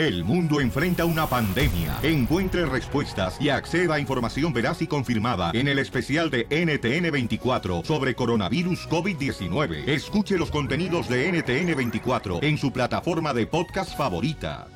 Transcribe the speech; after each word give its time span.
El 0.00 0.24
mundo 0.24 0.62
enfrenta 0.62 1.04
una 1.04 1.26
pandemia. 1.26 1.98
Encuentre 2.02 2.64
respuestas 2.64 3.38
y 3.38 3.50
acceda 3.50 3.96
a 3.96 4.00
información 4.00 4.50
veraz 4.50 4.80
y 4.80 4.86
confirmada 4.86 5.50
en 5.52 5.68
el 5.68 5.78
especial 5.78 6.30
de 6.30 6.48
NTN24 6.48 7.84
sobre 7.84 8.14
coronavirus 8.14 8.88
COVID-19. 8.88 9.86
Escuche 9.86 10.38
los 10.38 10.50
contenidos 10.50 11.06
de 11.06 11.30
NTN24 11.30 12.42
en 12.42 12.56
su 12.56 12.72
plataforma 12.72 13.34
de 13.34 13.46
podcast 13.46 13.94
favorita. 13.94 14.68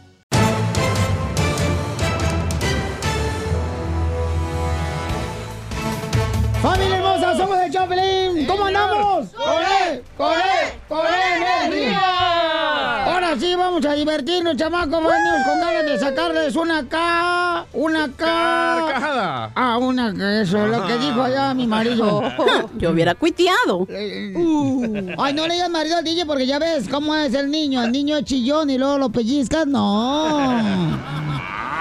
¡Familia 6.61 6.97
hermosa! 6.99 7.35
¡Somos 7.39 7.59
el 7.61 7.73
Chopelín! 7.73 8.47
¿Cómo 8.47 8.67
andamos? 8.67 9.29
¡Corre! 9.31 10.03
¡Corre! 10.19 10.79
¡Corre 10.87 11.65
energía! 11.65 12.24
Vamos 13.65 13.87
a 13.87 13.95
divertirnos, 13.95 14.57
chamacos. 14.59 14.91
Venimos 15.03 15.43
con 15.47 15.59
ganas 15.59 15.87
de 15.87 15.99
sacarles 15.99 16.55
una 16.55 16.87
K. 16.87 17.65
Una 17.73 18.09
K. 18.09 18.19
Carcajada. 18.19 19.53
Ah, 19.55 19.79
una 19.79 20.43
eso, 20.43 20.67
lo 20.67 20.87
que 20.87 20.99
dijo 20.99 21.23
allá 21.23 21.55
mi 21.55 21.67
marido. 21.67 22.23
Yo 22.77 22.91
hubiera 22.91 23.15
cuiteado. 23.15 23.87
Ay, 23.89 25.33
no 25.33 25.49
le 25.49 25.55
digas 25.55 25.71
marido 25.71 25.97
al 25.97 26.05
DJ 26.05 26.27
porque 26.27 26.47
ya 26.47 26.59
ves 26.59 26.91
cómo 26.91 27.15
es 27.15 27.33
el 27.33 27.51
niño. 27.51 27.83
El 27.83 27.91
niño 27.91 28.19
es 28.19 28.25
chillón 28.25 28.69
y 28.69 28.77
luego 28.77 28.99
lo 28.99 29.09
pellizcas. 29.09 29.67
No. 29.67 31.25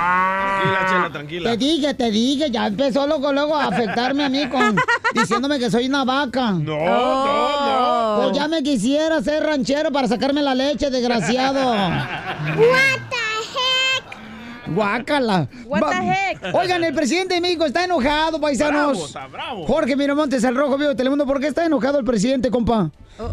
Tranquila, 0.04 0.86
chela, 0.90 1.10
tranquila. 1.12 1.50
Te 1.52 1.58
dije, 1.58 1.94
te 1.94 2.12
dije, 2.12 2.52
ya 2.52 2.68
empezó 2.68 3.08
luego, 3.08 3.32
luego 3.32 3.56
a 3.56 3.68
afectarme 3.68 4.24
a 4.26 4.30
mí 4.30 4.48
con 4.50 4.76
diciéndome 5.14 5.60
que 5.60 5.70
soy 5.70 5.88
una 5.88 6.04
vaca. 6.04 6.52
No, 6.52 6.78
no, 6.86 8.16
no. 8.18 8.22
Pues 8.24 8.38
ya 8.38 8.48
me 8.48 8.62
quisiera 8.64 9.22
ser 9.22 9.44
ranchero 9.44 9.92
para 9.92 10.08
sacarme 10.08 10.42
la 10.42 10.56
leche, 10.56 10.90
desgraciado. 10.90 11.62
What 11.74 13.00
the 13.10 13.24
heck? 13.54 14.74
Guácala. 14.76 15.48
What 15.66 15.82
the 15.90 15.96
heck? 15.96 16.56
Oigan, 16.56 16.84
el 16.84 16.94
presidente 16.94 17.36
de 17.36 17.42
México 17.42 17.66
está 17.66 17.84
enojado, 17.84 18.40
paisanos. 18.40 18.92
Bravo, 18.92 19.06
está 19.06 19.28
bravo. 19.28 19.66
Jorge 19.66 19.96
Miramontes, 19.96 20.44
el 20.44 20.56
Rojo 20.56 20.78
Vivo 20.78 20.90
de 20.90 20.96
Telemundo. 20.96 21.26
¿Por 21.26 21.40
qué 21.40 21.48
está 21.48 21.66
enojado 21.66 22.00
el 22.00 22.06
presidente, 22.06 22.50
compa? 22.50 22.92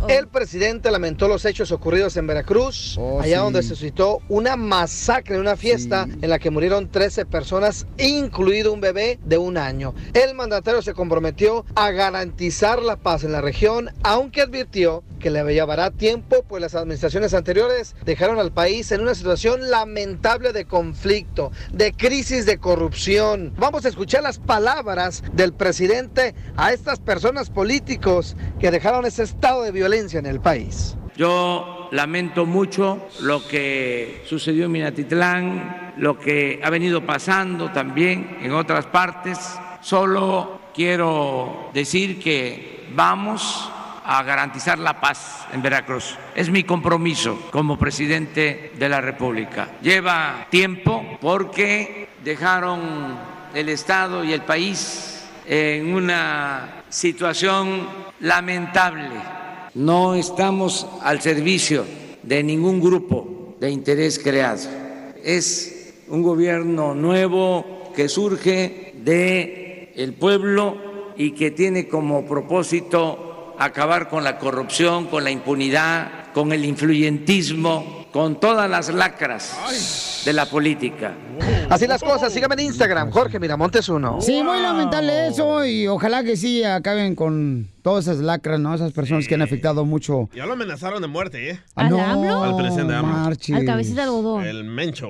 El 0.08 0.28
presidente 0.28 0.90
lamentó 0.90 1.26
los 1.28 1.44
hechos 1.44 1.72
ocurridos 1.72 2.16
en 2.16 2.26
Veracruz, 2.26 2.96
Oh, 2.98 3.20
allá 3.20 3.38
sí. 3.38 3.42
donde 3.42 3.62
se 3.62 3.68
suscitó 3.70 4.20
una 4.28 4.56
masacre 4.56 5.34
en 5.36 5.40
una 5.40 5.56
fiesta 5.56 6.06
en 6.20 6.28
la 6.30 6.38
que 6.38 6.50
murieron 6.50 6.90
13 6.90 7.24
personas, 7.26 7.86
incluido 7.98 8.72
un 8.72 8.80
bebé 8.80 9.18
de 9.24 9.38
un 9.38 9.56
año. 9.56 9.94
El 10.12 10.34
mandatario 10.34 10.82
se 10.82 10.94
comprometió 10.94 11.64
a 11.74 11.90
garantizar 11.90 12.82
la 12.82 12.96
paz 12.96 13.24
en 13.24 13.32
la 13.32 13.40
región, 13.40 13.90
aunque 14.02 14.42
advirtió 14.42 15.02
que 15.18 15.30
le 15.30 15.44
llevará 15.52 15.90
tiempo, 15.90 16.44
pues 16.48 16.62
las 16.62 16.74
administraciones 16.74 17.34
anteriores 17.34 17.94
dejaron 18.04 18.38
al 18.38 18.52
país 18.52 18.90
en 18.90 19.02
una 19.02 19.14
situación 19.14 19.70
lamentable 19.70 20.52
de 20.52 20.64
conflicto, 20.64 21.52
de 21.72 21.92
crisis 21.92 22.46
de 22.46 22.58
corrupción. 22.58 23.52
Vamos 23.58 23.84
a 23.84 23.88
escuchar 23.88 24.22
las 24.22 24.38
palabras 24.38 25.22
del 25.34 25.52
presidente 25.52 26.34
a 26.56 26.72
estas 26.72 26.98
personas 27.00 27.50
políticos 27.50 28.34
que 28.58 28.70
dejaron 28.70 29.04
ese 29.04 29.22
estado 29.22 29.62
de 29.62 29.69
violencia 29.70 30.18
en 30.18 30.26
el 30.26 30.40
país. 30.40 30.96
Yo 31.16 31.88
lamento 31.92 32.46
mucho 32.46 33.08
lo 33.20 33.46
que 33.46 34.22
sucedió 34.26 34.66
en 34.66 34.72
Minatitlán, 34.72 35.92
lo 35.96 36.18
que 36.18 36.60
ha 36.62 36.70
venido 36.70 37.04
pasando 37.04 37.70
también 37.70 38.38
en 38.42 38.52
otras 38.52 38.86
partes. 38.86 39.38
Solo 39.80 40.60
quiero 40.74 41.70
decir 41.74 42.20
que 42.22 42.88
vamos 42.94 43.70
a 44.04 44.22
garantizar 44.22 44.78
la 44.78 45.00
paz 45.00 45.46
en 45.52 45.62
Veracruz. 45.62 46.16
Es 46.34 46.50
mi 46.50 46.64
compromiso 46.64 47.48
como 47.50 47.78
presidente 47.78 48.72
de 48.76 48.88
la 48.88 49.00
República. 49.00 49.72
Lleva 49.82 50.46
tiempo 50.50 51.18
porque 51.20 52.08
dejaron 52.24 53.18
el 53.54 53.68
Estado 53.68 54.24
y 54.24 54.32
el 54.32 54.42
país 54.42 55.28
en 55.46 55.94
una 55.94 56.82
situación 56.88 57.86
lamentable. 58.20 59.39
No 59.74 60.14
estamos 60.14 60.86
al 61.02 61.20
servicio 61.20 61.84
de 62.24 62.42
ningún 62.42 62.80
grupo 62.80 63.54
de 63.60 63.70
interés 63.70 64.18
creado. 64.18 64.62
Es 65.22 65.94
un 66.08 66.22
gobierno 66.22 66.94
nuevo 66.94 67.92
que 67.94 68.08
surge 68.08 68.94
de 69.04 69.92
el 69.94 70.14
pueblo 70.14 71.12
y 71.16 71.32
que 71.32 71.52
tiene 71.52 71.86
como 71.86 72.26
propósito 72.26 73.54
acabar 73.58 74.08
con 74.08 74.24
la 74.24 74.38
corrupción, 74.38 75.06
con 75.06 75.22
la 75.22 75.30
impunidad, 75.30 76.32
con 76.32 76.52
el 76.52 76.64
influyentismo, 76.64 77.99
con 78.12 78.40
todas 78.40 78.68
las 78.68 78.92
lacras 78.92 80.22
de 80.24 80.32
la 80.32 80.46
política. 80.46 81.14
Así 81.68 81.86
las 81.86 82.02
cosas, 82.02 82.32
síganme 82.32 82.54
en 82.54 82.60
Instagram, 82.60 83.10
Jorge 83.10 83.38
Miramontes 83.38 83.88
uno. 83.88 84.20
Sí, 84.20 84.42
muy 84.42 84.60
lamentable 84.60 85.28
eso 85.28 85.64
y 85.64 85.86
ojalá 85.86 86.24
que 86.24 86.36
sí 86.36 86.64
acaben 86.64 87.14
con 87.14 87.68
todas 87.82 88.06
esas 88.06 88.18
lacras, 88.18 88.58
¿no? 88.58 88.74
Esas 88.74 88.92
personas 88.92 89.28
que 89.28 89.36
han 89.36 89.42
afectado 89.42 89.84
mucho. 89.84 90.28
Ya 90.34 90.46
lo 90.46 90.54
amenazaron 90.54 91.00
de 91.00 91.08
muerte, 91.08 91.50
¿eh? 91.50 91.60
¿Al 91.76 91.90
no, 91.90 92.02
AMLO? 92.02 92.42
Al 92.42 92.56
presidente 92.56 92.94
AMLO. 92.94 93.12
marches. 93.12 93.56
Al 93.56 93.64
cabecita 93.64 94.02
de 94.02 94.08
algodón. 94.08 94.44
El 94.44 94.64
Mencho. 94.64 95.08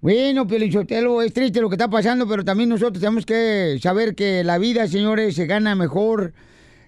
Bueno, 0.00 0.46
Piolichotelo, 0.46 1.22
es 1.22 1.32
triste 1.32 1.60
lo 1.60 1.70
que 1.70 1.76
está 1.76 1.88
pasando, 1.88 2.28
pero 2.28 2.44
también 2.44 2.68
nosotros 2.68 3.00
tenemos 3.00 3.24
que 3.24 3.78
saber 3.82 4.14
que 4.14 4.44
la 4.44 4.58
vida, 4.58 4.86
señores, 4.86 5.34
se 5.34 5.46
gana 5.46 5.74
mejor 5.74 6.34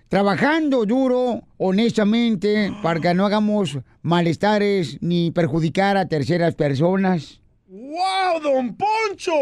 trabajando 0.08 0.84
duro, 0.86 1.42
honestamente, 1.58 2.72
para 2.82 3.00
que 3.00 3.14
no 3.14 3.26
hagamos 3.26 3.78
malestares 4.02 4.98
ni 5.00 5.30
perjudicar 5.30 5.96
a 5.96 6.06
terceras 6.08 6.54
personas. 6.54 7.40
¡Wow, 7.68 8.40
don 8.42 8.76
Poncho! 8.76 9.32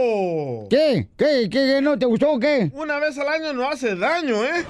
¿Qué? 0.70 1.08
¿Qué? 1.16 1.48
¿Qué? 1.50 1.80
¿No 1.82 1.98
te 1.98 2.06
gustó 2.06 2.32
o 2.32 2.38
qué? 2.40 2.70
Una 2.74 2.98
vez 2.98 3.18
al 3.18 3.28
año 3.28 3.52
no 3.52 3.68
hace 3.68 3.94
daño, 3.96 4.42
¿eh? 4.42 4.64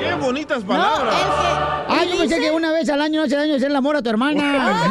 ¡Qué 0.00 0.14
bonitas 0.14 0.62
palabras! 0.64 1.14
Ah, 1.88 2.04
yo 2.10 2.16
pensé 2.16 2.40
que 2.40 2.50
una 2.50 2.72
vez 2.72 2.88
al 2.88 3.02
año 3.02 3.20
no 3.20 3.26
hace 3.26 3.36
daño 3.36 3.56
hacer 3.56 3.68
el 3.70 3.76
amor 3.76 3.96
a 3.96 4.02
tu 4.02 4.08
hermana. 4.10 4.84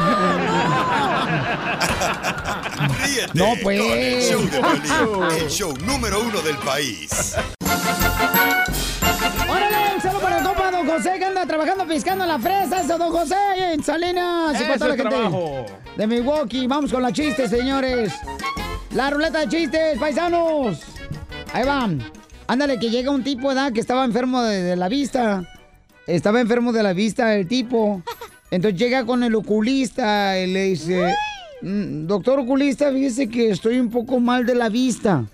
Ríete 3.03 3.31
No, 3.34 3.53
pues. 3.63 3.81
con 3.81 3.97
el 3.97 4.22
show 4.22 4.41
de 4.44 4.59
Piolín, 4.59 5.38
el 5.41 5.50
show 5.50 5.74
número 5.85 6.22
uno 6.22 6.41
del 6.41 6.57
país. 6.57 7.35
Don 10.88 10.96
José 10.96 11.20
que 11.20 11.25
anda 11.25 11.46
trabajando 11.46 11.86
piscando 11.86 12.25
la 12.25 12.40
fresa. 12.40 12.81
Eso, 12.81 12.98
Don 12.98 13.12
José, 13.12 13.36
en 13.74 13.84
Salinas. 13.84 14.53
Y 14.56 14.64
para 14.64 14.70
Ese 14.70 14.80
toda 14.80 14.88
la 14.92 14.96
gente 14.96 15.09
trabajo. 15.16 15.66
de 15.98 16.08
Milwaukee. 16.08 16.66
Vamos 16.66 16.94
con 16.94 17.02
la 17.03 17.12
chistes, 17.12 17.50
señores. 17.50 18.14
La 18.96 19.09
ruleta 19.09 19.40
de 19.42 19.50
chistes, 19.50 19.98
paisanos. 20.00 20.80
Ahí 21.52 21.66
van. 21.66 22.02
Ándale, 22.48 22.80
que 22.80 22.90
llega 22.90 23.12
un 23.12 23.22
tipo, 23.22 23.50
¿verdad? 23.50 23.74
Que 23.74 23.81
estaba 23.81 24.06
enfermo 24.06 24.42
de, 24.44 24.64
de 24.64 24.75
la 24.78 24.88
vista. 24.88 25.44
Estaba 26.08 26.40
enfermo 26.40 26.72
de 26.72 26.84
la 26.84 26.94
vista 26.94 27.36
el 27.36 27.48
tipo. 27.48 28.02
Entonces 28.50 28.80
llega 28.80 29.06
con 29.06 29.24
el 29.24 29.36
oculista 29.36 30.40
y 30.40 30.48
le 30.48 30.64
dice, 30.64 31.14
"Mm, 31.64 32.08
doctor 32.08 32.40
oculista, 32.40 32.92
fíjese 32.94 33.28
que 33.28 33.50
estoy 33.50 33.78
un 33.81 33.90
poco 33.90 34.22
mal 34.22 34.46
de 34.46 34.56
la 34.56 34.69
vista. 34.69 35.25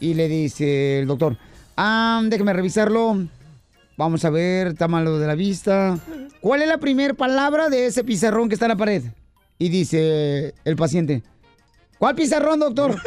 Y 0.00 0.12
le 0.12 0.28
dice 0.28 0.98
el 1.00 1.06
doctor, 1.06 1.38
ah, 1.78 2.20
déjeme 2.26 2.52
revisarlo. 2.52 3.26
Vamos 3.98 4.24
a 4.24 4.30
ver, 4.30 4.68
está 4.68 4.86
malo 4.86 5.18
de 5.18 5.26
la 5.26 5.34
vista. 5.34 5.98
¿Cuál 6.40 6.62
es 6.62 6.68
la 6.68 6.78
primera 6.78 7.14
palabra 7.14 7.68
de 7.68 7.86
ese 7.86 8.04
pizarrón 8.04 8.48
que 8.48 8.54
está 8.54 8.66
en 8.66 8.70
la 8.70 8.76
pared? 8.76 9.02
Y 9.58 9.70
dice 9.70 10.54
el 10.64 10.76
paciente, 10.76 11.24
¿cuál 11.98 12.14
pizarrón, 12.14 12.60
doctor? 12.60 12.94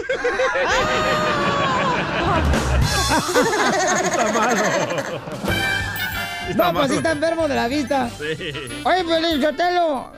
Está 4.04 4.32
malo. 4.34 4.62
no, 6.58 6.74
pues 6.74 6.92
sí 6.92 6.98
está 6.98 7.12
enfermo 7.12 7.48
de 7.48 7.56
la 7.56 7.68
vista. 7.68 8.10
Sí. 8.10 8.26
Oye, 8.84 9.04
Pelín 9.06 9.42
Sotelo, 9.42 10.12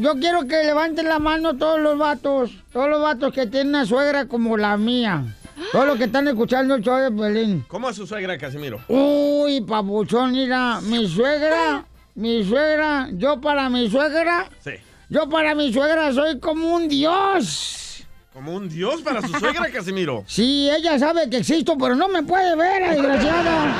yo 0.00 0.14
quiero 0.18 0.46
que 0.46 0.62
levanten 0.64 1.08
la 1.08 1.18
mano 1.18 1.56
todos 1.56 1.80
los 1.80 1.98
vatos, 1.98 2.50
todos 2.72 2.88
los 2.88 3.02
vatos 3.02 3.32
que 3.32 3.46
tienen 3.46 3.68
una 3.68 3.86
suegra 3.86 4.26
como 4.26 4.56
la 4.56 4.76
mía. 4.76 5.24
Todos 5.72 5.86
los 5.86 5.98
que 5.98 6.04
están 6.04 6.28
escuchando 6.28 6.74
el 6.74 6.82
show 6.82 6.96
de 6.98 7.10
Pelín. 7.10 7.64
¿Cómo 7.68 7.88
es 7.90 7.96
su 7.96 8.06
suegra, 8.06 8.36
Casimiro? 8.38 8.80
Uy, 8.88 9.60
papuchón, 9.62 10.32
mira, 10.32 10.80
mi 10.82 11.06
suegra, 11.08 11.84
mi 12.14 12.44
suegra, 12.44 13.08
yo 13.12 13.40
para 13.40 13.68
mi 13.68 13.90
suegra, 13.90 14.48
Sí. 14.62 14.72
yo 15.08 15.28
para 15.28 15.54
mi 15.54 15.72
suegra 15.72 16.12
soy 16.12 16.38
como 16.40 16.74
un 16.74 16.88
dios. 16.88 18.04
Como 18.32 18.54
un 18.54 18.68
dios 18.68 19.02
para 19.02 19.20
su 19.20 19.28
suegra, 19.38 19.70
Casimiro. 19.72 20.24
Sí, 20.26 20.70
ella 20.70 20.98
sabe 20.98 21.28
que 21.28 21.38
existo, 21.38 21.76
pero 21.78 21.94
no 21.94 22.08
me 22.08 22.22
puede 22.22 22.56
ver, 22.56 22.90
desgraciada. 22.90 23.74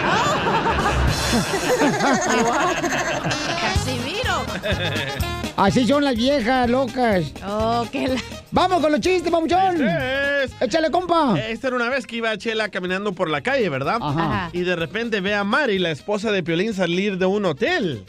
Casimiro. 3.61 5.42
Así 5.56 5.87
son 5.87 6.02
las 6.04 6.16
viejas 6.16 6.69
locas. 6.69 7.32
Oh, 7.46 7.87
qué 7.93 8.08
la... 8.08 8.20
Vamos 8.50 8.81
con 8.81 8.90
los 8.93 9.00
chistes, 9.00 9.31
papuchón. 9.31 9.87
Es- 9.87 10.50
Échale, 10.60 10.90
compa. 10.90 11.38
Esta 11.38 11.69
era 11.69 11.76
una 11.76 11.88
vez 11.88 12.06
que 12.06 12.16
iba 12.16 12.37
Chela 12.38 12.69
caminando 12.70 13.12
por 13.12 13.31
la 13.31 13.40
calle, 13.43 13.69
¿verdad? 13.69 13.99
Ajá. 14.00 14.50
Y 14.52 14.60
de 14.62 14.75
repente 14.76 15.20
ve 15.20 15.34
a 15.34 15.44
Mari, 15.44 15.78
la 15.78 15.90
esposa 15.90 16.32
de 16.32 16.43
Piolín, 16.43 16.75
salir 16.75 17.19
de 17.19 17.26
un 17.26 17.44
hotel. 17.44 18.04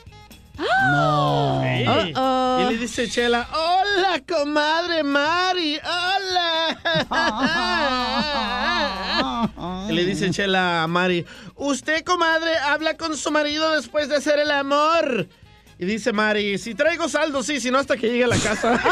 No. 0.57 1.61
Sí. 1.63 1.83
Y 1.83 2.71
le 2.71 2.77
dice 2.77 3.09
Chela, 3.09 3.47
hola, 3.53 4.21
comadre 4.27 5.03
Mari, 5.03 5.79
hola. 5.83 6.79
Y 9.89 9.93
le 9.93 10.05
dice 10.05 10.31
Chela 10.31 10.83
a 10.83 10.87
Mari, 10.87 11.25
usted, 11.55 12.03
comadre, 12.03 12.55
habla 12.57 12.95
con 12.97 13.15
su 13.17 13.31
marido 13.31 13.71
después 13.75 14.07
de 14.09 14.15
hacer 14.15 14.39
el 14.39 14.49
amor. 14.51 15.27
Y 15.83 15.85
dice 15.85 16.13
Mari, 16.13 16.57
si 16.59 16.75
traigo 16.75 17.09
saldo, 17.09 17.43
sí, 17.43 17.59
si 17.59 17.69
no 17.69 17.77
hasta 17.77 17.97
que 17.97 18.07
llegue 18.07 18.23
a 18.23 18.27
la 18.27 18.37
casa. 18.37 18.79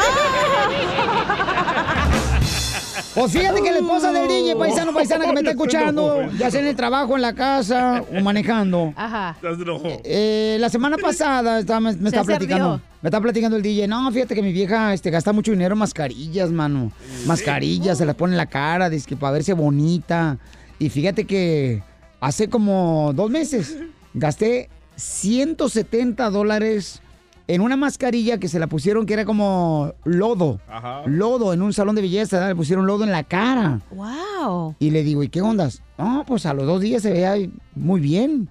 Pues 3.14 3.30
fíjate 3.30 3.60
que 3.62 3.70
la 3.70 3.78
esposa 3.78 4.10
del 4.10 4.26
DJ, 4.26 4.56
paisano, 4.56 4.92
paisana 4.94 5.26
que 5.26 5.32
me 5.34 5.40
está 5.40 5.50
escuchando, 5.56 6.30
ya 6.38 6.50
sea 6.50 6.60
en 6.62 6.66
el 6.68 6.76
trabajo, 6.76 7.14
en 7.14 7.20
la 7.22 7.34
casa 7.34 8.02
o 8.10 8.20
manejando. 8.22 8.94
Ajá. 8.96 9.36
Estás. 9.36 9.58
Eh, 10.04 10.56
la 10.58 10.70
semana 10.70 10.96
pasada 10.96 11.58
estaba- 11.58 11.80
me, 11.80 11.90
estaba 11.90 12.24
platicando. 12.24 12.80
Me 13.02 13.08
está 13.08 13.20
platicando 13.20 13.58
el 13.58 13.62
DJ. 13.62 13.86
No, 13.86 14.10
fíjate 14.10 14.34
que 14.34 14.40
mi 14.42 14.52
vieja 14.52 14.94
este, 14.94 15.10
gasta 15.10 15.32
mucho 15.34 15.50
dinero 15.52 15.74
en 15.74 15.78
mascarillas, 15.80 16.50
mano. 16.52 16.90
Mascarillas, 17.26 17.98
se 17.98 18.06
las 18.06 18.14
pone 18.14 18.32
en 18.32 18.38
la 18.38 18.46
cara, 18.46 18.88
dice 18.88 19.06
que 19.06 19.16
para 19.16 19.32
verse 19.34 19.52
bonita. 19.52 20.38
Y 20.78 20.88
fíjate 20.88 21.26
que 21.26 21.82
hace 22.18 22.48
como 22.48 23.12
dos 23.14 23.30
meses 23.30 23.76
gasté 24.14 24.70
170 24.96 26.30
dólares 26.30 27.02
en 27.48 27.60
una 27.60 27.76
mascarilla 27.76 28.38
que 28.38 28.48
se 28.48 28.58
la 28.58 28.66
pusieron 28.66 29.04
que 29.06 29.14
era 29.14 29.24
como 29.24 29.94
lodo. 30.04 30.60
Ajá. 30.68 31.02
Lodo 31.06 31.52
en 31.52 31.62
un 31.62 31.72
salón 31.72 31.94
de 31.94 32.02
belleza, 32.02 32.36
¿verdad? 32.36 32.50
le 32.50 32.56
pusieron 32.56 32.86
lodo 32.86 33.04
en 33.04 33.12
la 33.12 33.24
cara. 33.24 33.80
Wow. 33.90 34.76
Y 34.78 34.90
le 34.90 35.02
digo, 35.02 35.22
¿y 35.22 35.28
qué 35.28 35.42
ondas? 35.42 35.82
No, 35.98 36.24
pues 36.26 36.46
a 36.46 36.54
los 36.54 36.66
dos 36.66 36.80
días 36.80 37.02
se 37.02 37.12
veía 37.12 37.34
muy 37.74 38.00
bien. 38.00 38.48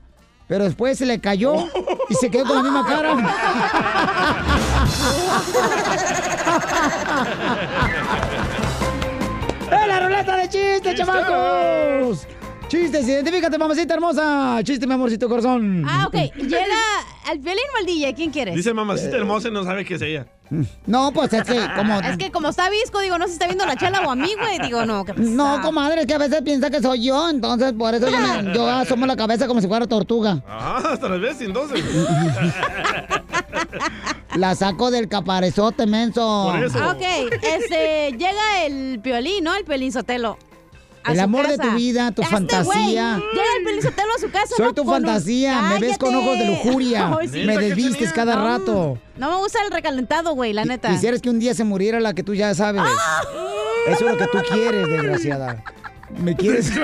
Pero 0.48 0.66
después 0.66 0.98
se 0.98 1.06
le 1.06 1.20
cayó 1.20 1.56
y 2.10 2.14
se 2.16 2.30
quedó 2.30 2.46
con 2.46 2.58
la 2.58 2.64
misma 2.64 2.86
cara. 2.86 3.16
¡Eh, 9.72 9.88
la 9.88 10.00
ruleta 10.02 10.36
de 10.36 10.50
chistes, 10.50 10.96
chamacos! 10.96 12.28
Chistes, 12.72 13.06
identifícate, 13.06 13.58
mamacita 13.58 13.94
hermosa. 13.96 14.60
Chiste, 14.64 14.88
mi 14.88 14.94
amorcito 14.94 15.28
corazón. 15.28 15.84
Ah, 15.86 16.06
ok. 16.08 16.16
Llega 16.38 16.78
al 17.30 17.40
violín 17.40 17.64
o 17.76 17.80
al 17.80 17.86
DJ, 17.86 18.14
¿quién 18.14 18.32
quieres? 18.32 18.56
Dice 18.56 18.74
mamacita 18.74 19.18
hermosa 19.18 19.50
y 19.50 19.52
no 19.52 19.66
sabe 19.66 19.84
qué 19.84 19.96
es 19.96 20.02
ella. 20.02 20.26
No, 20.86 21.12
pues 21.12 21.34
es 21.34 21.44
que 21.44 21.60
como... 21.76 22.00
Es 22.00 22.16
que 22.18 22.32
como 22.32 22.48
está 22.48 22.70
visco, 22.70 23.02
digo, 23.02 23.18
no 23.18 23.28
se 23.28 23.34
está 23.34 23.48
viendo 23.48 23.66
la 23.66 23.76
chela 23.76 24.00
o 24.08 24.10
a 24.12 24.16
mí, 24.16 24.32
güey. 24.40 24.58
Digo, 24.60 24.86
no, 24.86 25.04
¿qué 25.04 25.14
pasa? 25.14 25.26
No, 25.30 25.60
comadre, 25.62 26.02
es 26.02 26.08
que 26.08 26.14
a 26.14 26.18
veces 26.18 26.42
piensa 26.44 26.70
que 26.70 26.82
soy 26.82 27.04
yo, 27.04 27.30
entonces 27.30 27.74
por 27.74 27.94
eso 27.94 28.08
yo, 28.10 28.18
me- 28.18 28.54
yo 28.56 28.70
asomo 28.70 29.06
la 29.06 29.18
cabeza 29.18 29.48
como 29.48 29.60
si 29.60 29.68
fuera 29.68 29.86
tortuga. 29.86 30.42
Ajá, 30.48 30.94
hasta 30.94 31.10
las 31.10 31.20
veces 31.20 31.42
entonces. 31.42 31.84
La 34.36 34.56
saco 34.56 34.92
del 34.92 35.10
caparezote, 35.10 35.86
menso. 35.88 36.52
Por 36.54 36.64
eso. 36.64 36.80
Ah, 36.82 36.92
Ok, 36.96 37.02
este, 37.44 38.12
llega 38.18 38.66
el 38.66 39.02
piolín, 39.02 39.44
¿no? 39.44 39.54
El 39.56 39.66
piolín 39.66 39.92
sotelo. 39.92 40.38
El 41.06 41.16
su 41.18 41.22
amor 41.24 41.48
de 41.48 41.58
tu 41.58 41.72
vida, 41.72 42.12
tu 42.12 42.22
Este 42.22 42.34
fantasía. 42.36 43.18
Llega 43.34 43.44
el 43.58 43.64
piolín 43.64 43.82
sotelo 43.82 44.10
a 44.16 44.20
su 44.20 44.30
casa. 44.30 44.56
Soy 44.56 44.68
¿no? 44.68 44.74
tu 44.74 44.84
un- 44.84 44.90
fantasía, 44.90 45.62
me 45.64 45.80
ves 45.80 45.98
con 45.98 46.14
ojos 46.16 46.38
de 46.38 46.46
lujuria, 46.46 47.16
Ay, 47.20 47.28
sí. 47.28 47.38
me 47.40 47.46
¿Neta 47.48 47.60
que 47.60 47.66
desvistes 47.68 47.98
tenía? 47.98 48.14
cada 48.14 48.36
No, 48.36 48.46
rato. 48.48 48.98
No 49.18 49.30
me 49.32 49.38
gusta 49.38 49.60
el 49.66 49.72
recalentado, 49.72 50.34
güey, 50.36 50.54
la 50.54 50.64
neta. 50.66 50.90
Quisieras 50.90 51.22
que 51.22 51.30
un 51.30 51.40
día 51.40 51.54
se 51.56 51.64
muriera 51.64 52.00
la 52.00 52.14
que 52.14 52.24
tú 52.24 52.34
ya 52.36 52.54
sabes. 52.54 52.84
Ah. 52.86 53.22
Eso 53.88 54.06
es 54.06 54.12
lo 54.12 54.18
que 54.18 54.28
tú 54.28 54.38
quieres, 54.52 54.88
desgraciada. 54.88 55.64
¿Me 56.20 56.36
quieres? 56.36 56.72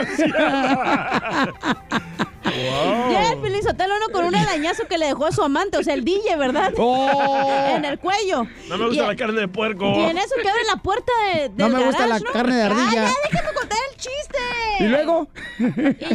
Llega 3.10 3.32
el 3.34 3.40
piolín 3.40 3.62
sotelo, 3.62 3.94
¿no? 4.00 4.08
Con 4.12 4.26
un 4.26 4.36
arañazo 4.36 4.88
que 4.88 4.98
le 4.98 5.08
dejó 5.08 5.26
a 5.28 5.32
su 5.32 5.44
amante, 5.44 5.78
o 5.78 5.84
sea, 5.84 5.94
el 5.94 6.04
DJ, 6.04 6.38
¿verdad? 6.38 6.74
¡Oh! 6.78 7.68
En 7.76 7.86
el 7.86 8.00
cuello. 8.00 8.48
No 8.68 8.78
me 8.78 8.88
gusta 8.88 9.04
Y- 9.04 9.08
la 9.08 9.16
carne 9.16 9.42
de 9.42 9.48
puerco. 9.48 9.86
Y 10.00 10.04
en 10.04 10.18
eso 10.18 10.34
que 10.42 10.50
abre 10.50 10.64
la 10.66 10.78
puerta 10.82 11.12
de, 11.34 11.50
del 11.50 11.58
No 11.58 11.70
me 11.78 11.84
gusta 11.86 12.08
garage, 12.08 12.24
la 12.24 12.28
¿no? 12.30 12.34
carne 12.34 12.56
de 12.56 12.62
ardilla. 12.64 12.88
¡Ah, 12.88 12.94
ya, 12.96 13.12
déjame 13.32 13.54
contar 13.54 13.78
el 13.92 13.98
chiste! 13.98 14.38
¿Y 14.80 14.84
luego? 14.88 15.28
Y 15.60 15.64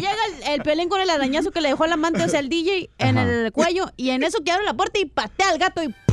llega 0.00 0.16
el, 0.46 0.52
el 0.54 0.62
pelín 0.62 0.88
con 0.88 1.00
el 1.00 1.10
arañazo 1.10 1.50
que 1.52 1.60
le 1.60 1.68
dejó 1.68 1.84
al 1.84 1.92
amante, 1.92 2.24
o 2.24 2.28
sea, 2.28 2.40
el 2.40 2.48
DJ, 2.48 2.90
en 2.98 3.18
Ajá. 3.18 3.30
el 3.30 3.52
cuello. 3.52 3.90
Y 3.96 4.10
en 4.10 4.22
eso 4.24 4.38
que 4.44 4.50
abre 4.52 4.64
la 4.64 4.74
puerta 4.74 4.98
y 4.98 5.04
patea 5.04 5.50
al 5.50 5.58
gato 5.58 5.82
y... 5.82 5.88
¡puf! 5.88 6.11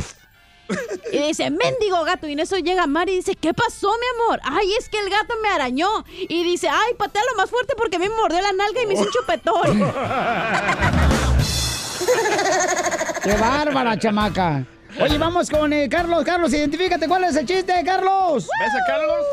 Y 1.11 1.19
dice, 1.19 1.49
mendigo 1.49 2.03
gato. 2.03 2.27
Y 2.27 2.33
en 2.33 2.39
eso 2.39 2.57
llega 2.57 2.85
Mari 2.87 3.13
y 3.13 3.15
dice, 3.17 3.35
¿qué 3.35 3.53
pasó, 3.53 3.89
mi 3.89 4.23
amor? 4.23 4.39
Ay, 4.43 4.73
es 4.77 4.89
que 4.89 4.99
el 4.99 5.09
gato 5.09 5.33
me 5.41 5.49
arañó. 5.49 6.05
Y 6.07 6.43
dice, 6.43 6.69
ay, 6.69 6.93
patealo 6.97 7.29
más 7.35 7.49
fuerte 7.49 7.73
porque 7.75 7.95
a 7.97 7.99
mí 7.99 8.07
me 8.09 8.15
mordió 8.15 8.41
la 8.41 8.51
nalga 8.51 8.81
y 8.81 8.85
me 8.85 8.93
hizo 8.93 9.03
un 9.03 9.09
chupetón. 9.09 9.93
¡Qué 13.23 13.33
bárbara, 13.33 13.97
chamaca! 13.97 14.65
Oye, 14.99 15.17
vamos 15.17 15.49
con 15.49 15.71
eh, 15.73 15.89
Carlos. 15.89 16.23
Carlos, 16.23 16.53
identifícate. 16.53 17.07
¿Cuál 17.07 17.25
es 17.25 17.35
el 17.35 17.45
chiste, 17.45 17.73
Carlos? 17.85 18.47
¿Ves 18.59 18.73
a 18.73 18.85
Carlos? 18.87 19.25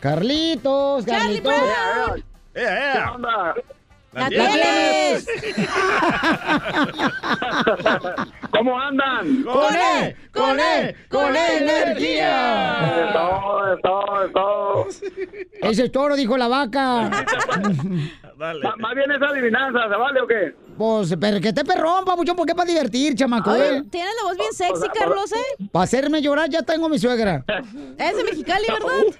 Carlitos, 0.00 1.06
Charlie 1.06 1.40
Carlitos. 1.40 1.52
Brown. 1.52 2.24
¡Eh, 2.54 2.66
eh! 2.66 2.94
¡La 4.12 4.28
tienes. 4.28 5.26
¿Cómo 8.50 8.78
andan? 8.78 9.42
¡Con 9.44 9.74
él! 9.74 10.16
¡Con 10.32 10.60
él! 10.60 10.96
¡Con 11.08 11.34
energía! 11.34 13.10
Todo, 13.14 13.78
todo, 13.82 14.30
todo. 14.32 14.86
Ese 15.62 15.84
es 15.84 15.92
toro, 15.92 16.14
dijo 16.14 16.36
la 16.36 16.48
vaca. 16.48 17.10
Dale. 18.38 18.60
Más 18.78 18.94
bien 18.94 19.10
esa 19.12 19.26
adivinanza, 19.28 19.88
¿se 19.88 19.96
vale 19.96 20.20
o 20.20 20.26
qué? 20.26 20.54
Pues, 20.76 21.14
pero 21.20 21.40
que 21.40 21.52
te 21.52 21.64
perrón, 21.64 22.04
papuchón, 22.04 22.36
¿por 22.36 22.46
qué 22.46 22.54
para 22.54 22.68
divertir, 22.68 23.14
chamaco? 23.14 23.54
Eh? 23.54 23.84
tienes 23.90 24.12
la 24.20 24.28
voz 24.28 24.36
bien 24.36 24.52
sexy, 24.52 24.88
Carlos, 24.98 25.32
¿eh? 25.32 25.68
Para 25.70 25.84
hacerme 25.84 26.20
llorar 26.20 26.48
ya 26.50 26.62
tengo 26.62 26.88
mi 26.88 26.98
suegra. 26.98 27.44
Es 27.98 28.16
de 28.16 28.24
Mexicali, 28.24 28.66
¿verdad? 28.68 29.14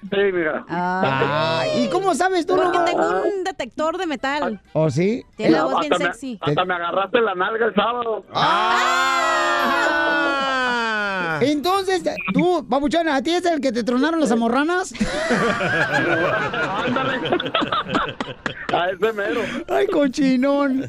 Sí, 0.00 0.16
mira. 0.32 0.64
Ah, 0.68 1.64
¿Y 1.76 1.88
cómo 1.88 2.14
sabes 2.14 2.46
tú? 2.46 2.56
porque 2.56 2.78
no? 2.78 2.84
tengo 2.84 3.22
un 3.22 3.44
detector 3.44 3.98
de 3.98 4.06
metal. 4.06 4.60
¿Oh, 4.72 4.90
sí? 4.90 5.24
Tiene 5.36 5.52
la 5.52 5.64
voz 5.64 5.80
bien 5.80 5.92
hasta, 5.92 6.12
sexy. 6.12 6.38
me, 6.40 6.50
hasta 6.50 6.64
me 6.64 6.74
agarraste 6.74 7.20
la 7.20 7.34
nalga 7.34 7.66
el 7.66 7.74
sábado. 7.74 8.24
Ah. 8.32 9.44
Entonces, 11.40 12.02
tú, 12.32 12.66
papuchón, 12.68 13.08
¿a 13.08 13.22
ti 13.22 13.30
es 13.32 13.44
el 13.46 13.60
que 13.60 13.72
te 13.72 13.82
tronaron 13.84 14.20
las 14.20 14.30
amorranas? 14.30 14.92
Ándale. 16.86 17.18
A 18.72 18.90
ese 18.90 19.12
mero. 19.12 19.40
Ay, 19.68 19.86
cochinón. 19.86 20.82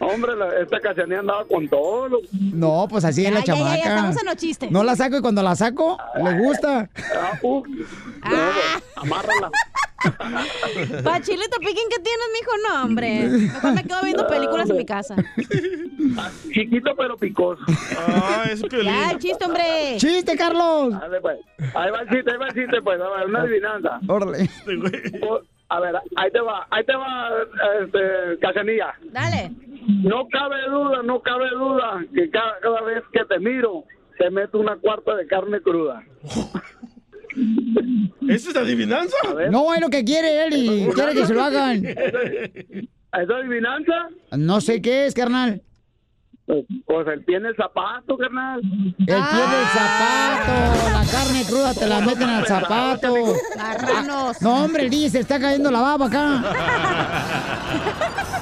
Hombre, 0.00 0.36
la- 0.36 0.58
esta 0.62 0.80
cachanía 0.80 1.18
andaba 1.20 1.44
con 1.46 1.68
todo. 1.68 2.08
lo- 2.08 2.18
No, 2.32 2.86
pues 2.88 3.04
así 3.04 3.26
es 3.26 3.32
la 3.32 3.40
ya, 3.40 3.46
ya, 3.46 3.54
ya, 3.54 3.58
chamaca. 3.64 3.76
estamos 3.88 4.16
en 4.20 4.26
los 4.26 4.36
chistes. 4.36 4.70
No 4.70 4.84
la 4.84 4.94
saco 4.96 5.16
y 5.18 5.20
cuando 5.20 5.42
la 5.42 5.56
saco, 5.56 5.98
le 6.22 6.38
gusta. 6.38 6.88
Ah, 7.16 7.38
uh, 7.42 7.62
no, 7.66 8.36
amárrala. 8.96 9.50
Pa' 11.04 11.20
chilito 11.20 11.58
piquín 11.58 11.88
que 11.90 12.00
tienes, 12.00 12.28
mijo, 12.32 12.52
no, 12.68 12.84
hombre. 12.84 13.28
Mejor 13.28 13.74
me 13.74 13.82
quedo 13.82 13.98
viendo 14.04 14.26
películas 14.26 14.70
en 14.70 14.76
mi 14.76 14.86
casa. 14.86 15.16
Chiquito 16.52 16.94
pero 16.96 17.16
picoso. 17.16 17.62
Ah, 18.06 18.44
es 18.50 18.62
piolín. 18.62 18.92
Ya, 18.92 19.10
el 19.10 19.18
chiste, 19.18 19.44
hombre. 19.44 19.96
¡Chiste, 19.96 20.36
Carlos! 20.36 20.98
Dale, 21.00 21.20
pues. 21.20 21.38
Ahí 21.74 21.90
va 21.90 22.02
el 22.02 22.08
chiste, 22.08 22.30
ahí 22.30 22.38
va 22.38 22.46
el 22.46 22.54
chiste, 22.54 22.82
pues. 22.82 23.00
A 23.00 23.08
ver, 23.08 23.26
una 23.26 23.42
adivinanza. 23.42 24.00
Órale. 24.06 24.42
Este 24.42 25.20
A 25.68 25.80
ver, 25.80 25.96
ahí 26.16 26.30
te 26.30 26.40
va, 26.40 26.66
ahí 26.70 26.84
te 26.84 26.94
va, 26.94 27.30
este, 27.82 28.38
cachanilla. 28.40 28.94
Dale. 29.10 29.50
No 30.04 30.28
cabe 30.28 30.62
duda, 30.68 31.02
no 31.02 31.20
cabe 31.22 31.50
duda 31.50 32.04
que 32.14 32.30
cada, 32.30 32.58
cada 32.60 32.82
vez 32.82 33.02
que 33.12 33.24
te 33.24 33.38
miro, 33.40 33.84
te 34.16 34.30
meto 34.30 34.58
una 34.58 34.76
cuarta 34.76 35.16
de 35.16 35.26
carne 35.26 35.60
cruda. 35.60 36.04
¿Eso 38.28 38.50
es 38.50 38.56
adivinanza? 38.56 39.16
No 39.50 39.74
es 39.74 39.80
lo 39.80 39.88
que 39.88 40.04
quiere 40.04 40.46
él 40.46 40.54
y 40.54 40.86
quiere 40.92 41.14
que 41.14 41.26
se 41.26 41.34
lo 41.34 41.42
hagan. 41.42 41.84
¿esa 41.84 43.34
adivinanza? 43.36 44.08
No 44.36 44.60
sé 44.60 44.82
qué 44.82 45.06
es, 45.06 45.14
carnal. 45.14 45.62
Pues, 46.46 46.64
pues 46.86 47.06
el 47.08 47.24
pie 47.24 47.36
en 47.36 47.46
el 47.46 47.56
zapato, 47.56 48.16
carnal. 48.16 48.60
El 48.62 49.04
pie 49.04 49.14
del 49.14 49.66
zapato, 49.74 50.52
la 50.92 51.04
carne 51.10 51.44
cruda 51.46 51.74
te 51.74 51.86
la 51.86 52.00
meten 52.00 52.28
al 52.28 52.46
zapato. 52.46 53.14
Marranos. 53.56 54.40
No, 54.40 54.64
hombre, 54.64 54.84
el 54.84 54.90
DJ 54.90 55.10
se 55.10 55.20
está 55.20 55.38
cayendo 55.38 55.70
la 55.70 55.80
baba 55.80 56.06
acá. 56.06 56.44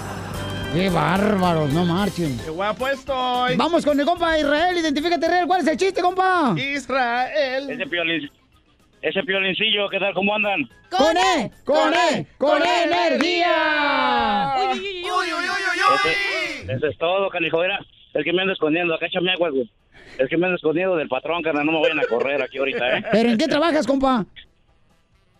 Qué 0.72 0.90
bárbaros, 0.90 1.72
no 1.72 1.86
marchen. 1.86 2.38
¡Qué 2.44 2.50
guapo 2.50 2.86
estoy! 2.86 3.56
Vamos 3.56 3.84
con 3.84 3.98
el 3.98 4.04
compa 4.04 4.38
Israel, 4.38 4.76
identifícate 4.76 5.24
Israel, 5.24 5.46
¿cuál 5.46 5.62
es 5.62 5.66
el 5.68 5.76
chiste, 5.78 6.02
compa? 6.02 6.54
Israel. 6.56 7.70
Ese 7.70 7.86
piolín, 7.86 8.30
ese 9.06 9.22
piolincillo, 9.22 9.88
¿qué 9.88 10.00
tal? 10.00 10.12
¿Cómo 10.14 10.34
andan? 10.34 10.68
Con 10.90 11.16
él, 11.16 11.50
con 11.64 11.94
él, 11.94 12.26
con 12.38 12.60
energía. 12.60 14.54
Uy, 14.72 14.78
uy, 14.80 15.08
uy, 15.08 15.32
uy, 15.32 15.80
uy. 16.04 16.70
Eso 16.70 16.86
es 16.88 16.98
todo, 16.98 17.30
canijo. 17.30 17.60
Mira, 17.60 17.78
el 18.14 18.24
que 18.24 18.32
me 18.32 18.42
anda 18.42 18.54
escondiendo, 18.54 18.94
acá 18.94 19.06
échame 19.06 19.30
agua, 19.30 19.50
güey. 19.50 19.70
El 20.18 20.28
que 20.28 20.36
me 20.36 20.46
anda 20.46 20.56
escondiendo 20.56 20.96
del 20.96 21.06
patrón, 21.06 21.40
carnal, 21.42 21.64
no 21.64 21.72
me 21.72 21.82
vayan 21.82 22.00
a 22.00 22.04
correr 22.06 22.42
aquí 22.42 22.58
ahorita, 22.58 22.98
¿eh? 22.98 23.04
¿Pero 23.12 23.28
en 23.30 23.38
qué 23.38 23.46
trabajas, 23.46 23.86
compa? 23.86 24.26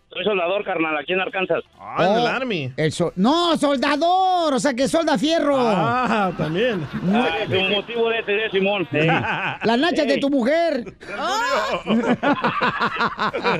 Soy 0.09 0.23
soldador, 0.23 0.63
carnal, 0.63 0.97
aquí 0.97 1.13
en 1.13 1.19
Arkansas. 1.19 1.63
Ah, 1.79 1.97
en 1.99 2.11
el 2.13 2.23
Oh, 2.23 2.27
Army. 2.27 2.71
el 2.77 2.91
sol- 2.91 3.11
no, 3.17 3.57
soldador, 3.57 4.53
o 4.53 4.59
sea 4.59 4.73
que 4.73 4.87
solda 4.87 5.17
fierro. 5.17 5.57
Ah, 5.59 6.31
también. 6.37 6.87
Ah, 7.13 7.29
es 7.43 7.49
un 7.49 7.71
motivo 7.71 8.09
de 8.09 8.21
de 8.23 8.49
Simón. 8.49 8.87
Ey. 8.93 9.05
Las 9.07 9.77
nachas 9.77 10.07
de 10.07 10.17
tu 10.17 10.29
mujer. 10.29 10.83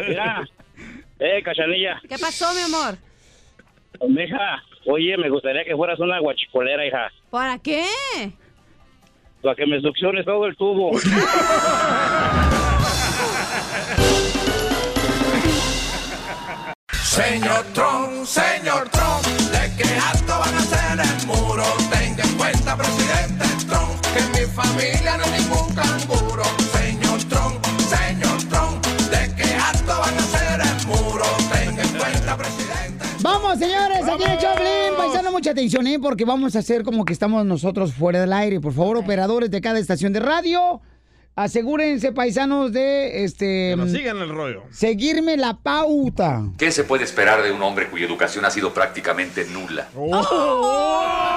Mira. 0.07 0.47
Eh, 1.19 1.41
cachanilla. 1.43 1.99
¿Qué 2.07 2.17
pasó, 2.17 2.45
mi 2.53 2.61
amor? 2.61 2.95
Mija, 4.07 4.63
oye, 4.85 5.17
me 5.17 5.29
gustaría 5.29 5.63
que 5.65 5.75
fueras 5.75 5.99
una 5.99 6.19
guachicolera, 6.19 6.85
hija. 6.85 7.11
¿Para 7.29 7.57
qué? 7.59 7.83
Para 9.41 9.55
que 9.55 9.65
me 9.65 9.81
succiones 9.81 10.25
todo 10.25 10.45
el 10.45 10.55
tubo. 10.55 10.91
Señor 17.17 17.65
Trump, 17.73 18.25
señor 18.25 18.89
Trump, 18.89 19.25
de 19.51 19.75
que 19.75 19.89
alto 19.97 20.39
van 20.39 20.53
a 20.53 20.59
hacer 20.59 20.99
el 20.99 21.27
muro. 21.27 21.63
Tenga 21.89 22.23
en 22.23 22.37
cuenta, 22.37 22.77
presidente 22.77 23.43
Trump, 23.67 23.99
que 24.13 24.19
en 24.19 24.31
mi 24.33 24.53
familia 24.53 25.17
no 25.17 25.23
hay 25.23 25.41
ningún 25.41 25.73
canguro. 25.73 26.43
Señor 26.77 27.23
Trump, 27.23 27.65
señor 27.89 28.43
Trump, 28.49 28.85
de 28.85 29.35
que 29.35 29.55
alto 29.55 29.93
van 29.99 30.13
a 30.13 30.19
hacer 30.19 30.61
el 30.61 30.87
muro. 30.87 31.25
Tenga 31.51 31.81
en 31.81 31.97
cuenta, 31.97 32.37
presidente. 32.37 33.05
Vamos, 33.21 33.57
señores, 33.57 34.03
aquí 34.03 34.23
en 34.23 34.37
Choplin. 34.37 34.95
Paisano, 34.95 35.31
mucha 35.31 35.51
atención, 35.51 35.87
¿eh? 35.87 35.97
Porque 35.99 36.23
vamos 36.23 36.55
a 36.55 36.59
hacer 36.59 36.83
como 36.83 37.03
que 37.03 37.13
estamos 37.13 37.43
nosotros 37.45 37.93
fuera 37.95 38.21
del 38.21 38.31
aire. 38.31 38.59
Por 38.59 38.73
favor, 38.73 38.95
operadores 38.95 39.49
de 39.49 39.59
cada 39.59 39.79
estación 39.79 40.13
de 40.13 40.19
radio, 40.19 40.81
asegúrense, 41.37 42.11
paisanos, 42.11 42.73
de 42.73 43.23
este. 43.23 43.69
Que 43.71 43.75
nos 43.77 43.91
sigan 43.91 44.17
el 44.17 44.29
rollo. 44.29 44.63
Seguirme 44.71 45.37
la 45.37 45.57
pauta. 45.57 46.43
¿Qué 46.57 46.71
se 46.71 46.83
puede 46.83 47.05
esperar 47.05 47.43
de 47.43 47.51
un 47.51 47.61
hombre 47.61 47.87
cuya 47.87 48.05
educación 48.05 48.43
ha 48.43 48.49
sido 48.49 48.73
prácticamente 48.73 49.45
nula? 49.45 49.87
Déjame 49.93 51.36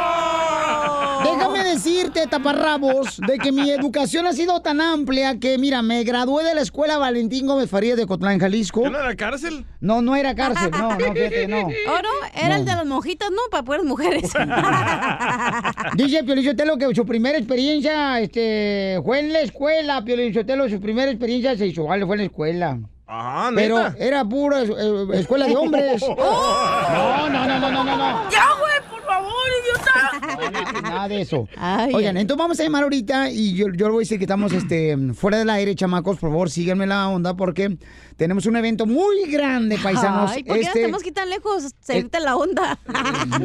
decirte, 1.71 2.27
taparrabos, 2.27 3.19
de 3.27 3.39
que 3.39 3.53
mi 3.53 3.71
educación 3.71 4.27
ha 4.27 4.33
sido 4.33 4.61
tan 4.61 4.81
amplia 4.81 5.39
que, 5.39 5.59
mira, 5.59 5.83
me 5.83 6.03
gradué 6.05 6.45
de 6.45 6.55
la 6.55 6.61
escuela 6.63 6.99
Valentín 6.99 7.47
Gómez 7.47 7.71
Farías 7.71 7.97
de 7.97 8.07
Cotlán, 8.07 8.39
Jalisco. 8.39 8.89
¿No 8.89 8.99
era 8.99 9.15
cárcel? 9.17 9.65
No, 9.81 10.03
no 10.03 10.17
era 10.17 10.35
cárcel, 10.35 10.71
no, 10.73 10.91
no, 10.91 11.13
fíjate, 11.13 11.47
no. 11.49 11.61
¿Oh, 11.61 12.03
no? 12.03 12.09
Era 12.35 12.57
el 12.57 12.65
de 12.65 12.73
las 12.73 12.87
monjitas, 12.87 13.31
¿no? 13.31 13.39
Para 13.51 13.63
puras 13.63 13.85
mujeres. 13.85 14.33
Dice 15.97 16.25
Piolichotelo 16.25 16.77
que 16.77 16.95
su 16.95 17.07
primera 17.07 17.39
experiencia 17.39 18.21
este, 18.21 19.01
fue 19.05 19.21
en 19.21 19.33
la 19.33 19.41
escuela, 19.41 20.05
Piolichotelo, 20.05 20.69
su 20.69 20.81
primera 20.81 21.11
experiencia 21.11 21.57
sexual 21.57 22.05
fue 22.07 22.17
en 22.17 22.21
la 22.21 22.27
escuela. 22.27 22.79
Ajá, 23.07 23.51
Pero 23.55 23.77
neta. 23.79 23.97
era 23.99 24.25
pura 24.25 24.63
eh, 24.63 25.07
escuela 25.15 25.47
de 25.47 25.57
hombres. 25.57 26.01
No, 26.01 26.15
no, 27.29 27.29
no, 27.29 27.59
no, 27.59 27.71
no, 27.71 27.85
no, 27.85 27.97
no. 27.97 28.31
¡Ya, 28.31 28.47
güey, 28.61 28.90
favor, 29.41 30.61
idiota! 30.63 30.83
Nada 30.83 31.09
de 31.09 31.21
eso. 31.23 31.49
Ay, 31.57 31.93
Oigan, 31.95 32.17
ay. 32.17 32.23
entonces 32.23 32.39
vamos 32.39 32.61
a 32.61 32.63
llamar 32.63 32.83
ahorita 32.85 33.31
y 33.31 33.55
yo, 33.55 33.67
yo 33.75 33.89
voy 33.91 33.97
a 33.97 34.05
decir 34.07 34.19
que 34.19 34.25
estamos 34.25 34.53
este, 34.53 34.97
fuera 35.15 35.39
del 35.39 35.51
aire, 35.51 35.75
chamacos. 35.75 36.19
Por 36.19 36.31
favor, 36.31 36.51
síganme 36.51 36.87
la 36.87 37.09
onda 37.09 37.35
porque 37.35 37.77
tenemos 38.17 38.47
un 38.47 38.57
evento 38.57 38.87
muy 38.87 39.31
grande, 39.31 39.79
paisanos. 39.83 40.31
Ay, 40.33 40.43
¿por 40.45 40.55
qué 40.57 40.61
Este- 40.63 40.69
nos 40.69 40.75
tenemos 40.75 41.03
que 41.03 41.09
ir 41.09 41.15
tan 41.15 41.31
lejos? 41.31 41.75
Seguirte 41.81 42.21
la 42.21 42.37
onda. 42.37 42.79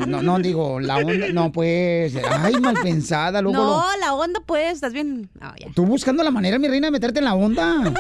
no, 0.08 0.22
no 0.22 0.40
digo, 0.40 0.80
la 0.80 0.98
onda, 0.98 1.28
no, 1.34 1.52
pues, 1.52 2.14
ay, 2.16 2.54
mal 2.60 2.76
pensada, 2.82 3.42
luego 3.42 3.58
no, 3.58 3.64
lo- 3.94 4.00
la 4.00 4.14
onda, 4.14 4.42
pues, 4.46 4.74
estás 4.74 4.94
bien. 4.94 5.30
Ya. 5.40 5.68
Tú 5.74 5.86
buscando 5.86 6.24
la 6.24 6.32
manera, 6.32 6.60
mi 6.60 6.68
reina, 6.68 6.88
de 6.88 6.92
meterte 6.92 7.20
en 7.20 7.26
la 7.26 7.36
onda. 7.36 7.94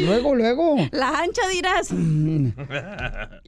Luego, 0.00 0.34
luego. 0.34 0.76
La 0.92 1.08
ancha 1.20 1.42
dirás. 1.48 1.88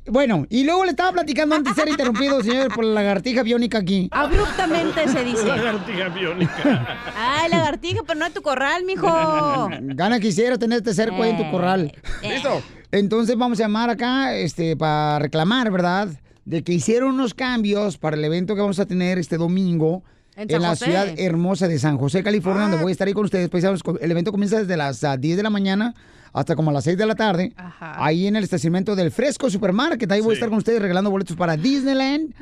Bueno, 0.07 0.47
y 0.51 0.65
luego 0.65 0.85
le 0.85 0.91
estaba 0.91 1.13
platicando 1.13 1.55
antes 1.55 1.75
de 1.77 1.83
ser 1.83 1.89
interrumpido, 1.93 2.43
señor, 2.43 2.75
por 2.75 2.85
la 2.85 2.95
lagartija 3.03 3.45
biónica 3.63 3.79
aquí. 3.79 4.09
Abruptamente 4.11 5.09
se 5.09 5.25
dice. 5.25 5.47
Lagartija 5.47 6.09
biónica. 6.09 6.99
Ay, 7.17 7.51
lagartija, 7.51 8.03
pero 8.07 8.19
no 8.19 8.25
de 8.27 8.33
tu 8.33 8.43
corral, 8.43 8.85
mijo. 8.85 9.07
Gana 9.81 10.19
quisiera 10.21 10.59
tenerte 10.59 10.93
cerco 10.95 11.23
ahí 11.23 11.31
en 11.31 11.37
tu 11.39 11.51
corral. 11.51 11.93
¿Listo? 12.23 12.63
Entonces 12.91 13.37
vamos 13.37 13.59
a 13.61 13.63
llamar 13.65 13.91
acá, 13.91 14.35
este, 14.35 14.77
para 14.77 15.19
reclamar, 15.21 15.71
¿verdad? 15.71 16.09
De 16.45 16.63
que 16.63 16.73
hicieron 16.73 17.15
unos 17.15 17.35
cambios 17.35 17.99
para 17.99 18.17
el 18.17 18.25
evento 18.25 18.55
que 18.55 18.61
vamos 18.61 18.79
a 18.81 18.87
tener 18.87 19.19
este 19.19 19.37
domingo. 19.37 20.03
En 20.35 20.51
En, 20.51 20.63
la 20.63 20.71
José. 20.71 20.87
ciudad 20.87 21.09
hermosa 21.19 21.69
de 21.69 21.79
San 21.79 21.99
José, 21.99 22.23
California, 22.23 22.63
Ah. 22.65 22.69
donde 22.71 22.83
voy 22.83 22.91
a 22.91 22.95
estar 22.95 23.07
ahí 23.07 23.13
con 23.15 23.27
ustedes. 23.27 23.49
Paisanos. 23.51 23.83
El 24.01 24.11
evento 24.11 24.33
comienza 24.33 24.59
desde 24.59 24.77
las 24.79 25.05
ah, 25.05 25.17
10 25.19 25.37
de 25.37 25.43
la 25.43 25.51
mañana 25.51 25.95
hasta 26.33 26.57
como 26.57 26.71
a 26.71 26.73
las 26.73 26.85
6 26.85 26.97
de 26.97 27.07
la 27.07 27.15
tarde. 27.15 27.53
Ajá. 27.57 28.05
Ahí 28.05 28.27
en 28.27 28.37
el 28.37 28.45
estacionamiento 28.45 28.95
del 28.97 29.11
Fresco 29.11 29.51
Supermarket. 29.51 30.11
Ahí 30.11 30.21
voy 30.21 30.33
a 30.33 30.35
estar 30.35 30.49
con 30.49 30.59
ustedes 30.59 30.81
regalando 30.81 31.11
boletos 31.11 31.37
para 31.37 31.57
Disneyland. 31.57 32.35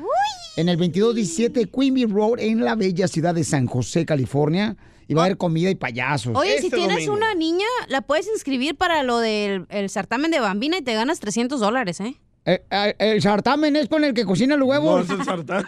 En 0.57 0.69
el 0.69 0.77
2217 0.77 1.65
Quimby 1.67 2.05
Road, 2.05 2.39
en 2.39 2.63
la 2.63 2.75
bella 2.75 3.07
ciudad 3.07 3.33
de 3.33 3.43
San 3.43 3.67
José, 3.67 4.05
California. 4.05 4.75
Y 5.07 5.13
va 5.13 5.23
a 5.23 5.25
haber 5.25 5.37
comida 5.37 5.69
y 5.69 5.75
payasos. 5.75 6.33
Oye, 6.37 6.55
Este 6.55 6.69
si 6.69 6.75
tienes 6.75 6.95
domingo. 7.05 7.13
una 7.13 7.33
niña, 7.35 7.65
la 7.89 8.01
puedes 8.01 8.27
inscribir 8.27 8.75
para 8.75 9.03
lo 9.03 9.19
del 9.19 9.65
el 9.69 9.89
certamen 9.89 10.31
de 10.31 10.39
bambina 10.39 10.77
y 10.77 10.81
te 10.83 10.93
ganas 10.93 11.19
300 11.19 11.59
dólares, 11.59 11.99
¿eh? 11.99 12.15
Eh, 12.43 12.63
eh, 12.71 12.95
el 12.97 13.21
sartamen 13.21 13.75
es 13.75 13.87
con 13.87 14.03
el 14.03 14.15
que 14.15 14.25
cocina 14.25 14.55
los 14.55 14.67
No, 14.67 14.71
huevos. 14.71 15.03
es 15.05 15.11
el 15.11 15.23
sartán. 15.23 15.63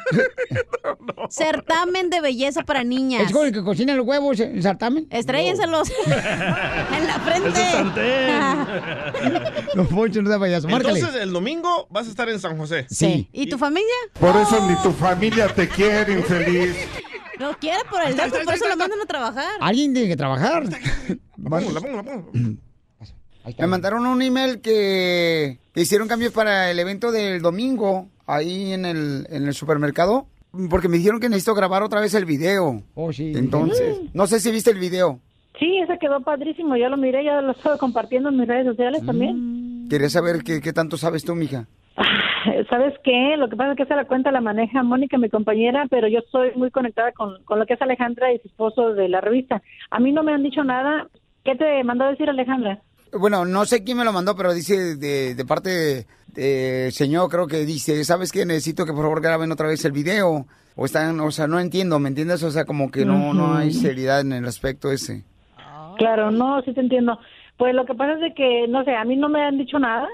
Certamen 1.30 2.10
de 2.10 2.20
belleza 2.22 2.64
para 2.64 2.84
niñas. 2.84 3.24
Es 3.24 3.32
con 3.32 3.46
el 3.46 3.54
que 3.54 3.64
cocina 3.64 3.94
los 3.96 4.06
huevos, 4.08 4.40
el 4.40 4.62
sartamen. 4.64 5.08
Estréllenselos 5.12 5.92
en 6.06 7.08
la 7.08 7.20
frente. 7.24 7.50
Es 7.50 7.58
el 7.58 7.72
sartén. 7.72 9.44
Los 9.76 9.88
ponchos 9.94 10.24
no 10.24 10.30
da 10.30 10.40
payaso. 10.40 10.68
Márcale. 10.68 11.00
Entonces, 11.00 11.22
el 11.22 11.32
domingo 11.32 11.88
vas 11.92 12.08
a 12.08 12.10
estar 12.10 12.28
en 12.30 12.40
San 12.40 12.58
José. 12.58 12.86
sí. 12.90 13.30
¿Y 13.32 13.48
tu 13.48 13.58
familia? 13.58 13.94
Por 14.20 14.36
eso 14.36 14.68
ni 14.68 14.76
tu 14.82 14.92
familia 14.92 15.48
te 15.50 15.68
quiere, 15.68 16.14
infeliz. 16.14 16.76
No 17.40 17.58
quiere 17.60 17.80
por 17.90 18.02
el 18.04 18.16
dato, 18.16 18.38
por 18.46 18.54
eso 18.54 18.68
lo 18.68 18.78
mandan 18.78 19.00
a 19.02 19.06
trabajar. 19.06 19.50
Alguien 19.60 19.94
tiene 19.94 20.08
que 20.08 20.16
trabajar. 20.18 20.64
La 20.66 21.50
pongo, 21.50 21.72
la 21.72 21.82
pongo, 21.82 21.98
la 21.98 22.04
pongo. 22.04 22.32
Me 23.58 23.68
mandaron 23.68 24.06
un 24.06 24.22
email 24.22 24.62
que, 24.62 25.60
hicieron 25.76 26.08
cambios 26.08 26.32
para 26.34 26.72
el 26.72 26.80
evento 26.80 27.12
del 27.12 27.42
domingo 27.42 28.08
ahí 28.26 28.72
en 28.74 28.86
el, 28.86 29.28
en 29.30 29.48
el 29.48 29.54
supermercado. 29.54 30.28
Porque 30.70 30.88
me 30.88 30.98
dijeron 30.98 31.20
que 31.20 31.30
necesito 31.30 31.56
grabar 31.56 31.82
otra 31.82 32.00
vez 32.00 32.14
el 32.14 32.26
video. 32.26 32.84
Oh, 32.94 33.12
sí. 33.12 33.34
Entonces, 33.36 34.02
no 34.14 34.28
sé 34.28 34.40
si 34.40 34.52
viste 34.52 34.70
el 34.70 34.78
video. 34.78 35.20
Sí, 35.60 35.80
ese 35.80 35.98
quedó 35.98 36.22
padrísimo. 36.22 36.76
Ya 36.78 36.90
lo 36.90 36.98
miré, 36.98 37.24
ya 37.24 37.42
lo 37.42 37.52
estoy 37.52 37.78
compartiendo 37.80 38.30
en 38.30 38.38
mis 38.38 38.48
redes 38.48 38.68
sociales 38.68 39.04
también. 39.04 39.88
Quería 39.90 40.10
saber 40.10 40.44
qué, 40.44 40.62
qué 40.62 40.72
tanto 40.72 40.96
sabes 40.98 41.26
tú, 41.26 41.34
mija. 41.34 41.66
¿Sabes 42.70 42.94
qué? 43.04 43.36
Lo 43.38 43.50
que 43.50 43.56
pasa 43.56 43.72
es 43.72 43.78
que 43.78 43.84
esa 43.84 43.96
la 43.96 44.06
cuenta 44.06 44.32
la 44.32 44.42
maneja 44.42 44.84
Mónica, 44.84 45.18
mi 45.18 45.30
compañera, 45.30 45.86
pero 45.90 46.08
yo 46.08 46.20
estoy 46.20 46.52
muy 46.56 46.72
conectada 46.72 47.12
con, 47.14 47.44
con 47.44 47.60
lo 47.60 47.66
que 47.66 47.74
es 47.74 47.82
Alejandra 47.82 48.34
y 48.34 48.40
su 48.40 48.48
esposo 48.48 48.94
de 48.94 49.10
la 49.10 49.22
revista. 49.22 49.62
A 49.90 50.00
mí 50.00 50.12
no 50.12 50.24
me 50.24 50.34
han 50.34 50.44
dicho 50.44 50.64
nada. 50.64 51.08
¿Qué 51.44 51.56
te 51.56 51.84
mandó 51.84 52.06
a 52.06 52.12
decir 52.12 52.30
Alejandra? 52.30 52.80
Bueno, 53.18 53.46
no 53.46 53.66
sé 53.66 53.84
quién 53.84 53.98
me 53.98 54.06
lo 54.06 54.12
mandó, 54.14 54.36
pero 54.36 54.54
dice 54.54 54.96
de, 54.96 55.36
de 55.36 55.46
parte 55.46 55.70
de, 55.70 56.08
de 56.28 56.92
señor, 56.92 57.30
creo 57.30 57.48
que 57.48 57.66
dice, 57.66 58.04
¿sabes 58.06 58.32
qué? 58.32 58.46
Necesito 58.46 58.86
que 58.86 58.94
por 58.94 59.04
favor 59.04 59.22
graben 59.22 59.52
otra 59.52 59.68
vez 59.68 59.84
el 59.86 59.92
video. 59.92 60.46
O 60.76 60.86
están, 60.86 61.20
o 61.20 61.30
sea, 61.30 61.46
no 61.46 61.60
entiendo, 61.60 62.00
¿me 62.00 62.10
entiendes? 62.10 62.42
O 62.42 62.50
sea, 62.50 62.66
como 62.66 62.90
que 62.90 63.06
no, 63.06 63.34
no 63.34 63.56
hay 63.56 63.72
seriedad 63.72 64.22
en 64.22 64.34
el 64.34 64.46
aspecto 64.46 64.92
ese. 64.92 65.24
Claro, 65.98 66.32
no, 66.32 66.60
sí 66.64 66.74
te 66.74 66.82
entiendo. 66.82 67.20
Pues 67.58 67.76
lo 67.76 67.86
que 67.86 67.94
pasa 67.94 68.14
es 68.14 68.22
de 68.22 68.34
que, 68.34 68.66
no 68.68 68.84
sé, 68.84 68.96
a 68.96 69.06
mí 69.06 69.16
no 69.16 69.30
me 69.30 69.44
han 69.44 69.60
dicho 69.60 69.78
nada. 69.78 70.08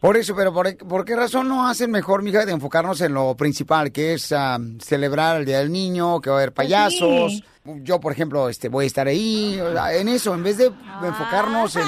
Por 0.00 0.16
eso, 0.16 0.34
pero 0.34 0.54
¿por, 0.54 0.74
por 0.78 1.04
qué 1.04 1.14
razón 1.14 1.46
no 1.48 1.68
hacen 1.68 1.90
mejor, 1.90 2.22
mija, 2.22 2.46
de 2.46 2.52
enfocarnos 2.52 3.02
en 3.02 3.12
lo 3.12 3.36
principal, 3.36 3.92
que 3.92 4.14
es 4.14 4.32
ah, 4.32 4.58
celebrar 4.78 5.40
el 5.40 5.44
Día 5.44 5.58
del 5.58 5.70
Niño, 5.70 6.22
que 6.22 6.30
va 6.30 6.36
a 6.36 6.38
haber 6.38 6.54
Pues 6.54 6.66
payasos? 6.68 7.32
sí. 7.32 7.44
Yo, 7.82 8.00
por 8.00 8.12
ejemplo, 8.12 8.48
este, 8.48 8.70
voy 8.70 8.84
a 8.84 8.86
estar 8.86 9.06
ahí, 9.06 9.60
en 9.92 10.08
eso, 10.08 10.34
en 10.34 10.42
vez 10.42 10.56
de 10.56 10.72
enfocarnos 11.04 11.76
en, 11.76 11.84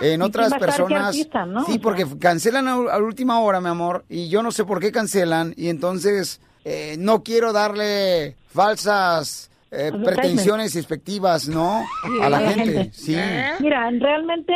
en 0.00 0.20
¿Y 0.20 0.24
otras 0.24 0.54
personas. 0.54 1.08
artista, 1.08 1.46
no? 1.46 1.64
Sí, 1.64 1.78
porque 1.78 2.06
cancelan 2.18 2.68
a, 2.68 2.72
a 2.74 2.98
última 2.98 3.40
hora, 3.40 3.60
mi 3.60 3.68
amor, 3.68 4.04
y 4.08 4.28
yo 4.28 4.42
no 4.42 4.50
sé 4.52 4.64
por 4.64 4.80
qué 4.80 4.92
cancelan, 4.92 5.54
y 5.56 5.68
entonces 5.68 6.40
eh, 6.64 6.96
no 6.98 7.22
quiero 7.22 7.52
darle 7.52 8.34
falsas 8.48 9.50
eh, 9.70 9.92
pretensiones 10.04 10.74
expectivas, 10.76 11.48
¿no? 11.48 11.84
A 12.22 12.30
la 12.30 12.40
gente, 12.40 12.90
sí. 12.92 13.16
Mira, 13.60 13.90
realmente, 13.98 14.52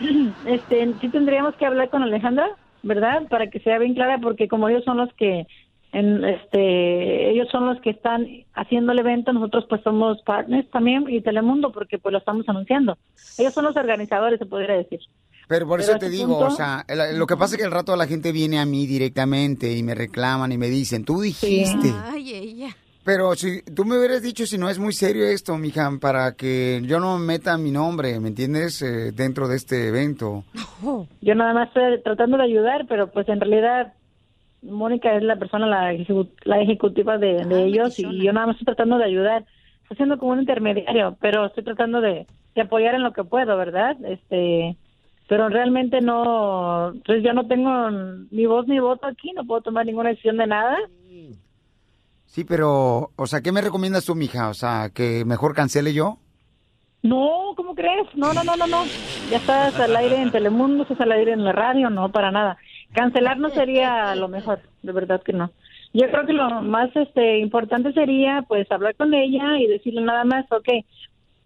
este, 0.46 0.94
sí 1.00 1.08
tendríamos 1.08 1.54
que 1.56 1.66
hablar 1.66 1.90
con 1.90 2.02
Alejandra, 2.02 2.48
¿verdad? 2.82 3.22
Para 3.28 3.48
que 3.50 3.60
sea 3.60 3.78
bien 3.78 3.94
clara, 3.94 4.18
porque 4.22 4.48
como 4.48 4.68
ellos 4.68 4.84
son 4.84 4.96
los 4.96 5.12
que, 5.14 5.46
en, 5.92 6.24
este, 6.24 7.30
ellos 7.30 7.48
son 7.50 7.66
los 7.66 7.80
que 7.80 7.90
están 7.90 8.26
haciendo 8.54 8.92
el 8.92 8.98
evento, 9.00 9.32
nosotros 9.32 9.64
pues 9.68 9.82
somos 9.82 10.20
partners 10.22 10.68
también 10.70 11.04
y 11.08 11.20
Telemundo, 11.20 11.72
porque 11.72 11.98
pues 11.98 12.12
lo 12.12 12.18
estamos 12.18 12.48
anunciando. 12.48 12.96
Ellos 13.38 13.52
son 13.52 13.64
los 13.64 13.76
organizadores, 13.76 14.38
se 14.38 14.46
podría 14.46 14.76
decir. 14.76 15.00
Pero 15.48 15.66
por 15.66 15.80
eso 15.80 15.98
te 15.98 16.08
digo, 16.08 16.38
punto- 16.38 16.46
o 16.46 16.50
sea, 16.56 16.84
el- 16.86 17.18
lo 17.18 17.26
que 17.26 17.36
pasa 17.36 17.54
es 17.56 17.58
que 17.60 17.64
al 17.66 17.72
rato 17.72 17.96
la 17.96 18.06
gente 18.06 18.30
viene 18.30 18.60
a 18.60 18.66
mí 18.66 18.86
directamente 18.86 19.76
y 19.76 19.82
me 19.82 19.96
reclaman 19.96 20.52
y 20.52 20.58
me 20.58 20.68
dicen, 20.68 21.04
tú 21.04 21.20
dijiste. 21.20 21.92
Ay, 22.04 22.34
ella. 22.34 22.76
pero 23.02 23.34
si 23.34 23.62
tú 23.62 23.84
me 23.84 23.98
hubieras 23.98 24.22
dicho 24.22 24.46
si 24.46 24.56
no 24.58 24.68
es 24.70 24.78
muy 24.78 24.92
serio 24.92 25.26
esto, 25.26 25.56
mija, 25.56 25.90
para 26.00 26.34
que 26.36 26.80
yo 26.84 27.00
no 27.00 27.18
meta 27.18 27.58
mi 27.58 27.72
nombre, 27.72 28.20
¿me 28.20 28.28
entiendes? 28.28 28.80
Eh, 28.82 29.10
dentro 29.10 29.48
de 29.48 29.56
este 29.56 29.88
evento. 29.88 30.44
Yo 31.20 31.34
nada 31.34 31.52
más 31.52 31.68
estoy 31.68 32.00
tratando 32.04 32.36
de 32.36 32.44
ayudar, 32.44 32.86
pero 32.88 33.10
pues 33.10 33.28
en 33.28 33.40
realidad 33.40 33.94
Mónica 34.62 35.14
es 35.14 35.22
la 35.22 35.36
persona, 35.36 35.66
la, 35.66 35.92
ejecu- 35.92 36.30
la 36.44 36.60
ejecutiva 36.60 37.16
de, 37.18 37.44
de 37.46 37.64
ellos 37.64 37.98
y 37.98 38.22
yo 38.22 38.32
nada 38.32 38.46
más 38.48 38.56
estoy 38.56 38.66
tratando 38.74 38.98
de 38.98 39.04
ayudar. 39.04 39.44
Estoy 39.82 39.96
siendo 39.96 40.18
como 40.18 40.32
un 40.32 40.40
intermediario, 40.40 41.16
pero 41.20 41.46
estoy 41.46 41.64
tratando 41.64 42.00
de, 42.00 42.26
de 42.54 42.60
apoyar 42.60 42.94
en 42.94 43.02
lo 43.02 43.12
que 43.12 43.24
puedo, 43.24 43.56
¿verdad? 43.56 43.96
Este, 44.04 44.76
pero 45.28 45.48
realmente 45.48 46.00
no, 46.00 46.92
pues 47.06 47.22
yo 47.22 47.32
no 47.32 47.46
tengo 47.46 47.90
ni 48.30 48.46
voz 48.46 48.66
ni 48.68 48.78
voto 48.80 49.06
aquí, 49.06 49.32
no 49.32 49.44
puedo 49.44 49.62
tomar 49.62 49.86
ninguna 49.86 50.10
decisión 50.10 50.36
de 50.36 50.46
nada. 50.46 50.76
Sí, 52.26 52.44
pero, 52.44 53.10
o 53.16 53.26
sea, 53.26 53.40
¿qué 53.40 53.50
me 53.50 53.60
recomiendas 53.60 54.04
tú, 54.04 54.14
mija? 54.14 54.48
O 54.50 54.54
sea, 54.54 54.90
que 54.94 55.24
mejor 55.24 55.54
cancele 55.54 55.92
yo. 55.92 56.18
No, 57.02 57.54
¿cómo 57.56 57.74
crees? 57.74 58.06
No, 58.14 58.32
no, 58.32 58.44
no, 58.44 58.54
no, 58.56 58.66
no. 58.68 58.84
Ya 59.30 59.38
estás 59.38 59.74
al 59.80 59.96
aire 59.96 60.20
en 60.22 60.30
Telemundo, 60.30 60.82
estás 60.84 61.00
al 61.00 61.10
aire 61.12 61.32
en 61.32 61.44
la 61.44 61.52
radio, 61.52 61.90
no, 61.90 62.12
para 62.12 62.30
nada. 62.30 62.56
Cancelar 62.94 63.38
no 63.38 63.50
sería 63.50 64.14
lo 64.16 64.28
mejor, 64.28 64.60
de 64.82 64.92
verdad 64.92 65.22
que 65.22 65.32
no. 65.32 65.50
Yo 65.92 66.08
creo 66.10 66.26
que 66.26 66.32
lo 66.32 66.62
más 66.62 66.90
este 66.94 67.38
importante 67.38 67.92
sería, 67.92 68.42
pues, 68.46 68.70
hablar 68.70 68.94
con 68.96 69.12
ella 69.14 69.58
y 69.58 69.66
decirle 69.66 70.02
nada 70.02 70.24
más, 70.24 70.44
ok, 70.50 70.68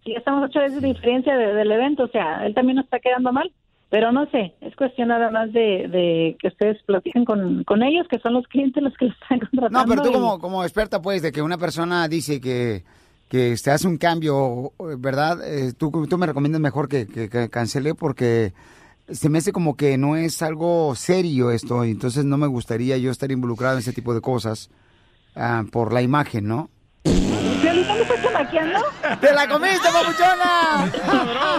ya 0.06 0.18
estamos 0.18 0.44
ocho 0.50 0.60
veces 0.60 0.82
de 0.82 0.88
diferencia 0.88 1.36
de- 1.36 1.54
del 1.54 1.72
evento, 1.72 2.04
o 2.04 2.08
sea, 2.08 2.44
él 2.46 2.54
también 2.54 2.76
nos 2.76 2.84
está 2.84 2.98
quedando 3.00 3.32
mal, 3.32 3.50
pero 3.88 4.12
no 4.12 4.26
sé, 4.30 4.54
es 4.60 4.74
cuestión 4.76 5.08
nada 5.08 5.30
más 5.30 5.52
de, 5.52 5.88
de 5.88 6.36
que 6.40 6.48
ustedes 6.48 6.82
platiquen 6.84 7.24
con, 7.24 7.64
con 7.64 7.82
ellos, 7.82 8.06
que 8.08 8.18
son 8.18 8.34
los 8.34 8.46
clientes 8.48 8.82
los 8.82 8.94
que 8.96 9.06
lo 9.06 9.12
están 9.12 9.38
contratando. 9.50 9.78
No, 9.78 9.86
pero 9.88 10.02
tú 10.02 10.08
y- 10.10 10.12
como, 10.12 10.38
como 10.38 10.62
experta, 10.62 11.00
pues, 11.00 11.22
de 11.22 11.32
que 11.32 11.40
una 11.42 11.56
persona 11.56 12.06
dice 12.08 12.38
que, 12.40 12.82
que 13.30 13.56
se 13.56 13.70
hace 13.70 13.88
un 13.88 13.96
cambio, 13.96 14.72
¿verdad? 14.98 15.38
Eh, 15.46 15.72
tú, 15.78 15.90
tú 16.08 16.18
me 16.18 16.26
recomiendas 16.26 16.60
mejor 16.60 16.88
que, 16.88 17.06
que- 17.06 17.28
que 17.30 17.48
cancele 17.48 17.94
porque 17.94 18.52
se 19.08 19.28
me 19.28 19.38
hace 19.38 19.52
como 19.52 19.76
que 19.76 19.98
no 19.98 20.16
es 20.16 20.42
algo 20.42 20.94
serio 20.94 21.50
esto, 21.50 21.84
entonces 21.84 22.24
no 22.24 22.38
me 22.38 22.46
gustaría 22.46 22.96
yo 22.98 23.10
estar 23.10 23.30
involucrado 23.30 23.74
en 23.74 23.80
ese 23.80 23.92
tipo 23.92 24.14
de 24.14 24.20
cosas 24.20 24.70
ah, 25.36 25.64
por 25.70 25.92
la 25.92 26.02
imagen, 26.02 26.46
¿no? 26.46 26.70
¡Te 29.20 29.32
la 29.32 29.48
comiste, 29.48 29.88
papuchona! 29.92 30.90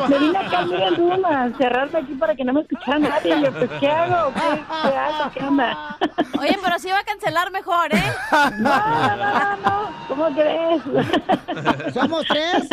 Me 0.09 0.19
vine 0.19 0.37
acá 0.37 0.61
mira, 0.65 0.87
en 0.87 0.95
Zoom, 0.95 1.25
a 1.25 1.45
encerrarme 1.45 1.99
aquí 1.99 2.13
para 2.15 2.35
que 2.35 2.43
no 2.45 2.53
me 2.53 2.61
escuchara 2.61 2.99
nadie. 2.99 3.37
Y 3.37 3.43
yo, 3.43 3.51
pues, 3.51 3.69
¿qué 3.79 3.87
hago? 3.89 4.33
¿Qué, 4.33 4.41
qué 4.41 4.97
hago? 4.97 5.31
¿Qué 5.33 5.43
onda? 5.43 5.97
Oye, 6.39 6.57
pero 6.63 6.79
sí 6.79 6.89
va 6.89 6.99
a 6.99 7.03
cancelar 7.03 7.51
mejor, 7.51 7.93
¿eh? 7.93 8.03
No, 8.59 8.77
no, 8.77 9.15
no, 9.17 9.57
no. 9.57 9.89
¿Cómo 10.07 10.25
crees? 10.33 10.81
¿Somos 11.93 12.25
tres? 12.27 12.67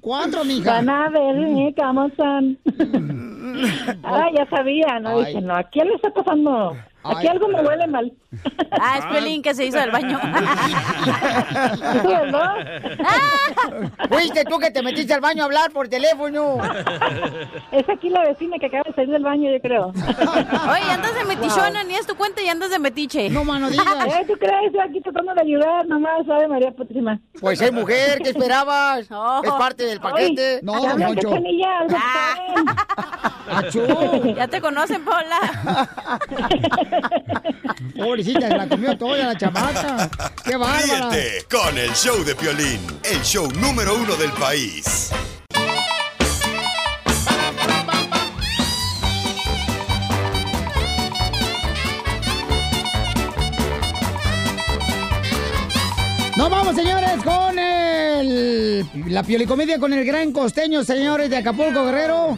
¿Cuatro, 0.00 0.44
mija? 0.44 0.72
Van 0.72 0.88
a 0.90 1.08
ver, 1.08 1.36
¿eh? 1.36 1.74
¿Cómo 1.76 2.10
son? 2.16 2.58
Ah, 4.02 4.28
ya 4.34 4.46
sabía, 4.50 4.98
¿no? 5.00 5.20
Dije, 5.20 5.40
no, 5.40 5.54
¿a 5.56 5.62
quién 5.64 5.88
le 5.88 5.94
está 5.94 6.10
pasando? 6.10 6.76
Aquí 7.04 7.28
algo 7.28 7.48
me 7.48 7.60
huele 7.60 7.86
mal. 7.86 8.12
Ah, 8.70 8.98
es 8.98 9.04
Pelín 9.06 9.42
que 9.42 9.54
se 9.54 9.66
hizo 9.66 9.78
del 9.78 9.90
baño. 9.90 10.18
Fuiste 14.08 14.44
tú 14.44 14.58
que 14.58 14.70
te 14.70 14.82
metiste 14.82 15.14
al 15.14 15.20
baño 15.20 15.42
a 15.42 15.46
hablar 15.46 15.70
por 15.70 15.88
teléfono. 15.88 16.58
Es 17.72 17.88
aquí 17.88 18.08
la 18.10 18.22
vecina 18.24 18.56
que 18.58 18.66
acaba 18.66 18.82
de 18.86 18.94
salir 18.94 19.10
del 19.10 19.22
baño, 19.22 19.50
yo 19.52 19.60
creo. 19.60 19.86
Oye, 19.88 20.90
andas 20.90 21.14
de 21.14 21.24
metichona, 21.24 21.84
ni 21.84 21.94
es 21.94 22.06
tu 22.06 22.16
cuenta 22.16 22.42
y 22.42 22.48
andas 22.48 22.70
de 22.70 22.78
metiche. 22.78 23.30
No, 23.30 23.44
mano, 23.44 23.70
digas. 23.70 23.84
Eh, 24.14 24.24
¿Tú 24.26 24.34
crees? 24.38 24.72
Yo 24.72 24.80
aquí 24.82 25.00
tratando 25.00 25.34
de 25.34 25.40
ayudar, 25.40 25.86
nomás, 25.86 26.26
¿sabe, 26.26 26.46
María 26.46 26.70
Putrima? 26.72 27.18
Pues 27.40 27.60
es 27.60 27.72
mujer, 27.72 28.20
¿qué 28.22 28.30
esperabas? 28.30 29.00
Es 29.00 29.08
parte 29.52 29.84
del 29.84 30.00
paquete. 30.00 30.56
Ay, 30.56 30.60
No. 30.62 30.82
Cachanilla, 30.82 31.78
algo 31.80 31.96
Achú. 33.50 34.34
Ya 34.36 34.46
te 34.48 34.60
conocen, 34.60 35.04
Paula. 35.04 35.38
Pobrecita, 37.96 38.48
se 38.48 38.56
la 38.56 38.68
comió 38.68 38.96
toda 38.96 39.18
la 39.18 39.38
chamaca. 39.38 40.10
¡Qué 40.44 40.56
bárbara! 40.56 41.10
Ríete 41.10 41.46
con 41.50 41.76
el 41.78 41.90
show 41.92 42.24
de 42.24 42.34
Piolín, 42.34 42.80
el 43.04 43.22
show 43.22 43.50
número 43.52 43.94
uno 43.94 44.16
del 44.16 44.32
país. 44.32 45.10
Nos 56.36 56.50
vamos, 56.50 56.74
señores, 56.74 57.22
con 57.22 57.58
el, 57.58 58.84
la 59.06 59.22
piolicomedia 59.22 59.78
con 59.78 59.92
el 59.92 60.04
gran 60.04 60.32
costeño, 60.32 60.82
señores, 60.82 61.30
de 61.30 61.36
Acapulco, 61.36 61.84
Guerrero. 61.84 62.36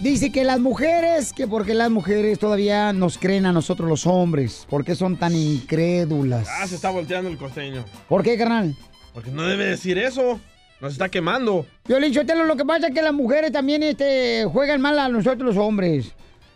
Dice 0.00 0.32
que 0.32 0.44
las 0.44 0.58
mujeres, 0.58 1.34
que 1.34 1.46
porque 1.46 1.74
las 1.74 1.90
mujeres 1.90 2.38
todavía 2.38 2.90
nos 2.94 3.18
creen 3.18 3.44
a 3.44 3.52
nosotros 3.52 3.86
los 3.86 4.06
hombres, 4.06 4.66
porque 4.70 4.94
son 4.94 5.18
tan 5.18 5.34
incrédulas. 5.36 6.48
Ah, 6.48 6.66
se 6.66 6.76
está 6.76 6.88
volteando 6.88 7.28
el 7.28 7.36
costeño. 7.36 7.84
¿Por 8.08 8.22
qué, 8.22 8.38
carnal? 8.38 8.74
Porque 9.12 9.30
no 9.30 9.42
debe 9.42 9.66
decir 9.66 9.98
eso. 9.98 10.40
Nos 10.80 10.92
está 10.92 11.10
quemando. 11.10 11.66
Violín 11.86 12.14
Sotelo, 12.14 12.44
lo 12.44 12.56
que 12.56 12.64
pasa 12.64 12.86
es 12.86 12.94
que 12.94 13.02
las 13.02 13.12
mujeres 13.12 13.52
también 13.52 13.82
este, 13.82 14.46
juegan 14.46 14.80
mal 14.80 14.98
a 14.98 15.08
nosotros 15.10 15.54
los 15.54 15.62
hombres. 15.62 16.12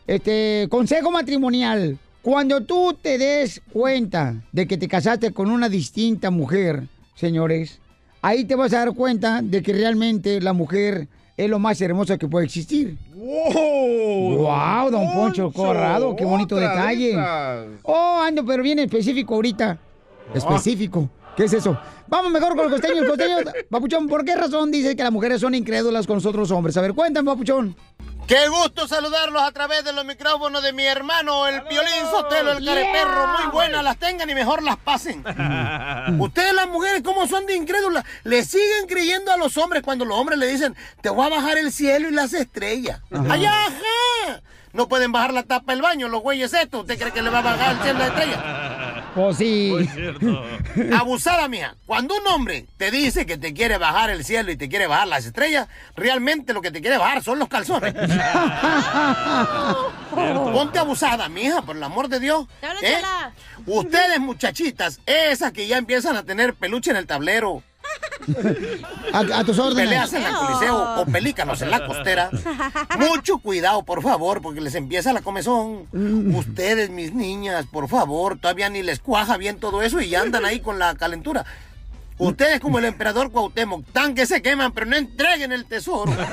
Este, 0.07 0.66
consejo 0.70 1.11
matrimonial. 1.11 1.98
Cuando 2.22 2.62
tú 2.62 2.96
te 3.00 3.18
des 3.18 3.61
cuenta 3.70 4.37
de 4.52 4.66
que 4.66 4.78
te 4.78 4.88
casaste 4.88 5.33
con 5.33 5.50
una 5.50 5.68
distinta 5.68 6.30
mujer, 6.30 6.85
señores, 7.14 7.78
ahí 8.22 8.46
te 8.46 8.54
vas 8.54 8.72
a 8.72 8.78
dar 8.78 8.94
cuenta 8.94 9.42
de 9.42 9.62
que 9.62 9.74
realmente 9.74 10.40
la 10.40 10.54
mujer 10.54 11.09
es 11.36 11.50
lo 11.50 11.58
más 11.58 11.80
hermoso 11.80 12.16
que 12.18 12.28
puede 12.28 12.46
existir. 12.46 12.96
¡Wow! 13.14 14.36
¡Wow, 14.38 14.90
don 14.90 15.12
Poncho, 15.12 15.44
Poncho, 15.44 15.52
Corrado! 15.52 16.14
¡Qué 16.14 16.24
bonito 16.24 16.56
detalle! 16.56 17.10
esas. 17.10 17.66
Oh, 17.82 18.20
ando, 18.22 18.44
pero 18.44 18.62
bien 18.62 18.78
específico 18.78 19.34
ahorita. 19.34 19.78
Específico. 20.34 21.08
¿Qué 21.36 21.44
es 21.44 21.52
eso? 21.52 21.76
Vamos 22.06 22.30
mejor 22.30 22.54
con 22.54 22.66
el 22.66 22.70
costeño. 22.70 23.02
El 23.02 23.08
costeño, 23.08 23.36
Papuchón, 23.70 24.06
¿por 24.06 24.24
qué 24.24 24.36
razón 24.36 24.70
dice 24.70 24.94
que 24.94 25.02
las 25.02 25.12
mujeres 25.12 25.40
son 25.40 25.54
incrédulas 25.54 26.06
con 26.06 26.16
nosotros 26.16 26.50
hombres? 26.50 26.76
A 26.76 26.80
ver, 26.80 26.94
cuéntame, 26.94 27.26
Papuchón. 27.30 27.74
Qué 28.26 28.48
gusto 28.48 28.88
saludarlos 28.88 29.42
a 29.42 29.52
través 29.52 29.84
de 29.84 29.92
los 29.92 30.04
micrófonos 30.06 30.62
de 30.62 30.72
mi 30.72 30.84
hermano, 30.84 31.46
el 31.46 31.62
Piolín 31.64 32.06
Sotelo, 32.10 32.52
el 32.52 32.64
careperro. 32.64 33.26
Muy 33.38 33.52
buenas 33.52 33.84
las 33.84 33.98
tengan 33.98 34.30
y 34.30 34.34
mejor 34.34 34.62
las 34.62 34.78
pasen. 34.78 35.18
Ustedes 36.18 36.54
las 36.54 36.66
mujeres, 36.68 37.02
¿cómo 37.02 37.26
son 37.26 37.44
de 37.44 37.54
incrédulas? 37.54 38.02
Le 38.22 38.42
siguen 38.44 38.87
creyendo 38.88 39.30
a 39.30 39.37
los 39.37 39.58
hombres 39.58 39.82
cuando 39.82 40.06
los 40.06 40.18
hombres 40.18 40.38
le 40.38 40.46
dicen, 40.46 40.74
te 41.02 41.10
voy 41.10 41.26
a 41.26 41.28
bajar 41.28 41.58
el 41.58 41.70
cielo 41.70 42.08
y 42.08 42.12
las 42.12 42.32
estrellas. 42.32 43.00
¡Allá, 43.28 43.52
ajá! 43.66 44.42
No 44.72 44.88
pueden 44.88 45.12
bajar 45.12 45.32
la 45.34 45.42
tapa 45.42 45.72
del 45.72 45.82
baño, 45.82 46.08
los 46.08 46.22
güeyes 46.22 46.52
estos. 46.54 46.80
¿Usted 46.80 46.98
cree 46.98 47.12
que 47.12 47.22
le 47.22 47.30
va 47.30 47.40
a 47.40 47.42
bajar 47.42 47.76
el 47.76 47.82
cielo 47.82 47.98
y 47.98 48.02
las 48.02 48.08
estrellas? 48.08 48.40
Pues 49.14 49.37
sí. 49.37 49.72
Abusada 50.98 51.48
mía. 51.48 51.77
Cuando 51.87 52.16
un 52.16 52.27
hombre 52.27 52.66
te 52.77 52.90
dice 52.90 53.27
que 53.27 53.38
te 53.38 53.55
quiere 53.55 53.79
bajar 53.79 54.11
el 54.11 54.24
cielo 54.24 54.50
y 54.50 54.57
te 54.57 54.68
quiere 54.68 54.87
bajar 54.87 55.09
las 55.09 55.24
estrellas, 55.24 55.68
realmente 55.96 56.53
lo 56.53 56.61
que 56.61 56.70
te 56.70 56.81
quiere 56.81 56.98
bajar 56.98 57.22
son 57.22 57.38
los 57.38 57.48
calzones. 57.48 57.94
Ponte 60.14 60.79
abusada, 60.79 61.29
mija, 61.29 61.62
por 61.62 61.77
el 61.77 61.83
amor 61.83 62.09
de 62.09 62.20
Dios. 62.20 62.46
¿Eh? 62.83 63.03
Ustedes, 63.66 64.20
muchachitas, 64.20 65.00
esas 65.07 65.53
que 65.53 65.66
ya 65.66 65.79
empiezan 65.79 66.16
a 66.16 66.24
tener 66.24 66.55
peluche 66.55 66.90
en 66.90 66.96
el 66.96 67.07
tablero. 67.07 67.62
A, 69.12 69.18
a 69.18 69.44
tus 69.44 69.59
órdenes. 69.59 69.85
Peleas 69.85 70.12
en 70.14 70.22
el 70.22 70.35
coliseo 70.35 71.00
o 71.00 71.07
pelícanos 71.07 71.61
en 71.62 71.70
la 71.70 71.87
costera. 71.87 72.30
Mucho 72.98 73.38
cuidado, 73.38 73.83
por 73.83 74.02
favor, 74.02 74.40
porque 74.40 74.61
les 74.61 74.74
empieza 74.74 75.12
la 75.12 75.20
comezón. 75.22 75.87
Ustedes, 76.35 76.90
mis 76.90 77.12
niñas, 77.12 77.66
por 77.70 77.88
favor, 77.88 78.38
todavía 78.38 78.68
ni 78.70 78.83
les 78.83 79.00
cuaja 79.00 79.37
bien 79.37 79.59
todo 79.59 79.83
eso 79.83 80.00
y 80.00 80.09
ya 80.09 80.22
andan 80.22 80.44
ahí 80.44 80.61
con 80.61 80.78
la 80.78 80.94
calentura. 80.94 81.44
Ustedes 82.16 82.61
como 82.61 82.78
el 82.78 82.85
emperador 82.85 83.33
Cuauhtémoc, 83.33 83.85
tan 83.92 84.14
que 84.14 84.24
se 84.24 84.40
queman, 84.40 84.72
pero 84.72 84.87
no 84.87 84.96
entreguen 84.96 85.52
el 85.52 85.64
tesoro. 85.66 86.12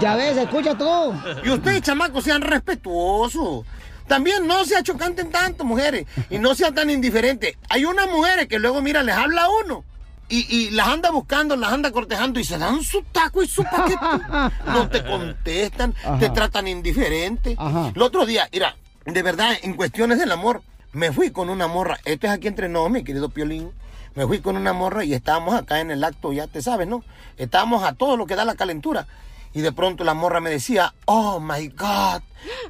Ya 0.00 0.16
ves, 0.16 0.36
escucha 0.36 0.76
tú. 0.76 1.14
Y 1.44 1.50
ustedes, 1.50 1.82
chamacos, 1.82 2.24
sean 2.24 2.40
respetuosos. 2.42 3.64
También 4.08 4.46
no 4.46 4.64
se 4.64 4.76
achocanten 4.76 5.30
tanto, 5.30 5.64
mujeres. 5.64 6.06
Y 6.30 6.38
no 6.38 6.54
sean 6.54 6.74
tan 6.74 6.90
indiferentes. 6.90 7.56
Hay 7.68 7.84
unas 7.84 8.08
mujeres 8.10 8.48
que 8.48 8.58
luego, 8.58 8.82
mira, 8.82 9.02
les 9.02 9.14
habla 9.14 9.44
a 9.44 9.48
uno. 9.64 9.84
Y, 10.32 10.46
y 10.48 10.70
las 10.70 10.88
anda 10.88 11.10
buscando, 11.10 11.56
las 11.56 11.74
anda 11.74 11.90
cortejando 11.90 12.40
y 12.40 12.44
se 12.44 12.56
dan 12.56 12.82
su 12.82 13.02
taco 13.12 13.42
y 13.42 13.48
su 13.48 13.62
paquete. 13.64 13.98
No 14.66 14.88
te 14.88 15.04
contestan, 15.04 15.94
Ajá. 16.02 16.18
te 16.18 16.30
tratan 16.30 16.68
indiferente. 16.68 17.54
Ajá. 17.58 17.92
El 17.94 18.00
otro 18.00 18.24
día, 18.24 18.48
mira, 18.50 18.74
de 19.04 19.22
verdad, 19.22 19.52
en 19.60 19.74
cuestiones 19.74 20.18
del 20.18 20.32
amor, 20.32 20.62
me 20.92 21.12
fui 21.12 21.32
con 21.32 21.50
una 21.50 21.66
morra. 21.66 21.98
Esto 22.06 22.28
es 22.28 22.32
aquí 22.32 22.48
entre 22.48 22.70
nos, 22.70 22.90
mi 22.90 23.04
querido 23.04 23.28
Piolín. 23.28 23.72
Me 24.14 24.26
fui 24.26 24.40
con 24.40 24.56
una 24.56 24.72
morra 24.72 25.04
y 25.04 25.12
estábamos 25.12 25.54
acá 25.54 25.80
en 25.80 25.90
el 25.90 26.02
acto, 26.02 26.32
ya 26.32 26.46
te 26.46 26.62
sabes, 26.62 26.88
¿no? 26.88 27.04
Estábamos 27.36 27.84
a 27.84 27.92
todo 27.92 28.16
lo 28.16 28.24
que 28.24 28.34
da 28.34 28.46
la 28.46 28.54
calentura. 28.54 29.06
Y 29.52 29.60
de 29.60 29.72
pronto 29.72 30.02
la 30.02 30.14
morra 30.14 30.40
me 30.40 30.48
decía, 30.48 30.94
oh 31.04 31.40
my 31.40 31.68
God, 31.68 32.22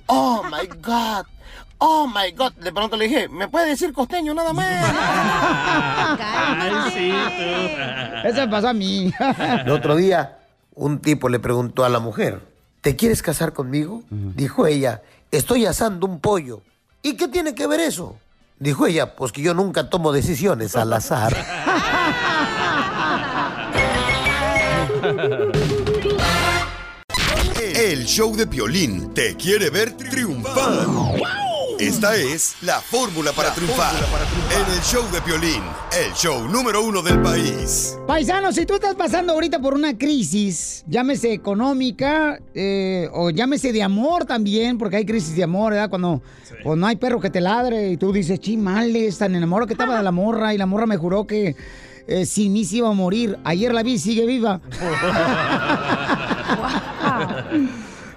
oh 0.06 0.42
my 0.50 0.66
God, 0.80 1.26
oh 1.82 2.06
my 2.06 2.30
God. 2.32 2.52
De 2.52 2.72
pronto 2.72 2.96
le 2.96 3.08
dije, 3.08 3.28
¿me 3.28 3.48
puede 3.48 3.70
decir 3.70 3.92
costeño 3.92 4.32
nada 4.34 4.52
más? 4.52 4.66
Ay, 6.20 6.72
sí, 6.94 7.12
tú. 7.36 8.28
Eso 8.28 8.40
me 8.42 8.48
pasó 8.48 8.68
a 8.68 8.72
mí. 8.72 9.12
El 9.64 9.70
otro 9.70 9.96
día, 9.96 10.38
un 10.74 11.00
tipo 11.00 11.28
le 11.28 11.40
preguntó 11.40 11.84
a 11.84 11.88
la 11.88 11.98
mujer, 11.98 12.40
¿te 12.80 12.94
quieres 12.94 13.22
casar 13.22 13.52
conmigo? 13.52 14.04
Dijo 14.10 14.66
ella, 14.66 15.02
estoy 15.32 15.66
asando 15.66 16.06
un 16.06 16.20
pollo. 16.20 16.62
¿Y 17.02 17.16
qué 17.16 17.26
tiene 17.26 17.54
que 17.54 17.66
ver 17.66 17.80
eso? 17.80 18.16
Dijo 18.60 18.86
ella, 18.86 19.16
pues 19.16 19.32
que 19.32 19.42
yo 19.42 19.54
nunca 19.54 19.90
tomo 19.90 20.12
decisiones 20.12 20.76
al 20.76 20.92
azar. 20.92 21.34
El 27.74 28.04
show 28.04 28.36
de 28.36 28.46
Piolín 28.46 29.12
te 29.14 29.34
quiere 29.36 29.68
ver 29.68 29.96
triunfar. 29.96 30.86
Esta 31.82 32.14
es 32.14 32.54
la 32.62 32.80
fórmula 32.80 33.32
para 33.32 33.52
triunfar. 33.52 33.92
En 34.52 34.72
el 34.72 34.80
show 34.82 35.02
de 35.10 35.20
Piolín, 35.20 35.64
el 36.00 36.12
show 36.12 36.46
número 36.46 36.80
uno 36.80 37.02
del 37.02 37.20
país. 37.20 37.98
Paisano, 38.06 38.52
si 38.52 38.64
tú 38.64 38.74
estás 38.74 38.94
pasando 38.94 39.32
ahorita 39.32 39.58
por 39.58 39.74
una 39.74 39.98
crisis, 39.98 40.84
llámese 40.86 41.32
económica 41.32 42.38
eh, 42.54 43.08
o 43.12 43.30
llámese 43.30 43.72
de 43.72 43.82
amor 43.82 44.26
también, 44.26 44.78
porque 44.78 44.98
hay 44.98 45.04
crisis 45.04 45.34
de 45.34 45.42
amor, 45.42 45.72
¿verdad? 45.72 45.90
Cuando, 45.90 46.22
cuando 46.62 46.76
no 46.76 46.86
hay 46.86 46.94
perro 46.94 47.18
que 47.18 47.30
te 47.30 47.40
ladre 47.40 47.90
y 47.90 47.96
tú 47.96 48.12
dices, 48.12 48.38
chimales, 48.38 49.18
tan 49.18 49.34
enamorado 49.34 49.66
que 49.66 49.74
estaba 49.74 49.96
de 49.96 50.04
la 50.04 50.12
morra 50.12 50.54
y 50.54 50.58
la 50.58 50.66
morra 50.66 50.86
me 50.86 50.96
juró 50.96 51.26
que 51.26 51.56
eh, 52.06 52.26
sin 52.26 52.52
mí 52.52 52.64
se 52.64 52.76
iba 52.76 52.90
a 52.90 52.92
morir. 52.92 53.40
Ayer 53.42 53.74
la 53.74 53.82
vi, 53.82 53.98
sigue 53.98 54.24
viva. 54.24 54.60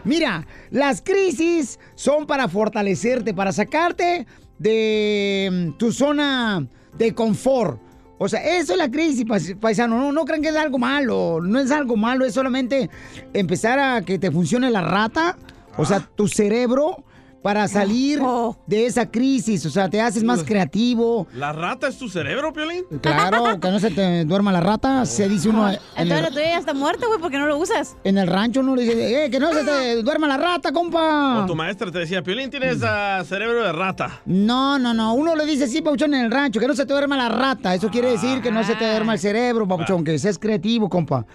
Mira, 0.06 0.46
las 0.72 1.02
crisis 1.02 1.80
son 1.96 2.26
para 2.28 2.48
fortalecerte, 2.48 3.34
para 3.34 3.52
sacarte 3.52 4.26
de 4.60 5.50
mm, 5.74 5.78
tu 5.78 5.92
zona 5.92 6.66
de 6.98 7.14
confort. 7.14 7.80
O 8.18 8.30
sea, 8.30 8.40
eso 8.58 8.72
es 8.74 8.78
la 8.78 8.90
crisis, 8.90 9.26
pais- 9.26 9.60
paisano. 9.60 9.98
No, 9.98 10.12
no 10.12 10.24
crean 10.26 10.42
que 10.42 10.50
es 10.50 10.56
algo 10.56 10.78
malo. 10.78 11.42
No 11.42 11.60
es 11.60 11.72
algo 11.72 11.98
malo, 11.98 12.24
es 12.26 12.34
solamente 12.34 12.90
empezar 13.34 13.78
a 13.80 14.02
que 14.04 14.18
te 14.18 14.32
funcione 14.32 14.70
la 14.72 14.82
rata, 14.82 15.38
o 15.78 15.84
sea, 15.86 16.00
tu 16.16 16.28
cerebro, 16.30 17.04
para 17.46 17.68
salir 17.68 18.20
de 18.66 18.88
esa 18.88 19.06
crisis. 19.12 19.64
O 19.68 19.70
sea, 19.70 19.88
te 19.88 20.02
haces 20.02 20.24
más 20.24 20.44
creativo. 20.44 21.28
¿La 21.32 21.54
rata 21.54 21.88
es 21.88 21.96
tu 21.96 22.10
cerebro, 22.10 22.52
Piolín? 22.52 22.86
Claro, 23.02 23.60
que 23.62 23.70
no 23.70 23.80
se 23.80 23.92
te 23.92 24.26
duerma 24.26 24.52
la 24.52 24.62
rata, 24.62 25.06
se 25.06 25.30
dice 25.30 25.50
uno 25.50 25.70
en 25.70 25.78
Entonces 25.96 26.24
la 26.24 26.30
tuya 26.32 26.46
ya 26.46 26.58
está 26.58 26.74
muerta, 26.74 27.06
güey, 27.06 27.20
porque 27.20 27.38
no 27.38 27.46
lo 27.46 27.60
usas. 27.60 27.98
en 28.04 28.18
el 28.18 28.26
rancho, 28.26 28.62
uno 28.62 28.76
le 28.76 28.82
dice, 28.82 29.26
eh, 29.26 29.30
que 29.30 29.40
no 29.40 29.54
se 29.54 29.64
te 29.64 30.02
duerma 30.02 30.28
la 30.28 30.38
rata, 30.38 30.72
compa. 30.72 31.44
O 31.44 31.46
tu 31.46 31.54
maestra 31.54 31.92
te 31.92 32.00
decía, 32.00 32.24
Piolín, 32.24 32.50
tienes 32.50 32.82
ah, 32.82 33.24
cerebro 33.24 33.64
de 33.64 33.74
rata. 33.74 34.22
No, 34.26 34.80
no, 34.80 34.96
no. 34.96 35.14
Uno 35.14 35.36
le 35.36 35.46
dice 35.46 35.68
sí, 35.68 35.84
Papuchón, 35.84 36.16
en 36.16 36.26
el 36.26 36.32
rancho, 36.32 36.60
que 36.60 36.68
no 36.68 36.74
se 36.74 36.88
te 36.88 36.94
duerma 36.94 37.16
la 37.16 37.30
rata. 37.30 37.76
Eso 37.76 37.92
quiere 37.92 38.10
decir 38.10 38.42
que 38.42 38.50
no 38.50 38.64
se 38.64 38.74
te 38.74 38.90
duerma 38.90 39.14
el 39.14 39.20
cerebro, 39.20 39.68
Papuchón, 39.68 40.04
que 40.04 40.18
seas 40.18 40.40
creativo, 40.40 40.90
compa. 40.90 41.28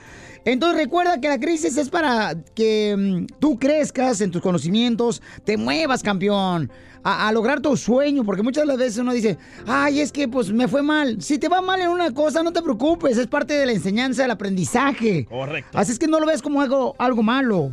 Entonces 0.45 0.79
recuerda 0.79 1.21
que 1.21 1.29
la 1.29 1.39
crisis 1.39 1.77
es 1.77 1.91
para 1.91 2.35
que 2.55 2.97
mm, 2.97 3.39
tú 3.39 3.59
crezcas 3.59 4.21
en 4.21 4.31
tus 4.31 4.41
conocimientos, 4.41 5.23
te 5.45 5.57
muevas, 5.57 6.03
campeón, 6.03 6.71
a, 7.03 7.29
a 7.29 7.33
lograr 7.33 7.61
tu 7.61 7.77
sueño, 7.77 8.25
porque 8.25 8.43
muchas 8.43 8.63
de 8.63 8.67
las 8.67 8.79
veces 8.79 8.99
uno 8.99 9.13
dice, 9.13 9.39
ay, 9.67 10.01
es 10.01 10.13
que 10.13 10.29
pues 10.29 10.53
me 10.53 10.69
fue 10.69 10.83
mal. 10.83 11.21
Si 11.23 11.39
te 11.39 11.49
va 11.49 11.61
mal 11.61 11.81
en 11.81 11.89
una 11.89 12.13
cosa, 12.13 12.43
no 12.43 12.53
te 12.53 12.63
preocupes, 12.63 13.17
es 13.17 13.27
parte 13.27 13.55
de 13.55 13.67
la 13.67 13.73
enseñanza, 13.73 14.23
del 14.23 14.31
aprendizaje. 14.31 15.25
Correcto. 15.27 15.79
Así 15.79 15.93
es 15.93 15.99
que 15.99 16.07
no 16.07 16.21
lo 16.21 16.27
ves 16.27 16.43
como 16.43 16.61
algo, 16.61 16.95
algo 16.99 17.23
malo. 17.23 17.73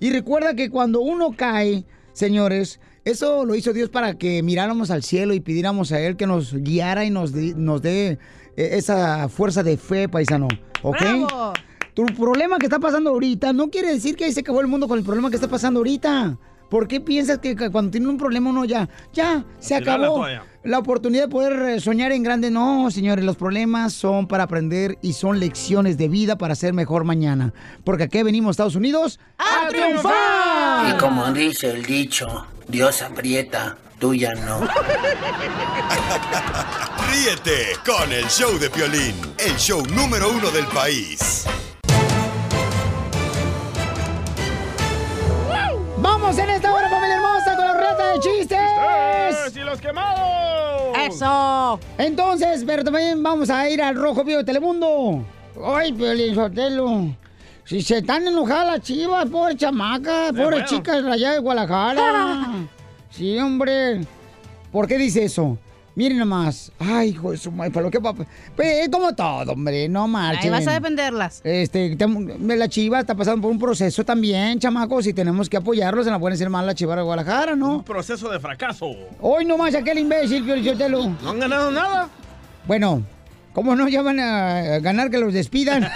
Y 0.00 0.10
recuerda 0.10 0.54
que 0.54 0.70
cuando 0.70 1.00
uno 1.00 1.32
cae, 1.36 1.84
señores, 2.12 2.80
eso 3.04 3.44
lo 3.44 3.54
hizo 3.54 3.72
Dios 3.72 3.88
para 3.88 4.18
que 4.18 4.42
miráramos 4.42 4.90
al 4.90 5.02
cielo 5.02 5.32
y 5.32 5.40
pidiéramos 5.40 5.92
a 5.92 6.00
Él 6.00 6.16
que 6.16 6.26
nos 6.26 6.54
guiara 6.54 7.04
y 7.04 7.10
nos, 7.10 7.32
nos 7.32 7.80
dé 7.80 8.18
eh, 8.56 8.70
esa 8.72 9.28
fuerza 9.28 9.62
de 9.62 9.76
fe, 9.76 10.08
paisano. 10.08 10.48
¿Ok? 10.82 11.00
¡Bravo! 11.00 11.52
Tu 11.96 12.04
problema 12.04 12.58
que 12.58 12.66
está 12.66 12.78
pasando 12.78 13.08
ahorita 13.08 13.54
no 13.54 13.70
quiere 13.70 13.88
decir 13.90 14.16
que 14.16 14.26
ahí 14.26 14.32
se 14.32 14.40
acabó 14.40 14.60
el 14.60 14.66
mundo 14.66 14.86
con 14.86 14.98
el 14.98 15.04
problema 15.04 15.30
que 15.30 15.36
está 15.36 15.48
pasando 15.48 15.80
ahorita. 15.80 16.36
¿Por 16.68 16.86
qué 16.88 17.00
piensas 17.00 17.38
que 17.38 17.56
cuando 17.70 17.90
tiene 17.90 18.06
un 18.06 18.18
problema 18.18 18.50
uno 18.50 18.66
ya, 18.66 18.86
ya, 19.14 19.46
se 19.60 19.80
la 19.80 19.94
acabó 19.94 20.26
la 20.62 20.78
oportunidad 20.78 21.22
de 21.22 21.28
poder 21.30 21.54
eh, 21.70 21.80
soñar 21.80 22.12
en 22.12 22.22
grande? 22.22 22.50
No, 22.50 22.90
señores, 22.90 23.24
los 23.24 23.36
problemas 23.36 23.94
son 23.94 24.28
para 24.28 24.42
aprender 24.42 24.98
y 25.00 25.14
son 25.14 25.40
lecciones 25.40 25.96
de 25.96 26.08
vida 26.08 26.36
para 26.36 26.54
ser 26.54 26.74
mejor 26.74 27.04
mañana. 27.04 27.54
Porque 27.82 28.02
aquí 28.02 28.22
venimos, 28.22 28.50
Estados 28.50 28.76
Unidos, 28.76 29.18
a, 29.38 29.68
triunfar. 29.70 30.94
Y 30.94 30.98
como 30.98 31.32
dice 31.32 31.70
el 31.70 31.82
dicho, 31.82 32.46
Dios 32.68 33.00
aprieta, 33.00 33.78
tuya 33.98 34.34
no. 34.34 34.60
Ríete 37.10 37.68
con 37.86 38.12
el 38.12 38.26
show 38.26 38.58
de 38.58 38.68
Piolín, 38.68 39.14
el 39.38 39.56
show 39.56 39.82
número 39.94 40.30
uno 40.30 40.50
del 40.50 40.66
país. 40.66 41.46
Vamos 46.36 46.50
en 46.50 46.56
esta 46.56 46.74
hora, 46.74 46.88
familia 46.90 47.16
hermosa, 47.16 47.56
con 47.56 47.66
la 47.66 47.74
reta 47.74 48.12
de 48.12 48.20
chistes. 48.20 49.56
¡Y 49.56 49.60
los 49.60 49.80
quemados! 49.80 50.94
¡Eso! 51.08 51.80
Entonces, 51.96 52.62
pero 52.66 52.84
también 52.84 53.22
vamos 53.22 53.48
a 53.48 53.66
ir 53.70 53.80
al 53.80 53.96
Rojo 53.96 54.22
Vivo 54.22 54.38
de 54.40 54.44
Telemundo. 54.44 55.24
¡Ay, 55.64 55.94
Piolín 55.94 56.34
Sotelo! 56.34 57.08
Si 57.64 57.80
se 57.80 57.98
están 57.98 58.26
enojadas 58.26 58.66
las 58.66 58.80
chivas, 58.82 59.24
pobre 59.30 59.56
chamaca, 59.56 60.28
pobre 60.28 60.44
bueno. 60.44 60.66
chicas 60.66 61.02
de 61.02 61.10
allá 61.10 61.32
de 61.32 61.38
Guadalajara. 61.38 62.68
sí, 63.10 63.38
hombre. 63.38 64.02
¿Por 64.70 64.86
qué 64.86 64.98
dice 64.98 65.24
eso? 65.24 65.56
Miren 65.96 66.18
nomás. 66.18 66.70
Ay, 66.78 67.08
hijo 67.08 67.30
de 67.32 67.38
su 67.38 67.50
madre, 67.50 67.70
¿para 67.72 67.84
lo 67.86 67.90
que 67.90 67.98
va? 67.98 68.12
Pues 68.12 68.26
es 68.84 68.88
como 68.90 69.14
todo, 69.14 69.50
hombre, 69.52 69.88
no 69.88 70.04
Ahí 70.04 70.10
marchen. 70.10 70.50
vas 70.52 70.66
a 70.68 70.72
defenderlas. 70.74 71.40
Este, 71.42 71.96
tem- 71.96 72.36
la 72.38 72.68
chiva 72.68 73.00
está 73.00 73.14
pasando 73.14 73.40
por 73.42 73.50
un 73.50 73.58
proceso 73.58 74.04
también, 74.04 74.58
chamacos, 74.60 75.06
y 75.06 75.14
tenemos 75.14 75.48
que 75.48 75.56
apoyarlos 75.56 76.06
en 76.06 76.12
la 76.12 76.18
buena 76.18 76.34
y 76.34 76.38
ser 76.38 76.50
mal 76.50 76.66
la 76.66 76.74
chiva 76.74 76.94
de 76.96 77.00
Guadalajara, 77.02 77.56
¿no? 77.56 77.76
Un 77.78 77.84
proceso 77.84 78.28
de 78.30 78.38
fracaso. 78.38 78.90
Hoy 79.22 79.46
nomás 79.46 79.74
aquel 79.74 79.98
imbécil, 79.98 80.44
Piolichotelo. 80.44 81.08
No 81.22 81.30
han 81.30 81.40
ganado 81.40 81.70
nada. 81.70 82.08
Bueno, 82.66 83.02
¿cómo 83.56 83.74
no 83.74 83.88
ya 83.88 84.02
van 84.02 84.20
a 84.20 84.80
ganar 84.80 85.10
que 85.10 85.16
los 85.16 85.32
despidan? 85.32 85.82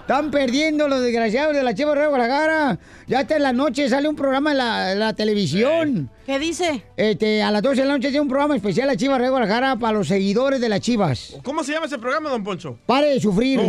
Están 0.00 0.30
perdiendo 0.30 0.86
los 0.86 1.02
desgraciados 1.02 1.52
de 1.52 1.64
la 1.64 1.74
Chiva 1.74 1.96
de 1.96 2.06
Guadalajara. 2.06 2.78
Ya 3.08 3.18
hasta 3.18 3.34
en 3.34 3.42
la 3.42 3.52
noche 3.52 3.88
sale 3.88 4.08
un 4.08 4.14
programa 4.14 4.52
en 4.52 5.00
la, 5.00 5.12
televisión. 5.14 6.08
¿Qué 6.26 6.38
dice? 6.38 6.84
Este, 6.96 7.42
a 7.42 7.50
las 7.50 7.60
12 7.60 7.80
de 7.80 7.88
la 7.88 7.94
noche 7.94 8.10
tiene 8.10 8.20
un 8.20 8.28
programa 8.28 8.54
especial 8.54 8.86
la 8.86 8.94
Chiva 8.94 9.18
de 9.18 9.28
Guadalajara 9.28 9.74
para 9.76 9.98
los 9.98 10.06
seguidores 10.06 10.60
de 10.60 10.68
las 10.68 10.78
Chivas. 10.78 11.38
¿Cómo 11.42 11.64
se 11.64 11.72
llama 11.72 11.86
ese 11.86 11.98
programa, 11.98 12.30
don 12.30 12.44
Poncho? 12.44 12.78
Pare 12.86 13.08
de 13.08 13.18
sufrir. 13.18 13.58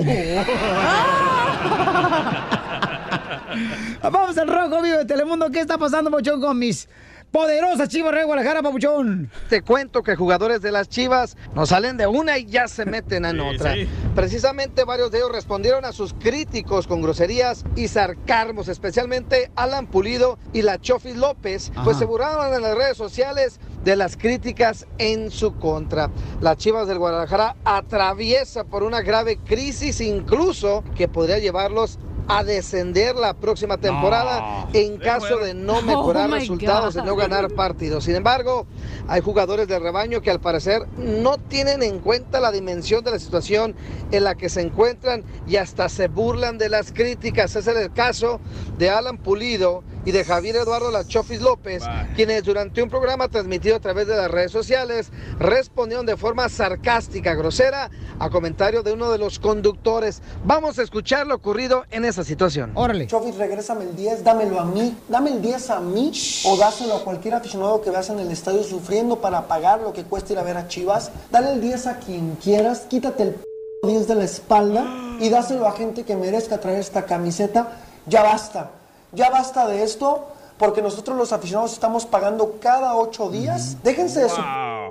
Vamos 4.04 4.38
al 4.38 4.48
rojo 4.48 4.84
vivo 4.84 4.98
de 4.98 5.06
Telemundo. 5.06 5.50
¿Qué 5.50 5.62
está 5.62 5.80
pasando, 5.80 6.12
Papuchón, 6.12 6.40
con 6.40 6.60
mis 6.60 6.88
poderosas 7.32 7.88
Chivas 7.88 8.14
de 8.14 8.26
Guadalajara, 8.26 8.62
Papuchón? 8.62 9.32
Te 9.50 9.62
cuento 9.62 10.04
que 10.04 10.16
jugadores 10.16 10.62
de 10.62 10.72
las 10.72 10.90
Chivas 10.90 11.38
no 11.56 11.66
salen 11.66 11.98
de 11.98 12.06
una 12.08 12.38
y 12.38 12.46
ya 12.46 12.68
se 12.68 12.86
meten 12.86 13.26
en 13.26 13.40
otra. 13.40 13.74
sí. 13.74 13.88
Precisamente 14.16 14.84
varios 14.84 15.12
de 15.12 15.20
ellos 15.20 15.32
respondieron 15.32 15.86
a 15.86 15.94
sus 15.94 16.14
críticos 16.14 16.88
con 16.88 17.02
groserías 17.02 17.64
y 17.76 17.88
sarcasmos, 17.88 18.68
especialmente 18.68 19.50
Alan 19.56 19.88
Pulido 19.88 20.38
y 20.52 20.62
la 20.62 20.80
Chofis 20.80 21.16
López, 21.16 21.72
pues 21.84 21.98
se 21.98 22.06
burlaron 22.06 22.54
en 22.54 22.62
las 22.62 22.76
redes 22.76 22.98
sociales 22.98 23.60
de 23.86 23.96
las 23.96 24.18
críticas 24.18 24.86
en 24.98 25.32
su 25.32 25.56
contra. 25.56 26.12
Las 26.42 26.58
Chivas 26.58 26.88
del 26.88 27.00
Guadalajara 27.00 27.56
atraviesa 27.64 28.66
por 28.66 28.84
una 28.84 29.02
grave 29.02 29.38
crisis 29.38 30.02
incluso 30.02 30.84
que 30.96 31.08
podría 31.08 31.40
llevarlos 31.40 31.98
a 32.38 32.44
descender 32.44 33.16
la 33.16 33.34
próxima 33.34 33.78
temporada 33.78 34.68
en 34.74 34.98
caso 34.98 35.38
de 35.38 35.54
no 35.54 35.82
mejorar 35.82 36.22
Oh, 36.32 36.36
resultados, 36.36 36.94
de 36.94 37.04
no 37.04 37.16
ganar 37.16 37.50
partidos. 37.52 38.06
Sin 38.06 38.16
embargo, 38.16 38.66
hay 39.08 39.22
jugadores 39.22 39.68
del 39.68 39.82
rebaño 39.82 40.22
que 40.22 40.32
al 40.32 40.40
parecer 40.40 40.88
no 40.98 41.38
tienen 41.38 41.84
en 41.84 42.00
cuenta 42.00 42.40
la 42.40 42.52
dimensión 42.52 43.04
de 43.04 43.12
la 43.12 43.20
situación 43.20 43.76
en 44.12 44.24
la 44.24 44.36
que 44.36 44.50
se 44.50 44.62
encuentran 44.62 45.24
y 45.48 45.58
hasta 45.58 45.90
se 45.90 46.08
burlan 46.08 46.58
de 46.58 46.70
las 46.70 46.92
críticas. 46.92 47.56
Ese 47.56 47.72
es 47.72 47.78
el 47.78 47.92
caso 47.92 48.40
de 48.78 48.90
Alan 48.90 49.18
Pulido 49.18 49.84
y 50.06 50.12
de 50.12 50.24
Javier 50.26 50.56
Eduardo 50.56 50.90
Lachofis 50.92 51.42
López, 51.42 51.84
quienes 52.16 52.44
durante 52.44 52.82
un 52.82 52.90
programa 52.90 53.28
transmitido 53.28 53.76
a 53.76 53.80
través 53.80 54.08
de 54.08 54.16
las 54.16 54.32
redes 54.32 54.52
sociales 54.52 55.12
respondieron 55.40 56.06
de 56.06 56.18
forma 56.18 56.50
sarcástica, 56.50 57.34
grosera, 57.36 57.90
a 58.20 58.30
comentarios 58.30 58.84
de 58.84 58.94
uno 58.94 59.12
de 59.12 59.18
los 59.18 59.40
conductores. 59.40 60.22
Vamos 60.44 60.80
a 60.80 60.84
escuchar 60.84 61.28
lo 61.28 61.36
ocurrido 61.36 61.86
en 61.92 62.06
esa 62.06 62.24
situación. 62.24 62.72
Órale. 62.76 63.08
Chofis, 63.08 63.36
regrésame 63.36 63.84
el 63.86 63.96
10, 63.96 64.24
dámelo 64.24 64.60
a 64.60 64.66
mí. 64.66 64.96
Dame 65.10 65.32
el 65.32 65.42
10 65.42 65.70
a 65.72 65.80
mí 65.80 66.12
o 66.46 66.58
dáselo 66.58 66.96
a 66.96 67.04
cualquier 67.04 67.36
aficionado 67.36 67.82
que 67.82 67.90
veas 67.92 68.10
en 68.10 68.20
el 68.20 68.32
estadio 68.32 68.64
sufriendo 68.64 69.22
para 69.22 69.48
pagar 69.48 69.82
lo 69.82 69.94
que 69.94 70.04
cuesta 70.04 70.34
ir 70.34 70.40
a 70.40 70.44
ver 70.44 70.58
a 70.58 70.68
Chivas. 70.68 71.12
Dale 71.32 71.54
el 71.54 71.62
10 71.62 71.88
a 71.88 71.98
quien 71.98 72.36
quieras, 72.42 72.86
quítate 72.90 73.24
el 73.24 73.30
p- 73.36 73.44
10 73.84 74.08
de 74.08 74.16
la 74.16 74.24
espalda 74.24 74.86
y 75.20 75.30
dáselo 75.30 75.68
a 75.68 75.72
gente 75.74 76.04
que 76.04 76.16
merezca 76.16 76.60
traer 76.60 76.80
esta 76.80 77.06
camiseta. 77.06 77.80
Ya 78.08 78.24
basta, 78.24 78.72
ya 79.14 79.30
basta 79.30 79.68
de 79.68 79.84
esto, 79.84 80.28
porque 80.58 80.82
nosotros 80.82 81.18
los 81.18 81.34
aficionados 81.34 81.74
estamos 81.74 82.06
pagando 82.06 82.58
cada 82.60 82.96
ocho 82.96 83.30
días. 83.30 83.78
Déjense 83.84 84.22
de 84.22 84.30
su 84.30 84.42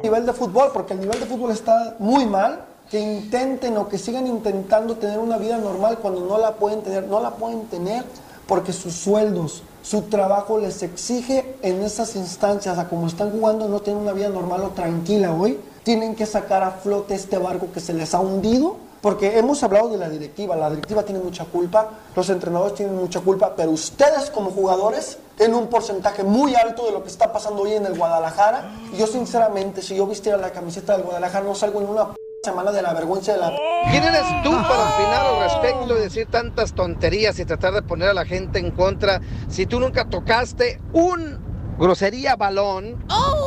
nivel 0.02 0.26
de 0.26 0.32
fútbol, 0.32 0.70
porque 0.72 0.94
el 0.94 1.00
nivel 1.00 1.20
de 1.20 1.26
fútbol 1.26 1.52
está 1.52 1.96
muy 1.98 2.26
mal. 2.26 2.64
Que 2.90 2.98
intenten 2.98 3.76
o 3.76 3.88
que 3.88 3.98
sigan 3.98 4.26
intentando 4.26 4.96
tener 4.96 5.20
una 5.20 5.36
vida 5.36 5.58
normal 5.58 5.98
cuando 5.98 6.22
no 6.22 6.38
la 6.38 6.54
pueden 6.54 6.82
tener. 6.82 7.04
No 7.04 7.20
la 7.20 7.30
pueden 7.30 7.66
tener 7.66 8.04
porque 8.48 8.72
sus 8.72 8.94
sueldos, 8.94 9.62
su 9.80 10.02
trabajo 10.02 10.58
les 10.58 10.82
exige 10.82 11.54
en 11.62 11.82
esas 11.82 12.16
instancias, 12.16 12.78
a 12.78 12.88
como 12.88 13.06
están 13.06 13.30
jugando, 13.30 13.68
no 13.68 13.78
tienen 13.78 14.02
una 14.02 14.12
vida 14.12 14.28
normal 14.28 14.64
o 14.64 14.70
tranquila 14.70 15.32
hoy. 15.32 15.60
Tienen 15.84 16.16
que 16.16 16.26
sacar 16.26 16.64
a 16.64 16.72
flote 16.72 17.14
este 17.14 17.38
barco 17.38 17.68
que 17.72 17.78
se 17.78 17.94
les 17.94 18.12
ha 18.12 18.18
hundido. 18.18 18.76
Porque 19.00 19.38
hemos 19.38 19.62
hablado 19.62 19.88
de 19.88 19.96
la 19.96 20.08
directiva, 20.10 20.54
la 20.56 20.68
directiva 20.68 21.02
tiene 21.02 21.20
mucha 21.20 21.46
culpa, 21.46 21.88
los 22.14 22.28
entrenadores 22.28 22.74
tienen 22.74 22.96
mucha 22.96 23.20
culpa, 23.20 23.54
pero 23.56 23.70
ustedes 23.70 24.30
como 24.30 24.50
jugadores 24.50 25.16
tienen 25.38 25.56
un 25.56 25.68
porcentaje 25.68 26.22
muy 26.22 26.54
alto 26.54 26.84
de 26.84 26.92
lo 26.92 27.02
que 27.02 27.08
está 27.08 27.32
pasando 27.32 27.62
hoy 27.62 27.72
en 27.72 27.86
el 27.86 27.96
Guadalajara. 27.96 28.70
Y 28.92 28.98
yo 28.98 29.06
sinceramente, 29.06 29.80
si 29.80 29.96
yo 29.96 30.06
vistiera 30.06 30.36
la 30.36 30.50
camiseta 30.52 30.92
del 30.94 31.02
Guadalajara, 31.04 31.46
no 31.46 31.54
salgo 31.54 31.80
en 31.80 31.88
una 31.88 32.08
p- 32.10 32.16
semana 32.44 32.72
de 32.72 32.82
la 32.82 32.92
vergüenza 32.92 33.32
de 33.32 33.38
la... 33.38 33.50
¿Quién 33.90 34.04
eres 34.04 34.22
tú 34.44 34.50
para 34.50 34.94
opinar 34.94 35.26
al 35.26 35.40
respecto 35.44 35.96
y 35.96 36.00
decir 36.02 36.28
tantas 36.30 36.74
tonterías 36.74 37.38
y 37.38 37.46
tratar 37.46 37.72
de 37.72 37.80
poner 37.80 38.10
a 38.10 38.14
la 38.14 38.26
gente 38.26 38.58
en 38.58 38.70
contra 38.70 39.22
si 39.48 39.64
tú 39.64 39.80
nunca 39.80 40.04
tocaste 40.04 40.78
un 40.92 41.38
grosería 41.78 42.36
balón? 42.36 43.02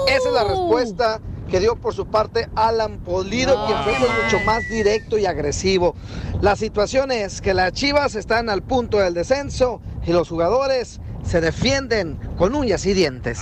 Esa 0.07 0.29
es 0.29 0.33
la 0.33 0.43
respuesta 0.45 1.19
que 1.49 1.59
dio 1.59 1.75
por 1.75 1.93
su 1.93 2.07
parte 2.07 2.49
Alan 2.55 2.99
Polido, 2.99 3.65
quien 3.65 3.77
fue 3.83 3.93
pues, 3.99 4.11
mucho 4.23 4.45
más 4.45 4.67
directo 4.69 5.17
y 5.17 5.25
agresivo. 5.25 5.95
La 6.41 6.55
situación 6.55 7.11
es 7.11 7.41
que 7.41 7.53
las 7.53 7.73
Chivas 7.73 8.15
están 8.15 8.49
al 8.49 8.63
punto 8.63 8.97
del 8.99 9.13
descenso 9.13 9.81
y 10.05 10.11
los 10.11 10.29
jugadores 10.29 10.99
se 11.23 11.41
defienden 11.41 12.19
con 12.37 12.55
uñas 12.55 12.85
y 12.85 12.93
dientes. 12.93 13.41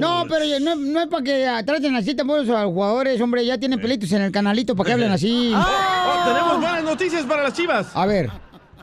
No, 0.00 0.24
pero 0.28 0.44
no, 0.60 0.74
no 0.76 1.00
es 1.00 1.08
para 1.08 1.22
que 1.22 1.46
ah, 1.46 1.64
traten 1.64 1.94
así 1.96 2.14
tampoco 2.14 2.40
a 2.40 2.62
los 2.62 2.72
jugadores, 2.72 3.20
hombre, 3.20 3.44
ya 3.44 3.58
tienen 3.58 3.80
pelitos 3.80 4.10
en 4.12 4.22
el 4.22 4.32
canalito 4.32 4.74
para 4.74 4.88
que 4.88 4.92
hablen 4.92 5.12
así. 5.12 5.52
Oh, 6.08 6.28
tenemos 6.28 6.60
buenas 6.60 6.84
noticias 6.84 7.24
para 7.24 7.42
las 7.42 7.52
chivas. 7.52 7.88
A 7.94 8.06
ver. 8.06 8.30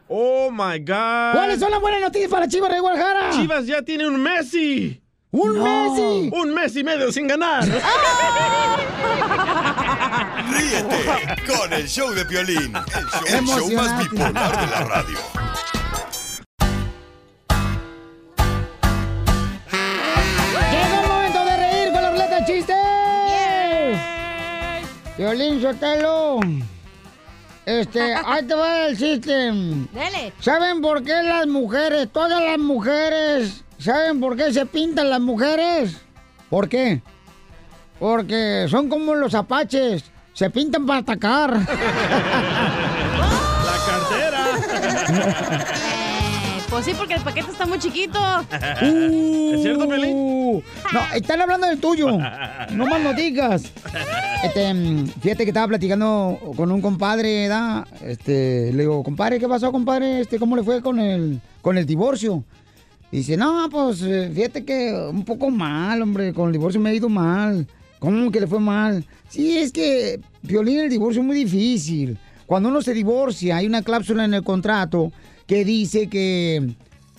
Oh 0.07 0.51
my 0.51 0.79
God. 0.79 1.33
¿Cuáles 1.33 1.59
son 1.59 1.71
las 1.71 1.81
buenas 1.81 2.01
noticias 2.01 2.29
para 2.29 2.47
Chivas 2.47 2.71
de 2.71 2.79
Guadalajara? 2.79 3.31
Chivas 3.31 3.65
ya 3.65 3.81
tiene 3.81 4.07
un 4.07 4.21
Messi. 4.21 5.02
¡Un 5.33 5.57
No. 5.57 5.63
Messi! 5.63 6.29
Un 6.31 6.53
mes 6.53 6.75
y 6.75 6.83
medio 6.83 7.11
sin 7.11 7.25
ganar. 7.27 7.63
Ríete 10.47 11.05
con 11.51 11.73
el 11.73 11.87
show 11.89 12.11
de 12.11 12.23
Piolín, 12.25 12.75
el 12.75 13.05
show, 13.07 13.23
el 13.27 13.45
show 13.45 13.71
más 13.73 13.97
bipolar 13.97 14.59
de 14.61 14.67
la 14.67 14.83
radio. 14.83 15.17
Llegó 20.71 21.01
el 21.01 21.07
momento 21.07 21.45
de 21.45 21.57
reír 21.57 21.91
con 21.91 22.01
la 22.03 22.11
ruleta 22.11 22.39
de 22.39 22.45
chistes. 22.45 22.77
Violín 25.17 25.59
Sotelo. 25.63 26.41
Este, 27.65 28.13
ahí 28.25 28.43
te 28.45 28.53
va 28.53 28.85
el 28.85 28.95
chiste. 28.97 29.51
Dale. 29.93 30.31
¿Saben 30.39 30.79
por 30.79 31.03
qué 31.03 31.23
las 31.23 31.47
mujeres, 31.47 32.07
todas 32.11 32.39
las 32.43 32.59
mujeres, 32.59 33.62
¿saben 33.77 34.19
por 34.19 34.35
qué 34.35 34.53
se 34.53 34.65
pintan 34.65 35.09
las 35.09 35.21
mujeres? 35.21 35.97
¿Por 36.49 36.69
qué? 36.69 37.01
Porque 37.99 38.67
son 38.69 38.89
como 38.89 39.15
los 39.15 39.33
apaches, 39.33 40.03
se 40.33 40.49
pintan 40.49 40.85
para 40.85 40.99
atacar. 40.99 41.51
La 43.63 43.77
cartera. 43.87 44.45
Eh, 45.79 46.59
pues 46.69 46.85
sí, 46.85 46.93
porque 46.97 47.13
el 47.13 47.21
paquete 47.21 47.51
está 47.51 47.65
muy 47.65 47.79
chiquito. 47.79 48.19
¿Es 48.51 49.61
cierto, 49.61 49.87
Pelín? 49.87 50.63
No, 50.91 51.01
están 51.15 51.41
hablando 51.41 51.67
del 51.67 51.79
tuyo. 51.79 52.09
No 52.71 52.85
más 52.87 53.01
no 53.01 53.13
digas. 53.13 53.71
Este, 54.43 54.73
fíjate 55.21 55.43
que 55.43 55.51
estaba 55.51 55.67
platicando 55.67 56.37
con 56.57 56.71
un 56.71 56.81
compadre, 56.81 57.47
¿da? 57.47 57.87
Este, 58.01 58.71
le 58.73 58.79
digo, 58.81 59.03
compadre, 59.03 59.39
¿qué 59.39 59.47
pasó, 59.47 59.71
compadre? 59.71 60.21
Este, 60.21 60.39
¿cómo 60.39 60.55
le 60.55 60.63
fue 60.63 60.81
con 60.81 60.99
el, 60.99 61.39
con 61.61 61.77
el 61.77 61.85
divorcio? 61.85 62.43
Dice, 63.13 63.37
no, 63.37 63.69
pues 63.69 64.01
eh, 64.01 64.31
fíjate 64.33 64.65
que 64.65 64.91
un 64.91 65.23
poco 65.23 65.51
mal, 65.51 66.01
hombre, 66.01 66.33
con 66.33 66.47
el 66.47 66.53
divorcio 66.53 66.81
me 66.81 66.89
ha 66.89 66.93
ido 66.95 67.09
mal. 67.09 67.67
¿Cómo 67.99 68.31
que 68.31 68.39
le 68.39 68.47
fue 68.47 68.59
mal? 68.59 69.05
Sí, 69.29 69.55
es 69.55 69.71
que, 69.71 70.19
Violín, 70.41 70.79
el 70.79 70.89
divorcio 70.89 71.21
es 71.21 71.27
muy 71.27 71.37
difícil. 71.37 72.17
Cuando 72.47 72.69
uno 72.69 72.81
se 72.81 72.91
divorcia, 72.91 73.57
hay 73.57 73.67
una 73.67 73.83
cláusula 73.83 74.25
en 74.25 74.33
el 74.33 74.43
contrato 74.43 75.11
que 75.45 75.63
dice 75.63 76.09
que, 76.09 76.73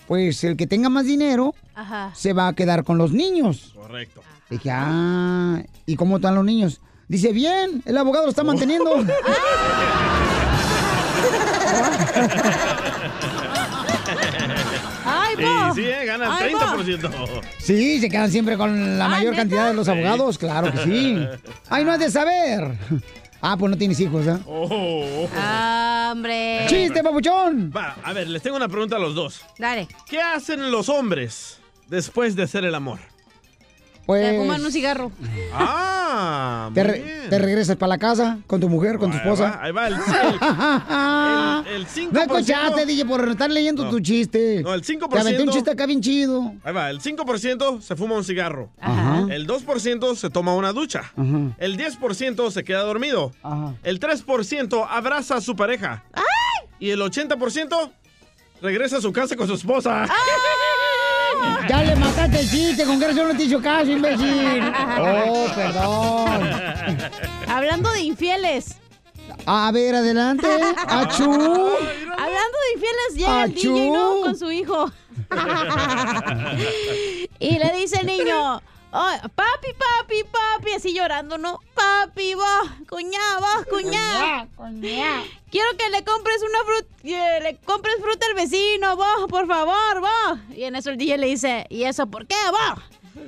pues, 0.05 0.43
el 0.43 0.57
que 0.57 0.67
tenga 0.67 0.89
más 0.89 1.05
dinero 1.05 1.55
Ajá. 1.75 2.11
se 2.13 2.33
va 2.33 2.49
a 2.49 2.53
quedar 2.53 2.83
con 2.83 2.97
los 2.97 3.13
niños. 3.13 3.71
Correcto. 3.73 4.21
Dije, 4.49 4.71
ah, 4.73 5.63
¿y 5.85 5.95
cómo 5.95 6.17
están 6.17 6.35
los 6.35 6.43
niños? 6.43 6.81
Dice, 7.07 7.31
bien, 7.31 7.81
el 7.85 7.97
abogado 7.97 8.25
lo 8.25 8.31
está 8.31 8.43
manteniendo. 8.43 8.91
¡Ay, 15.39 15.71
Sí, 15.75 15.81
sí, 15.81 15.87
eh, 15.87 16.05
gana 16.05 16.37
Ay, 16.37 16.49
el 16.49 16.55
va. 16.55 16.75
30%. 16.77 17.41
Sí, 17.59 17.99
se 17.99 18.09
quedan 18.09 18.31
siempre 18.31 18.57
con 18.57 18.97
la 18.97 19.07
mayor 19.09 19.35
cantidad 19.35 19.67
de 19.67 19.73
los 19.73 19.87
abogados, 19.87 20.37
claro 20.37 20.71
que 20.71 20.77
sí. 20.79 21.27
Ay, 21.69 21.83
no 21.83 21.91
has 21.91 21.99
de 21.99 22.11
saber. 22.11 22.77
Ah, 23.41 23.55
pues 23.57 23.69
no 23.69 23.77
tienes 23.77 23.99
hijos, 23.99 24.25
¿eh? 24.25 24.37
Oh. 24.47 25.27
Ah, 25.35 26.09
hombre. 26.13 26.65
¡Chiste, 26.67 27.03
papuchón! 27.03 27.71
Va, 27.75 27.95
a 28.03 28.11
ver, 28.13 28.27
les 28.27 28.41
tengo 28.41 28.55
una 28.57 28.67
pregunta 28.67 28.95
a 28.95 28.99
los 28.99 29.13
dos. 29.13 29.41
Dale. 29.59 29.87
¿Qué 30.09 30.19
hacen 30.21 30.71
los 30.71 30.89
hombres 30.89 31.59
después 31.87 32.35
de 32.35 32.43
hacer 32.43 32.65
el 32.65 32.73
amor? 32.73 32.99
Pues... 34.05 34.29
Te 34.31 34.37
fuman 34.37 34.63
un 34.63 34.71
cigarro. 34.71 35.11
Ah, 35.53 36.69
Te, 36.73 36.83
re- 36.83 36.99
bien. 37.01 37.29
te 37.29 37.39
regresas 37.39 37.75
para 37.75 37.89
la 37.89 37.97
casa 37.97 38.37
con 38.45 38.59
tu 38.59 38.69
mujer, 38.69 38.97
con 38.99 39.09
tu 39.11 39.17
Ahí 39.17 39.23
esposa. 39.23 39.51
va, 39.51 39.63
ahí 39.63 39.71
va, 39.71 39.87
el, 39.87 39.93
el, 41.75 41.81
el 41.81 41.87
5%. 41.87 42.11
No 42.11 42.21
escuchaste, 42.21 42.85
DJ, 42.85 43.05
por 43.05 43.27
estar 43.29 43.49
leyendo 43.49 43.83
No. 43.85 43.89
tu 43.89 43.99
chiste. 43.99 44.61
No, 44.63 44.73
el 44.73 44.83
5%. 44.83 45.09
Te 45.09 45.19
aventé 45.19 45.43
un 45.43 45.49
chiste 45.49 45.71
acá 45.71 45.85
bien 45.85 46.01
chido. 46.01 46.53
Ahí 46.63 46.73
va, 46.73 46.89
el 46.89 47.01
5% 47.01 47.81
se 47.81 47.95
fuma 47.95 48.15
un 48.15 48.23
cigarro. 48.23 48.69
Ajá. 48.79 49.25
El 49.29 49.47
2% 49.47 50.15
se 50.15 50.29
toma 50.29 50.53
una 50.55 50.71
ducha. 50.73 50.99
Ajá. 51.17 51.55
El 51.57 51.77
10% 51.77 52.51
se 52.51 52.63
queda 52.63 52.81
dormido. 52.83 53.31
Ajá. 53.41 53.73
El 53.83 53.99
3% 53.99 54.87
abraza 54.89 55.35
a 55.37 55.41
su 55.41 55.55
pareja. 55.55 56.03
Y 56.79 56.89
el 56.91 56.99
80% 57.01 57.91
regresa 58.61 58.97
a 58.97 59.01
su 59.01 59.11
casa 59.11 59.35
con 59.35 59.47
su 59.47 59.53
esposa. 59.55 60.03
Ya 61.69 61.83
le 61.83 61.95
mataste 61.95 62.39
el 62.39 62.49
chiste, 62.49 62.83
con 62.85 62.99
que 62.99 63.13
no 63.13 63.35
te 63.35 63.43
hizo 63.43 63.61
caso, 63.61 63.91
imbécil. 63.91 64.63
Oh, 64.99 65.47
perdón. 65.55 66.49
Hablando 67.47 67.91
de 67.91 68.01
infieles. 68.01 68.77
A 69.45 69.71
ver, 69.71 69.95
adelante. 69.95 70.47
Achú. 70.87 71.31
Hablando 71.31 72.57
de 72.63 72.73
infieles, 72.73 73.15
llega 73.15 73.43
el 73.43 73.51
Achú. 73.51 73.73
DJ, 73.73 73.91
¿no? 73.91 74.21
Con 74.21 74.35
su 74.37 74.51
hijo. 74.51 74.91
y 77.39 77.57
le 77.57 77.71
dice 77.77 77.99
el 78.01 78.07
niño, 78.07 78.61
"Ay, 78.97 79.19
papi, 79.35 79.73
papi, 79.73 80.23
papi, 80.23 80.71
así 80.71 80.93
llorando, 80.93 81.37
¿no? 81.37 81.59
Papi, 81.73 82.33
vos, 82.35 82.69
cuñá, 82.89 83.39
vos, 83.39 83.65
cuñá. 83.69 84.41
Quiero 85.51 85.67
que 85.77 85.89
le 85.89 86.01
compres 86.05 86.41
una 86.41 86.63
fruta, 86.63 86.87
le 87.41 87.57
compres 87.65 87.95
fruta 88.01 88.25
al 88.27 88.35
vecino, 88.35 88.95
vos, 88.95 89.27
por 89.29 89.47
favor, 89.47 89.99
vos. 89.99 90.39
Y 90.55 90.63
en 90.63 90.77
eso 90.77 90.91
el 90.91 90.97
DJ 90.97 91.17
le 91.17 91.27
dice, 91.27 91.65
¿y 91.69 91.83
eso 91.83 92.07
por 92.07 92.25
qué, 92.25 92.37
vos? 92.51 92.79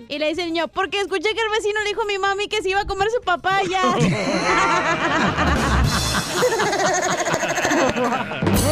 Y 0.07 0.19
le 0.19 0.29
dice 0.29 0.43
el 0.43 0.53
niño, 0.53 0.69
porque 0.69 1.01
escuché 1.01 1.33
que 1.33 1.41
el 1.41 1.49
vecino 1.49 1.81
le 1.81 1.89
dijo 1.89 2.03
a 2.03 2.05
mi 2.05 2.17
mami 2.17 2.47
que 2.47 2.61
se 2.61 2.69
iba 2.69 2.79
a 2.81 2.85
comer 2.85 3.09
su 3.11 3.19
papaya. 3.21 3.81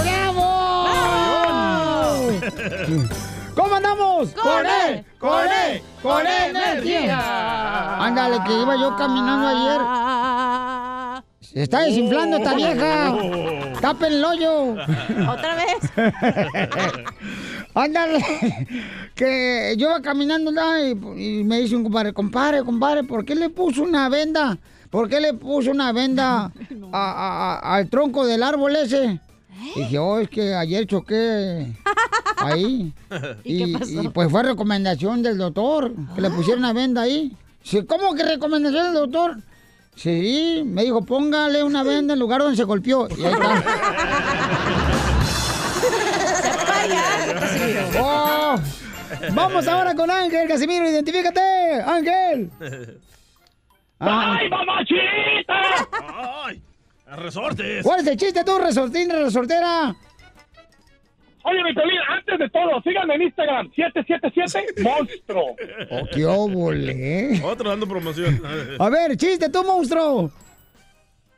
¡Bravo! 0.02 0.46
¿Cómo 3.54 3.76
andamos? 3.76 4.30
¡Con 4.32 4.66
él! 4.66 5.06
¡Con 5.20 5.46
él! 5.52 5.82
¡Con 6.06 6.28
energía! 6.28 7.98
Ándale, 8.06 8.38
que 8.46 8.54
iba 8.62 8.76
yo 8.76 8.96
caminando 8.96 9.48
ayer. 9.48 9.82
Se 11.42 11.64
está 11.64 11.82
desinflando 11.82 12.38
esta 12.38 12.54
vieja. 12.54 13.16
¡Tapen 13.82 14.14
el 14.14 14.24
hoyo! 14.24 14.74
¿Otra 15.30 15.56
vez? 15.56 15.92
Ándale, 17.74 18.24
que 19.16 19.76
yo 19.78 19.90
iba 19.90 20.02
caminando 20.02 20.52
¿no? 20.52 20.80
y, 20.80 20.92
y 21.40 21.44
me 21.44 21.60
dice 21.60 21.76
un 21.76 21.84
compadre, 21.84 22.14
compadre, 22.14 22.64
compadre, 22.64 23.04
¿por 23.04 23.26
qué 23.26 23.36
le 23.36 23.50
puso 23.50 23.84
una 23.84 24.08
venda? 24.08 24.58
¿Por 24.90 25.10
qué 25.10 25.20
le 25.20 25.34
puso 25.34 25.72
una 25.72 25.92
venda 25.92 26.46
a- 26.46 26.52
a- 26.94 27.56
a- 27.56 27.76
al 27.76 27.90
tronco 27.90 28.26
del 28.26 28.44
árbol 28.44 28.76
ese? 28.78 29.20
Dije, 29.76 30.00
oh, 30.00 30.20
es 30.20 30.30
que 30.30 30.54
ayer 30.54 30.86
choqué 30.86 31.74
ahí. 32.38 32.94
¿Y 33.44 33.74
qué 33.74 33.80
pasó? 33.80 34.04
y, 34.04 34.08
pues 34.10 34.30
fue 34.30 34.44
recomendación 34.44 35.24
del 35.24 35.38
doctor, 35.38 35.94
que 36.16 36.22
le 36.22 36.30
pusieron 36.30 36.60
una 36.60 36.74
venda 36.74 37.02
ahí. 37.02 37.36
Dice, 37.64 37.86
¿cómo 37.86 38.14
que 38.14 38.24
recomendación 38.24 38.86
del 38.86 38.94
doctor? 38.94 39.38
Sí, 39.96 40.62
me 40.66 40.84
dijo, 40.84 41.06
póngale 41.06 41.64
una 41.64 41.84
venda 41.84 42.14
en 42.14 42.20
lugar 42.20 42.42
donde 42.42 42.58
se 42.58 42.64
golpeó. 42.64 43.08
Y 43.18 43.24
ahí 43.24 43.34
está. 43.34 43.64
Oh, 48.00 48.56
Vamos 49.34 49.68
ahora 49.68 49.96
con 49.96 50.10
Ángel, 50.12 50.48
Casimiro, 50.48 50.90
identifícate, 50.90 51.82
Ángel. 51.86 52.52
Ah. 54.00 54.38
¡Ay, 54.38 54.50
mamachita! 54.50 55.88
¡Ay! 56.46 56.62
¡Resortes! 57.08 57.84
¿Cuál 57.84 58.00
es 58.02 58.08
el 58.08 58.18
chiste 58.18 58.44
tú, 58.44 58.58
resortín, 58.58 59.10
resortera? 59.10 59.96
Oye, 61.44 61.64
mi 61.64 61.74
Piolín, 61.74 62.00
antes 62.10 62.40
de 62.40 62.50
todo, 62.50 62.82
síganme 62.82 63.16
en 63.16 63.22
Instagram, 63.22 63.72
777 63.76 64.82
monstruo. 64.82 65.56
Oh, 65.92 66.08
qué 66.12 66.26
óvole. 66.26 67.40
Otro 67.44 67.70
dando 67.70 67.88
promoción. 67.88 68.42
A 68.80 68.90
ver, 68.90 69.16
chiste 69.16 69.50
tú, 69.50 69.64
monstruo. 69.64 70.32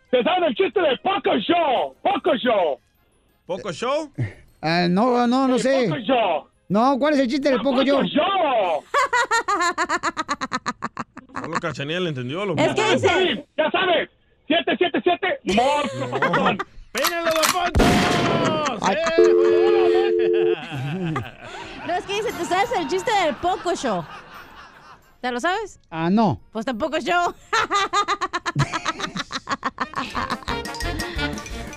¿Te 0.10 0.24
saben 0.24 0.46
el 0.46 0.56
chiste 0.56 0.80
del 0.80 0.98
Poco 1.00 1.36
Show? 1.38 1.96
Poco 2.02 2.36
Show. 2.38 2.80
¿Poco 3.46 3.72
show? 3.74 4.12
Ah, 4.62 4.88
no, 4.90 5.28
no, 5.28 5.48
no 5.48 5.60
sé. 5.60 5.88
Poco 5.90 6.00
Show. 6.00 6.48
No, 6.70 6.98
¿cuál 7.00 7.14
es 7.14 7.20
el 7.22 7.28
chiste 7.28 7.50
del 7.50 7.62
poco 7.62 7.82
yo? 7.82 7.96
Poco 7.96 8.08
Show. 8.08 8.84
Solo 11.42 11.60
Cachanilla 11.60 12.00
le 12.00 12.10
entendió. 12.10 12.46
Lo 12.46 12.56
Es 12.56 12.74
que 12.74 12.94
dice... 12.94 13.46
Ya 13.58 13.72
sabes, 13.72 14.10
777 14.48 15.56
monstruo, 15.56 16.10
papuchón. 16.10 16.58
¡Pénalo, 16.92 17.32
don 17.32 17.52
Poncho! 17.54 17.84
No, 21.88 21.94
es 21.94 22.06
que 22.06 22.14
dice, 22.14 22.34
¿tú 22.38 22.46
sabes 22.46 22.70
el 22.78 22.88
chiste 22.88 23.12
del 23.24 23.36
Poco 23.36 23.76
Show? 23.76 24.06
¿Te 25.22 25.32
lo 25.32 25.40
sabes? 25.40 25.80
Ah, 25.90 26.10
no. 26.10 26.40
Pues 26.52 26.66
tampoco 26.66 26.98
yo. 27.00 27.34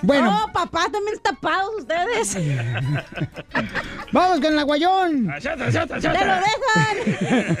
Bueno. 0.03 0.31
No, 0.31 0.51
papá, 0.51 0.87
también 0.91 1.19
tapados 1.19 1.69
ustedes. 1.77 2.35
Vamos 4.11 4.39
con 4.39 4.53
el 4.53 4.59
aguayón. 4.59 5.29
Achata, 5.29 5.65
achata, 5.65 5.99
¡Te 5.99 6.25
lo 6.25 6.35
dejan! 6.35 7.57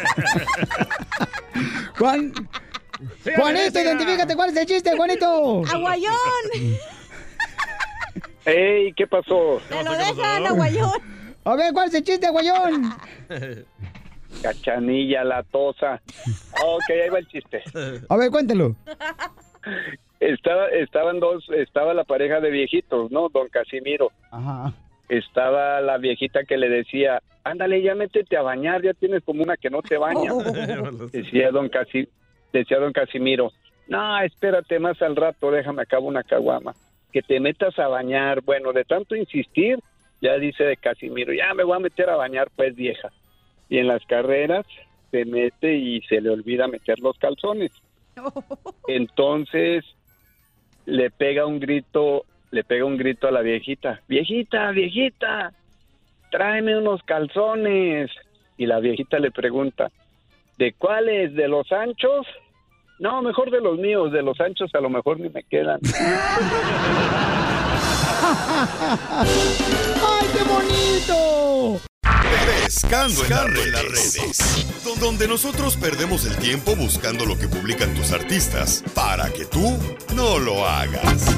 Juan. 1.97 2.33
Juanito, 3.35 3.79
identifícate, 3.79 4.35
¿cuál 4.35 4.49
es 4.51 4.57
el 4.57 4.65
chiste, 4.65 4.95
Juanito? 4.95 5.63
¡Aguayón! 5.71 6.15
¡Ey! 8.45 8.93
¿Qué 8.93 9.07
pasó? 9.07 9.61
¡Te 9.69 9.83
lo 9.83 9.91
dejan, 9.91 10.45
aguayón! 10.47 11.11
A 11.43 11.55
ver, 11.55 11.73
¿cuál 11.73 11.87
es 11.87 11.95
el 11.95 12.03
chiste, 12.03 12.27
Aguayón? 12.27 12.93
Cachanilla, 14.43 15.23
la 15.23 15.43
tosa. 15.43 16.01
Ok, 16.63 16.89
ahí 16.89 17.09
va 17.09 17.19
el 17.19 17.27
chiste. 17.27 17.63
A 18.09 18.15
ver, 18.15 18.29
cuéntelo. 18.29 18.75
Estaba, 20.19 20.67
estaban 20.69 21.19
dos, 21.19 21.43
estaba 21.49 21.93
la 21.93 22.03
pareja 22.03 22.39
de 22.39 22.51
viejitos, 22.51 23.11
¿no? 23.11 23.29
Don 23.29 23.49
Casimiro. 23.49 24.11
Ajá. 24.29 24.73
Estaba 25.09 25.81
la 25.81 25.97
viejita 25.97 26.43
que 26.43 26.57
le 26.57 26.69
decía, 26.69 27.21
ándale, 27.43 27.81
ya 27.81 27.95
métete 27.95 28.37
a 28.37 28.43
bañar, 28.43 28.83
ya 28.83 28.93
tienes 28.93 29.23
como 29.23 29.43
una 29.43 29.57
que 29.57 29.69
no 29.69 29.81
te 29.81 29.97
baña. 29.97 30.31
Decía 31.11 31.51
don 31.51 31.69
Casi, 31.69 32.07
decía 32.51 32.79
don 32.79 32.93
Casimiro, 32.93 33.51
no, 33.87 34.21
espérate 34.21 34.79
más 34.79 35.01
al 35.01 35.15
rato, 35.15 35.51
déjame 35.51 35.81
acabo 35.81 36.07
una 36.07 36.23
caguama. 36.23 36.73
Que 37.11 37.21
te 37.21 37.41
metas 37.41 37.77
a 37.77 37.89
bañar. 37.89 38.41
Bueno, 38.41 38.71
de 38.71 38.85
tanto 38.85 39.17
insistir, 39.17 39.79
ya 40.21 40.37
dice 40.37 40.63
de 40.63 40.77
Casimiro, 40.77 41.33
ya 41.33 41.53
me 41.53 41.65
voy 41.65 41.75
a 41.75 41.79
meter 41.79 42.09
a 42.09 42.15
bañar, 42.15 42.49
pues 42.55 42.73
vieja. 42.73 43.09
Y 43.67 43.79
en 43.79 43.87
las 43.87 44.05
carreras 44.05 44.65
se 45.11 45.25
mete 45.25 45.75
y 45.75 46.01
se 46.03 46.21
le 46.21 46.29
olvida 46.29 46.67
meter 46.67 46.99
los 46.99 47.17
calzones. 47.17 47.71
Entonces 48.87 49.83
le 50.85 51.09
pega 51.11 51.45
un 51.45 51.59
grito, 51.59 52.23
le 52.51 52.63
pega 52.63 52.85
un 52.85 52.97
grito 52.97 53.27
a 53.27 53.31
la 53.31 53.41
viejita, 53.41 54.01
viejita, 54.07 54.71
viejita, 54.71 55.51
tráeme 56.31 56.77
unos 56.77 57.03
calzones. 57.03 58.09
Y 58.57 58.67
la 58.67 58.79
viejita 58.79 59.19
le 59.19 59.31
pregunta, 59.31 59.91
¿de 60.57 60.73
cuáles? 60.77 61.33
¿De 61.35 61.47
los 61.47 61.71
anchos? 61.71 62.25
No, 62.99 63.21
mejor 63.21 63.49
de 63.51 63.61
los 63.61 63.77
míos, 63.79 64.11
de 64.11 64.21
los 64.21 64.39
anchos 64.39 64.69
a 64.75 64.79
lo 64.79 64.89
mejor 64.89 65.19
ni 65.19 65.29
me 65.29 65.43
quedan. 65.43 65.79
¡Ay, 68.91 70.27
qué 70.33 70.43
bonito! 70.43 71.81
Pescando, 72.63 73.23
en 73.23 73.29
las 73.71 73.83
redes. 73.83 74.83
Don- 74.83 74.99
Donde 74.99 75.27
nosotros 75.27 75.77
perdemos 75.77 76.25
el 76.25 76.35
tiempo 76.37 76.75
buscando 76.75 77.25
lo 77.25 77.37
que 77.37 77.47
publican 77.47 77.93
tus 77.95 78.11
artistas 78.11 78.83
para 78.93 79.31
que 79.31 79.45
tú 79.45 79.77
no 80.15 80.37
lo 80.39 80.65
hagas. 80.65 81.35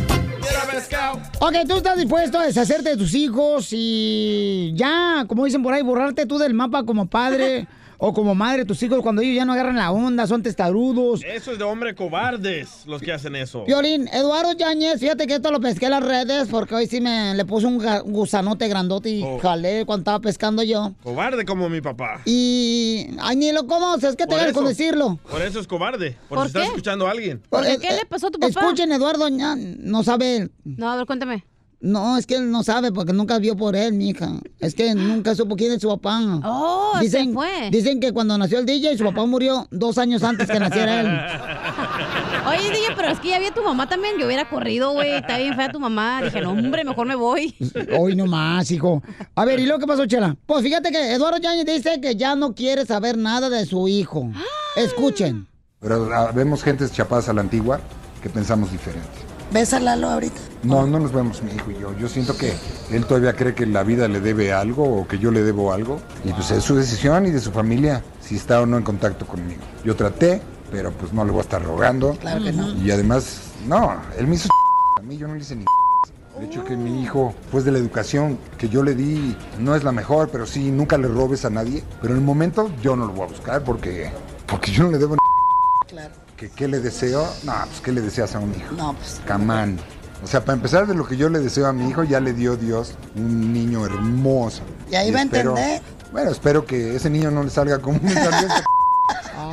Ok, 1.39 1.54
tú 1.67 1.78
estás 1.78 1.97
dispuesto 1.97 2.39
a 2.39 2.45
deshacerte 2.45 2.89
de 2.89 2.97
tus 2.97 3.13
hijos 3.13 3.69
y 3.71 4.73
ya, 4.76 5.23
como 5.28 5.45
dicen 5.45 5.63
por 5.63 5.73
ahí, 5.73 5.82
borrarte 5.82 6.26
tú 6.26 6.38
del 6.38 6.54
mapa 6.54 6.84
como 6.84 7.08
padre 7.08 7.67
o 7.97 8.13
como 8.13 8.36
madre 8.36 8.60
de 8.60 8.65
tus 8.65 8.82
hijos 8.84 9.01
cuando 9.01 9.21
ellos 9.21 9.36
ya 9.36 9.45
no 9.45 9.53
agarran 9.53 9.75
la 9.77 9.91
onda, 9.91 10.27
son 10.27 10.43
testarudos. 10.43 11.21
Eso 11.23 11.51
es 11.51 11.58
de 11.58 11.63
hombre 11.63 11.95
cobardes 11.95 12.86
los 12.86 13.01
que 13.01 13.12
hacen 13.13 13.36
eso. 13.36 13.63
Violín, 13.65 14.08
Eduardo 14.10 14.53
Yáñez, 14.53 14.99
fíjate 14.99 15.27
que 15.27 15.36
esto 15.36 15.51
lo 15.51 15.60
pesqué 15.60 15.86
en 15.86 15.91
las 15.91 16.03
redes 16.03 16.47
porque 16.49 16.75
hoy 16.75 16.88
sí 16.88 17.01
me 17.01 17.34
le 17.36 17.45
puse 17.45 17.67
un 17.67 17.79
ga- 17.79 18.01
gusanote 18.03 18.67
grandote 18.67 19.10
y 19.10 19.23
Oh. 19.23 19.39
jalé 19.39 19.86
cuando 19.86 20.01
estaba 20.01 20.19
pescando 20.19 20.63
yo. 20.63 20.93
Cobarde 21.03 21.45
como 21.45 21.69
mi 21.69 21.82
papá. 21.82 22.21
Y. 22.25 23.08
Ay, 23.19 23.36
ni 23.36 23.51
lo 23.51 23.65
conoces, 23.67 24.15
¿qué 24.15 24.23
te 24.25 24.29
Por 24.29 24.38
ganas 24.38 24.53
con 24.53 24.63
eso. 24.63 24.69
decirlo? 24.69 25.19
Por 25.29 25.41
eso 25.41 25.60
es 25.60 25.67
cobarde. 25.67 26.17
Por, 26.29 26.38
¿Por 26.39 26.45
si 26.45 26.47
estás 26.47 26.62
qué? 26.63 26.67
escuchando 26.69 27.08
a 27.08 27.12
alguien. 27.12 27.41
Eh, 27.65 27.77
eh, 27.82 28.47
Escuchen, 28.47 28.91
Eduardo, 28.91 29.27
ya 29.29 29.56
no 29.58 30.03
sabe. 30.03 30.49
No, 30.63 30.91
a 30.91 30.95
ver, 30.97 31.06
cuéntame. 31.06 31.45
No, 31.84 32.17
es 32.17 32.26
que 32.26 32.36
él 32.36 32.50
no 32.50 32.63
sabe 32.63 32.93
porque 32.93 33.12
nunca 33.12 33.39
vio 33.39 33.58
por 33.58 33.76
él, 33.76 33.91
mija. 33.91 34.39
Es 34.62 34.74
que 34.74 34.96
nunca 34.96 35.36
supo 35.36 35.58
quién 35.58 35.74
es 35.74 35.82
su 35.82 35.89
papá. 35.89 36.17
Oh, 36.46 36.93
se 36.98 37.04
dicen, 37.04 37.34
fue. 37.34 37.69
Dicen 37.72 38.00
que 38.00 38.13
cuando 38.13 38.38
nació 38.38 38.60
el 38.60 38.65
DJ, 38.65 38.98
su 38.98 39.04
papá 39.04 39.26
murió 39.26 39.67
dos 39.69 39.98
años 39.98 40.24
antes 40.24 40.50
que 40.50 40.62
naciera 40.62 41.02
él. 41.02 41.08
Oye, 42.48 42.69
DJ, 42.69 42.96
pero 42.96 43.10
es 43.10 43.19
que 43.19 43.28
ya 43.28 43.39
vi 43.39 43.48
a 43.48 43.54
tu 43.54 43.62
mamá 43.62 43.89
también. 43.89 44.17
Yo 44.17 44.28
hubiera 44.28 44.50
corrido, 44.50 44.93
güey. 44.93 45.12
Está 45.12 45.38
bien 45.38 45.58
fea 45.58 45.74
tu 45.74 45.80
mamá. 45.82 46.22
Dije, 46.22 46.39
no, 46.39 46.52
hombre, 46.52 46.86
mejor 46.86 47.06
me 47.06 47.15
voy. 47.15 47.54
Hoy 48.00 48.15
no 48.15 48.28
más, 48.28 48.72
hijo. 48.72 49.04
A 49.36 49.43
ver, 49.43 49.60
¿y 49.60 49.65
luego 49.65 49.82
qué 49.82 49.88
pasó, 49.88 50.06
Chela? 50.06 50.38
Pues 50.46 50.63
fíjate 50.63 50.89
que 50.89 51.12
Eduardo 51.12 51.39
Yáñez 51.39 51.65
dice 51.65 52.00
que 52.00 52.15
ya 52.15 52.38
no 52.38 52.56
quiere 52.56 52.86
saber 52.86 53.17
nada 53.17 53.50
de 53.50 53.65
su 53.65 53.89
hijo. 53.89 54.32
Escuchen. 54.78 55.48
Pero 55.82 56.10
ah, 56.13 56.32
vemos 56.34 56.63
gentes 56.63 56.93
chapadas 56.93 57.28
a 57.28 57.34
la 57.34 57.41
antigua 57.41 57.82
que 58.22 58.30
pensamos 58.30 58.72
diferente. 58.72 59.22
¿Ves 59.54 59.72
a 59.76 59.80
Lalo 59.80 60.10
ahorita? 60.10 60.42
No, 60.63 60.88
no 60.88 61.00
nos 61.00 61.13
vemos 61.13 61.44
mi 61.44 61.52
hijo 61.52 61.70
y 61.70 61.80
yo. 61.80 61.96
Yo 62.00 62.10
siento 62.10 62.36
que 62.36 62.54
él 62.89 63.06
todavía 63.06 63.36
cree 63.36 63.54
que 63.54 63.68
la 63.68 63.84
vida 63.84 64.08
le 64.08 64.20
debe 64.20 64.52
algo 64.52 64.84
o 64.84 65.08
que 65.08 65.20
yo 65.20 65.30
le 65.30 65.44
debo 65.44 65.72
algo. 65.72 66.02
Y 66.26 66.34
pues 66.34 66.50
es 66.50 66.63
su 66.63 66.76
decisión 66.76 67.28
y 67.28 67.30
de 67.30 67.39
su 67.39 67.52
familia 67.52 68.04
si 68.20 68.36
está 68.36 68.62
o 68.62 68.66
no 68.66 68.78
en 68.78 68.84
contacto 68.84 69.28
conmigo. 69.28 69.62
Yo 69.86 69.96
traté, 69.96 70.42
pero 70.72 70.92
pues 70.92 71.13
no 71.13 71.24
le 71.24 71.30
voy 71.30 71.39
a 71.39 71.44
estar 71.44 71.63
rogando. 71.63 72.13
Claro 72.13 72.44
que 72.44 72.52
no. 72.52 72.74
Y 72.78 72.89
además, 72.89 73.42
no, 73.68 73.96
él 74.18 74.26
me 74.26 74.36
hizo 74.36 74.50
a 75.00 75.04
mí, 75.04 75.18
yo 75.18 75.28
no 75.28 75.36
le 75.36 75.42
hice 75.42 75.56
ni 75.56 75.66
el 76.39 76.46
hecho 76.46 76.63
que 76.63 76.76
mi 76.76 77.04
hijo, 77.04 77.36
pues 77.52 77.63
de 77.63 77.72
la 77.72 77.78
educación 77.78 78.39
que 78.58 78.70
yo 78.70 78.82
le 78.82 78.96
di, 78.96 79.38
no 79.60 79.76
es 79.76 79.84
la 79.84 79.92
mejor, 79.92 80.30
pero 80.32 80.48
sí, 80.48 80.72
nunca 80.72 80.98
le 80.98 81.08
robes 81.08 81.46
a 81.46 81.52
nadie. 81.52 81.84
Pero 82.02 82.16
en 82.16 82.22
el 82.22 82.26
momento 82.26 82.72
yo 82.82 82.96
no 82.96 83.06
lo 83.06 83.13
voy 83.13 83.28
a 83.28 83.30
buscar 83.30 83.63
porque, 83.63 84.10
porque 84.48 84.72
yo 84.72 84.86
no 84.86 84.89
le 84.89 84.98
debo 84.98 85.13
ni 85.13 85.20
Claro. 85.88 86.22
¿Que, 86.38 86.50
¿Qué 86.50 86.67
le 86.67 86.80
deseo? 86.80 87.28
No, 87.43 87.54
pues 87.67 87.82
¿qué 87.82 87.91
le 87.91 88.02
deseas 88.02 88.36
a 88.36 88.39
un 88.39 88.54
hijo? 88.56 88.74
No, 88.76 88.93
pues. 88.93 89.22
Camán. 89.26 89.78
O 90.24 90.28
sea, 90.28 90.43
para 90.46 90.56
empezar 90.56 90.88
de 90.88 90.96
lo 90.96 91.06
que 91.06 91.17
yo 91.17 91.30
le 91.30 91.39
deseo 91.39 91.67
a 91.67 91.74
mi 91.74 91.89
hijo, 91.89 92.04
ya 92.04 92.19
le 92.19 92.34
dio 92.34 92.56
Dios 92.56 92.96
un 93.15 93.52
niño 93.52 93.86
hermoso. 93.86 94.63
Y 94.89 94.96
ahí 94.96 95.12
va 95.12 95.19
a 95.19 95.24
entender. 95.24 95.82
Bueno, 96.12 96.32
espero 96.32 96.65
que 96.65 96.96
ese 96.96 97.10
niño 97.10 97.30
no 97.30 97.43
le 97.43 97.50
salga 97.50 97.80
como 97.80 97.98
un 97.98 98.13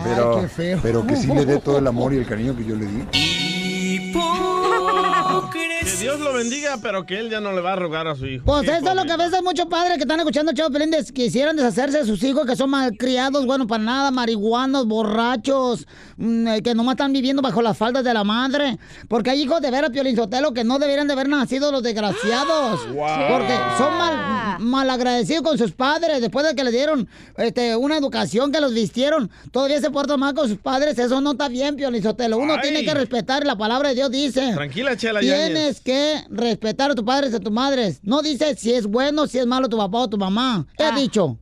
pero, 0.05 0.41
qué 0.41 0.49
feo. 0.49 0.79
pero 0.83 1.07
que 1.07 1.17
sí 1.17 1.27
le 1.27 1.45
dé 1.45 1.59
todo 1.59 1.79
el 1.79 1.87
amor 1.87 2.15
y 2.15 2.19
el 2.19 2.27
cariño 2.27 2.57
que 2.57 2.65
yo 2.65 2.77
le 2.77 2.87
di. 2.87 4.13
Que 5.83 5.91
Dios 5.97 6.21
lo 6.21 6.33
bendiga, 6.35 6.79
pero 6.83 7.07
que 7.07 7.19
él 7.19 7.31
ya 7.31 7.41
no 7.41 7.53
le 7.53 7.61
va 7.61 7.73
a 7.73 7.77
rogar 7.77 8.07
a 8.09 8.15
su 8.15 8.27
hijo. 8.27 8.45
Pues 8.45 8.69
eso 8.69 8.89
es 8.91 8.95
lo 8.95 9.05
que 9.05 9.13
a 9.13 9.17
veces 9.17 9.41
muchos 9.43 9.67
padres 9.67 9.95
que 9.97 10.03
están 10.03 10.19
escuchando 10.19 10.53
Chavo 10.53 10.71
Pelín 10.71 10.91
des- 10.91 11.11
quisieran 11.13 11.57
deshacerse 11.57 11.99
de 11.99 12.05
sus 12.05 12.23
hijos 12.23 12.45
que 12.47 12.57
son 12.57 12.71
malcriados, 12.71 13.47
bueno, 13.47 13.67
para 13.67 13.83
nada, 13.83 14.11
marihuanos, 14.11 14.87
borrachos, 14.87 15.87
mm, 16.17 16.49
eh, 16.49 16.63
que 16.63 16.75
nomás 16.75 16.95
están 16.95 17.13
viviendo 17.13 17.41
bajo 17.41 17.63
las 17.63 17.79
faldas 17.79 18.05
de 18.05 18.13
la 18.13 18.25
madre. 18.25 18.79
Porque 19.09 19.31
hay 19.31 19.43
hijos 19.43 19.61
de 19.63 19.71
veras, 19.71 19.91
Piolín 19.91 20.17
Sotelo, 20.17 20.53
que 20.53 20.65
no 20.65 20.79
deberían 20.79 21.07
de 21.07 21.13
haber 21.15 21.29
nacido 21.29 21.71
los 21.73 21.83
desgraciados. 21.83 22.81
Wow. 22.91 23.07
Porque 23.31 23.55
son 23.79 23.97
mal, 23.97 24.59
malagradecidos 24.61 25.43
con 25.43 25.57
sus 25.57 25.73
padres. 25.73 26.21
Después 26.21 26.47
de 26.47 26.55
que 26.55 26.65
les 26.65 26.73
dieron 26.73 27.09
este, 27.39 27.77
una 27.77 27.97
educación, 27.97 28.53
que 28.53 28.61
los 28.61 28.75
vistieron, 28.75 29.31
todavía 29.53 29.81
se 29.81 29.91
portan 29.91 30.21
mal 30.21 30.35
con 30.35 30.49
sus 30.49 30.59
padres. 30.59 30.99
Eso 30.99 31.21
no 31.21 31.33
está 31.33 31.49
bien, 31.49 31.77
Piolín 31.77 32.03
Sotelo. 32.03 32.37
Uno 32.39 32.55
Ay. 32.55 32.61
tiene 32.63 32.85
que 32.85 32.93
respetar, 32.95 33.47
la 33.47 33.57
palabra 33.57 33.91
de 33.91 33.95
Dios 33.95 34.11
dice. 34.11 34.53
Tranquila, 34.55 34.97
Chela 34.97 35.21
Tienes 35.61 35.81
que 35.83 36.25
respetar 36.31 36.91
a 36.91 36.95
tus 36.95 37.05
padres 37.05 37.33
y 37.33 37.37
a 37.37 37.41
tus 37.41 37.53
madres. 37.53 38.01
No 38.03 38.23
dice 38.23 38.55
si 38.57 38.73
es 38.73 38.87
bueno 38.87 39.27
si 39.27 39.39
es 39.39 39.47
malo 39.47 39.69
tu 39.69 39.77
papá 39.77 39.99
o 39.99 40.09
tu 40.09 40.17
mamá. 40.17 40.67
¿Qué 40.79 40.85
Ah. 40.85 40.95
ha 40.95 40.99
dicho? 40.99 41.37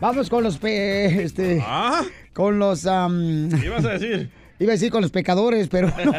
Vamos 0.00 0.28
con 0.30 0.42
los 0.42 0.58
pe... 0.58 1.22
Este... 1.22 1.62
¿Ah? 1.64 2.02
Con 2.32 2.58
los... 2.58 2.84
am, 2.86 3.50
¿Qué 3.50 3.66
ibas 3.66 3.84
a 3.84 3.90
decir? 3.90 4.30
Iba 4.60 4.72
a 4.72 4.74
decir 4.74 4.90
con 4.90 5.02
los 5.02 5.10
pecadores, 5.12 5.68
pero 5.68 5.92
no. 6.04 6.12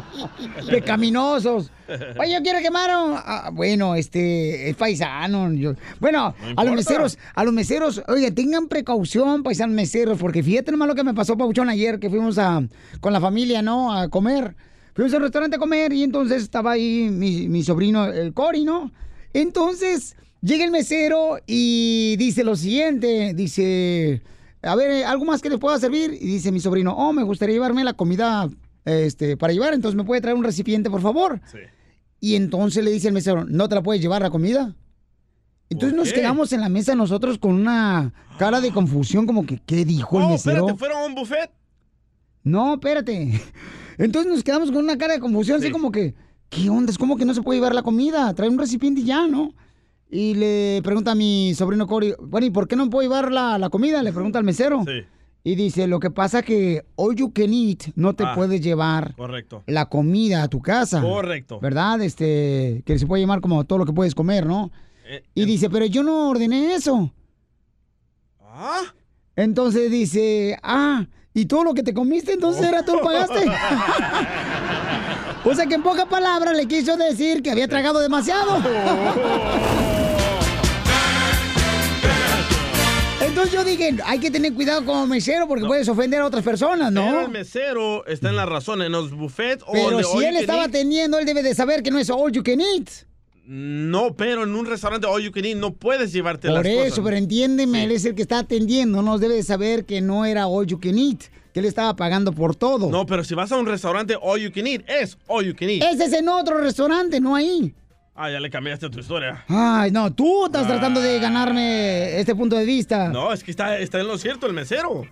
Pecaminosos. 0.70 1.70
Oye, 2.20 2.32
yo 2.32 2.42
quiero 2.42 2.60
quemar 2.60 2.90
a... 2.90 3.50
bueno, 3.52 3.94
este, 3.94 4.70
es 4.70 4.76
paisano. 4.76 5.52
yo- 5.52 5.74
bueno, 6.00 6.34
a 6.56 6.64
los 6.64 6.74
meseros, 6.74 7.18
a 7.34 7.44
los 7.44 7.52
meseros, 7.52 8.02
oye, 8.08 8.30
tengan 8.30 8.68
precaución, 8.68 9.42
paisanos 9.42 9.74
meseros, 9.74 10.18
porque 10.18 10.42
fíjate 10.42 10.70
nomás 10.70 10.88
lo 10.88 10.94
que 10.94 11.04
me 11.04 11.14
pasó, 11.14 11.36
Pauchón, 11.36 11.68
ayer 11.68 11.98
que 11.98 12.10
fuimos 12.10 12.38
a, 12.38 12.62
con 13.00 13.12
la 13.12 13.20
familia, 13.20 13.62
¿no? 13.62 13.92
A 13.92 14.08
comer. 14.08 14.54
Fuimos 14.94 15.12
al 15.14 15.22
restaurante 15.22 15.56
a 15.56 15.58
comer 15.58 15.92
y 15.92 16.02
entonces 16.04 16.42
estaba 16.42 16.72
ahí 16.72 17.08
mi, 17.10 17.48
mi 17.48 17.62
sobrino, 17.62 18.06
el 18.06 18.32
Cori, 18.32 18.64
¿no? 18.64 18.92
Entonces, 19.34 20.16
llega 20.40 20.64
el 20.64 20.70
mesero 20.70 21.38
y 21.46 22.16
dice 22.18 22.44
lo 22.44 22.56
siguiente, 22.56 23.34
dice, 23.34 24.22
a 24.66 24.74
ver, 24.74 25.04
¿algo 25.04 25.24
más 25.24 25.40
que 25.42 25.48
les 25.50 25.58
pueda 25.58 25.78
servir? 25.78 26.12
Y 26.14 26.26
dice 26.26 26.52
mi 26.52 26.60
sobrino, 26.60 26.92
oh, 26.96 27.12
me 27.12 27.22
gustaría 27.22 27.54
llevarme 27.54 27.84
la 27.84 27.92
comida 27.94 28.48
este, 28.84 29.36
para 29.36 29.52
llevar, 29.52 29.74
entonces 29.74 29.96
me 29.96 30.04
puede 30.04 30.20
traer 30.20 30.36
un 30.36 30.44
recipiente, 30.44 30.90
por 30.90 31.00
favor. 31.00 31.40
Y 32.20 32.34
entonces 32.36 32.84
le 32.84 32.90
dice 32.90 33.08
el 33.08 33.14
mesero, 33.14 33.44
¿no 33.44 33.68
te 33.68 33.74
la 33.74 33.82
puedes 33.82 34.00
llevar 34.02 34.22
la 34.22 34.30
comida? 34.30 34.74
Entonces 35.68 35.96
¿Por 35.96 36.04
nos 36.06 36.12
quedamos 36.12 36.52
en 36.52 36.60
la 36.60 36.68
mesa 36.68 36.94
nosotros 36.94 37.38
con 37.38 37.52
una 37.52 38.12
cara 38.38 38.60
de 38.60 38.70
confusión, 38.72 39.26
como 39.26 39.44
que, 39.44 39.58
¿qué 39.66 39.84
dijo 39.84 40.18
el 40.18 40.24
Oh, 40.24 40.28
mesero? 40.30 40.56
espérate, 40.58 40.78
¿fueron 40.78 40.98
a 40.98 41.06
un 41.06 41.14
buffet? 41.14 41.50
No, 42.44 42.74
espérate. 42.74 43.40
Entonces 43.98 44.30
nos 44.32 44.44
quedamos 44.44 44.70
con 44.70 44.84
una 44.84 44.96
cara 44.96 45.14
de 45.14 45.20
confusión, 45.20 45.58
así 45.58 45.70
como 45.70 45.90
que, 45.90 46.14
¿qué 46.48 46.68
onda? 46.70 46.92
Es 46.92 46.98
como 46.98 47.16
que 47.16 47.24
no 47.24 47.34
se 47.34 47.42
puede 47.42 47.58
llevar 47.58 47.74
la 47.74 47.82
comida, 47.82 48.32
trae 48.34 48.48
un 48.48 48.58
recipiente 48.58 49.00
y 49.00 49.04
ya, 49.04 49.26
¿no? 49.26 49.52
Y 50.10 50.34
le 50.34 50.80
pregunta 50.84 51.12
a 51.12 51.14
mi 51.14 51.52
sobrino 51.54 51.86
Cory, 51.86 52.14
bueno, 52.20 52.46
¿y 52.46 52.50
por 52.50 52.68
qué 52.68 52.76
no 52.76 52.88
puedo 52.88 53.02
llevar 53.08 53.32
la, 53.32 53.58
la 53.58 53.70
comida? 53.70 54.02
Le 54.02 54.12
pregunta 54.12 54.38
al 54.38 54.44
mesero. 54.44 54.84
Y 55.42 55.54
dice, 55.54 55.86
lo 55.86 56.00
que 56.00 56.10
pasa 56.10 56.42
que 56.42 56.84
all 56.96 57.14
you 57.14 57.32
can 57.32 57.52
eat 57.52 57.84
no 57.94 58.14
te 58.14 58.24
Ah, 58.24 58.34
puedes 58.34 58.60
llevar 58.60 59.14
Correcto. 59.14 59.62
la 59.66 59.86
comida 59.86 60.42
a 60.42 60.48
tu 60.48 60.60
casa. 60.60 61.00
Correcto. 61.00 61.60
¿Verdad? 61.60 62.00
Este, 62.02 62.82
que 62.84 62.98
se 62.98 63.06
puede 63.06 63.22
llamar 63.22 63.40
como 63.40 63.64
todo 63.64 63.78
lo 63.78 63.86
que 63.86 63.92
puedes 63.92 64.14
comer, 64.14 64.44
¿no? 64.46 64.72
Eh, 65.08 65.22
Y 65.34 65.44
dice, 65.44 65.70
pero 65.70 65.86
yo 65.86 66.02
no 66.02 66.30
ordené 66.30 66.74
eso. 66.74 67.12
¿Ah? 68.40 68.82
Entonces 69.36 69.88
dice, 69.90 70.58
ah, 70.64 71.06
¿y 71.34 71.46
todo 71.46 71.62
lo 71.62 71.74
que 71.74 71.82
te 71.84 71.94
comiste 71.94 72.32
entonces 72.32 72.64
era 72.66 72.84
tú 72.84 72.94
lo 72.96 73.02
pagaste? 73.02 73.44
o 75.46 75.54
sea 75.54 75.66
que 75.66 75.74
en 75.76 75.82
pocas 75.82 76.06
palabras 76.06 76.56
le 76.56 76.66
quiso 76.66 76.96
decir 76.96 77.42
que 77.42 77.50
había 77.50 77.68
tragado 77.68 78.00
demasiado. 78.00 78.60
Entonces 83.24 83.52
yo 83.52 83.64
dije, 83.64 83.96
hay 84.04 84.18
que 84.18 84.30
tener 84.30 84.54
cuidado 84.54 84.84
como 84.84 85.06
mesero 85.06 85.46
porque 85.48 85.64
puedes 85.66 85.88
ofender 85.88 86.20
a 86.20 86.26
otras 86.26 86.42
personas, 86.44 86.92
Pero 86.92 87.12
¿no? 87.12 87.20
el 87.22 87.28
mesero 87.28 88.06
está 88.06 88.30
en 88.30 88.36
la 88.36 88.46
razón, 88.46 88.82
en 88.82 88.92
los 88.92 89.10
buffets 89.10 89.62
o 89.66 89.72
Pero 89.72 90.02
si 90.02 90.24
él 90.24 90.36
estaba 90.36 90.60
eat. 90.62 90.68
atendiendo, 90.68 91.18
él 91.18 91.26
debe 91.26 91.42
de 91.42 91.54
saber 91.54 91.82
que 91.82 91.90
no 91.90 91.98
es 91.98 92.08
all 92.10 92.32
you 92.32 92.42
can 92.42 92.60
eat. 92.60 92.88
No, 93.48 94.14
pero 94.16 94.42
en 94.44 94.54
un 94.54 94.66
restaurante 94.66 95.06
all 95.06 95.22
you 95.22 95.30
can 95.32 95.44
eat 95.44 95.56
no 95.56 95.72
puedes 95.74 96.12
llevarte 96.12 96.48
las 96.48 96.56
Por 96.56 96.66
eso, 96.66 96.84
cosas. 96.90 97.04
pero 97.04 97.16
entiéndeme, 97.16 97.84
él 97.84 97.92
es 97.92 98.04
el 98.04 98.14
que 98.14 98.22
está 98.22 98.38
atendiendo, 98.40 99.02
nos 99.02 99.20
debe 99.20 99.34
de 99.34 99.42
saber 99.42 99.84
que 99.84 100.00
no 100.00 100.24
era 100.24 100.46
all 100.46 100.66
you 100.66 100.80
can 100.80 100.98
eat, 100.98 101.24
que 101.56 101.60
él 101.60 101.64
estaba 101.64 101.96
pagando 101.96 102.32
por 102.32 102.54
todo. 102.54 102.90
No, 102.90 103.06
pero 103.06 103.24
si 103.24 103.34
vas 103.34 103.50
a 103.50 103.56
un 103.56 103.64
restaurante 103.64 104.14
all 104.20 104.38
you 104.38 104.52
can 104.52 104.66
eat, 104.66 104.82
es 104.86 105.16
all 105.26 105.42
you 105.42 105.54
can 105.56 105.70
eat. 105.70 105.82
Ese 105.82 106.04
es 106.04 106.12
en 106.12 106.28
otro 106.28 106.60
restaurante, 106.60 107.18
no 107.18 107.34
ahí. 107.34 107.74
Ah, 108.14 108.30
ya 108.30 108.38
le 108.40 108.50
cambiaste 108.50 108.90
tu 108.90 109.00
historia. 109.00 109.42
Ay, 109.48 109.90
no, 109.90 110.12
tú 110.12 110.44
estás 110.44 110.66
tratando 110.66 111.00
de 111.00 111.18
ganarme 111.18 112.20
este 112.20 112.34
punto 112.34 112.56
de 112.56 112.66
vista. 112.66 113.08
No, 113.08 113.32
es 113.32 113.42
que 113.42 113.52
está, 113.52 113.78
está 113.78 113.98
en 113.98 114.06
lo 114.06 114.18
cierto 114.18 114.46
el 114.46 114.52
mesero. 114.52 115.04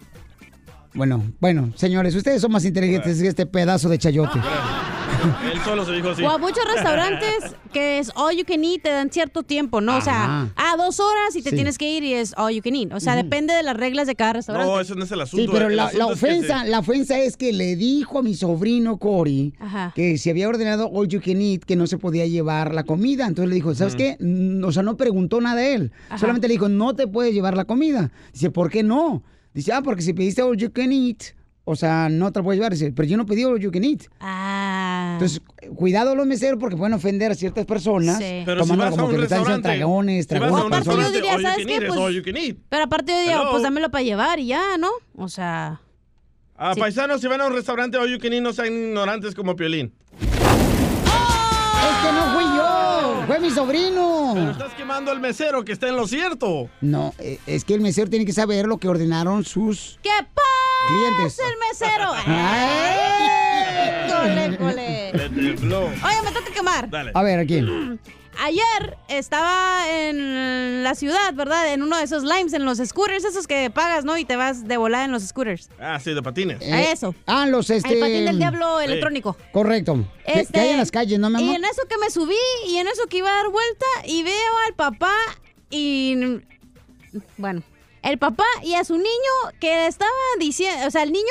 Bueno, 0.93 1.25
bueno, 1.41 1.73
señores, 1.77 2.15
ustedes 2.15 2.43
son 2.43 2.53
más 2.53 2.67
inteligentes 2.67 3.23
que 3.23 3.29
este 3.29 3.47
pedazo 3.47 3.89
de 3.89 3.97
chayote. 3.97 4.39
Él 5.53 5.59
solo 5.65 5.85
se 5.85 5.93
dijo 5.93 6.11
así. 6.11 6.23
O 6.23 6.31
a 6.31 6.39
muchos 6.39 6.65
restaurantes 6.75 7.55
que 7.73 7.99
es 7.99 8.11
all 8.15 8.37
you 8.37 8.45
can 8.45 8.63
eat, 8.65 8.83
te 8.83 8.91
dan 8.91 9.11
cierto 9.11 9.43
tiempo, 9.43 9.81
¿no? 9.81 9.97
O 9.97 10.01
sea, 10.01 10.49
a 10.57 10.77
dos 10.77 11.01
horas 11.01 11.35
y 11.37 11.43
te 11.43 11.51
Sí. 11.51 11.57
tienes 11.57 11.79
que 11.79 11.91
ir 11.91 12.05
y 12.05 12.15
es 12.15 12.35
all 12.37 12.53
you 12.55 12.63
can 12.63 12.75
eat. 12.75 12.93
O 12.93 13.01
sea, 13.01 13.17
depende 13.17 13.53
de 13.55 13.63
las 13.63 13.77
reglas 13.77 14.07
de 14.07 14.15
cada 14.15 14.35
restaurante. 14.35 14.71
No, 14.73 14.81
eso 14.81 14.95
no 14.95 15.05
es 15.05 15.11
el 15.13 15.21
asunto. 15.21 15.43
Sí, 15.45 15.49
pero 15.53 15.69
la, 15.69 15.87
asunto 15.87 16.07
la 16.07 16.13
es 16.15 16.21
que 16.21 16.27
ofensa, 16.27 16.63
se- 16.63 16.69
la 16.69 16.79
ofensa 16.79 17.19
es 17.19 17.37
que 17.37 17.53
le 17.53 17.77
dijo 17.77 18.19
a 18.19 18.23
mi 18.23 18.35
sobrino 18.35 18.99
Cory 18.99 19.55
Ajá. 19.59 19.93
que 19.95 20.19
si 20.19 20.31
había 20.31 20.49
ordenado 20.49 20.89
all 20.93 21.09
you 21.09 21.21
can 21.21 21.41
eat, 21.41 21.63
que 21.65 21.77
no 21.77 21.87
se 21.87 21.99
podía 21.99 22.27
llevar 22.27 22.75
la 22.75 22.85
comida. 22.85 23.27
Entonces 23.27 23.49
le 23.49 23.55
dijo, 23.57 23.75
¿sabes 23.75 23.97
qué? 23.97 24.17
O 24.65 24.73
sea, 24.73 24.83
no 24.83 24.97
preguntó 24.97 25.41
nada 25.41 25.61
a 25.61 25.67
él. 25.69 25.93
Ajá. 26.09 26.19
Solamente 26.19 26.49
le 26.49 26.53
dijo, 26.55 26.69
no 26.69 26.95
te 26.95 27.07
puedes 27.07 27.33
llevar 27.35 27.57
la 27.57 27.65
comida. 27.65 28.11
Dice, 28.33 28.51
¿por 28.51 28.71
qué 28.71 28.83
no? 28.83 29.23
Dice, 29.53 29.73
ah, 29.73 29.83
porque 29.83 30.03
si 30.03 30.13
pediste 30.13 30.43
all 30.43 30.57
you 30.57 30.73
can 30.73 30.93
eat, 30.93 31.23
o 31.65 31.77
sea, 31.77 32.09
no 32.11 32.31
te 32.33 32.41
la 32.41 32.45
puedes 32.45 32.59
llevar. 32.59 32.73
Dice, 32.73 32.93
pero 32.93 33.09
yo 33.09 33.17
no 33.17 33.27
pedí 33.27 33.45
all 33.45 33.59
you 33.59 33.71
can 33.71 33.85
eat. 33.85 34.03
Ah. 34.21 35.11
Entonces, 35.15 35.41
cuidado 35.77 36.15
los 36.15 36.27
meseros 36.27 36.59
porque 36.61 36.77
pueden 36.77 36.93
ofender 36.95 37.33
a 37.33 37.35
ciertas 37.35 37.65
personas. 37.67 38.19
Sí. 38.19 38.43
Pero 38.45 38.63
si 38.65 38.69
tomándola 38.71 38.91
vas 38.91 38.99
a 38.99 39.01
como 39.03 39.09
un 39.13 39.17
que 39.17 39.23
están 39.23 39.39
restaurante, 39.41 39.69
dragones, 39.69 40.27
si 40.29 40.35
a 40.35 40.39
personas. 40.41 40.71
restaurante, 40.71 41.13
diría, 41.17 41.37
you 41.37 41.43
¿sabes 41.43 41.67
qué? 41.67 41.75
es 41.77 41.85
Pues- 41.87 41.99
all 42.01 42.13
you 42.15 42.23
can 42.23 42.37
eat. 42.37 42.57
Pero 42.69 42.85
aparte 42.85 43.13
yo 43.27 43.33
Hello. 43.33 43.51
pues 43.51 43.63
dámelo 43.63 43.91
para 43.91 44.03
llevar 44.03 44.39
y 44.39 44.47
ya, 44.49 44.77
¿no? 44.79 44.91
O 45.17 45.29
sea... 45.29 45.81
Ah, 46.57 46.75
paisanos, 46.79 47.21
si 47.21 47.27
van 47.27 47.41
a 47.41 47.47
un 47.47 47.53
restaurante 47.53 47.97
all 47.99 48.09
you 48.09 48.19
can 48.19 48.33
eat, 48.33 48.43
no 48.43 48.53
sean 48.53 48.73
ignorantes 48.73 49.35
como 49.35 49.57
Piolín. 49.57 49.93
Es 50.21 51.97
que 52.07 52.13
no 52.13 52.35
fui 52.35 52.44
yo, 52.44 52.44
fue 53.35 53.49
mi 53.49 53.51
sobrino. 53.55 54.33
Pero 54.35 54.51
estás 54.51 54.75
quemando 54.75 55.11
al 55.11 55.19
mesero 55.21 55.65
que 55.65 55.73
está 55.73 55.89
en 55.89 55.97
lo 55.97 56.07
cierto. 56.07 56.69
No, 56.81 57.15
eh, 57.19 57.39
es 57.47 57.65
que 57.65 57.75
el 57.75 57.81
mesero 57.81 58.09
tiene 58.09 58.25
que 58.25 58.33
saber 58.33 58.67
lo 58.67 58.79
que 58.79 58.89
ordenaron 58.89 59.45
sus 59.45 59.99
¿Qué 60.03 60.11
clientes. 60.87 61.39
el 61.41 61.55
mesero? 61.59 62.13
Ay. 62.27 64.09
Cole, 64.11 64.57
cole. 64.57 65.13
Le 65.13 65.29
tembló. 65.29 65.87
Oye, 65.87 66.23
me 66.25 66.31
toca 66.33 66.53
quemar. 66.53 66.89
Dale. 66.89 67.11
A 67.15 67.23
ver, 67.23 67.41
aquí. 67.41 67.61
Ayer 68.41 68.97
estaba 69.09 69.85
en 69.91 70.83
la 70.83 70.95
ciudad, 70.95 71.35
¿verdad? 71.35 71.73
En 71.73 71.83
uno 71.83 71.97
de 71.97 72.05
esos 72.05 72.23
limes, 72.25 72.53
en 72.53 72.65
los 72.65 72.79
scooters, 72.79 73.25
esos 73.25 73.47
que 73.47 73.71
pagas, 73.71 74.05
¿no? 74.05 74.17
Y 74.19 74.25
te 74.25 74.37
vas 74.37 74.67
de 74.67 74.77
volada 74.77 75.05
en 75.05 75.13
los 75.13 75.23
scooters. 75.23 75.71
Ah, 75.79 75.99
sí, 76.01 76.13
de 76.15 76.23
patines. 76.23 76.61
A 76.63 76.83
eso. 76.83 77.15
Ah, 77.27 77.47
los 77.47 77.71
este. 77.71 77.95
El 77.95 78.01
patín 78.01 78.25
del 78.25 78.39
diablo 78.39 78.79
Sí. 78.81 78.85
electrónico. 78.87 79.37
Correcto. 79.53 80.05
Este, 80.27 80.53
Que 80.53 80.61
hay 80.61 80.69
en 80.71 80.79
las 80.79 80.91
calles, 80.91 81.19
¿no, 81.19 81.31
mi 81.31 81.43
Y 81.43 81.55
en 81.55 81.65
eso 81.65 81.83
que 81.89 81.99
me 81.99 82.11
subí 82.11 82.35
y 82.67 82.77
en 82.79 82.89
eso 82.89 83.07
que 83.09 83.19
iba 83.19 83.31
a 83.31 83.35
dar 83.35 83.49
vuelta 83.51 83.87
y 84.07 84.23
veo 84.23 84.53
al 84.67 84.75
papá 84.75 85.15
y... 85.71 86.41
Bueno, 87.37 87.63
el 88.05 88.19
papá 88.19 88.45
y 88.63 88.75
a 88.75 88.85
su 88.85 88.97
niño 88.97 89.09
que 89.61 89.87
estaba 89.87 90.11
diciendo, 90.39 90.87
o 90.87 90.91
sea, 90.91 91.03
el 91.03 91.13
niño 91.13 91.25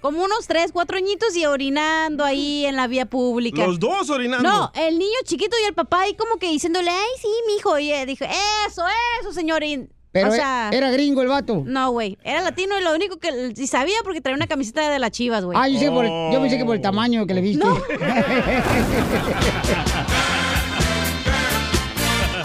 como 0.00 0.22
unos 0.22 0.46
tres, 0.46 0.70
cuatro 0.72 0.96
añitos 0.98 1.34
y 1.36 1.46
orinando 1.46 2.24
ahí 2.24 2.66
en 2.66 2.76
la 2.76 2.86
vía 2.86 3.06
pública. 3.06 3.66
Los 3.66 3.78
dos 3.80 4.10
orinando. 4.10 4.48
No, 4.48 4.70
el 4.74 4.98
niño 4.98 5.16
chiquito 5.24 5.56
y 5.62 5.66
el 5.66 5.74
papá 5.74 6.02
ahí 6.02 6.14
como 6.14 6.36
que 6.36 6.48
diciéndole, 6.50 6.90
ay, 6.90 7.08
sí, 7.20 7.28
mijo. 7.54 7.78
Y 7.78 7.90
él 7.92 8.06
dijo, 8.06 8.24
eso, 8.68 8.84
eso, 9.20 9.32
señor. 9.32 9.64
Y, 9.64 9.88
Pero 10.12 10.30
o 10.30 10.32
e- 10.32 10.36
sea, 10.36 10.70
era 10.72 10.90
gringo 10.90 11.22
el 11.22 11.28
vato. 11.28 11.62
No, 11.64 11.90
güey. 11.90 12.18
Era 12.22 12.42
latino 12.42 12.78
y 12.78 12.82
lo 12.84 12.94
único 12.94 13.18
que 13.18 13.52
sí 13.56 13.66
sabía 13.66 13.96
porque 14.04 14.20
traía 14.20 14.36
una 14.36 14.46
camiseta 14.46 14.88
de 14.90 14.98
las 14.98 15.10
chivas, 15.10 15.44
güey. 15.44 15.58
Ah, 15.60 15.68
yo, 15.68 15.78
sé 15.80 15.90
por 15.90 16.04
el- 16.04 16.32
yo 16.32 16.40
pensé 16.40 16.58
que 16.58 16.64
por 16.64 16.76
el 16.76 16.82
tamaño 16.82 17.26
que 17.26 17.34
le 17.34 17.40
viste. 17.40 17.64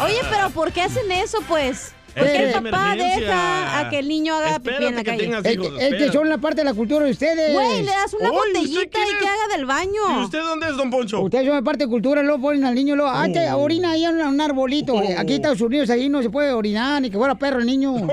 Oye, 0.03 0.19
pero 0.31 0.49
¿por 0.49 0.71
qué 0.71 0.81
hacen 0.81 1.11
eso, 1.11 1.37
pues? 1.47 1.93
¿Por 2.15 2.23
qué 2.23 2.43
el 2.43 2.51
papá 2.63 2.95
deja 2.95 3.79
a 3.79 3.89
que 3.89 3.99
el 3.99 4.07
niño 4.07 4.35
haga 4.35 4.59
pipí 4.59 4.85
en 4.85 4.95
la 4.95 5.03
calle? 5.03 5.31
Es 5.43 5.43
que, 5.57 5.87
es 5.87 5.95
que 5.95 6.11
son 6.11 6.29
la 6.29 6.37
parte 6.37 6.61
de 6.61 6.65
la 6.65 6.73
cultura 6.73 7.05
de 7.05 7.11
ustedes. 7.11 7.53
Güey, 7.53 7.83
le 7.83 7.91
das 7.91 8.13
una 8.13 8.29
Oy, 8.29 8.37
¿usted 8.37 8.59
botellita 8.59 8.99
y 8.99 9.17
que 9.19 9.27
haga 9.27 9.55
del 9.55 9.65
baño. 9.65 10.19
¿Y 10.19 10.23
usted 10.25 10.39
dónde 10.41 10.69
es, 10.69 10.77
don 10.77 10.89
Poncho? 10.89 11.21
Ustedes 11.21 11.47
son 11.47 11.63
parte 11.63 11.85
de 11.85 11.89
cultura, 11.89 12.21
luego 12.21 12.41
ponen 12.41 12.65
al 12.65 12.75
niño, 12.75 12.95
luego, 12.95 13.11
ah, 13.13 13.27
te 13.31 13.51
Oh. 13.51 13.59
orina 13.61 13.91
ahí 13.91 14.05
en 14.05 14.21
un 14.21 14.41
arbolito. 14.41 14.93
Oh. 14.93 14.99
Aquí 14.99 15.33
en 15.33 15.41
Estados 15.41 15.61
Unidos, 15.61 15.89
ahí 15.89 16.09
no 16.09 16.21
se 16.21 16.29
puede 16.29 16.51
orinar, 16.51 17.01
ni 17.01 17.09
que 17.09 17.17
fuera 17.17 17.35
perro 17.35 17.59
el 17.59 17.65
niño. 17.65 17.95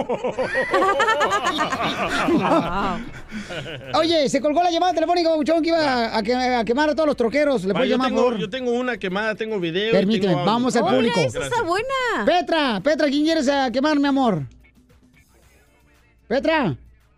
Oye, 3.95 4.29
se 4.29 4.41
colgó 4.41 4.63
la 4.63 4.71
llamada 4.71 4.95
telefónica, 4.95 5.29
Babuchón, 5.31 5.63
que 5.63 5.69
iba 5.69 6.17
a, 6.17 6.23
que- 6.23 6.35
a 6.35 6.65
quemar 6.65 6.91
a 6.91 6.95
todos 6.95 7.07
los 7.09 7.17
troqueros. 7.17 7.65
¿Le 7.65 7.73
puedes 7.75 7.89
yo, 7.89 7.95
llamar, 7.97 8.09
por 8.11 8.17
tengo, 8.17 8.29
favor? 8.31 8.41
yo 8.41 8.51
tengo 8.51 8.71
una 8.73 8.97
quemada, 8.99 9.35
tengo 9.35 9.59
video. 9.61 9.93
Permíteme, 9.93 10.33
tengo 10.35 10.45
vamos 10.47 10.75
al 10.77 10.85
público. 10.85 11.21
Gracias. 11.21 11.51
buena. 11.67 12.25
Petra, 12.27 12.81
Petra, 12.83 13.07
¿quién 13.09 13.25
quieres 13.25 13.49
a 13.49 13.71
quemar, 13.71 13.99
mi 13.99 14.07
amor? 14.09 14.43
Petra, 16.27 16.77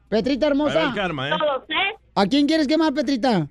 Petrita 0.09 0.47
hermosa. 0.49 0.83
el 0.89 0.95
karma, 0.95 1.29
¿eh? 1.29 1.31
No 1.31 1.39
lo 1.39 1.67
sé. 1.67 1.75
¿A 2.15 2.27
quién 2.27 2.47
quieres 2.47 2.67
quemar, 2.67 2.93
Petrita? 2.93 3.47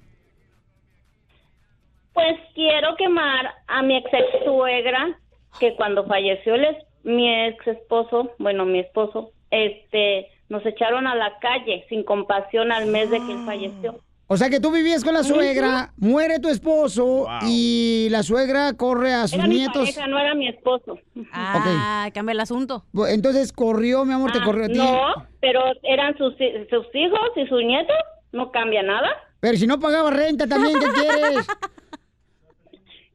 Pues 2.13 2.37
quiero 2.53 2.95
quemar 2.97 3.45
a 3.67 3.81
mi 3.81 3.95
ex 3.97 4.09
suegra 4.43 5.17
que 5.59 5.75
cuando 5.75 6.05
falleció 6.05 6.55
el 6.55 6.65
es- 6.65 6.83
mi 7.03 7.29
ex 7.47 7.65
esposo, 7.65 8.31
bueno, 8.39 8.65
mi 8.65 8.79
esposo, 8.79 9.31
este, 9.51 10.27
nos 10.49 10.65
echaron 10.65 11.07
a 11.07 11.15
la 11.15 11.37
calle 11.39 11.85
sin 11.89 12.03
compasión 12.03 12.71
al 12.71 12.87
mes 12.87 13.09
de 13.09 13.17
que 13.19 13.31
él 13.31 13.39
falleció. 13.45 13.99
O 14.31 14.37
sea 14.37 14.49
que 14.51 14.59
tú 14.59 14.71
vivías 14.71 15.03
con 15.03 15.15
la 15.15 15.23
suegra, 15.23 15.91
muere 15.97 16.39
tu 16.39 16.49
esposo 16.49 17.25
y 17.47 18.09
la 18.11 18.21
suegra 18.21 18.73
corre 18.73 19.11
a 19.11 19.23
sus 19.27 19.33
Era 19.39 19.47
mi 19.47 19.55
nietos. 19.55 19.89
pareja, 19.89 20.05
no 20.07 20.19
era 20.19 20.35
mi 20.35 20.47
esposo. 20.47 20.99
Ah, 21.33 22.07
cambia 22.13 22.33
el 22.33 22.39
asunto. 22.39 22.85
Entonces 23.07 23.51
corrió, 23.51 24.05
mi 24.05 24.13
amor, 24.13 24.31
te 24.31 24.37
Ah, 24.39 24.45
corrió 24.45 24.65
a 24.65 24.67
ti. 24.67 24.77
No, 24.77 24.99
pero 25.41 25.61
eran 25.81 26.15
sus, 26.17 26.33
sus 26.69 26.85
hijos 26.93 27.19
y 27.37 27.47
sus 27.47 27.63
nietos, 27.63 27.95
no 28.31 28.51
cambia 28.51 28.83
nada. 28.83 29.09
Pero 29.39 29.57
si 29.57 29.65
no 29.65 29.79
pagaba 29.79 30.11
renta 30.11 30.45
también, 30.45 30.77
¿qué 30.79 30.87
quieres? 30.91 31.47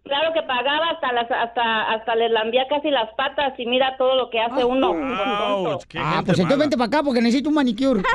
Claro 0.04 0.34
que 0.34 0.42
pagaba 0.42 0.90
hasta 0.90 1.12
las 1.12 1.30
hasta 1.30 1.92
hasta 1.94 2.14
les 2.14 2.30
lambía 2.30 2.64
casi 2.68 2.90
las 2.90 3.08
patas 3.16 3.54
y 3.58 3.64
mira 3.64 3.96
todo 3.96 4.14
lo 4.16 4.28
que 4.30 4.38
hace 4.38 4.62
uno. 4.62 4.88
por 4.92 4.98
tonto. 5.00 5.78
Ah, 5.98 6.22
pues 6.24 6.38
entonces 6.38 6.58
vente 6.58 6.76
para 6.76 6.88
acá 6.88 7.02
porque 7.02 7.22
necesito 7.22 7.48
un 7.48 7.54
manicure. 7.54 8.02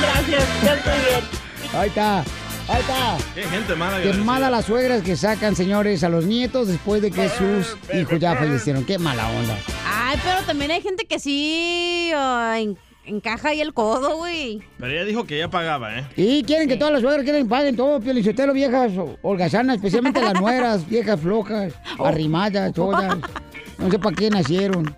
Gracias, 0.00 0.46
yo 0.64 0.72
estoy 0.72 0.98
bien. 1.08 1.20
Ahí 1.74 1.88
está, 1.88 2.18
ahí 2.20 2.80
está. 2.80 3.16
Qué 3.34 3.42
gente 3.42 3.74
mala. 3.74 4.00
Qué 4.02 4.12
mala 4.12 4.50
las 4.50 4.64
suegras 4.66 5.02
que 5.02 5.16
sacan, 5.16 5.56
señores, 5.56 6.04
a 6.04 6.08
los 6.08 6.24
nietos 6.24 6.68
después 6.68 7.02
de 7.02 7.10
que 7.10 7.28
sus 7.28 7.76
hijos 7.94 8.18
ya 8.20 8.36
fallecieron. 8.36 8.84
Qué 8.84 8.98
mala 8.98 9.28
onda. 9.28 9.56
Ay, 9.84 10.16
pero 10.22 10.42
también 10.46 10.70
hay 10.70 10.80
gente 10.80 11.06
que 11.06 11.18
sí 11.18 12.10
en- 12.14 12.78
encaja 13.08 13.48
ahí 13.50 13.60
el 13.60 13.74
codo, 13.74 14.16
güey. 14.18 14.62
Pero 14.78 14.92
ella 14.92 15.04
dijo 15.04 15.24
que 15.24 15.36
ella 15.36 15.50
pagaba, 15.50 15.98
¿eh? 15.98 16.06
Y 16.16 16.42
quieren 16.44 16.68
que 16.68 16.76
todas 16.76 16.92
las 16.92 17.02
suegras 17.02 17.24
quieren 17.24 17.48
paguen 17.48 17.76
todo, 17.76 18.00
piolichotelo, 18.00 18.52
viejas 18.52 18.92
holgazanas, 19.22 19.76
especialmente 19.76 20.20
las 20.20 20.34
nueras, 20.40 20.88
viejas 20.88 21.20
flojas, 21.20 21.74
arrimadas, 21.98 22.72
todas. 22.72 23.18
No 23.78 23.90
sé 23.90 23.98
para 23.98 24.14
qué 24.14 24.30
nacieron. 24.30 24.94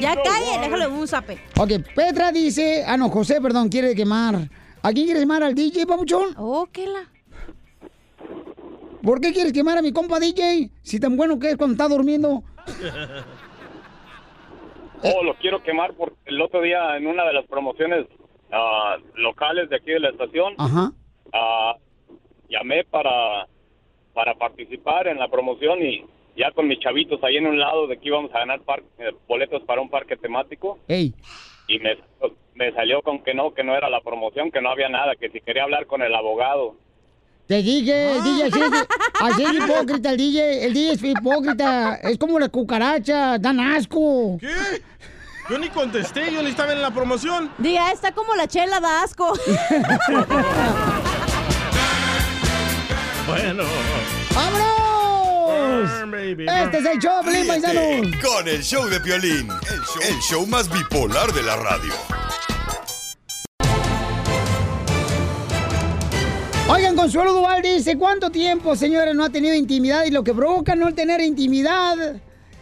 Ya 0.00 0.14
calle, 0.14 0.60
déjale 0.60 0.86
un 0.86 1.08
zape. 1.08 1.38
Ok, 1.58 1.70
Petra 1.94 2.30
dice, 2.30 2.84
ah 2.86 2.96
no, 2.96 3.08
José, 3.08 3.40
perdón, 3.40 3.68
quiere 3.68 3.94
quemar. 3.94 4.48
¿A 4.82 4.92
quién 4.92 5.06
quieres 5.06 5.22
quemar? 5.22 5.42
¿Al 5.42 5.54
DJ, 5.54 5.86
papuchón? 5.86 6.34
Oh, 6.36 6.68
qué 6.70 6.86
la. 6.86 7.08
¿Por 9.02 9.20
qué 9.20 9.32
quieres 9.32 9.52
quemar 9.52 9.78
a 9.78 9.82
mi 9.82 9.92
compa 9.92 10.20
DJ? 10.20 10.70
Si 10.82 11.00
tan 11.00 11.16
bueno 11.16 11.38
que 11.38 11.50
es 11.50 11.56
cuando 11.56 11.72
está 11.72 11.88
durmiendo. 11.88 12.44
Oh, 15.02 15.22
lo 15.24 15.34
quiero 15.34 15.62
quemar 15.62 15.94
porque 15.94 16.16
el 16.26 16.40
otro 16.40 16.60
día 16.60 16.96
en 16.96 17.06
una 17.06 17.24
de 17.24 17.32
las 17.32 17.46
promociones 17.46 18.06
ah, 18.52 18.96
locales 19.14 19.68
de 19.70 19.76
aquí 19.76 19.90
de 19.92 20.00
la 20.00 20.10
estación 20.10 20.54
Ajá. 20.58 20.92
ah, 21.32 21.76
llamé 22.48 22.84
para 22.84 23.46
para 24.12 24.34
participar 24.34 25.06
en 25.06 25.18
la 25.18 25.28
promoción 25.28 25.80
y 25.84 26.04
ya 26.36 26.50
con 26.50 26.66
mis 26.66 26.80
chavitos 26.80 27.22
ahí 27.22 27.36
en 27.36 27.46
un 27.46 27.58
lado 27.58 27.86
de 27.86 27.98
que 27.98 28.08
íbamos 28.08 28.34
a 28.34 28.40
ganar 28.40 28.60
par- 28.62 28.82
eh, 28.98 29.12
boletos 29.28 29.62
para 29.62 29.80
un 29.80 29.88
parque 29.88 30.16
temático 30.16 30.78
Ey. 30.88 31.14
y 31.68 31.78
me, 31.78 31.96
me 32.54 32.72
salió 32.72 33.02
con 33.02 33.22
que 33.22 33.34
no, 33.34 33.54
que 33.54 33.62
no 33.62 33.74
era 33.76 33.88
la 33.88 34.00
promoción, 34.00 34.50
que 34.50 34.60
no 34.60 34.70
había 34.70 34.88
nada, 34.88 35.14
que 35.16 35.30
si 35.30 35.40
quería 35.40 35.62
hablar 35.62 35.86
con 35.86 36.02
el 36.02 36.14
abogado. 36.14 36.74
Te 37.50 37.64
dije, 37.64 38.14
el 38.14 38.22
DJ 38.22 38.44
así 38.44 38.60
es, 38.62 38.86
así 39.18 39.42
es 39.42 39.54
hipócrita 39.54 40.10
el 40.10 40.16
DJ. 40.18 40.66
El 40.66 40.72
DJ 40.72 40.92
es 40.92 41.02
hipócrita. 41.02 41.96
Es 41.96 42.16
como 42.16 42.38
la 42.38 42.48
cucaracha, 42.48 43.38
dan 43.38 43.58
asco. 43.58 44.38
¿Qué? 44.38 44.80
Yo 45.48 45.58
ni 45.58 45.68
contesté, 45.68 46.32
yo 46.32 46.44
ni 46.44 46.50
estaba 46.50 46.72
en 46.74 46.80
la 46.80 46.92
promoción. 46.92 47.50
Diga, 47.58 47.90
está 47.90 48.12
como 48.12 48.36
la 48.36 48.46
chela, 48.46 48.78
da 48.78 49.02
asco. 49.02 49.32
Bueno. 53.26 53.64
¡Vámonos! 54.34 56.10
baby. 56.10 56.46
Este 56.48 56.78
es 56.78 56.84
el 56.84 56.98
show, 56.98 57.24
Pelín, 57.24 57.46
paisanos. 57.46 58.16
Con 58.22 58.48
el 58.48 58.62
show 58.62 58.88
de 58.88 59.00
Piolín, 59.00 59.48
el 59.50 59.80
show, 59.82 60.02
el 60.08 60.18
show 60.20 60.46
más 60.46 60.68
bipolar 60.68 61.32
de 61.32 61.42
la 61.42 61.56
radio. 61.56 61.92
Oigan, 66.72 66.94
Consuelo 66.94 67.32
Duval 67.32 67.62
dice, 67.62 67.98
¿cuánto 67.98 68.30
tiempo, 68.30 68.76
señores, 68.76 69.12
no 69.16 69.24
ha 69.24 69.30
tenido 69.30 69.56
intimidad 69.56 70.04
y 70.04 70.12
lo 70.12 70.22
que 70.22 70.32
provoca 70.32 70.76
no 70.76 70.94
tener 70.94 71.20
intimidad? 71.20 71.96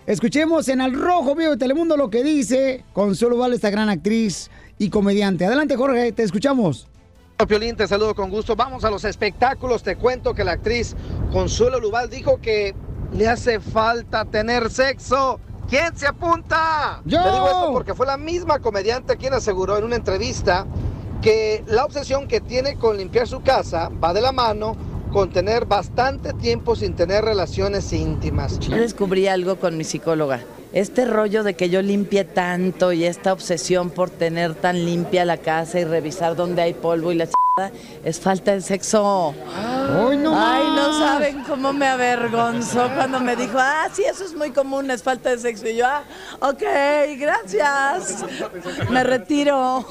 Escuchemos 0.07 0.67
en 0.69 0.81
Al 0.81 0.95
Rojo 0.95 1.35
Vivo 1.35 1.51
de 1.51 1.57
Telemundo 1.59 1.95
lo 1.95 2.09
que 2.09 2.25
dice 2.25 2.87
Consuelo 2.95 3.37
Duval, 3.37 3.53
esta 3.53 3.69
gran 3.69 3.91
actriz 3.91 4.51
y 4.79 4.89
comediante. 4.89 5.45
Adelante, 5.45 5.77
Jorge, 5.77 6.11
te 6.13 6.23
escuchamos. 6.23 6.89
Piolín, 7.47 7.77
te 7.77 7.87
saludo 7.87 8.15
con 8.15 8.31
gusto. 8.31 8.57
Vamos 8.57 8.83
a 8.87 8.91
los 8.91 9.05
espectáculos. 9.05 9.83
Te 9.83 9.97
cuento 9.97 10.33
que 10.33 10.43
la 10.43 10.53
actriz 10.53 10.97
Consuelo 11.31 11.79
Lubal 11.79 12.09
dijo 12.09 12.41
que 12.41 12.75
le 13.13 13.29
hace 13.29 13.61
falta 13.61 14.25
tener 14.25 14.71
sexo. 14.71 15.39
¿Quién 15.69 15.95
se 15.95 16.07
apunta? 16.07 17.03
¡Yo! 17.05 17.23
Te 17.23 17.31
digo 17.31 17.47
esto 17.47 17.73
porque 17.75 17.93
fue 17.93 18.07
la 18.07 18.17
misma 18.17 18.59
comediante 18.59 19.19
quien 19.19 19.35
aseguró 19.35 19.77
en 19.77 19.85
una 19.85 19.97
entrevista 19.97 20.67
que 21.23 21.65
la 21.67 21.85
obsesión 21.85 22.29
que 22.29 22.41
tiene 22.41 22.77
con 22.77 22.97
limpiar 22.97 23.27
su 23.27 23.41
casa 23.43 23.91
va 24.03 24.13
de 24.13 24.21
la 24.21 24.33
mano 24.33 24.77
con 25.13 25.31
tener 25.31 25.65
bastante 25.65 26.33
tiempo 26.35 26.77
sin 26.77 26.95
tener 26.95 27.25
relaciones 27.25 27.93
íntimas. 27.93 28.59
Yo 28.61 28.77
descubrí 28.77 29.27
algo 29.27 29.57
con 29.57 29.77
mi 29.77 29.85
psicóloga. 29.85 30.41
Este 30.73 31.07
rollo 31.07 31.45
de 31.45 31.55
que 31.55 31.71
yo 31.71 31.81
limpie 31.81 32.25
tanto 32.25 32.93
y 32.93 33.05
esta 33.05 33.33
obsesión 33.33 33.89
por 33.91 34.11
tener 34.11 34.55
tan 34.55 34.85
limpia 34.85 35.25
la 35.25 35.39
casa 35.39 35.81
y 35.81 35.85
revisar 35.85 36.37
dónde 36.37 36.61
hay 36.61 36.75
polvo 36.75 37.11
y 37.11 37.15
la 37.15 37.27
es 38.05 38.21
falta 38.21 38.53
de 38.53 38.61
sexo. 38.61 39.35
¡Ay, 39.55 40.17
no 40.17 40.33
Ay, 40.39 40.65
no 40.77 40.89
más! 40.89 40.99
saben 40.99 41.43
cómo 41.45 41.73
me 41.73 41.87
avergonzó 41.87 42.89
cuando 42.95 43.21
me 43.21 43.37
dijo, 43.37 43.59
ah, 43.59 43.89
sí, 43.93 44.05
eso 44.05 44.25
es 44.25 44.35
muy 44.35 44.51
común, 44.51 44.91
es 44.91 45.03
falta 45.03 45.31
de 45.31 45.39
sexo. 45.39 45.69
Y 45.69 45.77
yo, 45.77 45.87
ah, 45.87 46.03
ok, 46.41 46.63
gracias. 47.19 48.25
Me 48.91 49.03
retiro. 49.05 49.85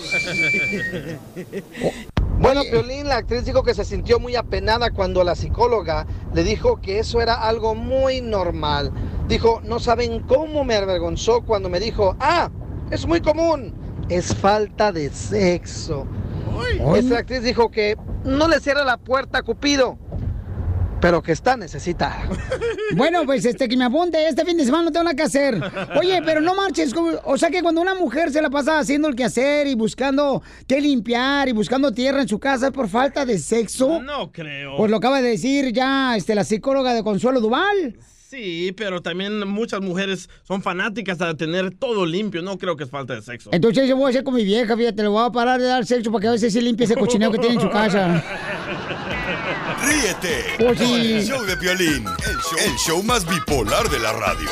Bueno, 2.39 2.61
Piolín, 2.69 3.07
la 3.07 3.17
actriz 3.17 3.45
dijo 3.45 3.63
que 3.63 3.73
se 3.73 3.83
sintió 3.83 4.19
muy 4.19 4.35
apenada 4.35 4.91
cuando 4.91 5.23
la 5.23 5.33
psicóloga 5.33 6.05
le 6.35 6.43
dijo 6.43 6.79
que 6.79 6.99
eso 6.99 7.19
era 7.19 7.33
algo 7.33 7.73
muy 7.73 8.21
normal. 8.21 8.91
Dijo, 9.27 9.59
no 9.63 9.79
saben 9.79 10.19
cómo 10.19 10.63
me 10.63 10.75
avergonzó 10.75 11.41
cuando 11.41 11.67
me 11.67 11.79
dijo, 11.79 12.15
ah, 12.19 12.51
es 12.91 13.07
muy 13.07 13.21
común, 13.21 13.73
es 14.07 14.35
falta 14.35 14.91
de 14.91 15.09
sexo. 15.09 16.05
Esta 16.95 17.19
actriz 17.19 17.43
dijo 17.43 17.69
que 17.69 17.95
no 18.23 18.47
le 18.47 18.59
cierra 18.59 18.83
la 18.83 18.97
puerta 18.97 19.39
a 19.39 19.41
Cupido, 19.43 19.97
pero 21.01 21.21
que 21.21 21.31
está 21.31 21.55
necesitada. 21.57 22.27
Bueno, 22.95 23.23
pues 23.25 23.43
este 23.43 23.67
que 23.67 23.75
me 23.75 23.83
apunte, 23.83 24.29
este 24.29 24.45
fin 24.45 24.55
de 24.55 24.63
semana 24.63 24.85
no 24.85 24.91
tengo 24.93 25.03
nada 25.03 25.15
que 25.15 25.23
hacer. 25.23 25.59
Oye, 25.99 26.21
pero 26.23 26.39
no 26.39 26.55
marches, 26.55 26.93
como- 26.93 27.11
o 27.25 27.37
sea 27.37 27.49
que 27.51 27.61
cuando 27.61 27.81
una 27.81 27.93
mujer 27.93 28.31
se 28.31 28.41
la 28.41 28.49
pasa 28.49 28.79
haciendo 28.79 29.09
el 29.09 29.15
quehacer 29.15 29.67
y 29.67 29.75
buscando 29.75 30.41
qué 30.67 30.79
limpiar 30.79 31.49
y 31.49 31.51
buscando 31.51 31.91
tierra 31.91 32.21
en 32.21 32.29
su 32.29 32.39
casa 32.39 32.67
es 32.67 32.71
por 32.73 32.87
falta 32.87 33.25
de 33.25 33.39
sexo. 33.39 34.01
No 34.01 34.31
creo. 34.31 34.77
Pues 34.77 34.89
lo 34.89 34.97
acaba 34.97 35.21
de 35.21 35.29
decir 35.31 35.73
ya 35.73 36.15
este, 36.15 36.33
la 36.33 36.45
psicóloga 36.45 36.93
de 36.93 37.03
Consuelo 37.03 37.41
Duval. 37.41 37.97
Sí, 38.29 38.73
pero 38.75 39.01
también 39.01 39.47
muchas 39.47 39.79
mujeres 39.79 40.29
son 40.43 40.61
fanáticas 40.61 41.21
a 41.21 41.33
tener 41.35 41.73
todo 41.75 42.05
limpio. 42.05 42.41
No 42.41 42.57
creo 42.57 42.75
que 42.75 42.83
es 42.83 42.89
falta 42.89 43.13
de 43.15 43.21
sexo. 43.21 43.51
Entonces 43.53 43.87
yo 43.87 43.95
voy 43.95 44.07
a 44.07 44.09
hacer 44.09 44.25
con 44.25 44.33
mi 44.33 44.43
vieja, 44.43 44.75
fíjate, 44.75 45.01
le 45.01 45.07
voy 45.07 45.25
a 45.25 45.31
parar 45.31 45.61
de 45.61 45.67
dar 45.67 45.85
sexo 45.85 46.11
para 46.11 46.21
que 46.23 46.27
a 46.27 46.31
veces 46.31 46.51
sí 46.51 46.59
limpie 46.59 46.85
ese 46.85 46.95
cochineo 46.95 47.31
que 47.31 47.37
tiene 47.37 47.55
en 47.55 47.61
su 47.61 47.69
casa. 47.69 48.21
Ríete 49.87 50.43
Pues 50.59 50.77
sí. 50.79 51.13
el 51.13 51.25
show 51.25 51.41
de 51.45 51.55
Piolín, 51.55 52.05
el 52.05 52.37
show, 52.37 52.59
el 52.65 52.75
show 52.77 53.03
más 53.03 53.25
bipolar 53.29 53.87
de 53.89 53.99
la 53.99 54.11
radio. 54.11 54.49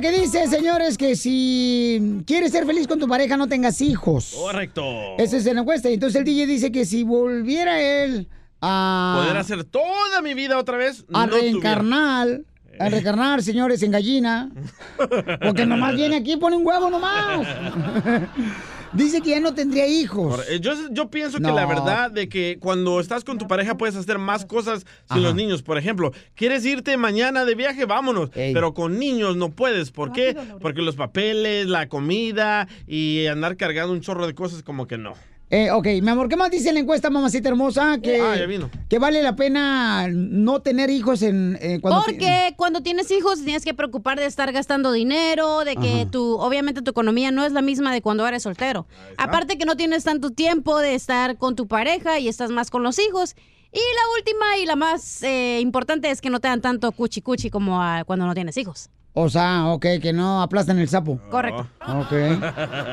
Que 0.00 0.10
dice, 0.10 0.46
señores, 0.48 0.96
que 0.96 1.14
si 1.14 2.22
quieres 2.26 2.52
ser 2.52 2.64
feliz 2.66 2.86
con 2.86 2.98
tu 2.98 3.06
pareja, 3.06 3.36
no 3.36 3.48
tengas 3.48 3.80
hijos. 3.80 4.34
Correcto. 4.36 4.82
Esa 5.18 5.36
es 5.36 5.44
la 5.44 5.60
encuesta. 5.60 5.90
Y 5.90 5.94
Entonces 5.94 6.18
el 6.18 6.24
DJ 6.24 6.46
dice 6.46 6.72
que 6.72 6.84
si 6.84 7.02
volviera 7.02 7.80
él 7.80 8.28
a, 8.60 9.20
Poder 9.22 9.36
hacer 9.36 9.64
toda 9.64 10.22
mi 10.22 10.34
vida 10.34 10.58
otra 10.58 10.76
vez. 10.76 11.04
a 11.12 11.26
no 11.26 11.28
tuviera. 11.28 11.50
reencarnar, 11.50 12.40
a 12.78 12.88
reencarnar, 12.88 13.42
señores, 13.42 13.82
en 13.82 13.90
gallina, 13.90 14.50
porque 15.42 15.66
nomás 15.66 15.94
viene 15.96 16.16
aquí 16.16 16.32
y 16.32 16.36
pone 16.36 16.56
un 16.56 16.66
huevo 16.66 16.90
nomás. 16.90 17.46
dice 18.92 19.20
que 19.20 19.30
ya 19.30 19.40
no 19.40 19.54
tendría 19.54 19.86
hijos. 19.86 20.40
Eh, 20.48 20.60
Yo, 20.60 20.72
yo 20.90 21.10
pienso 21.10 21.38
que 21.38 21.44
la 21.50 21.66
verdad 21.66 22.10
de 22.10 22.28
que 22.28 22.58
cuando 22.60 23.00
estás 23.00 23.24
con 23.24 23.38
tu 23.38 23.46
pareja 23.46 23.76
puedes 23.76 23.96
hacer 23.96 24.18
más 24.18 24.44
cosas 24.44 24.80
sin 24.80 25.18
Ajá. 25.18 25.20
los 25.20 25.34
niños. 25.34 25.62
Por 25.62 25.78
ejemplo, 25.78 26.12
¿quieres 26.34 26.64
irte 26.64 26.96
mañana 26.96 27.44
de 27.44 27.54
viaje? 27.54 27.84
Vámonos. 27.84 28.30
Pero 28.30 28.74
con 28.74 28.98
niños 28.98 29.36
no 29.36 29.50
puedes. 29.50 29.90
¿Por 29.90 30.12
qué? 30.12 30.36
Porque 30.60 30.82
los 30.82 30.96
papeles, 30.96 31.66
la 31.66 31.88
comida 31.88 32.68
y 32.86 33.26
andar 33.26 33.56
cargando 33.56 33.92
un 33.92 34.00
chorro 34.00 34.26
de 34.26 34.34
cosas 34.34 34.62
como 34.62 34.86
que 34.86 34.98
no. 34.98 35.14
Eh, 35.52 35.72
ok, 35.72 35.84
mi 36.00 36.08
amor, 36.10 36.28
¿qué 36.28 36.36
más 36.36 36.48
dice 36.50 36.72
la 36.72 36.78
encuesta, 36.78 37.10
mamacita 37.10 37.48
hermosa? 37.48 37.98
Que, 38.00 38.20
Ah, 38.20 38.36
ya 38.36 38.46
vino. 38.46 38.70
que 38.88 39.00
vale 39.00 39.20
la 39.20 39.34
pena 39.34 40.06
no 40.08 40.60
tener 40.62 40.90
hijos 40.90 41.22
en 41.22 41.58
eh, 41.60 41.80
cuando 41.80 42.02
ti- 42.04 42.12
Porque 42.12 42.54
cuando 42.56 42.82
tienes 42.82 43.10
hijos 43.10 43.42
tienes 43.44 43.64
que 43.64 43.74
preocupar 43.74 44.20
de 44.20 44.26
estar 44.26 44.52
gastando 44.52 44.92
dinero, 44.92 45.64
de 45.64 45.74
que 45.74 46.02
Ajá. 46.02 46.10
tu, 46.12 46.38
obviamente 46.38 46.82
tu 46.82 46.92
economía 46.92 47.32
no 47.32 47.44
es 47.44 47.50
la 47.52 47.62
misma 47.62 47.92
de 47.92 48.00
cuando 48.00 48.24
eres 48.28 48.44
soltero. 48.44 48.86
Aparte 49.18 49.58
que 49.58 49.64
no 49.64 49.76
tienes 49.76 50.04
tanto 50.04 50.30
tiempo 50.30 50.78
de 50.78 50.94
estar 50.94 51.36
con 51.36 51.56
tu 51.56 51.66
pareja 51.66 52.20
y 52.20 52.28
estás 52.28 52.50
más 52.52 52.70
con 52.70 52.84
los 52.84 53.00
hijos. 53.00 53.34
Y 53.72 53.78
la 53.78 54.18
última 54.18 54.56
y 54.62 54.66
la 54.66 54.76
más 54.76 55.20
eh, 55.24 55.58
importante 55.60 56.10
es 56.12 56.20
que 56.20 56.30
no 56.30 56.38
te 56.38 56.46
dan 56.46 56.60
tanto 56.60 56.92
cuchi 56.92 57.22
cuchi 57.22 57.50
como 57.50 57.82
ah, 57.82 58.04
cuando 58.06 58.24
no 58.24 58.34
tienes 58.34 58.56
hijos. 58.56 58.88
O 59.14 59.28
sea, 59.28 59.66
ok, 59.66 59.84
que 60.00 60.12
no 60.12 60.42
aplastan 60.42 60.78
el 60.78 60.88
sapo. 60.88 61.18
Correcto. 61.28 61.66
Ok. 61.88 62.12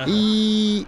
¿Y 0.08 0.88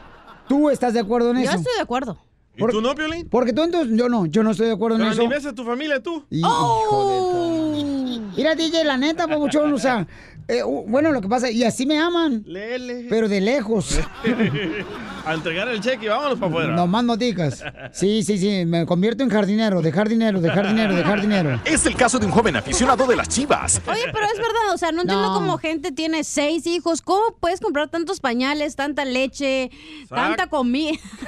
tú 0.50 0.70
estás 0.70 0.94
de 0.94 1.00
acuerdo 1.00 1.32
en 1.32 1.38
Yo 1.38 1.44
eso? 1.44 1.56
estoy 1.58 1.74
de 1.76 1.82
acuerdo. 1.82 2.18
¿Y 2.58 2.66
tú 2.66 2.82
no, 2.82 2.94
Piolín? 2.94 3.30
Porque 3.30 3.54
tú 3.54 3.64
entonces, 3.64 3.96
yo 3.98 4.10
no, 4.10 4.26
yo 4.26 4.44
no 4.44 4.52
estoy 4.52 4.68
de 4.68 4.74
acuerdo 4.74 4.98
en 4.98 5.04
Pero 5.04 5.14
eso. 5.14 5.30
ves 5.30 5.46
a 5.46 5.54
tu 5.56 5.64
familia 5.64 6.04
tú. 6.04 6.26
De 6.30 6.42
to- 6.42 8.32
Mira, 8.36 8.56
DJ, 8.56 8.84
la 8.84 8.98
neta, 8.98 9.28
papuchón, 9.28 9.72
o 9.74 9.78
sea, 9.78 10.06
eh, 10.50 10.64
bueno, 10.64 11.12
lo 11.12 11.22
que 11.22 11.28
pasa, 11.28 11.52
y 11.52 11.64
así 11.64 11.86
me 11.86 12.00
aman, 12.00 12.44
Lele. 12.46 13.06
pero 13.08 13.30
de 13.30 13.40
lejos. 13.40 14.00
a 15.26 15.34
entregar 15.36 15.68
el 15.70 15.80
cheque 15.80 16.08
y 16.08 16.10
vámonos 16.10 16.40
para 16.40 16.50
afuera. 16.50 16.76
No 16.76 16.88
más 16.88 17.04
no 17.04 17.16
digas. 17.18 17.64
Sí, 17.92 18.24
sí, 18.24 18.40
sí, 18.40 18.66
me 18.66 18.86
convierto 18.88 19.22
en 19.22 19.30
jardinero, 19.30 19.82
de 19.84 19.92
jardinero, 19.92 20.42
de 20.42 20.50
jardinero, 20.50 20.96
de 20.96 21.04
jardinero. 21.04 21.62
Es 21.66 21.86
el 21.86 21.96
caso 21.96 22.18
de 22.18 22.26
un 22.26 22.32
joven 22.32 22.56
aficionado 22.56 23.06
de 23.06 23.16
las 23.16 23.30
chivas. 23.30 23.80
Oye, 23.88 24.02
pero 24.12 24.26
es 24.26 24.38
verdad, 24.38 24.74
o 24.74 24.78
sea, 24.80 24.92
no 24.92 25.02
entiendo 25.02 25.28
No. 25.28 25.34
cómo 25.36 25.58
gente 25.60 25.92
tiene 25.92 26.24
seis 26.24 26.66
hijos. 26.66 27.02
¿Cómo 27.04 27.36
puedes 27.40 27.60
comprar 27.60 27.90
tantos 27.90 28.20
pañales, 28.20 28.76
tanta 28.76 29.06
leche, 29.06 29.70
tanta 30.10 30.48
comida? 30.48 30.98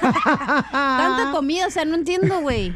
tanta 0.72 1.30
comida, 1.32 1.68
o 1.68 1.70
sea, 1.70 1.84
no 1.84 1.94
entiendo, 1.94 2.40
güey. 2.40 2.74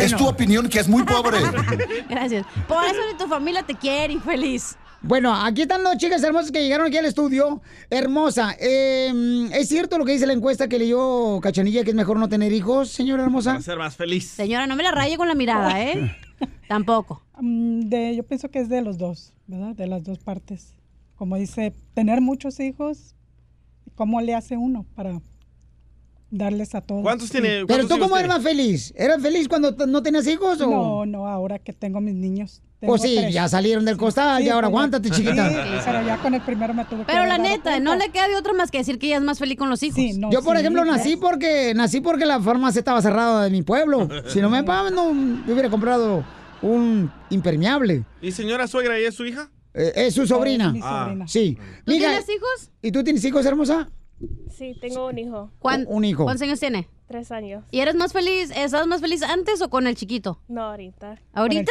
Es 0.00 0.14
tu 0.14 0.26
opinión 0.26 0.68
que 0.68 0.80
es 0.80 0.88
muy 0.88 1.04
pobre. 1.04 1.38
Gracias. 2.10 2.44
Por 2.68 2.84
eso 2.84 2.98
ni 3.10 3.16
tu 3.16 3.26
familia 3.26 3.62
te 3.62 3.74
quiere, 3.74 4.12
infeliz. 4.12 4.76
Bueno, 5.02 5.32
aquí 5.34 5.62
están 5.62 5.84
dos 5.84 5.96
chicas 5.98 6.22
hermosas 6.22 6.50
que 6.50 6.62
llegaron 6.62 6.86
aquí 6.88 6.96
al 6.96 7.04
estudio. 7.04 7.60
Hermosa, 7.90 8.56
eh, 8.58 9.48
¿es 9.52 9.68
cierto 9.68 9.98
lo 9.98 10.04
que 10.04 10.12
dice 10.12 10.26
la 10.26 10.32
encuesta 10.32 10.68
que 10.68 10.78
leyó 10.78 11.38
Cachanilla 11.40 11.84
que 11.84 11.90
es 11.90 11.96
mejor 11.96 12.18
no 12.18 12.28
tener 12.28 12.52
hijos, 12.52 12.88
señora 12.88 13.22
hermosa? 13.22 13.52
Para 13.52 13.62
ser 13.62 13.78
más 13.78 13.94
feliz. 13.94 14.28
Señora, 14.30 14.66
no 14.66 14.74
me 14.74 14.82
la 14.82 14.90
raye 14.90 15.16
con 15.16 15.28
la 15.28 15.34
mirada, 15.34 15.80
¿eh? 15.82 16.16
Tampoco. 16.68 17.22
Mm, 17.40 17.80
De, 17.88 18.16
yo 18.16 18.24
pienso 18.24 18.50
que 18.50 18.58
es 18.58 18.68
de 18.68 18.82
los 18.82 18.98
dos, 18.98 19.32
¿verdad? 19.46 19.76
De 19.76 19.86
las 19.86 20.02
dos 20.02 20.18
partes. 20.18 20.74
Como 21.14 21.36
dice, 21.36 21.72
tener 21.94 22.20
muchos 22.20 22.58
hijos, 22.58 23.14
¿cómo 23.94 24.20
le 24.20 24.34
hace 24.34 24.56
uno 24.56 24.86
para 24.96 25.20
darles 26.30 26.74
a 26.74 26.80
todos? 26.80 27.02
¿Cuántos 27.02 27.30
tiene- 27.30 27.64
Pero 27.66 27.86
tú, 27.86 27.98
¿cómo 28.00 28.16
eres 28.16 28.28
más 28.28 28.42
feliz? 28.42 28.92
¿Eras 28.96 29.22
feliz 29.22 29.46
cuando 29.48 29.70
no 29.86 30.02
tenías 30.02 30.26
hijos 30.26 30.60
o...? 30.60 30.68
No, 30.68 31.06
no, 31.06 31.28
ahora 31.28 31.58
que 31.60 31.72
tengo 31.72 32.00
mis 32.00 32.14
niños. 32.14 32.62
Pues 32.80 33.02
sí, 33.02 33.16
tres. 33.16 33.34
ya 33.34 33.48
salieron 33.48 33.84
del 33.84 33.96
costal, 33.96 34.40
Sí, 34.40 34.46
ya 34.46 34.54
ahora 34.54 34.66
aguántate, 34.66 35.10
chiquita. 35.10 35.48
Sí, 35.48 35.56
pero 35.84 36.06
ya 36.06 36.18
con 36.18 36.34
el 36.34 36.42
primero 36.42 36.74
me 36.74 36.84
tuve 36.84 37.00
que 37.00 37.04
Pero 37.06 37.24
la 37.24 37.38
neta, 37.38 37.80
no 37.80 37.96
le 37.96 38.10
queda 38.10 38.28
de 38.28 38.36
otra 38.36 38.52
más 38.52 38.70
que 38.70 38.78
decir 38.78 38.98
que 38.98 39.06
ella 39.06 39.16
es 39.16 39.22
más 39.22 39.38
feliz 39.38 39.56
con 39.58 39.70
los 39.70 39.82
hijos. 39.82 39.98
Yo, 40.30 40.42
por 40.42 40.56
ejemplo, 40.56 40.84
nací 40.84 41.16
porque 41.16 41.72
nací 41.74 42.00
porque 42.00 42.26
la 42.26 42.40
farmacia 42.40 42.78
estaba 42.78 43.00
cerrada 43.00 43.44
de 43.44 43.50
mi 43.50 43.62
pueblo. 43.62 44.08
Si 44.28 44.40
no 44.40 44.50
me 44.50 44.62
pagaban, 44.62 44.94
no 44.94 45.12
me 45.12 45.52
hubiera 45.52 45.70
comprado 45.70 46.24
un 46.62 47.10
impermeable. 47.30 48.04
¿Y 48.20 48.32
señora 48.32 48.66
suegra, 48.66 48.96
ella 48.98 49.08
es 49.08 49.14
su 49.14 49.24
hija? 49.24 49.50
Eh, 49.74 49.92
es 49.94 50.14
su 50.14 50.26
sobrina. 50.26 50.72
mi 50.72 50.80
sobrina. 50.80 51.28
Sí. 51.28 51.58
¿Tú 51.84 51.92
tienes 51.92 52.28
hijos? 52.28 52.70
¿Y 52.82 52.92
tú 52.92 53.04
tienes 53.04 53.24
hijos, 53.24 53.44
hermosa? 53.44 53.88
Sí, 54.50 54.74
tengo 54.80 55.08
un 55.08 55.18
hijo. 55.18 55.50
¿Cuán- 55.58 55.84
Un 55.88 56.04
hijo. 56.04 56.24
¿Cuántos 56.24 56.42
años 56.42 56.60
tiene? 56.60 56.88
Tres 57.06 57.30
años. 57.30 57.62
¿Y 57.70 57.80
eres 57.80 57.94
más 57.94 58.12
feliz, 58.12 58.50
estás 58.56 58.86
más 58.86 59.00
feliz 59.00 59.22
antes 59.22 59.60
o 59.62 59.70
con 59.70 59.86
el 59.86 59.94
chiquito? 59.94 60.40
No, 60.48 60.62
ahorita. 60.62 61.20
¿Ahorita? 61.32 61.70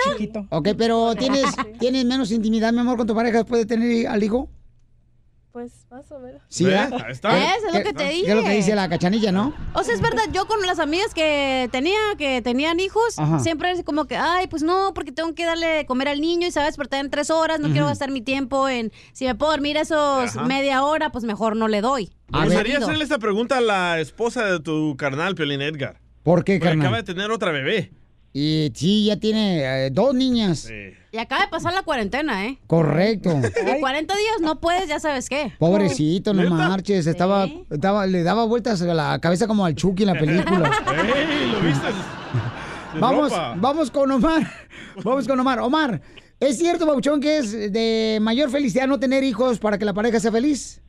Ok, 0.51 0.69
pero 0.77 1.13
¿tienes, 1.15 1.43
¿tienes 1.79 2.05
menos 2.05 2.31
intimidad, 2.31 2.71
mi 2.71 2.79
amor, 2.79 2.97
con 2.97 3.07
tu 3.07 3.15
pareja 3.15 3.39
después 3.39 3.59
de 3.61 3.65
tener 3.65 4.07
al 4.07 4.23
hijo? 4.23 4.49
Pues 5.55 5.87
más 5.89 6.11
o 6.11 6.19
menos. 6.19 6.41
Sí. 6.49 6.65
Ahí 6.65 6.89
está. 7.11 7.29
¿Ves? 7.33 7.47
Es 7.65 7.73
lo 7.73 7.79
¿Qué- 7.79 7.83
que 7.83 7.93
te 7.93 8.03
qué 8.03 8.09
dije. 8.09 8.29
es 8.29 8.35
lo 8.35 8.43
que 8.43 8.49
dice 8.49 8.75
la 8.75 8.89
cachanilla, 8.89 9.31
no? 9.31 9.53
O 9.73 9.83
sea, 9.85 9.93
es 9.95 10.01
verdad, 10.01 10.23
yo 10.33 10.47
con 10.47 10.61
las 10.65 10.79
amigas 10.79 11.13
que 11.13 11.69
tenía, 11.71 11.97
que 12.17 12.41
tenían 12.41 12.81
hijos, 12.81 13.17
Ajá. 13.17 13.39
siempre 13.39 13.71
es 13.71 13.81
como 13.85 14.03
que, 14.03 14.17
ay, 14.17 14.47
pues 14.47 14.63
no, 14.63 14.91
porque 14.93 15.13
tengo 15.13 15.33
que 15.33 15.45
darle 15.45 15.65
de 15.67 15.85
comer 15.85 16.09
al 16.09 16.19
niño 16.19 16.45
y 16.45 16.51
sabes, 16.51 16.75
pero 16.75 16.89
en 16.97 17.09
tres 17.09 17.29
horas, 17.29 17.61
no 17.61 17.69
quiero 17.69 17.85
gastar 17.85 18.11
mi 18.11 18.19
tiempo 18.19 18.67
en, 18.67 18.91
si 19.13 19.23
me 19.23 19.33
puedo 19.35 19.53
dormir 19.53 19.77
esos 19.77 20.35
Ajá. 20.35 20.43
media 20.43 20.83
hora, 20.83 21.13
pues 21.13 21.23
mejor 21.23 21.55
no 21.55 21.69
le 21.69 21.79
doy. 21.79 22.11
Me 22.33 22.43
gustaría 22.43 22.79
hacerle 22.79 23.05
esta 23.05 23.19
pregunta 23.19 23.59
a 23.59 23.61
la 23.61 24.01
esposa 24.01 24.43
de 24.43 24.59
tu 24.59 24.97
carnal, 24.97 25.35
Piolín 25.35 25.61
Edgar. 25.61 26.01
¿Por 26.23 26.43
qué, 26.43 26.55
Porque 26.55 26.67
carnal? 26.71 26.85
acaba 26.87 26.97
de 26.97 27.03
tener 27.03 27.31
otra 27.31 27.53
bebé. 27.53 27.93
Y 28.33 28.73
sí, 28.75 29.05
ya 29.05 29.15
tiene 29.15 29.85
eh, 29.85 29.89
dos 29.89 30.13
niñas. 30.13 30.69
Y 31.15 31.17
acaba 31.17 31.43
de 31.43 31.47
pasar 31.47 31.73
la 31.73 31.83
cuarentena, 31.83 32.45
¿eh? 32.45 32.57
Correcto. 32.67 33.29
De 33.29 33.79
40 33.79 34.13
días 34.17 34.41
no 34.41 34.59
puedes, 34.59 34.89
ya 34.89 34.99
sabes 34.99 35.29
qué. 35.29 35.53
Pobrecito, 35.57 36.33
no 36.33 36.49
marches. 36.49 37.07
Estaba, 37.07 37.47
estaba, 37.71 38.05
le 38.05 38.21
daba 38.21 38.43
vueltas 38.43 38.81
a 38.81 38.93
la 38.93 39.17
cabeza 39.21 39.47
como 39.47 39.65
al 39.65 39.75
Chucky 39.75 40.03
en 40.03 40.07
la 40.07 40.19
película. 40.19 40.69
¡Ey! 41.15 41.51
¿Lo 41.53 41.61
viste? 41.61 41.87
Vamos, 42.99 43.31
ropa. 43.31 43.55
vamos 43.55 43.91
con 43.91 44.11
Omar. 44.11 44.43
Vamos 45.05 45.25
con 45.25 45.39
Omar. 45.39 45.59
Omar, 45.59 46.01
¿es 46.37 46.57
cierto, 46.57 46.85
Bauchón, 46.85 47.21
que 47.21 47.37
es 47.37 47.71
de 47.71 48.19
mayor 48.21 48.49
felicidad 48.49 48.85
no 48.85 48.99
tener 48.99 49.23
hijos 49.23 49.57
para 49.57 49.77
que 49.77 49.85
la 49.85 49.93
pareja 49.93 50.19
sea 50.19 50.33
feliz? 50.33 50.83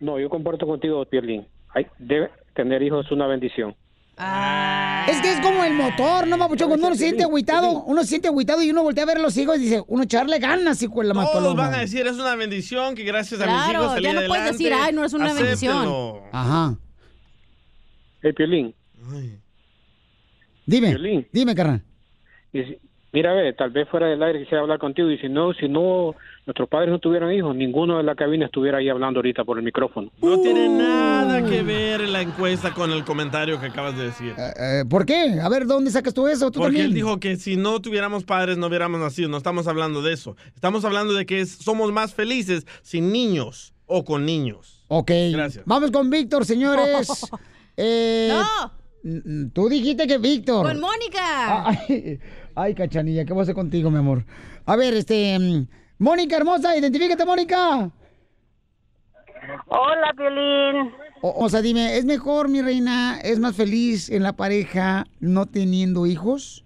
No, 0.00 0.18
yo 0.18 0.30
comparto 0.30 0.66
contigo, 0.66 1.04
Pierlin. 1.04 1.46
Hay, 1.74 1.86
debe 1.98 2.30
tener 2.54 2.82
hijos 2.82 3.04
es 3.04 3.12
una 3.12 3.26
bendición. 3.26 3.76
Es 4.16 5.20
que 5.20 5.32
es 5.32 5.40
como 5.40 5.64
el 5.64 5.74
motor, 5.74 6.26
¿no, 6.28 6.38
Papuchón? 6.38 6.68
Cuando 6.68 6.86
uno 6.86 6.94
se 6.96 7.02
siente 7.04 7.24
agüitado, 7.24 7.82
uno 7.84 8.02
se 8.02 8.08
siente 8.08 8.28
agüitado 8.28 8.62
y 8.62 8.70
uno 8.70 8.82
voltea 8.84 9.02
a 9.02 9.06
ver 9.06 9.16
a 9.16 9.20
los 9.20 9.36
hijos 9.36 9.56
y 9.58 9.62
dice, 9.62 9.82
uno 9.88 10.04
echarle 10.04 10.38
ganas, 10.38 10.80
hijo 10.82 11.00
de 11.02 11.08
la 11.08 11.14
más 11.14 11.26
Todos 11.32 11.42
paloma. 11.42 11.64
van 11.64 11.74
a 11.74 11.78
decir, 11.80 12.06
es 12.06 12.14
una 12.18 12.36
bendición 12.36 12.94
que 12.94 13.02
gracias 13.04 13.40
a 13.40 13.46
mis 13.46 13.74
hijos 13.74 13.92
salí 13.92 14.04
ya 14.04 14.12
no 14.12 14.20
puedes 14.28 14.30
adelante". 14.44 14.52
decir, 14.52 14.72
"Ay, 14.72 14.92
no 14.94 15.04
es 15.04 15.12
una 15.12 15.32
bendición". 15.34 15.72
Acéptenlo. 15.76 16.22
Ajá. 16.32 16.76
Hey, 18.22 18.32
Piolín. 18.32 18.74
Dime, 20.66 21.26
dime, 21.32 21.54
carnal. 21.54 21.82
y 22.52 22.62
si- 22.64 22.78
Mira, 23.12 23.32
ve, 23.32 23.52
tal 23.52 23.70
vez 23.70 23.88
fuera 23.88 24.08
del 24.08 24.20
aire 24.24 24.40
quisiera 24.40 24.62
hablar 24.62 24.80
contigo 24.80 25.08
y 25.08 25.18
si 25.18 25.28
no, 25.28 25.52
si 25.54 25.68
no, 25.68 26.16
nuestros 26.46 26.68
padres 26.68 26.90
no 26.90 26.98
tuvieran 26.98 27.32
hijos, 27.32 27.54
ninguno 27.56 27.96
de 27.96 28.02
la 28.04 28.14
cabina 28.14 28.46
estuviera 28.46 28.78
ahí 28.78 28.88
hablando 28.88 29.18
ahorita 29.18 29.44
por 29.44 29.58
el 29.58 29.64
micrófono. 29.64 30.10
No 30.20 30.38
tiene 30.40 30.68
nada 30.68 31.42
que 31.48 31.62
ver 31.62 32.00
la 32.08 32.20
encuesta 32.22 32.72
con 32.74 32.90
el 32.90 33.04
comentario 33.04 33.58
que 33.60 33.66
acabas 33.66 33.96
de 33.96 34.04
decir. 34.04 34.34
Eh, 34.38 34.84
¿Por 34.88 35.06
qué? 35.06 35.40
A 35.42 35.48
ver, 35.48 35.66
¿dónde 35.66 35.90
sacas 35.90 36.12
tú 36.14 36.26
eso? 36.28 36.50
¿Tú 36.50 36.60
Porque 36.60 36.66
también? 36.78 36.86
él 36.86 36.94
dijo 36.94 37.18
que 37.18 37.36
si 37.36 37.56
no 37.56 37.80
tuviéramos 37.80 38.24
padres 38.24 38.58
no 38.58 38.66
hubiéramos 38.66 39.00
nacido. 39.00 39.28
No 39.28 39.38
estamos 39.38 39.66
hablando 39.66 40.02
de 40.02 40.12
eso. 40.12 40.36
Estamos 40.54 40.84
hablando 40.84 41.14
de 41.14 41.24
que 41.26 41.40
es- 41.40 41.52
somos 41.52 41.92
más 41.92 42.12
felices 42.14 42.66
sin 42.82 43.10
niños 43.10 43.72
o 43.86 44.04
con 44.04 44.26
niños. 44.26 44.84
Ok. 44.88 45.10
Gracias. 45.32 45.64
Vamos 45.66 45.90
con 45.90 46.10
Víctor, 46.10 46.44
señores. 46.44 47.08
Eh, 47.76 48.30
n- 49.02 49.50
Tú 49.52 49.68
dijiste 49.68 50.06
que 50.06 50.18
Víctor. 50.18 50.64
Con 50.64 50.78
Mónica. 50.78 51.68
Ay, 51.70 52.20
ay, 52.54 52.74
cachanilla, 52.74 53.24
¿qué 53.24 53.32
voy 53.32 53.40
a 53.40 53.42
hacer 53.42 53.54
contigo, 53.56 53.90
mi 53.90 53.98
amor? 53.98 54.24
A 54.64 54.76
ver, 54.76 54.94
este. 54.94 55.66
Mónica 56.04 56.36
hermosa, 56.36 56.76
identifícate, 56.76 57.24
Mónica. 57.24 57.88
Hola, 59.68 60.12
Piolín. 60.14 60.94
O, 61.22 61.44
o 61.44 61.48
sea, 61.48 61.62
dime, 61.62 61.96
¿es 61.96 62.04
mejor, 62.04 62.50
mi 62.50 62.60
reina, 62.60 63.18
es 63.22 63.40
más 63.40 63.56
feliz 63.56 64.10
en 64.10 64.22
la 64.22 64.34
pareja 64.34 65.06
no 65.20 65.46
teniendo 65.46 66.04
hijos? 66.04 66.62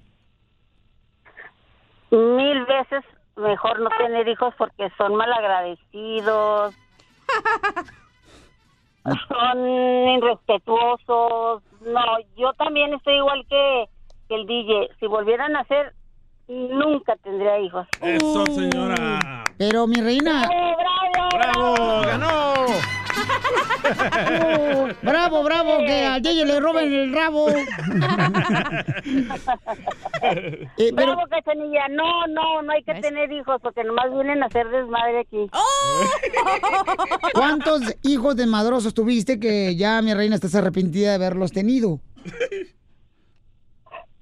Mil 2.11 2.67
veces 2.67 3.05
mejor 3.37 3.79
no 3.79 3.91
tener 3.91 4.27
hijos 4.27 4.53
porque 4.59 4.91
son 4.99 5.15
malagradecidos, 5.15 6.75
son 9.29 9.69
irrespetuosos. 10.19 11.63
No, 11.83 12.03
yo 12.37 12.53
también 12.55 12.93
estoy 12.93 13.19
igual 13.19 13.47
que, 13.49 13.89
que 14.29 14.35
el 14.35 14.49
DJ. 14.49 14.89
Si 14.99 15.07
volvieran 15.07 15.55
a 15.55 15.63
ser, 15.67 15.95
nunca 16.49 17.17
tendría 17.23 17.59
hijos. 17.61 17.87
Eso, 18.01 18.47
señora. 18.47 19.45
Pero, 19.57 19.87
mi 19.87 20.01
reina... 20.01 20.49
¡Bravo! 21.33 22.03
¡Ganó! 22.03 22.55
bravo, 25.03 25.43
bravo, 25.43 25.79
que 25.79 26.07
al 26.07 26.23
DJ 26.23 26.45
le 26.45 26.61
roben 26.61 26.93
el 26.93 27.13
rabo. 27.13 27.49
Eh, 30.21 30.69
pero- 30.97 31.15
Bravo, 31.15 31.23
Cachanilla. 31.31 31.87
No, 31.91 32.27
no, 32.27 32.63
no 32.63 32.73
hay 32.73 32.83
que 32.83 32.95
tener 32.95 33.31
hijos 33.33 33.61
porque 33.63 33.85
nomás 33.85 34.13
vienen 34.13 34.43
a 34.43 34.47
hacer 34.47 34.69
desmadre 34.69 35.21
aquí. 35.21 35.49
¿Cuántos 37.35 37.83
hijos 38.03 38.35
de 38.37 38.47
madrosos 38.47 38.95
tuviste 38.95 39.39
que 39.39 39.77
ya 39.77 40.03
mi 40.03 40.13
reina 40.15 40.35
estás 40.35 40.55
arrepentida 40.57 41.11
de 41.11 41.15
haberlos 41.15 41.53
tenido? 41.53 42.01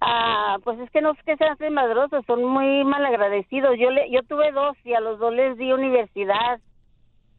Ah, 0.08 0.58
pues 0.62 0.78
es 0.78 0.88
que 0.92 1.00
no 1.00 1.10
es 1.10 1.22
que 1.24 1.36
sean 1.36 1.56
madrosos, 1.74 2.24
son 2.26 2.44
muy 2.44 2.84
malagradecidos. 2.84 3.76
Yo 3.76 3.90
le, 3.90 4.08
yo 4.08 4.22
tuve 4.22 4.52
dos 4.52 4.76
y 4.84 4.94
a 4.94 5.00
los 5.00 5.18
dos 5.18 5.34
les 5.34 5.58
di 5.58 5.72
universidad. 5.72 6.60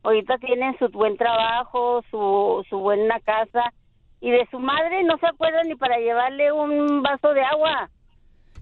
Ahorita 0.04 0.38
tienen 0.38 0.78
su 0.78 0.90
buen 0.90 1.16
trabajo, 1.16 2.04
su, 2.12 2.66
su 2.70 2.80
buena 2.80 3.22
casa 3.22 3.72
y 4.20 4.32
de 4.32 4.46
su 4.52 4.60
madre 4.60 5.02
no 5.04 5.18
se 5.18 5.28
acuerdan 5.28 5.70
ni 5.70 5.76
para 5.76 5.98
llevarle 5.98 6.52
un 6.52 7.02
vaso 7.02 7.34
de 7.34 7.42
agua. 7.42 7.90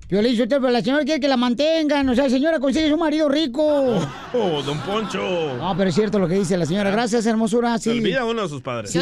Piolín, 0.08 0.38
Sotelo, 0.38 0.62
pero 0.62 0.72
la 0.72 0.82
señora 0.82 1.04
quiere 1.04 1.20
que 1.20 1.28
la 1.28 1.36
mantengan. 1.38 2.08
O 2.10 2.14
sea, 2.16 2.30
señora, 2.30 2.60
consigue 2.60 2.94
un 2.94 3.00
marido 3.00 3.28
rico. 3.28 3.64
Oh, 4.34 4.62
don 4.62 4.78
Poncho. 4.82 5.20
No, 5.58 5.74
pero 5.76 5.90
es 5.90 5.96
cierto 5.96 6.20
lo 6.20 6.28
que 6.28 6.36
dice 6.36 6.58
la 6.58 6.66
señora. 6.68 6.92
Gracias, 6.92 7.26
hermosura. 7.26 7.78
Se 7.80 7.90
olvida 7.90 8.24
uno 8.26 8.44
de 8.44 8.50
sus 8.50 8.62
padres. 8.62 8.92
Sí. 8.92 9.00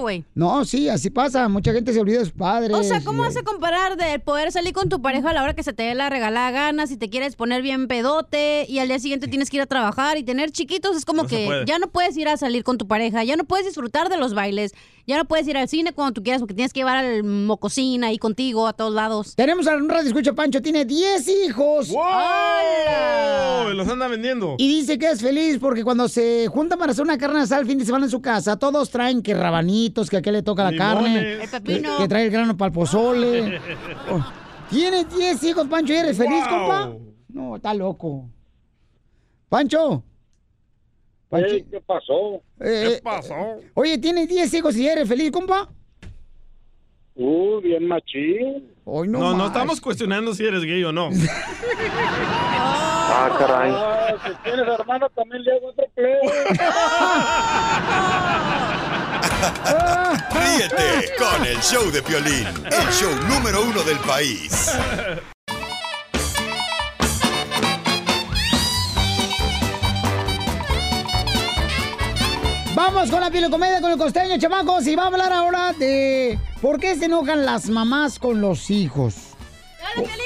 güey. 0.00 0.24
No, 0.34 0.64
sí, 0.64 0.88
así 0.88 1.10
pasa. 1.10 1.48
Mucha 1.48 1.72
gente 1.72 1.92
se 1.92 2.00
olvida 2.00 2.20
de 2.20 2.24
sus 2.24 2.32
padres. 2.34 2.74
O 2.74 2.82
sea, 2.82 3.02
¿cómo 3.04 3.22
Y- 3.22 3.26
vas 3.26 3.36
a 3.36 3.42
comparar 3.42 3.96
de 3.96 4.18
poder 4.18 4.50
salir 4.50 4.72
con 4.72 4.88
tu 4.88 5.02
pareja 5.02 5.30
a 5.30 5.32
la 5.34 5.42
hora 5.42 5.54
que 5.54 5.62
se 5.62 5.72
te 5.74 5.82
dé 5.82 5.94
la 5.94 6.08
regalada 6.08 6.50
gana, 6.50 6.86
si 6.86 6.96
te 6.96 7.10
quieres 7.10 7.36
poner 7.36 7.60
bien 7.60 7.86
pedote 7.86 8.64
y 8.68 8.78
al 8.78 8.88
día 8.88 8.98
siguiente 8.98 9.28
tienes 9.28 9.50
que 9.50 9.58
ir 9.58 9.62
a 9.62 9.66
trabajar 9.66 10.16
y 10.16 10.22
tener 10.22 10.50
chiquitos? 10.52 10.96
Es 10.96 11.04
como 11.04 11.24
No 11.24 11.28
que 11.28 11.64
ya 11.66 11.78
no 11.78 11.88
puedes 11.88 12.16
ir 12.16 12.28
a 12.28 12.36
salir 12.38 12.64
con 12.64 12.78
tu 12.78 12.86
pareja, 12.86 13.24
ya 13.24 13.36
no 13.36 13.44
puedes 13.44 13.66
disfrutar 13.66 14.08
de 14.08 14.16
los 14.16 14.32
bailes, 14.34 14.72
ya 15.06 15.16
no 15.18 15.24
puedes 15.26 15.46
ir 15.48 15.56
al 15.56 15.68
cine 15.68 15.92
cuando 15.92 16.14
tú 16.14 16.22
quieras 16.22 16.40
porque 16.40 16.54
tienes 16.54 16.72
que 16.72 16.80
llevar 16.80 16.96
al 17.04 17.22
mococina 17.24 18.08
ahí 18.08 18.18
contigo 18.18 18.66
a 18.66 18.72
todos 18.72 18.92
lados. 18.94 19.34
Tenemos 19.36 19.66
a 19.66 19.76
un 19.76 19.88
radio 19.88 20.08
escucha 20.08 20.32
Pancho, 20.46 20.62
tiene 20.62 20.84
10 20.84 21.26
hijos. 21.28 21.92
¡Oh! 21.92 23.68
Los 23.74 23.88
anda 23.88 24.06
vendiendo. 24.06 24.54
Y 24.58 24.68
dice 24.68 24.96
que 24.96 25.10
es 25.10 25.20
feliz 25.20 25.58
porque 25.60 25.82
cuando 25.82 26.06
se 26.08 26.46
juntan 26.46 26.78
para 26.78 26.92
hacer 26.92 27.02
una 27.02 27.18
carne 27.18 27.40
asada 27.40 27.62
el 27.62 27.66
fin 27.66 27.78
de 27.78 27.84
semana 27.84 28.04
en 28.04 28.10
su 28.12 28.22
casa, 28.22 28.56
todos 28.56 28.88
traen 28.90 29.22
que 29.22 29.34
rabanitos, 29.34 30.08
que 30.08 30.18
a 30.18 30.22
qué 30.22 30.30
le 30.30 30.44
toca 30.44 30.62
la 30.62 30.70
Limones. 30.70 30.94
carne, 30.94 31.32
El 31.32 31.40
que, 31.40 31.48
pepino. 31.48 31.98
que 31.98 32.06
trae 32.06 32.26
el 32.26 32.30
grano 32.30 32.56
para 32.56 32.68
el 32.68 32.72
pozole. 32.74 33.60
Oh, 34.08 34.24
Tiene 34.70 35.04
10 35.04 35.42
hijos, 35.42 35.66
Pancho, 35.66 35.92
¿y 35.92 35.96
eres 35.96 36.16
feliz, 36.16 36.44
Wow. 36.48 36.58
compa? 36.58 36.92
No, 37.30 37.56
está 37.56 37.74
loco. 37.74 38.28
Pancho. 39.48 40.04
Panchi- 41.28 41.64
¿Qué 41.68 41.80
pasó? 41.80 42.36
Eh, 42.60 43.00
eh, 43.04 43.70
Oye, 43.74 43.98
¿tienes 43.98 44.28
10 44.28 44.54
hijos 44.54 44.76
y 44.76 44.86
eres 44.86 45.08
feliz, 45.08 45.32
compa? 45.32 45.68
Uh, 47.16 47.60
bien 47.62 47.88
machín. 47.88 48.70
Hoy 48.84 49.08
No, 49.08 49.34
no, 49.34 49.46
estamos 49.46 49.80
cuestionando 49.80 50.34
si 50.34 50.44
eres 50.44 50.62
gay 50.62 50.84
o 50.84 50.92
no. 50.92 51.10
Ah, 53.08 53.30
caray. 53.38 53.72
si 54.24 54.34
tienes 54.42 54.66
hermano, 54.78 55.08
también 55.10 55.42
le 55.44 55.52
hago 55.52 55.68
otro 55.68 55.86
play. 55.94 56.12
Ríete 60.32 61.12
con 61.16 61.46
el 61.46 61.56
show 61.60 61.90
de 61.90 62.02
Piolín, 62.02 62.46
el 62.66 62.92
show 62.92 63.10
número 63.28 63.62
uno 63.62 63.82
del 63.84 63.98
país. 64.00 64.76
Vamos 72.76 73.10
con 73.10 73.22
la 73.22 73.30
pilocomedia 73.30 73.80
con 73.80 73.90
el 73.90 73.96
costeño, 73.96 74.36
chamacos, 74.38 74.86
y 74.86 74.94
va 74.94 75.04
a 75.04 75.06
hablar 75.06 75.32
ahora 75.32 75.72
de 75.72 76.38
por 76.60 76.78
qué 76.78 76.94
se 76.94 77.06
enojan 77.06 77.46
las 77.46 77.70
mamás 77.70 78.18
con 78.18 78.42
los 78.42 78.68
hijos. 78.68 79.14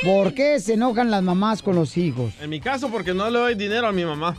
¿Por 0.04 0.34
qué 0.34 0.58
se 0.58 0.72
enojan 0.72 1.12
las 1.12 1.22
mamás 1.22 1.62
con 1.62 1.76
los 1.76 1.96
hijos? 1.96 2.32
En 2.40 2.50
mi 2.50 2.60
caso, 2.60 2.88
porque 2.88 3.14
no 3.14 3.30
le 3.30 3.38
doy 3.38 3.54
dinero 3.54 3.86
a 3.86 3.92
mi 3.92 4.04
mamá. 4.04 4.36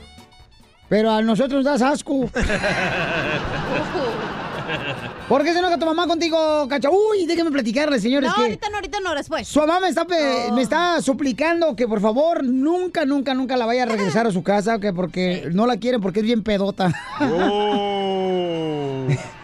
Pero 0.90 1.10
a 1.10 1.22
nosotros 1.22 1.64
nos 1.64 1.80
das 1.80 1.94
asco. 1.94 2.30
¿Por 5.30 5.44
qué 5.44 5.54
se 5.54 5.60
enoja 5.60 5.78
tu 5.78 5.86
mamá 5.86 6.08
contigo, 6.08 6.68
cacha? 6.68 6.90
Uy, 6.90 7.26
déjenme 7.26 7.52
platicarle, 7.52 8.00
señores, 8.00 8.30
No, 8.30 8.36
que 8.36 8.42
ahorita 8.42 8.70
no, 8.70 8.76
ahorita 8.76 9.00
no, 9.00 9.16
después. 9.16 9.48
su 9.48 9.60
mamá 9.60 9.80
me 9.80 9.88
está, 9.90 10.06
pe- 10.06 10.52
me 10.54 10.62
está 10.62 11.02
suplicando 11.02 11.76
que 11.76 11.88
por 11.88 12.02
favor 12.02 12.44
nunca, 12.44 13.06
nunca, 13.06 13.34
nunca 13.34 13.56
la 13.58 13.66
vaya 13.66 13.84
a 13.84 13.86
regresar 13.86 14.28
a 14.28 14.32
su 14.32 14.44
casa, 14.44 14.80
que 14.80 14.92
porque 14.94 15.50
no 15.54 15.66
la 15.68 15.78
quieren 15.78 16.02
porque 16.02 16.20
es 16.20 16.26
bien 16.26 16.44
pedota. 16.44 16.92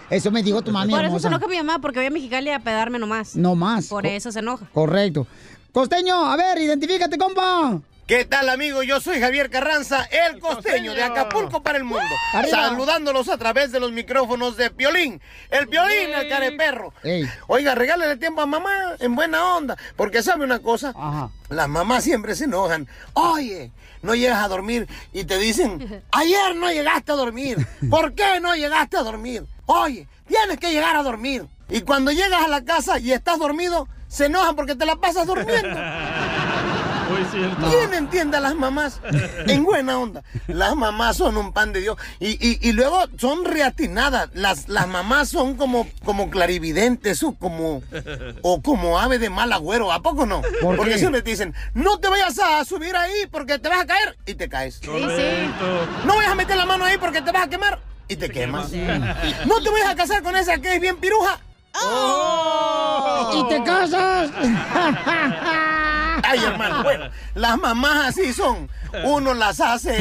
Eso 0.10 0.32
me 0.32 0.42
dijo 0.42 0.62
tu 0.62 0.72
mami 0.72 0.92
Por 0.92 1.00
eso 1.02 1.06
hermosa. 1.08 1.22
se 1.24 1.28
enoja 1.36 1.48
mi 1.48 1.58
mamá, 1.58 1.80
porque 1.80 2.00
voy 2.00 2.08
a 2.08 2.10
Mexicali 2.12 2.50
a 2.50 2.60
pedarme 2.60 2.98
nomás. 2.98 3.36
No 3.36 3.56
más. 3.56 3.88
Por 3.88 4.04
Co- 4.04 4.10
eso 4.10 4.32
se 4.32 4.40
enoja. 4.40 4.66
Correcto. 4.74 5.28
Costeño, 5.74 6.26
a 6.26 6.38
ver, 6.38 6.58
identifícate, 6.60 7.18
compa. 7.18 7.80
¿Qué 8.08 8.24
tal, 8.24 8.48
amigo? 8.48 8.84
Yo 8.84 9.02
soy 9.02 9.20
Javier 9.20 9.50
Carranza, 9.50 10.06
el 10.06 10.40
costeño 10.40 10.94
de 10.94 11.04
Acapulco 11.04 11.62
para 11.62 11.78
el 11.78 11.84
mundo. 11.84 12.06
Arriba. 12.34 12.70
Saludándolos 12.70 13.28
a 13.28 13.38
través 13.38 13.74
de 13.74 13.82
los 13.82 13.92
micrófonos 13.92 14.56
de 14.56 14.70
Piolín. 14.70 15.20
El 15.50 15.68
Piolín, 15.68 16.14
el 16.16 16.30
careperro. 16.30 16.94
Oiga, 17.48 17.76
regálale 17.76 18.16
tiempo 18.16 18.40
a 18.40 18.46
mamá 18.46 18.96
en 19.00 19.14
buena 19.14 19.58
onda. 19.58 19.76
Porque 19.98 20.24
sabe 20.24 20.46
una 20.46 20.60
cosa, 20.60 20.94
las 21.50 21.68
mamás 21.68 22.06
siempre 22.06 22.34
se 22.36 22.46
enojan. 22.46 22.88
Oye, 23.12 23.74
no 24.02 24.16
llegas 24.16 24.42
a 24.42 24.48
dormir 24.48 24.88
y 25.12 25.26
te 25.26 25.38
dicen, 25.38 26.02
ayer 26.14 26.56
no 26.56 26.72
llegaste 26.72 27.12
a 27.12 27.16
dormir. 27.16 27.68
¿Por 27.90 28.14
qué 28.14 28.40
no 28.40 28.56
llegaste 28.56 28.96
a 28.96 29.04
dormir? 29.04 29.44
Oye, 29.66 30.08
tienes 30.26 30.58
que 30.60 30.72
llegar 30.72 30.96
a 30.96 31.04
dormir. 31.04 31.46
Y 31.68 31.82
cuando 31.82 32.14
llegas 32.14 32.46
a 32.46 32.48
la 32.48 32.64
casa 32.64 33.00
y 33.00 33.12
estás 33.12 33.38
dormido, 33.38 33.90
se 34.08 34.28
enojan 34.28 34.56
porque 34.56 34.76
te 34.76 34.86
la 34.86 34.96
pasas 34.96 35.28
durmiendo. 35.28 35.78
Muy 37.10 37.24
cierto. 37.32 37.68
¿Quién 37.70 37.94
entiende 37.94 38.38
a 38.38 38.40
las 38.40 38.56
mamás? 38.56 39.00
En 39.48 39.64
buena 39.64 39.98
onda. 39.98 40.24
Las 40.48 40.76
mamás 40.76 41.18
son 41.18 41.38
un 41.38 41.54
pan 41.54 41.74
de 41.74 41.82
Dios. 41.82 41.98
Y, 42.20 42.32
y- 42.46 42.60
y 42.62 42.72
luego 42.74 43.06
son 43.18 43.46
reatinadas. 43.46 44.30
Las, 44.34 44.68
las 44.70 44.88
mamás 44.88 45.30
son 45.30 45.56
como, 45.56 45.88
como 46.04 46.30
clarividentes 46.30 47.24
o 47.24 47.34
como, 47.36 47.82
o 48.42 48.62
como 48.62 49.00
ave 49.00 49.20
de 49.20 49.30
mal 49.30 49.52
agüero. 49.54 49.92
¿A 49.92 50.02
poco 50.02 50.26
no? 50.26 50.42
¿Por 50.62 50.76
porque 50.76 50.94
qué? 50.94 51.00
siempre 51.00 51.22
te 51.22 51.32
dicen, 51.32 51.54
no 51.74 52.00
te 52.00 52.10
vayas 52.10 52.38
a 52.40 52.64
subir 52.66 52.96
ahí 52.96 53.28
porque 53.32 53.60
te 53.60 53.70
vas 53.70 53.80
a 53.82 53.86
caer 53.86 54.18
y 54.26 54.34
te 54.36 54.50
caes. 54.50 54.80
Correcto. 54.86 55.88
No 56.06 56.16
vayas 56.16 56.32
a 56.32 56.36
meter 56.36 56.58
la 56.58 56.66
mano 56.66 56.86
ahí 56.86 56.98
porque 56.98 57.22
te 57.22 57.32
vas 57.32 57.44
a 57.46 57.50
quemar 57.50 57.80
y 58.08 58.16
te 58.16 58.30
quemas. 58.30 58.72
No 58.72 59.62
te 59.62 59.70
vayas 59.70 59.90
a 59.90 59.96
casar 59.96 60.24
con 60.24 60.36
esa 60.36 60.58
que 60.60 60.76
es 60.76 60.82
bien 60.82 60.98
piruja. 60.98 61.40
¿Y 63.34 63.48
te 63.50 63.64
casas? 63.64 64.30
Ay, 66.24 66.40
hermano, 66.44 66.84
bueno, 66.84 67.06
las 67.36 67.58
mamás 67.58 68.08
así 68.10 68.34
son. 68.34 68.70
Uno 69.04 69.34
las 69.34 69.60
hace 69.60 69.92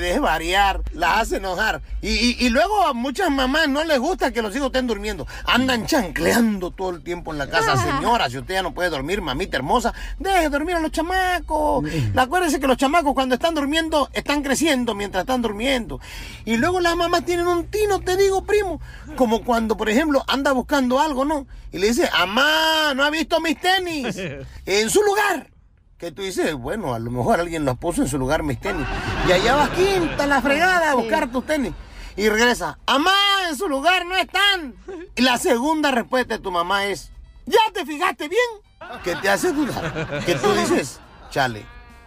desvariar, 0.00 0.82
las 0.92 1.20
hace 1.22 1.36
enojar. 1.36 1.80
Y, 2.02 2.08
y- 2.10 2.36
y 2.40 2.48
luego 2.50 2.84
a 2.84 2.92
muchas 2.92 3.30
mamás 3.30 3.68
no 3.68 3.84
les 3.84 3.98
gusta 4.00 4.32
que 4.32 4.42
los 4.42 4.54
hijos 4.54 4.66
estén 4.66 4.86
durmiendo. 4.88 5.26
Andan 5.46 5.86
chancleando 5.86 6.72
todo 6.72 6.90
el 6.90 7.02
tiempo 7.02 7.32
en 7.32 7.38
la 7.38 7.48
casa. 7.48 7.76
Señora, 7.76 8.28
si 8.28 8.36
usted 8.38 8.54
ya 8.54 8.62
no 8.62 8.74
puede 8.74 8.90
dormir, 8.90 9.22
mamita 9.22 9.56
hermosa, 9.56 9.94
deje 10.18 10.48
dormir 10.50 10.74
a 10.74 10.80
los 10.80 10.90
chamacos. 10.90 11.84
Acuérdense 12.16 12.58
que 12.60 12.66
los 12.66 12.76
chamacos 12.76 13.14
cuando 13.14 13.36
están 13.36 13.54
durmiendo 13.54 14.10
están 14.12 14.42
creciendo 14.42 14.94
mientras 14.94 15.22
están 15.22 15.40
durmiendo. 15.40 16.00
Y 16.44 16.56
luego 16.56 16.80
las 16.80 16.96
mamás 16.96 17.24
tienen 17.24 17.46
un 17.46 17.66
tino, 17.68 18.00
te 18.00 18.16
digo, 18.16 18.44
primo. 18.44 18.80
Como 19.16 19.42
cuando, 19.44 19.76
por 19.76 19.88
ejemplo, 19.88 20.24
anda 20.26 20.50
buscando 20.52 20.98
algo, 21.00 21.13
¿no? 21.24 21.46
Y 21.70 21.78
le 21.78 21.88
dice, 21.88 22.08
amá, 22.14 22.94
no 22.94 23.04
ha 23.04 23.10
visto 23.10 23.40
mis 23.40 23.60
tenis 23.60 24.16
en 24.66 24.90
su 24.90 25.02
lugar. 25.02 25.50
Que 25.98 26.10
tú 26.10 26.22
dices, 26.22 26.54
bueno, 26.54 26.94
a 26.94 26.98
lo 26.98 27.10
mejor 27.10 27.40
alguien 27.40 27.64
los 27.64 27.78
puso 27.78 28.02
en 28.02 28.08
su 28.08 28.18
lugar 28.18 28.42
mis 28.42 28.58
tenis. 28.60 28.86
Y 29.28 29.32
allá 29.32 29.54
vas 29.54 29.70
quinta 29.70 30.26
la 30.26 30.42
fregada 30.42 30.90
a 30.90 30.94
buscar 30.94 31.30
tus 31.30 31.46
tenis. 31.46 31.72
Y 32.16 32.28
regresa, 32.28 32.78
amá, 32.86 33.14
en 33.48 33.56
su 33.56 33.68
lugar 33.68 34.04
no 34.06 34.16
están. 34.16 34.74
Y 35.14 35.22
la 35.22 35.38
segunda 35.38 35.90
respuesta 35.90 36.34
de 36.36 36.40
tu 36.42 36.50
mamá 36.50 36.86
es, 36.86 37.10
¿ya 37.46 37.58
te 37.72 37.84
fijaste 37.86 38.28
bien? 38.28 39.00
Que 39.02 39.16
te 39.16 39.28
hace 39.28 39.52
dudar. 39.52 40.22
Que 40.24 40.34
tú 40.34 40.52
dices, 40.54 41.00
chale, 41.30 41.64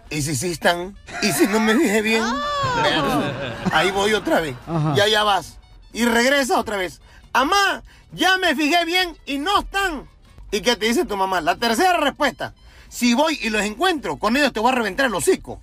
¿y 0.09 0.21
si 0.21 0.35
sí 0.35 0.51
están? 0.51 0.97
¿Y 1.21 1.31
si 1.31 1.47
no 1.47 1.59
me 1.59 1.75
fijé 1.75 2.01
bien? 2.01 2.23
Vean, 2.83 3.33
ahí 3.73 3.91
voy 3.91 4.13
otra 4.13 4.39
vez. 4.41 4.55
Ajá. 4.67 4.93
Y 4.95 4.99
allá 5.01 5.23
vas. 5.23 5.57
Y 5.91 6.05
regresa 6.05 6.59
otra 6.59 6.77
vez. 6.77 7.01
Amá, 7.33 7.83
Ya 8.11 8.37
me 8.37 8.55
fijé 8.55 8.85
bien 8.85 9.17
y 9.25 9.37
no 9.37 9.59
están. 9.59 10.07
¿Y 10.51 10.61
qué 10.61 10.75
te 10.75 10.85
dice 10.85 11.05
tu 11.05 11.17
mamá? 11.17 11.41
La 11.41 11.55
tercera 11.57 11.97
respuesta. 11.97 12.53
Si 12.89 13.13
voy 13.13 13.37
y 13.41 13.49
los 13.49 13.61
encuentro, 13.63 14.17
con 14.17 14.37
ellos 14.37 14.53
te 14.53 14.59
voy 14.59 14.71
a 14.71 14.75
reventar 14.75 15.07
el 15.07 15.13
hocico. 15.15 15.61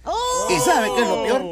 ¿Y 0.50 0.58
sabes 0.60 0.90
qué 0.94 1.02
es 1.02 1.08
lo 1.08 1.22
peor? 1.22 1.42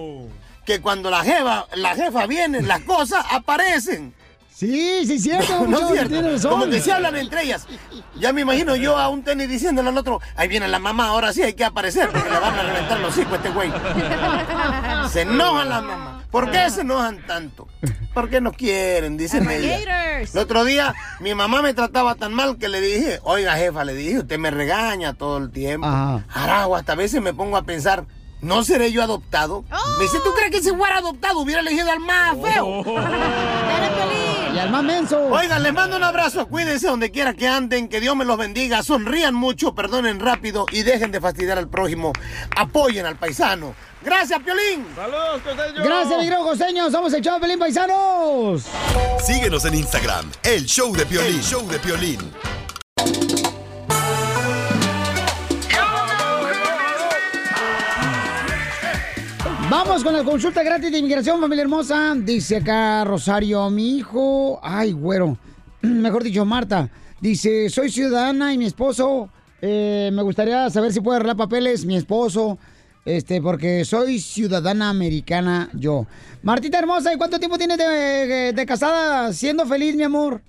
Que 0.67 0.81
cuando 0.81 1.11
la 1.11 1.25
jefa, 1.25 1.67
la 1.75 1.95
jefa 1.95 2.27
viene, 2.27 2.63
las 2.63 2.81
cosas 2.85 3.25
aparecen. 3.31 4.15
Sí, 4.55 5.07
sí, 5.07 5.15
es 5.15 5.23
cierto. 5.23 5.67
No 5.67 5.81
es 5.81 5.89
cierto. 6.09 6.49
Como 6.51 6.67
que 6.67 6.81
se 6.81 6.93
hablan 6.93 7.17
entre 7.17 7.43
ellas. 7.45 7.67
Ya 8.17 8.33
me 8.33 8.43
imagino 8.43 8.77
yo 8.77 8.99
a 8.99 9.09
un 9.09 9.25
tenis 9.25 9.49
diciéndole 9.49 9.89
al 9.89 9.97
otro, 9.97 10.21
ahí 10.37 10.47
viene 10.47 10.69
la 10.69 10.79
mamá, 10.79 11.07
ahora 11.09 11.33
sí 11.33 11.43
hay 11.43 11.55
que 11.55 11.65
aparecer, 11.65 12.11
porque 12.11 12.31
le 12.31 12.39
van 12.39 12.55
a 12.59 12.63
reventar 12.63 13.01
los 13.01 13.17
hijos 13.17 13.33
a 13.33 13.37
este 13.37 13.51
güey. 13.51 13.73
Se 15.11 15.23
enojan 15.23 15.69
las 15.69 15.83
mamás. 15.83 16.22
¿Por 16.33 16.51
qué 16.51 16.71
se 16.71 16.81
enojan 16.81 17.25
tanto? 17.27 17.69
Porque 18.15 18.41
no 18.41 18.53
quieren, 18.53 19.19
dicen 19.19 19.49
ellas. 19.51 20.35
El 20.35 20.39
otro 20.41 20.65
día 20.65 20.95
mi 21.21 21.35
mamá 21.35 21.61
me 21.61 21.75
trataba 21.75 22.15
tan 22.15 22.33
mal 22.33 22.57
que 22.57 22.69
le 22.69 22.81
dije, 22.81 23.21
oiga 23.23 23.55
jefa, 23.57 23.85
le 23.85 23.95
dije, 23.95 24.21
usted 24.21 24.39
me 24.39 24.51
regaña 24.51 25.13
todo 25.13 25.37
el 25.37 25.51
tiempo. 25.51 25.87
Ajá. 25.87 26.25
Aragua, 26.33 26.79
hasta 26.79 26.93
a 26.93 26.97
veces 26.97 27.21
me 27.21 27.35
pongo 27.35 27.59
a 27.59 27.65
pensar, 27.65 28.07
¿no 28.41 28.65
seré 28.65 28.91
yo 28.93 29.03
adoptado? 29.03 29.65
Me 29.99 30.05
dice, 30.05 30.19
¿tú 30.25 30.31
crees 30.35 30.51
que 30.51 30.63
si 30.63 30.71
fuera 30.75 30.99
adoptado 30.99 31.39
hubiera 31.41 31.61
elegido 31.61 31.93
al 31.93 32.01
más 32.01 32.35
feo? 32.43 32.83
Y 32.83 34.32
al 34.63 34.71
más 34.71 34.85
menso. 34.85 35.19
Oigan, 35.27 35.63
les 35.63 35.73
mando 35.73 35.97
un 35.97 36.05
abrazo, 36.05 36.47
cuídense 36.47 36.87
donde 36.87 37.11
quiera 37.11 37.35
que 37.35 37.49
anden, 37.49 37.89
que 37.89 38.01
Dios 38.01 38.15
me 38.17 38.25
los 38.25 38.39
bendiga, 38.39 38.83
sonrían 38.83 39.35
mucho, 39.35 39.75
perdonen 39.75 40.21
rápido 40.21 40.67
y 40.71 40.83
dejen 40.83 41.11
de 41.11 41.21
fastidiar 41.21 41.59
al 41.59 41.69
prójimo, 41.69 42.13
apoyen 42.57 43.07
al 43.07 43.17
paisano. 43.17 43.75
Gracias, 44.03 44.41
Piolín. 44.41 44.87
Saludos, 44.97 45.43
costeño. 45.43 45.85
Gracias, 45.85 46.19
mi 46.19 46.25
querido 46.25 46.43
costeño. 46.43 46.91
Somos 46.91 47.13
el 47.13 47.23
show 47.23 47.35
de 47.35 47.41
Pelín 47.41 47.59
Paisanos. 47.59 48.65
Síguenos 49.25 49.65
en 49.65 49.75
Instagram, 49.75 50.31
el 50.43 50.67
show 50.67 50.95
de 50.95 51.07
Piolín. 51.07 51.37
El 51.37 51.43
show 51.43 51.69
de 51.69 51.79
Piolín. 51.79 52.33
Vamos 59.73 60.05
con 60.05 60.13
la 60.13 60.23
consulta 60.23 60.63
gratis 60.63 60.93
de 60.93 60.99
inmigración, 60.99 61.41
familia 61.41 61.63
hermosa. 61.63 62.13
Dice 62.15 62.59
acá 62.59 63.05
Rosario, 63.05 63.71
mi 63.71 63.97
hijo. 63.97 64.61
Ay, 64.63 64.93
güero. 64.93 65.39
Mejor 65.81 66.23
dicho, 66.23 66.45
Marta. 66.45 66.91
Dice, 67.23 67.71
soy 67.71 67.89
ciudadana 67.89 68.53
y 68.53 68.59
mi 68.59 68.67
esposo. 68.67 69.31
eh, 69.63 70.11
me 70.13 70.21
gustaría 70.21 70.69
saber 70.69 70.93
si 70.93 71.01
puede 71.01 71.17
arreglar 71.17 71.39
papeles, 71.39 71.87
mi 71.87 71.97
esposo. 71.97 72.59
Este, 73.07 73.41
porque 73.41 73.87
soy 73.87 74.19
ciudadana 74.19 74.91
americana 74.91 75.71
yo. 75.73 76.05
Martita 76.43 76.79
hermosa, 76.79 77.15
¿y 77.15 77.17
cuánto 77.17 77.39
tiempo 77.39 77.57
tienes 77.57 77.79
de, 77.79 78.65
casada 78.69 79.33
siendo 79.33 79.65
feliz, 79.65 79.97
mi 79.97 80.03
amor? 80.03 80.43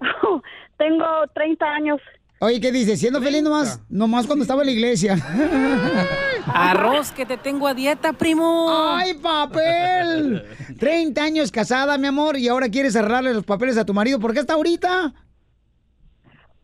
Tengo 0.78 1.06
30 1.32 1.64
años. 1.64 2.00
Oye, 2.42 2.58
¿qué 2.58 2.72
dices? 2.72 2.98
Siendo 2.98 3.20
feliz 3.20 3.42
nomás, 3.42 3.84
nomás 3.90 4.26
cuando 4.26 4.44
estaba 4.44 4.62
en 4.62 4.68
la 4.68 4.72
iglesia. 4.72 5.14
Arroz, 6.46 7.12
que 7.12 7.26
te 7.26 7.36
tengo 7.36 7.68
a 7.68 7.74
dieta, 7.74 8.14
primo. 8.14 8.66
¡Ay, 8.70 9.12
papel! 9.12 10.42
30 10.78 11.22
años 11.22 11.52
casada, 11.52 11.98
mi 11.98 12.06
amor, 12.06 12.38
y 12.38 12.48
ahora 12.48 12.70
quieres 12.70 12.94
cerrarle 12.94 13.34
los 13.34 13.44
papeles 13.44 13.76
a 13.76 13.84
tu 13.84 13.92
marido. 13.92 14.18
¿Por 14.18 14.32
qué 14.32 14.40
está 14.40 14.54
ahorita? 14.54 15.12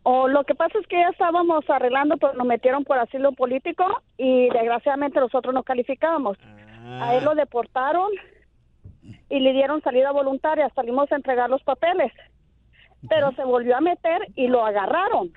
O 0.03 0.29
lo 0.29 0.45
que 0.45 0.55
pasa 0.55 0.79
es 0.79 0.87
que 0.87 0.97
ya 0.97 1.11
estábamos 1.11 1.69
arreglando, 1.69 2.17
pero 2.17 2.33
nos 2.33 2.47
metieron 2.47 2.85
por 2.85 2.97
asilo 2.97 3.33
político 3.33 3.85
y 4.17 4.49
desgraciadamente 4.49 5.21
nosotros 5.21 5.53
no 5.53 5.63
calificábamos. 5.63 6.39
A 7.03 7.17
él 7.17 7.25
lo 7.25 7.35
deportaron 7.35 8.13
y 9.29 9.41
le 9.41 9.53
dieron 9.53 9.83
salida 9.83 10.11
voluntaria. 10.11 10.71
Salimos 10.75 11.13
a 11.13 11.17
entregar 11.17 11.51
los 11.51 11.63
papeles, 11.65 12.13
pero 13.11 13.33
se 13.33 13.45
volvió 13.45 13.77
a 13.77 13.83
meter 13.83 14.27
y 14.37 14.49
lo 14.49 14.65
agarraron. 14.65 15.33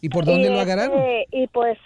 ¿Y 0.00 0.08
por 0.08 0.24
dónde 0.24 0.48
Y, 0.48 0.52
lo 0.52 0.60
agarraron? 0.60 0.98
este, 0.98 1.26
y 1.30 1.46
pues 1.48 1.78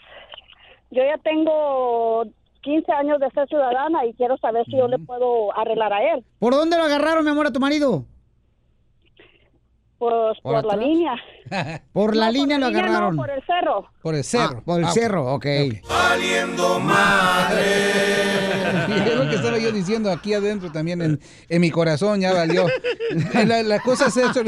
yo 0.91 1.03
ya 1.05 1.19
tengo 1.19 2.25
15 2.63 2.91
años 2.93 3.21
de 3.21 3.31
ser 3.31 3.47
ciudadana 3.49 4.05
y 4.07 4.15
quiero 4.15 4.37
saber 4.39 4.65
si 4.67 4.77
yo 4.77 4.89
le 4.89 4.99
puedo 4.99 5.57
arreglar 5.57 5.93
a 5.93 6.15
él. 6.15 6.25
¿Por 6.39 6.53
dónde 6.55 6.77
lo 6.77 6.85
agarraron, 6.85 7.25
mi 7.25 7.31
amor, 7.31 7.47
a 7.47 7.53
tu 7.53 7.61
marido? 7.61 8.05
Pues 10.09 10.41
¿Por 10.43 10.63
por, 10.63 10.65
la 10.67 10.77
línea. 10.77 11.15
Por 11.93 12.17
la 12.17 12.27
No, 12.27 12.33
línea 12.33 12.59
lo 12.59 12.67
línea 12.69 12.83
no, 12.83 12.89
agarraron. 12.89 13.17
por 13.17 13.31
el 13.31 13.43
cerro. 13.45 13.89
Por 14.03 14.15
el 14.15 14.25
cerro. 14.25 14.57
Ah, 14.59 14.63
por 14.65 14.79
el 14.81 14.85
Ah, 14.87 14.91
cerro, 14.93 15.35
ok. 15.35 15.47
Valiendo 15.89 16.81
madre. 16.81 17.65
Y 18.89 19.09
es 19.09 19.17
lo 19.17 19.29
que 19.29 19.35
estaba 19.37 19.59
yo 19.59 19.73
diciendo 19.73 20.11
aquí 20.11 20.33
adentro 20.33 20.71
también 20.71 21.03
en, 21.03 21.21
en 21.49 21.61
mi 21.61 21.71
corazón, 21.71 22.21
ya 22.21 22.33
valió. 22.33 22.67
La, 23.47 23.63
la 23.63 23.81
cosa 23.81 24.07
es 24.07 24.17
eso. 24.17 24.43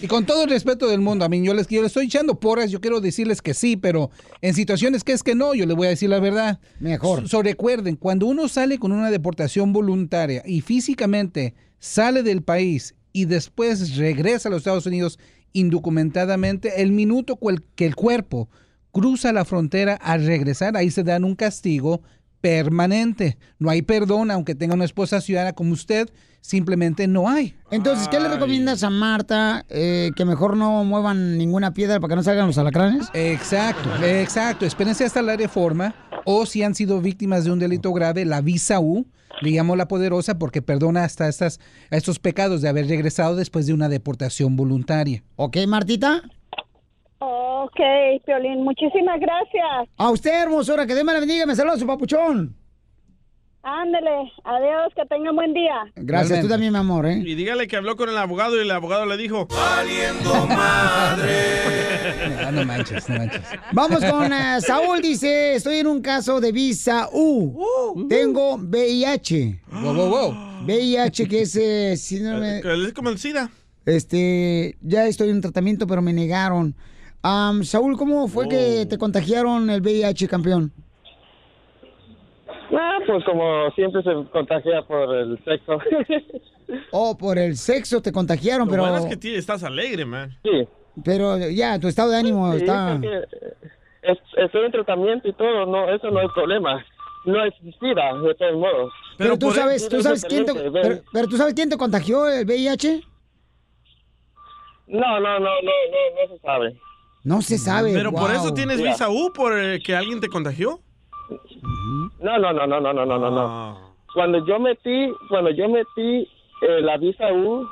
Y 0.00 0.06
con 0.06 0.26
todo 0.26 0.44
el 0.44 0.50
respeto 0.50 0.86
del 0.88 1.00
mundo, 1.00 1.24
a 1.24 1.28
mí 1.28 1.42
yo 1.44 1.54
les, 1.54 1.66
yo 1.68 1.80
les 1.82 1.88
estoy 1.88 2.06
echando 2.06 2.38
porras, 2.38 2.70
yo 2.70 2.80
quiero 2.80 3.00
decirles 3.00 3.40
que 3.42 3.54
sí, 3.54 3.76
pero 3.76 4.10
en 4.42 4.54
situaciones 4.54 5.02
que 5.04 5.12
es 5.12 5.22
que 5.22 5.34
no, 5.34 5.54
yo 5.54 5.66
le 5.66 5.74
voy 5.74 5.86
a 5.86 5.90
decir 5.90 6.10
la 6.10 6.20
verdad. 6.20 6.60
Mejor. 6.80 7.28
So, 7.28 7.42
recuerden, 7.42 7.96
cuando 7.96 8.26
uno 8.26 8.48
sale 8.48 8.78
con 8.78 8.92
una 8.92 9.10
deportación 9.10 9.72
voluntaria 9.72 10.42
y 10.44 10.60
físicamente 10.60 11.54
sale 11.78 12.22
del 12.22 12.42
país 12.42 12.94
y 13.12 13.26
después 13.26 13.96
regresa 13.96 14.48
a 14.48 14.50
los 14.50 14.58
Estados 14.58 14.86
Unidos 14.86 15.18
indocumentadamente, 15.52 16.82
el 16.82 16.92
minuto 16.92 17.38
que 17.74 17.86
el 17.86 17.94
cuerpo 17.94 18.48
cruza 18.90 19.32
la 19.32 19.44
frontera 19.44 19.94
al 19.94 20.24
regresar, 20.24 20.76
ahí 20.76 20.90
se 20.90 21.02
dan 21.02 21.24
un 21.24 21.34
castigo 21.34 22.02
permanente. 22.40 23.38
No 23.58 23.70
hay 23.70 23.82
perdón, 23.82 24.30
aunque 24.30 24.54
tenga 24.54 24.74
una 24.74 24.84
esposa 24.84 25.20
ciudadana 25.20 25.52
como 25.52 25.72
usted, 25.72 26.10
simplemente 26.40 27.06
no 27.06 27.28
hay. 27.28 27.54
Entonces, 27.70 28.08
¿qué 28.08 28.20
le 28.20 28.28
recomiendas 28.28 28.82
a 28.82 28.90
Marta? 28.90 29.64
Eh, 29.68 30.10
que 30.16 30.24
mejor 30.24 30.56
no 30.56 30.84
muevan 30.84 31.38
ninguna 31.38 31.72
piedra 31.72 32.00
para 32.00 32.12
que 32.12 32.16
no 32.16 32.22
salgan 32.22 32.48
los 32.48 32.58
alacranes. 32.58 33.08
Exacto, 33.14 33.88
exacto. 34.04 34.66
Espérense 34.66 35.04
hasta 35.04 35.22
la 35.22 35.36
reforma 35.36 35.94
o 36.24 36.44
si 36.44 36.62
han 36.62 36.74
sido 36.74 37.00
víctimas 37.00 37.44
de 37.44 37.52
un 37.52 37.58
delito 37.58 37.92
grave, 37.92 38.24
la 38.24 38.40
visa 38.40 38.80
U, 38.80 39.06
le 39.42 39.50
llamo 39.50 39.76
la 39.76 39.88
poderosa 39.88 40.38
porque 40.38 40.62
perdona 40.62 41.04
hasta 41.04 41.28
estas, 41.28 41.60
estos 41.90 42.18
pecados 42.18 42.62
de 42.62 42.68
haber 42.68 42.86
regresado 42.88 43.36
después 43.36 43.66
de 43.66 43.74
una 43.74 43.88
deportación 43.88 44.56
voluntaria. 44.56 45.22
¿Ok, 45.36 45.58
Martita? 45.66 46.22
Ok, 47.18 47.80
Piolín, 48.24 48.62
muchísimas 48.64 49.20
gracias. 49.20 49.88
A 49.96 50.10
usted, 50.10 50.42
hermosura, 50.42 50.86
que 50.86 50.94
Dios 50.94 51.04
me 51.04 51.12
la 51.12 51.20
bendiga. 51.20 51.46
Me 51.46 51.54
saluda 51.54 51.76
su 51.76 51.86
papuchón. 51.86 52.56
Ándele, 53.64 54.32
adiós, 54.42 54.92
que 54.96 55.06
tengan 55.06 55.36
buen 55.36 55.54
día. 55.54 55.84
Gracias, 55.94 56.40
tú 56.40 56.48
también, 56.48 56.72
mi 56.72 56.80
amor, 56.80 57.06
¿eh? 57.06 57.22
Y 57.24 57.36
dígale 57.36 57.68
que 57.68 57.76
habló 57.76 57.96
con 57.96 58.08
el 58.08 58.18
abogado 58.18 58.56
y 58.56 58.62
el 58.62 58.70
abogado 58.72 59.06
le 59.06 59.16
dijo... 59.16 59.46
Valiendo 59.46 60.46
madre. 60.48 61.91
Ah, 62.44 62.50
no 62.50 62.64
manches, 62.64 63.08
no 63.08 63.18
manches. 63.18 63.42
Vamos 63.72 64.04
con 64.04 64.32
eh, 64.32 64.60
Saúl, 64.60 65.00
dice, 65.00 65.54
estoy 65.54 65.78
en 65.78 65.86
un 65.86 66.00
caso 66.00 66.40
de 66.40 66.52
visa 66.52 67.08
U. 67.12 68.06
Tengo 68.08 68.56
VIH. 68.56 69.60
Wow, 69.70 69.94
wow, 69.94 70.08
wow. 70.08 70.34
VIH, 70.64 71.28
que 71.28 71.42
es 71.42 71.56
eh, 71.56 71.96
síndrome... 71.96 72.60
Que 72.62 72.72
es 72.72 72.92
como 72.92 73.10
el 73.10 73.18
SIDA. 73.18 73.50
Este, 73.84 74.76
ya 74.80 75.06
estoy 75.06 75.30
en 75.30 75.40
tratamiento, 75.40 75.86
pero 75.86 76.02
me 76.02 76.12
negaron. 76.12 76.74
Saúl, 77.62 77.96
¿cómo 77.96 78.28
fue 78.28 78.48
que 78.48 78.86
te 78.86 78.98
contagiaron 78.98 79.70
el 79.70 79.80
VIH, 79.80 80.28
campeón? 80.28 80.72
Ah, 82.72 82.98
pues 83.06 83.24
como 83.24 83.70
siempre 83.72 84.02
se 84.02 84.10
contagia 84.30 84.82
por 84.82 85.14
el 85.14 85.38
sexo. 85.44 85.78
Oh, 86.90 87.18
por 87.18 87.36
el 87.38 87.56
sexo 87.56 88.00
te 88.00 88.12
contagiaron, 88.12 88.66
Lo 88.66 88.70
pero... 88.70 88.82
bueno 88.84 89.06
es 89.06 89.16
que 89.18 89.36
estás 89.36 89.62
alegre, 89.62 90.06
man. 90.06 90.34
Sí. 90.42 90.66
Pero 91.04 91.38
ya, 91.38 91.78
tu 91.78 91.88
estado 91.88 92.10
de 92.10 92.18
ánimo 92.18 92.52
está... 92.52 93.00
Estoy 94.36 94.64
en 94.66 94.72
tratamiento 94.72 95.28
y 95.28 95.32
todo, 95.32 95.64
no, 95.66 95.88
eso 95.88 96.10
no 96.10 96.20
es 96.20 96.32
problema. 96.32 96.84
No 97.24 97.44
es 97.44 97.54
SIDA, 97.78 98.14
de 98.20 98.34
todos 98.34 98.54
modos. 98.54 98.92
Pero, 99.16 99.38
pero 99.38 99.38
tú 99.38 99.52
sabes, 99.52 99.88
tú 99.88 100.02
sabes 100.02 100.24
quién 100.24 100.44
te, 100.44 100.52
pero, 101.12 101.28
tú 101.28 101.36
sabes 101.36 101.54
quién 101.54 101.70
te 101.70 101.76
contagió 101.76 102.28
el 102.28 102.44
VIH? 102.44 103.00
No, 104.88 105.20
no, 105.20 105.38
no, 105.38 105.38
no, 105.38 105.48
no, 105.62 106.28
no 106.28 106.34
se 106.34 106.38
sabe. 106.40 106.80
No 107.24 107.42
se 107.42 107.58
sabe. 107.58 107.92
Pero 107.92 108.10
por 108.10 108.32
eso 108.32 108.52
tienes 108.52 108.82
visa 108.82 109.08
U 109.08 109.32
por 109.32 109.56
eh, 109.56 109.80
que 109.80 109.94
alguien 109.94 110.20
te 110.20 110.28
contagió. 110.28 110.80
Uh 111.28 111.34
-huh. 111.34 112.10
No, 112.20 112.38
no, 112.38 112.52
no, 112.52 112.66
no, 112.66 112.80
no, 112.80 112.92
no, 112.92 113.06
no, 113.06 113.30
no. 113.30 113.94
Cuando 114.12 114.44
yo 114.44 114.58
metí, 114.58 115.12
cuando 115.28 115.50
yo 115.50 115.68
metí 115.68 116.28
eh, 116.62 116.80
la 116.82 116.96
visa 116.96 117.32
U, 117.32 117.66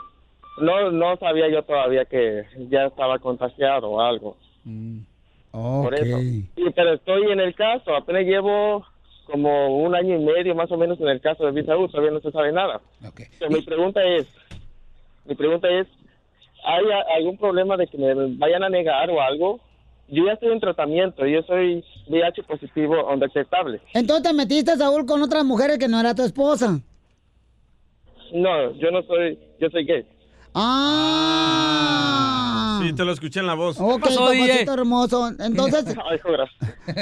no, 0.60 0.90
no 0.90 1.16
sabía 1.16 1.48
yo 1.48 1.62
todavía 1.62 2.04
que 2.04 2.44
ya 2.68 2.86
estaba 2.86 3.18
contagiado 3.18 3.90
o 3.90 4.00
algo. 4.00 4.36
Por 5.52 5.94
eso. 5.94 6.18
Y, 6.20 6.70
pero 6.74 6.94
estoy 6.94 7.30
en 7.32 7.40
el 7.40 7.54
caso, 7.54 7.94
apenas 7.94 8.24
llevo 8.24 8.84
como 9.24 9.78
un 9.78 9.94
año 9.94 10.16
y 10.16 10.24
medio 10.24 10.54
más 10.54 10.70
o 10.72 10.76
menos 10.76 11.00
en 11.00 11.08
el 11.08 11.20
caso 11.20 11.44
de 11.46 11.52
visa 11.52 11.76
U, 11.76 11.88
todavía 11.88 12.10
no 12.10 12.20
se 12.20 12.30
sabe 12.30 12.52
nada. 12.52 12.80
Pero 13.38 13.50
mi 13.50 13.62
pregunta 13.62 14.02
es, 14.02 14.26
mi 15.24 15.34
pregunta 15.34 15.68
es, 15.68 15.86
¿hay 16.64 16.84
algún 17.16 17.38
problema 17.38 17.76
de 17.76 17.86
que 17.86 17.96
me 17.96 18.14
vayan 18.36 18.64
a 18.64 18.68
negar 18.68 19.10
o 19.10 19.20
algo? 19.20 19.60
Yo 20.08 20.26
ya 20.26 20.32
estoy 20.32 20.52
en 20.52 20.58
tratamiento, 20.58 21.24
yo 21.24 21.42
soy 21.42 21.84
VIH 22.08 22.42
positivo 22.42 23.06
undetectable. 23.12 23.80
Entonces 23.94 24.28
te 24.28 24.34
metiste, 24.34 24.76
Saúl, 24.76 25.06
con 25.06 25.22
otras 25.22 25.44
mujeres 25.44 25.78
que 25.78 25.86
no 25.86 26.00
era 26.00 26.14
tu 26.14 26.24
esposa. 26.24 26.80
No, 28.32 28.72
yo 28.72 28.90
no 28.90 29.02
soy, 29.02 29.38
yo 29.60 29.70
soy 29.70 29.84
gay. 29.84 30.04
Ah. 30.54 32.40
Sí, 32.82 32.92
te 32.92 33.04
lo 33.04 33.12
escuché 33.12 33.40
en 33.40 33.46
la 33.46 33.54
voz. 33.54 33.76
Ok, 33.78 34.00
papacito 34.02 34.74
hermoso. 34.74 35.30
Entonces, 35.38 35.84
Ay, 36.10 36.18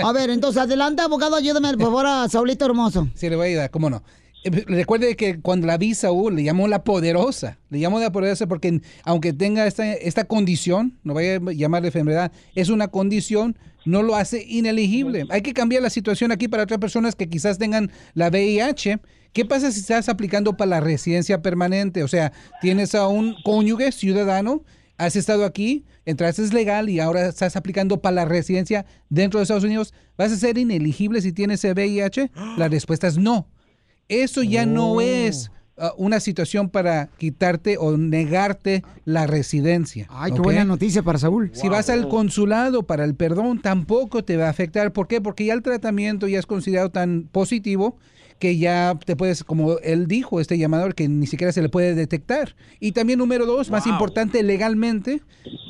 a 0.02 0.12
ver, 0.12 0.30
entonces 0.30 0.62
adelante, 0.62 1.02
abogado, 1.02 1.36
ayúdame 1.36 1.72
por 1.74 1.82
favor 1.82 2.06
a 2.06 2.28
Saulito 2.28 2.64
hermoso. 2.64 3.08
Sí, 3.14 3.28
le 3.30 3.36
voy 3.36 3.46
a 3.46 3.50
ayudar, 3.50 3.70
cómo 3.70 3.88
no. 3.90 4.02
Eh, 4.44 4.64
Recuerde 4.66 5.16
que 5.16 5.40
cuando 5.40 5.66
la 5.66 5.78
vi 5.78 5.94
Saúl, 5.94 6.36
le 6.36 6.42
llamó 6.42 6.68
la 6.68 6.84
poderosa. 6.84 7.58
Le 7.70 7.80
llamó 7.80 8.00
la 8.00 8.12
poderosa 8.12 8.46
porque 8.46 8.80
aunque 9.04 9.32
tenga 9.32 9.66
esta, 9.66 9.92
esta 9.92 10.24
condición, 10.24 10.98
no 11.02 11.14
vaya 11.14 11.36
a 11.36 11.52
llamar 11.52 11.82
de 11.82 11.88
enfermedad, 11.88 12.32
es 12.54 12.68
una 12.68 12.88
condición, 12.88 13.56
no 13.84 14.02
lo 14.02 14.16
hace 14.16 14.44
ineligible. 14.46 15.24
Hay 15.30 15.42
que 15.42 15.54
cambiar 15.54 15.82
la 15.82 15.90
situación 15.90 16.32
aquí 16.32 16.48
para 16.48 16.64
otras 16.64 16.78
personas 16.78 17.14
que 17.14 17.28
quizás 17.28 17.58
tengan 17.58 17.90
la 18.14 18.28
VIH. 18.28 19.00
¿Qué 19.32 19.44
pasa 19.44 19.70
si 19.70 19.80
estás 19.80 20.08
aplicando 20.08 20.56
para 20.56 20.70
la 20.70 20.80
residencia 20.80 21.42
permanente? 21.42 22.02
O 22.02 22.08
sea, 22.08 22.32
tienes 22.60 22.94
a 22.94 23.08
un 23.08 23.34
cónyuge 23.44 23.92
ciudadano, 23.92 24.64
has 24.96 25.16
estado 25.16 25.44
aquí, 25.44 25.84
entraste 26.06 26.42
es 26.42 26.52
legal 26.52 26.88
y 26.88 27.00
ahora 27.00 27.28
estás 27.28 27.54
aplicando 27.56 28.00
para 28.00 28.14
la 28.14 28.24
residencia 28.24 28.86
dentro 29.10 29.38
de 29.38 29.42
Estados 29.44 29.64
Unidos. 29.64 29.94
¿Vas 30.16 30.32
a 30.32 30.36
ser 30.36 30.58
ineligible 30.58 31.20
si 31.20 31.32
tienes 31.32 31.62
VIH? 31.64 32.30
La 32.56 32.68
respuesta 32.68 33.06
es 33.06 33.18
no. 33.18 33.48
Eso 34.08 34.42
ya 34.42 34.66
no 34.66 34.92
Oh. 34.94 35.00
es 35.00 35.50
uh, 35.76 35.88
una 35.96 36.20
situación 36.20 36.70
para 36.70 37.08
quitarte 37.18 37.76
o 37.78 37.96
negarte 37.96 38.82
la 39.04 39.26
residencia. 39.26 40.06
Ay, 40.10 40.32
qué 40.32 40.40
buena 40.40 40.64
noticia 40.64 41.02
para 41.02 41.18
Saúl. 41.18 41.50
Si 41.54 41.68
vas 41.68 41.88
al 41.90 42.08
consulado 42.08 42.84
para 42.84 43.04
el 43.04 43.14
perdón, 43.14 43.60
tampoco 43.60 44.24
te 44.24 44.36
va 44.36 44.46
a 44.46 44.50
afectar. 44.50 44.92
¿Por 44.92 45.06
qué? 45.08 45.20
Porque 45.20 45.44
ya 45.44 45.54
el 45.54 45.62
tratamiento 45.62 46.26
ya 46.26 46.38
es 46.38 46.46
considerado 46.46 46.90
tan 46.90 47.28
positivo 47.30 47.96
que 48.38 48.56
ya 48.56 48.98
te 49.04 49.16
puedes, 49.16 49.42
como 49.44 49.78
él 49.80 50.06
dijo, 50.06 50.40
este 50.40 50.56
llamador, 50.58 50.94
que 50.94 51.08
ni 51.08 51.26
siquiera 51.26 51.52
se 51.52 51.60
le 51.62 51.68
puede 51.68 51.94
detectar. 51.94 52.54
Y 52.80 52.92
también 52.92 53.18
número 53.18 53.46
dos, 53.46 53.70
más 53.70 53.86
importante, 53.86 54.42
legalmente, 54.42 55.20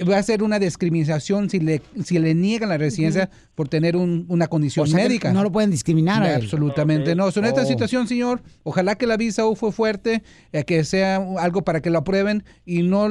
va 0.09 0.19
a 0.19 0.23
ser 0.23 0.43
una 0.43 0.59
discriminación 0.59 1.49
si 1.51 1.61
le, 1.61 1.83
si 2.05 2.19
le 2.19 2.35
niegan 2.35 2.69
la 2.69 2.79
residencia 2.79 3.31
por 3.55 3.69
tener 3.69 3.97
un- 3.97 4.27
una 4.29 4.47
condición 4.49 4.85
O 4.85 4.87
sea 4.87 4.99
que 4.99 5.09
médica. 5.09 5.33
no 5.33 5.43
lo 5.43 5.51
pueden 5.53 5.71
discriminar 5.71 6.23
él. 6.27 6.43
Absolutamente 6.43 7.15
no. 7.15 7.31
So, 7.31 7.41
en 7.41 7.47
esta 7.47 7.63
Oh. 7.63 7.67
situación, 7.67 8.07
señor, 8.07 8.43
ojalá 8.63 8.97
que 8.97 9.07
la 9.07 9.17
visa 9.17 9.47
U 9.47 9.57
fue 9.57 9.73
fuerte, 9.73 10.23
eh, 10.53 10.65
que 10.65 10.85
sea 10.85 11.17
algo 11.39 11.63
para 11.63 11.81
que 11.81 11.91
lo 11.91 11.99
aprueben 11.99 12.45
y 12.67 12.83
no, 12.83 13.09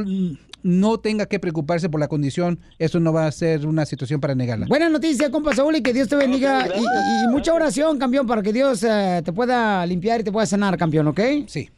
no 0.67 0.97
tenga 0.99 1.25
que 1.25 1.39
preocuparse 1.39 1.89
por 1.89 1.99
la 1.99 2.07
condición. 2.07 2.59
Eso 2.77 2.99
no 2.99 3.13
va 3.13 3.25
a 3.25 3.31
ser 3.31 3.65
una 3.65 3.85
situación 3.85 4.19
para 4.19 4.35
negarla. 4.35 4.65
Buena 4.67 4.89
noticia, 4.89 5.31
compa 5.31 5.53
Saúl, 5.55 5.75
y 5.77 5.81
que 5.81 5.93
Dios 5.93 6.07
te 6.09 6.15
bendiga. 6.17 6.67
y, 6.67 6.79
y- 6.79 7.25
y 7.25 7.27
mucha 7.31 7.53
oración, 7.53 7.97
campeón, 7.97 8.27
para 8.27 8.41
que 8.41 8.51
Dios 8.53 8.83
eh, 8.83 9.21
te 9.23 9.31
pueda 9.33 9.85
limpiar 9.85 10.19
y 10.19 10.23
te 10.23 10.31
pueda 10.31 10.45
sanar, 10.45 10.77
campeón, 10.77 11.07
¿ok? 11.07 11.19
Sí. 11.47 11.69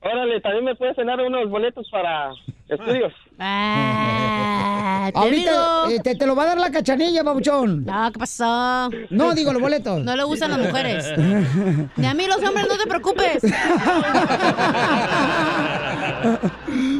Órale, 0.00 0.40
también 0.40 0.64
me 0.64 0.74
puedes 0.74 0.96
cenar 0.96 1.20
unos 1.20 1.48
boletos 1.48 1.88
para 1.90 2.30
estudios. 2.68 3.12
Ah, 3.38 5.10
te 5.12 5.18
Ahorita 5.18 5.50
digo. 5.50 5.88
eh, 5.96 6.00
te, 6.02 6.14
te 6.14 6.26
lo 6.26 6.34
va 6.36 6.44
a 6.44 6.46
dar 6.46 6.58
la 6.58 6.70
cachanilla, 6.70 7.22
babuchón. 7.22 7.84
No, 7.84 8.10
¿qué 8.12 8.18
pasó? 8.18 8.88
No, 9.10 9.34
digo 9.34 9.52
los 9.52 9.60
boletos. 9.60 10.02
No 10.04 10.16
le 10.16 10.24
gustan 10.24 10.50
las 10.52 10.60
mujeres. 10.60 11.04
Ni 11.96 12.06
a 12.06 12.14
mí 12.14 12.26
los 12.26 12.38
hombres, 12.42 12.66
no 12.68 12.76
te 12.78 12.86
preocupes. 12.86 13.42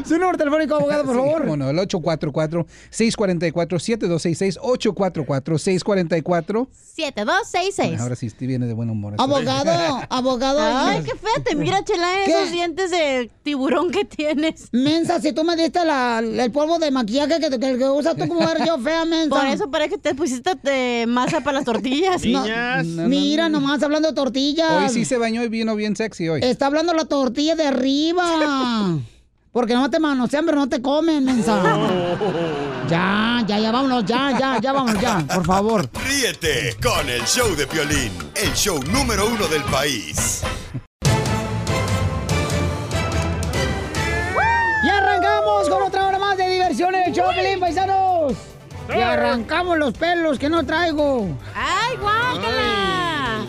Su 0.05 0.13
número 0.19 0.37
telefónico, 0.37 0.75
abogado, 0.75 1.03
por 1.05 1.15
favor. 1.15 1.45
Bueno, 1.47 1.69
el 1.69 1.77
844-644-7266, 1.79 4.57
844-644. 4.59 6.67
7266. 6.71 7.99
Ahora 7.99 8.15
sí, 8.15 8.29
Steve 8.29 8.49
viene 8.49 8.67
de 8.67 8.73
buen 8.73 8.89
humor. 8.89 9.15
Abogado, 9.17 10.01
abogado. 10.09 10.59
Ay, 10.87 11.01
qué 11.03 11.11
fea 11.15 11.43
te 11.43 11.55
mira, 11.55 11.83
chela, 11.83 12.07
¿Qué? 12.25 12.31
esos 12.31 12.51
dientes 12.51 12.91
de 12.91 13.29
tiburón 13.43 13.91
que 13.91 14.05
tienes. 14.05 14.69
Mensa, 14.71 15.19
si 15.19 15.33
tú 15.33 15.43
me 15.43 15.55
diste 15.55 15.83
la- 15.83 16.21
el 16.39 16.51
polvo 16.51 16.79
de 16.79 16.91
maquillaje 16.91 17.39
que, 17.39 17.49
que, 17.49 17.59
que 17.59 17.89
usas 17.89 18.15
tú 18.15 18.27
como 18.27 18.41
mujer, 18.41 18.65
yo 18.65 18.77
fea, 18.79 19.05
mensa. 19.05 19.35
Por 19.35 19.45
eso 19.45 19.69
parece 19.69 19.91
que 19.91 19.97
te 19.97 20.15
pusiste 20.15 20.55
de 20.63 21.05
masa 21.07 21.41
para 21.41 21.57
las 21.57 21.65
tortillas. 21.65 22.23
No, 22.25 22.43
mira, 23.07 23.49
nomás 23.49 23.81
hablando 23.83 24.09
de 24.09 24.15
tortillas. 24.15 24.71
Hoy 24.71 24.89
sí 24.89 25.05
se 25.05 25.17
bañó 25.17 25.43
y 25.43 25.49
vino 25.49 25.75
bien 25.75 25.95
sexy 25.95 26.29
hoy. 26.29 26.41
Está 26.43 26.67
hablando 26.67 26.93
la 26.93 27.05
tortilla 27.05 27.55
de 27.55 27.67
arriba. 27.67 28.97
Porque 29.55 29.73
no 29.73 29.89
te 29.89 30.01
manosean, 30.01 30.45
pero 30.45 30.57
no 30.57 30.67
te 30.67 30.81
comen, 30.81 31.23
mensa. 31.23 31.63
Ya, 32.89 33.41
ya, 33.47 33.57
ya, 33.57 33.71
vámonos, 33.71 34.03
ya, 34.03 34.37
ya, 34.37 34.59
ya, 34.59 34.73
vámonos, 34.73 35.01
ya, 35.01 35.25
por 35.33 35.45
favor. 35.45 35.89
Ríete 36.05 36.75
con 36.83 37.07
el 37.07 37.21
show 37.23 37.55
de 37.55 37.65
Piolín, 37.65 38.11
el 38.35 38.53
show 38.53 38.77
número 38.91 39.25
uno 39.27 39.47
del 39.47 39.63
país. 39.63 40.41
Diversión 46.75 46.95
en 46.95 47.09
el 47.09 47.13
show, 47.13 47.27
Pelín, 47.33 47.59
paisanos. 47.59 48.33
Y 48.89 48.99
arrancamos 48.99 49.77
los 49.77 49.93
pelos 49.93 50.37
que 50.37 50.49
no 50.49 50.65
traigo. 50.65 51.27
¡Ay, 51.55 51.97
guácala! 51.97 53.45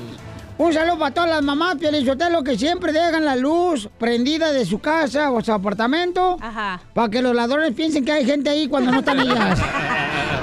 Un 0.59 0.73
saludo 0.73 0.99
para 0.99 1.13
todas 1.13 1.31
las 1.31 1.43
mamás, 1.43 1.77
Pielichotelo, 1.77 2.43
que 2.43 2.57
siempre 2.57 2.93
dejan 2.93 3.25
la 3.25 3.37
luz 3.37 3.91
prendida 3.99 4.53
de 4.53 4.65
su 4.65 4.79
casa 4.79 5.31
o 5.31 5.43
su 5.43 5.53
apartamento. 5.53 6.39
Ajá. 6.41 6.81
Para 6.95 7.11
que 7.11 7.21
los 7.21 7.35
ladrones 7.35 7.73
piensen 7.75 8.05
que 8.05 8.13
hay 8.13 8.25
gente 8.25 8.49
ahí 8.49 8.67
cuando 8.69 8.91
no 8.91 9.01
están 9.01 9.21
ellas. 9.21 9.61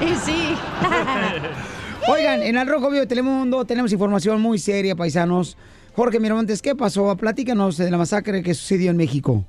Y 0.02 0.16
sí. 0.16 0.54
Oigan, 2.10 2.44
en 2.44 2.58
el 2.58 2.68
Rojo 2.68 2.90
Vivo 2.90 3.00
de 3.02 3.08
Telemundo 3.08 3.64
tenemos 3.64 3.94
información 3.94 4.42
muy 4.42 4.60
seria, 4.60 4.96
paisanos. 4.96 5.56
Jorge 5.96 6.20
Miramontes, 6.20 6.62
¿qué 6.62 6.76
pasó? 6.76 7.16
Platícanos 7.16 7.78
de 7.78 7.90
la 7.90 7.98
masacre 7.98 8.44
que 8.44 8.54
sucedió 8.54 8.92
en 8.92 8.98
México. 8.98 9.46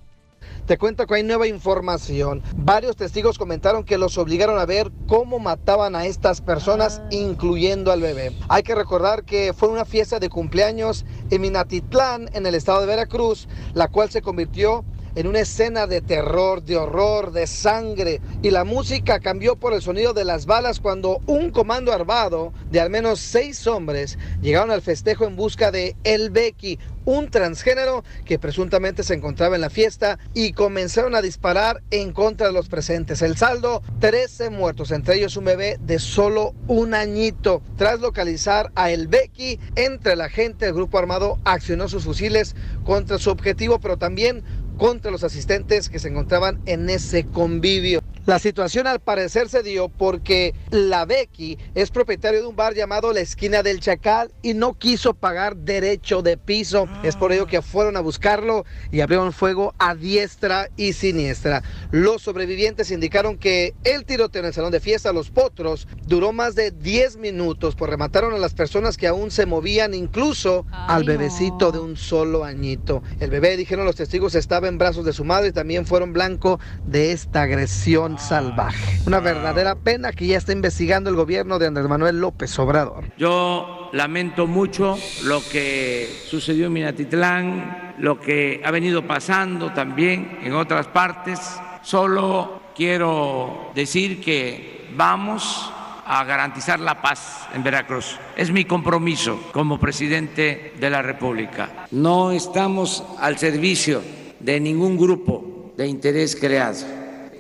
Te 0.67 0.79
cuento 0.79 1.07
que 1.07 1.17
hay 1.17 1.23
nueva 1.23 1.47
información. 1.47 2.43
Varios 2.57 2.97
testigos 2.97 3.37
comentaron 3.37 3.85
que 3.85 3.99
los 3.99 4.17
obligaron 4.17 4.59
a 4.59 4.65
ver 4.65 4.91
cómo 5.07 5.39
mataban 5.39 5.95
a 5.95 6.07
estas 6.07 6.41
personas, 6.41 7.03
incluyendo 7.11 7.93
al 7.93 8.01
bebé. 8.01 8.35
Hay 8.49 8.63
que 8.63 8.75
recordar 8.75 9.25
que 9.25 9.53
fue 9.53 9.69
una 9.69 9.85
fiesta 9.85 10.19
de 10.21 10.31
cumpleaños 10.31 11.05
en 11.29 11.43
Minatitlán, 11.43 12.31
en 12.33 12.47
el 12.47 12.55
estado 12.55 12.81
de 12.81 12.87
Veracruz, 12.87 13.47
la 13.75 13.89
cual 13.89 14.09
se 14.09 14.23
convirtió 14.23 14.87
en 15.15 15.27
una 15.27 15.41
escena 15.41 15.87
de 15.87 16.01
terror, 16.01 16.63
de 16.63 16.77
horror, 16.77 17.33
de 17.33 17.47
sangre. 17.47 18.21
Y 18.43 18.51
la 18.51 18.65
música 18.65 19.21
cambió 19.21 19.57
por 19.57 19.73
el 19.73 19.83
sonido 19.83 20.13
de 20.13 20.25
las 20.25 20.47
balas 20.47 20.81
cuando 20.81 21.21
un 21.27 21.51
comando 21.51 21.93
armado 21.93 22.53
de 22.71 22.81
al 22.81 22.91
menos 22.91 23.21
seis 23.21 23.67
hombres 23.67 24.19
llegaron 24.43 24.71
al 24.71 24.83
festejo 24.83 25.25
en 25.25 25.37
busca 25.37 25.71
de 25.71 25.97
El 26.05 26.31
Becky, 26.31 26.79
un 27.05 27.31
transgénero 27.31 28.03
que 28.25 28.39
presuntamente 28.39 29.03
se 29.03 29.15
encontraba 29.15 29.55
en 29.55 29.61
la 29.61 29.71
fiesta 29.71 30.19
y 30.33 30.53
comenzaron 30.53 31.15
a 31.15 31.23
disparar 31.23 31.83
en 31.91 32.13
contra 32.13 32.47
de 32.47 32.53
los 32.53 32.69
presentes. 32.69 33.23
El 33.23 33.37
saldo, 33.37 33.83
13 34.01 34.51
muertos, 34.51 34.91
entre 34.91 35.17
ellos 35.17 35.37
un 35.37 35.45
bebé 35.45 35.79
de 35.81 35.99
solo 35.99 36.55
un 36.67 36.95
añito. 36.95 37.63
Tras 37.77 38.01
localizar 38.01 38.73
a 38.75 38.91
El 38.91 39.09
Becky, 39.09 39.61
entre 39.77 40.17
la 40.17 40.29
gente, 40.29 40.67
el 40.67 40.75
grupo 40.75 40.99
armado 40.99 41.39
accionó 41.45 41.89
sus 41.89 42.05
fusiles 42.05 42.57
contra 42.85 43.19
su 43.19 43.31
objetivo, 43.31 43.81
pero 43.81 43.99
también 43.99 44.43
contra 44.77 45.11
los 45.11 45.25
asistentes 45.25 45.89
que 45.89 45.99
se 45.99 46.09
encontraban 46.09 46.59
en 46.67 46.91
ese 46.91 47.25
convivio. 47.25 48.01
La 48.27 48.39
situación 48.39 48.87
al 48.87 49.01
parecer 49.01 49.51
se 49.51 49.63
dio 49.63 49.91
porque 49.91 50.55
la 50.71 51.05
Becky 51.05 51.59
es 51.75 51.91
propietario 51.91 52.41
de 52.41 52.47
un 52.47 52.57
bar 52.57 52.73
llamado 52.73 53.13
La 53.13 53.21
Esquina 53.21 53.63
del 53.63 53.81
Chacal 53.81 54.33
y 54.41 54.55
no 54.55 54.73
quiso 54.73 55.13
pagar 55.13 55.57
derecho 55.57 56.23
de 56.23 56.39
piso. 56.39 56.89
Es 57.03 57.17
por 57.17 57.33
ello 57.33 57.47
que 57.47 57.61
fueron 57.61 57.99
a 57.99 58.01
buscarlo 58.01 58.65
y 58.91 59.03
abrieron 59.03 59.35
fuego 59.35 59.75
a 59.79 59.95
diestra 59.95 60.71
y 60.75 60.95
siniestra. 60.95 61.63
Los 61.91 62.23
sobrevivientes 62.23 62.91
indicaron 62.91 63.37
que 63.37 63.75
el 63.85 64.07
tiroteo 64.07 64.41
en 64.41 64.47
el 64.47 64.55
salón 64.55 64.73
de 64.73 64.81
fiesta 64.81 65.13
Los 65.13 65.31
Potros 65.31 65.87
duró 66.07 66.33
más 66.33 66.55
de 66.55 66.71
10 66.71 67.19
minutos, 67.19 67.75
pues 67.77 67.91
remataron 67.91 68.33
a 68.33 68.39
las 68.39 68.55
personas 68.55 68.97
que 68.97 69.07
aún 69.07 69.31
se 69.31 69.45
movían, 69.45 69.93
incluso 69.93 70.65
al 70.71 71.05
bebecito 71.05 71.73
de 71.73 71.79
un 71.79 71.99
solo 71.99 72.43
añito. 72.43 73.03
El 73.21 73.29
bebé, 73.29 73.59
dijeron 73.59 73.85
los 73.85 73.97
testigos, 73.97 74.35
estaba 74.35 74.67
en 74.69 74.79
brazos 74.79 75.05
de 75.05 75.13
su 75.13 75.27
madre 75.27 75.49
y 75.49 75.53
también 75.53 75.85
fueron 75.85 76.15
blanco 76.15 76.59
de 76.87 77.13
esta 77.13 77.43
agresión 77.43 78.14
salvaje. 78.19 79.01
Una 79.07 79.21
verdadera 79.21 79.75
pena 79.75 80.13
que 80.13 80.27
ya 80.27 80.39
está 80.39 80.53
investigando 80.53 81.11
el 81.11 81.17
gobierno 81.17 81.59
de 81.59 81.67
Andrés 81.67 81.89
Manuel 81.89 82.21
López 82.21 82.59
Obrador. 82.59 83.05
Yo 83.17 83.91
lamento 83.93 84.47
mucho 84.47 84.97
lo 85.25 85.41
que 85.51 86.09
sucedió 86.29 86.67
en 86.67 86.73
Minatitlán, 86.73 87.95
lo 87.99 88.21
que 88.21 88.61
ha 88.65 88.71
venido 88.71 89.07
pasando 89.07 89.73
también 89.73 90.39
en 90.43 90.55
otras 90.55 90.87
partes. 90.89 91.41
Solo 91.83 92.61
quiero 92.75 93.71
decir 93.75 94.21
que 94.21 94.89
vamos 94.97 95.71
a 96.07 96.25
garantizar 96.25 96.81
la 96.81 97.01
paz 97.01 97.49
en 97.55 97.63
Veracruz. 97.63 98.19
Es 98.37 98.51
mi 98.51 98.65
compromiso 98.65 99.41
como 99.53 99.79
presidente 99.79 100.75
de 100.79 100.91
la 100.91 101.03
República. 101.03 101.87
No 101.91 102.33
estamos 102.33 103.05
al 103.19 103.39
servicio 103.39 104.03
de 104.41 104.61
ningún 104.61 104.99
grupo 104.99 105.73
de 105.77 105.87
interés 105.87 106.37
creado. 106.37 106.79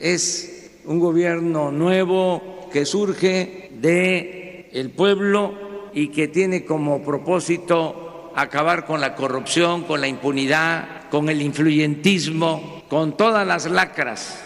Es 0.01 0.54
un 0.87 1.01
gobierno 1.01 1.71
nuevo 1.71 2.69
que 2.73 2.85
surge 2.85 3.71
de 3.81 4.71
el 4.73 4.91
pueblo 4.91 5.91
y 5.93 6.09
que 6.09 6.29
tiene 6.29 6.65
como 6.65 7.03
propósito 7.03 8.33
acabar 8.35 8.85
con 8.85 9.01
la 9.01 9.15
corrupción, 9.15 9.85
con 9.85 10.01
la 10.01 10.09
impunidad, 10.09 11.09
con 11.11 11.29
el 11.29 11.41
influyentismo, 11.41 12.83
con 12.89 13.17
todas 13.17 13.47
las 13.47 13.71
lacras. 13.71 14.41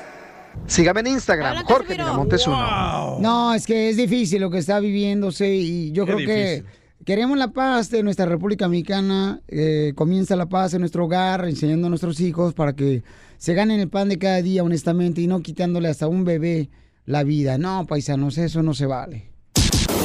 Sígame 0.66 1.01
en 1.01 1.07
Instagram, 1.09 1.64
Jorge 1.64 1.93
Miramontes 1.93 2.47
uno. 2.47 3.18
No, 3.20 3.55
es 3.55 3.64
que 3.64 3.89
es 3.91 3.97
difícil 3.97 4.41
lo 4.41 4.51
que 4.51 4.59
está 4.59 4.80
viviéndose 4.80 5.55
y 5.55 5.93
yo 5.93 6.05
Qué 6.05 6.14
creo 6.14 6.26
que 6.26 6.64
queremos 7.05 7.39
la 7.39 7.49
paz 7.49 7.91
de 7.91 8.03
nuestra 8.03 8.26
República 8.26 8.68
Mexicana. 8.68 9.41
eh, 9.49 9.93
comienza 9.95 10.36
la 10.36 10.47
paz 10.47 10.74
en 10.74 10.80
nuestro 10.80 11.07
hogar, 11.07 11.49
enseñando 11.49 11.86
a 11.86 11.91
nuestros 11.91 12.20
hijos 12.20 12.53
para 12.53 12.74
que 12.74 13.03
se 13.39 13.55
ganen 13.55 13.80
el 13.80 13.89
pan 13.89 14.09
de 14.09 14.18
cada 14.18 14.43
día, 14.43 14.62
honestamente, 14.62 15.20
y 15.20 15.26
no 15.26 15.41
quitándole 15.41 15.89
hasta 15.89 16.05
a 16.07 16.09
un 16.09 16.24
bebé 16.24 16.68
la 17.07 17.22
vida. 17.22 17.57
No, 17.57 17.86
paisanos, 17.86 18.36
eso 18.36 18.62
no 18.62 18.74
se 18.74 18.86
vale. 18.86 19.30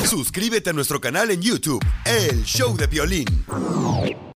Suscríbete 0.05 0.69
a 0.69 0.73
nuestro 0.73 1.01
canal 1.01 1.31
en 1.31 1.41
YouTube, 1.41 1.83
El 2.05 2.43
Show 2.43 2.77
de 2.77 2.87
Violín. 2.87 3.25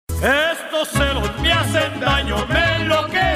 Estos 0.09 0.89
celos 0.91 1.31
me 1.41 1.53
hacen 1.53 2.01
daño, 2.01 2.47
me 2.47 2.77
enloquece. 2.83 3.34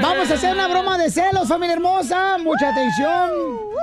Vamos 0.00 0.30
a 0.30 0.34
hacer 0.34 0.52
una 0.54 0.68
broma 0.68 0.96
de 0.98 1.10
celos, 1.10 1.48
familia 1.48 1.74
hermosa. 1.74 2.38
Mucha 2.38 2.70
atención. 2.70 3.30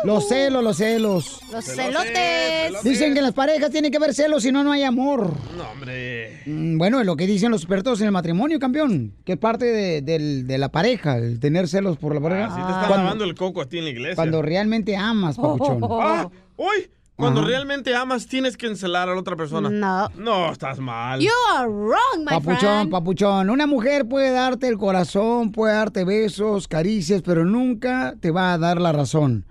Los 0.04 0.28
celos, 0.28 0.64
los 0.64 0.78
celos. 0.78 1.42
Los 1.52 1.66
celotes. 1.66 2.84
Dicen 2.84 3.14
que 3.14 3.20
en 3.20 3.26
las 3.26 3.34
parejas 3.34 3.70
tiene 3.72 3.90
que 3.92 3.98
haber 3.98 4.14
celos, 4.14 4.44
si 4.44 4.52
no, 4.52 4.64
no 4.64 4.72
hay 4.72 4.84
amor. 4.84 5.34
No, 5.58 5.70
hombre. 5.72 6.42
Mm, 6.46 6.78
Bueno, 6.78 7.00
es 7.00 7.06
lo 7.06 7.16
que 7.16 7.26
dicen 7.28 7.52
los 7.52 7.62
expertos 7.62 8.00
en 8.02 8.08
el 8.08 8.12
matrimonio, 8.12 8.60
campeón. 8.60 9.14
Que 9.26 9.34
es 9.34 9.38
parte 9.40 9.66
de, 9.66 10.02
de 10.02 10.58
la 10.58 10.70
pareja, 10.70 11.18
el 11.18 11.40
tener 11.40 11.68
celos 11.68 11.98
por 11.98 12.14
la 12.14 12.22
pareja. 12.22 12.50
Si 12.50 12.56
te 12.56 12.62
está 12.62 12.86
Cuando- 12.88 12.98
lavando 12.98 13.24
el 13.26 13.36
coco 13.36 13.62
a 13.62 13.66
ti 13.66 13.80
en 13.80 13.84
la 13.86 13.90
iglesia. 13.90 14.16
Cuando 14.16 14.42
realmente 14.42 14.96
amas, 14.96 15.36
papuchón. 15.38 15.80
Ah, 15.90 16.30
uy, 16.58 16.90
cuando 17.16 17.40
Ajá. 17.42 17.50
realmente 17.50 17.96
amas, 17.96 18.28
tienes 18.28 18.58
que 18.58 18.68
encelar 18.68 19.08
a 19.10 19.14
la 19.14 19.20
otra 19.20 19.36
persona. 19.36 19.70
No. 19.70 20.10
No, 20.18 20.52
estás 20.52 20.80
mal. 20.80 21.20
You 21.22 21.30
are 21.56 21.68
wrong, 21.68 22.20
my 22.20 22.26
Papuchón, 22.26 22.60
friend. 22.60 22.92
papuchón. 22.92 23.50
Una 23.50 23.66
mujer 23.68 24.06
puede 24.08 24.32
darte 24.32 24.68
el 24.68 24.78
corazón, 24.78 25.52
puede 25.52 25.74
darte 25.76 26.04
besos, 26.04 26.68
caricias, 26.68 27.22
pero 27.22 27.46
nunca 27.46 28.16
te 28.20 28.32
va 28.32 28.54
a 28.54 28.58
dar 28.58 28.82
la 28.82 28.92
razón. 28.92 29.46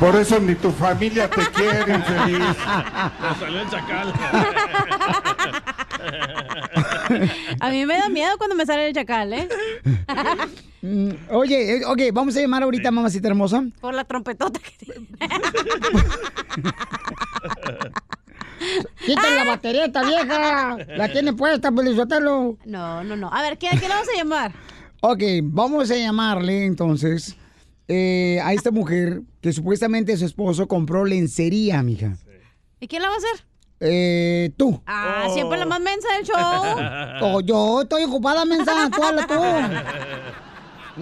Por 0.00 0.16
eso 0.16 0.40
ni 0.40 0.54
tu 0.56 0.70
familia 0.72 1.30
te 1.30 1.40
quiere, 1.52 1.94
infeliz. 1.94 2.56
Te 2.56 3.38
salió 3.44 3.60
el 3.60 3.70
chacal. 3.70 4.12
A 7.60 7.70
mí 7.70 7.86
me 7.86 7.98
da 7.98 8.08
miedo 8.08 8.36
cuando 8.38 8.56
me 8.56 8.66
sale 8.66 8.88
el 8.88 8.94
chacal, 8.94 9.32
¿eh? 9.32 9.48
Mm, 10.82 11.10
Oye, 11.30 11.76
eh, 11.76 11.84
ok, 11.86 12.00
vamos 12.12 12.36
a 12.36 12.40
llamar 12.40 12.62
ahorita 12.62 12.88
a 12.88 12.92
mamacita 12.92 13.28
hermosa. 13.28 13.64
Por 13.80 13.94
la 13.94 14.04
trompetota 14.04 14.60
que 14.60 14.70
tiene. 14.84 15.06
Quítale 19.04 19.36
la 19.36 19.44
batería 19.44 19.86
esta 19.86 20.02
vieja. 20.02 20.76
La 20.96 21.12
tiene 21.12 21.32
puesta, 21.32 21.70
Pelizotelo. 21.72 22.58
No, 22.64 23.04
no, 23.04 23.16
no. 23.16 23.32
A 23.32 23.42
ver, 23.42 23.58
¿qué, 23.58 23.68
¿a 23.68 23.72
qué 23.72 23.80
le 23.80 23.88
vamos 23.88 24.08
a 24.08 24.16
llamar? 24.16 24.52
Ok, 25.00 25.22
vamos 25.42 25.90
a 25.90 25.96
llamarle 25.96 26.64
entonces 26.64 27.36
eh, 27.88 28.40
a 28.42 28.52
esta 28.54 28.70
mujer 28.70 29.22
que 29.42 29.52
supuestamente 29.52 30.16
su 30.16 30.24
esposo 30.24 30.66
compró 30.66 31.04
lencería, 31.04 31.82
mija. 31.82 32.16
¿Y 32.80 32.88
quién 32.88 33.02
la 33.02 33.08
va 33.08 33.14
a 33.14 33.18
hacer? 33.18 33.46
Eh, 33.86 34.50
tú. 34.56 34.82
Ah, 34.86 35.28
siempre 35.34 35.58
la 35.58 35.66
más 35.66 35.80
mensa 35.80 36.08
del 36.16 36.24
show. 36.24 36.36
Oh, 37.20 37.40
yo 37.40 37.82
estoy 37.82 38.04
ocupada, 38.04 38.44
mensa. 38.44 38.72
Tú 38.94 39.02
habla 39.02 39.26
tú. 39.26 39.34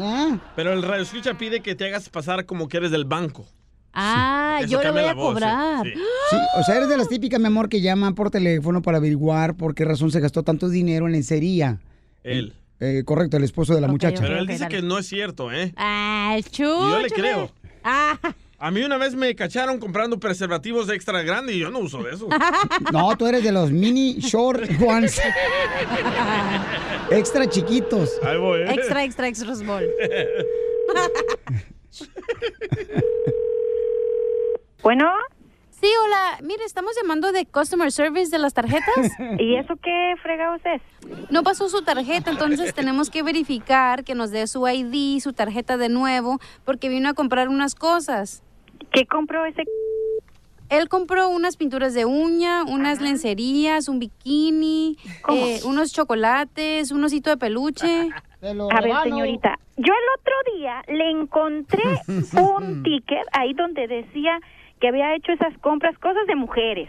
¿Eh? 0.00 0.38
Pero 0.56 0.72
el 0.72 0.82
radio 0.82 1.02
escucha 1.02 1.34
pide 1.34 1.60
que 1.60 1.74
te 1.74 1.86
hagas 1.86 2.08
pasar 2.08 2.44
como 2.44 2.68
que 2.68 2.78
eres 2.78 2.90
del 2.90 3.04
banco. 3.04 3.46
Ah, 3.94 4.60
yo 4.66 4.82
le 4.82 4.90
voy 4.90 5.04
a 5.04 5.14
voz, 5.14 5.34
cobrar. 5.34 5.84
sí. 5.84 5.92
Sí, 6.30 6.36
o 6.58 6.62
sea, 6.64 6.76
eres 6.76 6.88
de 6.88 6.96
las 6.96 7.08
típicas, 7.08 7.38
mi 7.38 7.46
amor, 7.46 7.68
que 7.68 7.80
llaman 7.82 8.14
por 8.14 8.30
teléfono 8.30 8.80
para 8.80 8.96
averiguar 8.98 9.54
por 9.54 9.74
qué 9.74 9.84
razón 9.84 10.10
se 10.10 10.20
gastó 10.20 10.42
tanto 10.42 10.68
dinero 10.70 11.06
en 11.06 11.12
lencería. 11.12 11.78
Él. 12.24 12.54
Eh, 12.80 13.02
correcto, 13.04 13.36
el 13.36 13.44
esposo 13.44 13.74
de 13.74 13.80
la 13.80 13.88
muchacha. 13.88 14.22
Pero 14.22 14.38
él 14.38 14.46
dice 14.46 14.66
que 14.68 14.82
no 14.82 14.98
es 14.98 15.06
cierto, 15.06 15.52
¿eh? 15.52 15.72
Ah, 15.76 16.36
chucho. 16.50 16.88
Y 16.88 16.90
yo 16.90 16.98
le 17.00 17.10
creo. 17.10 17.50
Ah. 17.84 18.18
A 18.64 18.70
mí 18.70 18.80
una 18.84 18.96
vez 18.96 19.16
me 19.16 19.34
cacharon 19.34 19.80
comprando 19.80 20.20
preservativos 20.20 20.88
extra 20.88 21.20
grandes 21.22 21.56
y 21.56 21.58
yo 21.58 21.72
no 21.72 21.80
uso 21.80 22.00
de 22.04 22.14
eso. 22.14 22.28
No, 22.92 23.16
tú 23.16 23.26
eres 23.26 23.42
de 23.42 23.50
los 23.50 23.72
mini 23.72 24.20
short 24.20 24.70
ones. 24.80 25.20
Extra 27.10 27.48
chiquitos. 27.48 28.20
Ahí 28.22 28.38
voy, 28.38 28.60
¿eh? 28.60 28.70
Extra, 28.70 29.02
extra, 29.02 29.26
extra 29.26 29.56
small. 29.56 29.90
Bueno. 34.82 35.10
Sí, 35.70 35.88
hola. 36.04 36.38
Mire, 36.42 36.64
estamos 36.64 36.92
llamando 37.00 37.32
de 37.32 37.46
Customer 37.46 37.90
Service 37.90 38.30
de 38.30 38.38
las 38.38 38.54
tarjetas. 38.54 39.10
¿Y 39.38 39.56
eso 39.56 39.74
qué 39.82 40.14
fregados 40.22 40.60
es? 40.64 40.82
No 41.30 41.42
pasó 41.42 41.68
su 41.68 41.82
tarjeta, 41.82 42.30
entonces 42.30 42.74
tenemos 42.74 43.10
que 43.10 43.24
verificar 43.24 44.04
que 44.04 44.14
nos 44.14 44.30
dé 44.30 44.46
su 44.46 44.68
ID, 44.68 45.20
su 45.20 45.32
tarjeta 45.32 45.76
de 45.76 45.88
nuevo, 45.88 46.38
porque 46.64 46.88
vino 46.88 47.08
a 47.08 47.14
comprar 47.14 47.48
unas 47.48 47.74
cosas. 47.74 48.42
¿Qué 48.92 49.06
compró 49.06 49.44
ese? 49.46 49.64
Él 50.68 50.88
compró 50.88 51.28
unas 51.28 51.56
pinturas 51.56 51.92
de 51.92 52.04
uña, 52.06 52.64
unas 52.64 53.00
lencerías, 53.00 53.88
un 53.88 53.98
bikini, 53.98 54.96
eh, 55.28 55.60
unos 55.66 55.92
chocolates, 55.92 56.92
un 56.92 57.04
osito 57.04 57.30
de 57.30 57.36
peluche. 57.36 58.08
A 58.42 58.80
ver, 58.80 58.92
señorita, 59.04 59.56
yo 59.76 59.92
el 59.92 60.20
otro 60.20 60.56
día 60.56 60.82
le 60.88 61.10
encontré 61.10 61.82
un 62.40 62.82
ticket 62.82 63.24
ahí 63.32 63.52
donde 63.52 63.86
decía 63.86 64.40
que 64.80 64.88
había 64.88 65.14
hecho 65.14 65.32
esas 65.32 65.56
compras, 65.58 65.96
cosas 65.98 66.26
de 66.26 66.34
mujeres. 66.34 66.88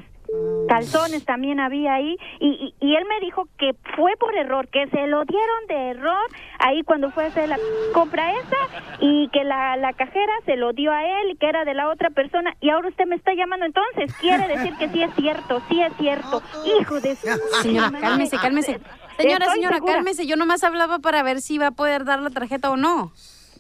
Calzones 0.67 1.25
también 1.25 1.59
había 1.59 1.93
ahí 1.95 2.17
y, 2.39 2.47
y, 2.47 2.85
y 2.85 2.95
él 2.95 3.03
me 3.07 3.19
dijo 3.19 3.47
que 3.57 3.73
fue 3.95 4.15
por 4.17 4.35
error, 4.35 4.67
que 4.69 4.87
se 4.87 5.07
lo 5.07 5.23
dieron 5.25 5.67
de 5.67 5.89
error 5.91 6.25
ahí 6.59 6.83
cuando 6.83 7.11
fue 7.11 7.25
a 7.25 7.27
hacer 7.27 7.49
la 7.49 7.57
compra 7.93 8.31
esa 8.31 8.97
y 8.99 9.27
que 9.29 9.43
la, 9.43 9.75
la 9.77 9.93
cajera 9.93 10.33
se 10.45 10.55
lo 10.55 10.73
dio 10.73 10.91
a 10.91 11.03
él 11.03 11.31
y 11.31 11.35
que 11.35 11.47
era 11.47 11.65
de 11.65 11.73
la 11.73 11.89
otra 11.89 12.09
persona 12.09 12.55
y 12.61 12.69
ahora 12.69 12.87
usted 12.89 13.05
me 13.05 13.15
está 13.15 13.33
llamando 13.33 13.65
entonces, 13.65 14.13
quiere 14.19 14.47
decir 14.47 14.73
que 14.77 14.89
sí 14.89 15.03
es 15.03 15.13
cierto, 15.15 15.61
sí 15.69 15.81
es 15.81 15.93
cierto, 15.97 16.41
hijo 16.79 16.99
de 16.99 17.15
su... 17.15 17.27
Señora, 17.61 17.91
cálmese, 17.99 18.37
cálmese. 18.37 18.79
Señora, 19.17 19.45
Estoy 19.45 19.55
señora, 19.57 19.75
segura. 19.75 19.93
cálmese. 19.93 20.25
Yo 20.25 20.35
nomás 20.37 20.63
hablaba 20.63 20.99
para 20.99 21.21
ver 21.21 21.39
si 21.41 21.59
va 21.59 21.67
a 21.67 21.71
poder 21.71 22.03
dar 22.03 22.19
la 22.21 22.31
tarjeta 22.31 22.71
o 22.71 22.77
no. 22.77 23.11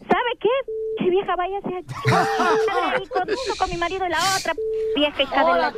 ¿Sabe 0.09 0.31
qué? 0.39 0.49
Che 0.99 1.09
vieja, 1.09 1.35
váyase 1.35 1.67
ahí 1.75 3.07
conmigo, 3.07 3.55
con 3.57 3.69
mi 3.69 3.77
marido 3.77 4.05
y 4.05 4.09
la 4.09 4.17
otra 4.37 4.53
vieja 4.95 5.23
hija 5.23 5.43
de 5.43 5.61
la... 5.61 5.73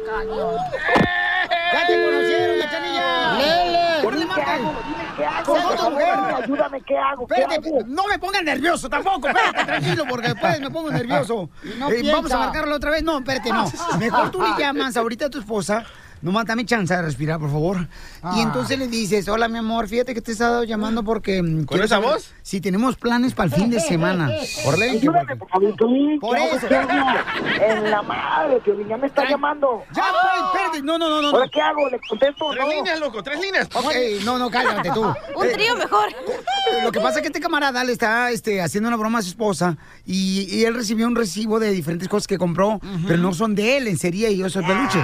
¡Ya 1.73 1.88
te 1.88 2.05
conocieron, 2.05 2.59
cachanilla! 2.59 3.38
¡Lele! 3.38 4.03
¿Por 4.03 4.13
qué 4.17 4.26
¿Qué 4.36 4.41
hago? 4.41 4.76
¿Qué 5.17 6.05
hago? 6.05 6.36
Ayúdame, 6.36 6.82
¿qué 6.82 6.97
hago? 6.97 7.28
Espérate, 7.30 7.71
no 7.88 8.07
me 8.07 8.19
pongas 8.19 8.43
nervioso 8.43 8.89
tampoco, 8.89 9.28
espérate, 9.28 9.65
tranquilo, 9.65 10.05
porque 10.09 10.28
después 10.30 10.59
me 10.59 10.69
pongo 10.69 10.91
nervioso. 10.91 11.49
No 11.78 11.89
Eh, 11.89 12.11
vamos 12.11 12.32
a 12.32 12.38
marcarlo 12.38 12.76
otra 12.76 12.91
vez. 12.91 13.03
No, 13.03 13.19
espérate, 13.19 13.49
no. 13.51 13.65
Mejor 13.99 14.32
tú 14.32 14.41
le 14.41 14.49
llamas 14.57 14.97
ahorita 14.97 15.28
a 15.28 15.30
tu 15.30 15.39
esposa. 15.39 15.86
Nomás 16.26 16.45
dame 16.45 16.65
chance 16.65 16.91
de 16.91 17.03
respirar, 17.03 17.39
por 17.39 17.51
favor. 17.51 17.88
Y 18.36 18.39
entonces 18.41 18.80
le 18.80 18.88
dices, 18.88 19.28
hola, 19.28 19.47
mi 19.47 19.59
amor, 19.59 19.88
fíjate 19.88 20.15
que 20.15 20.21
te 20.21 20.32
he 20.32 20.34
estado 20.34 20.63
llamando 20.63 21.03
porque... 21.03 21.43
mm, 21.43 21.65
quiero 21.65 21.84
esa 21.86 21.97
saber 21.97 22.09
voz? 22.15 22.32
Si 22.41 22.59
tenemos 22.59 22.95
planes 22.95 23.36
para 23.36 23.49
el 23.49 23.53
fin 23.53 23.69
de 23.69 23.80
semana. 23.80 24.28
Que- 24.28 24.86
Ayúdame, 24.89 25.36
por 25.36 25.47
favor, 25.49 25.76
Piolín, 25.76 26.19
Por 26.19 26.36
no 26.36 26.43
eso. 26.45 26.67
En 26.67 27.91
la 27.91 28.01
madre, 28.01 28.59
Piolín, 28.61 28.88
ya 28.88 28.97
me 28.97 29.05
está 29.05 29.30
llamando. 29.30 29.84
Ya, 29.95 30.03
pues, 30.11 30.45
espérate. 30.47 30.82
No, 30.82 30.97
no, 30.97 31.09
no, 31.09 31.21
no. 31.21 31.30
¿Ahora 31.30 31.47
qué 31.53 31.61
hago? 31.61 31.88
¿Le 31.89 31.99
contesto 32.09 32.45
Tres 32.51 32.65
no? 32.65 32.71
líneas, 32.71 32.99
loco, 32.99 33.21
tres 33.21 33.39
líneas. 33.39 33.69
Ok, 33.71 33.93
no, 34.23 34.39
no, 34.39 34.49
cállate 34.49 34.89
tú. 34.91 35.03
Un 35.36 35.51
trío 35.53 35.76
mejor. 35.76 36.09
Eh, 36.09 36.84
Lo 36.84 36.91
que 36.91 36.99
pasa 37.01 37.17
es 37.19 37.21
que 37.21 37.28
este 37.28 37.39
camarada 37.39 37.84
le 37.84 37.91
está 37.91 38.32
este, 38.32 38.63
haciendo 38.63 38.88
una 38.89 38.97
broma 38.97 39.19
a 39.19 39.21
su 39.21 39.30
esposa 39.30 39.78
y, 40.07 40.47
y 40.49 40.65
él 40.65 40.73
recibió 40.73 41.05
un 41.05 41.15
recibo 41.15 41.59
de 41.59 41.69
diferentes 41.69 42.09
cosas 42.09 42.26
que 42.26 42.39
compró, 42.39 42.80
pero 43.05 43.19
no 43.19 43.32
son 43.34 43.53
de 43.53 43.78
él, 43.78 43.88
en 43.88 43.97
serie 43.99 44.32
y 44.32 44.41
eso 44.41 44.59
es 44.59 44.65
peluche. 44.65 44.99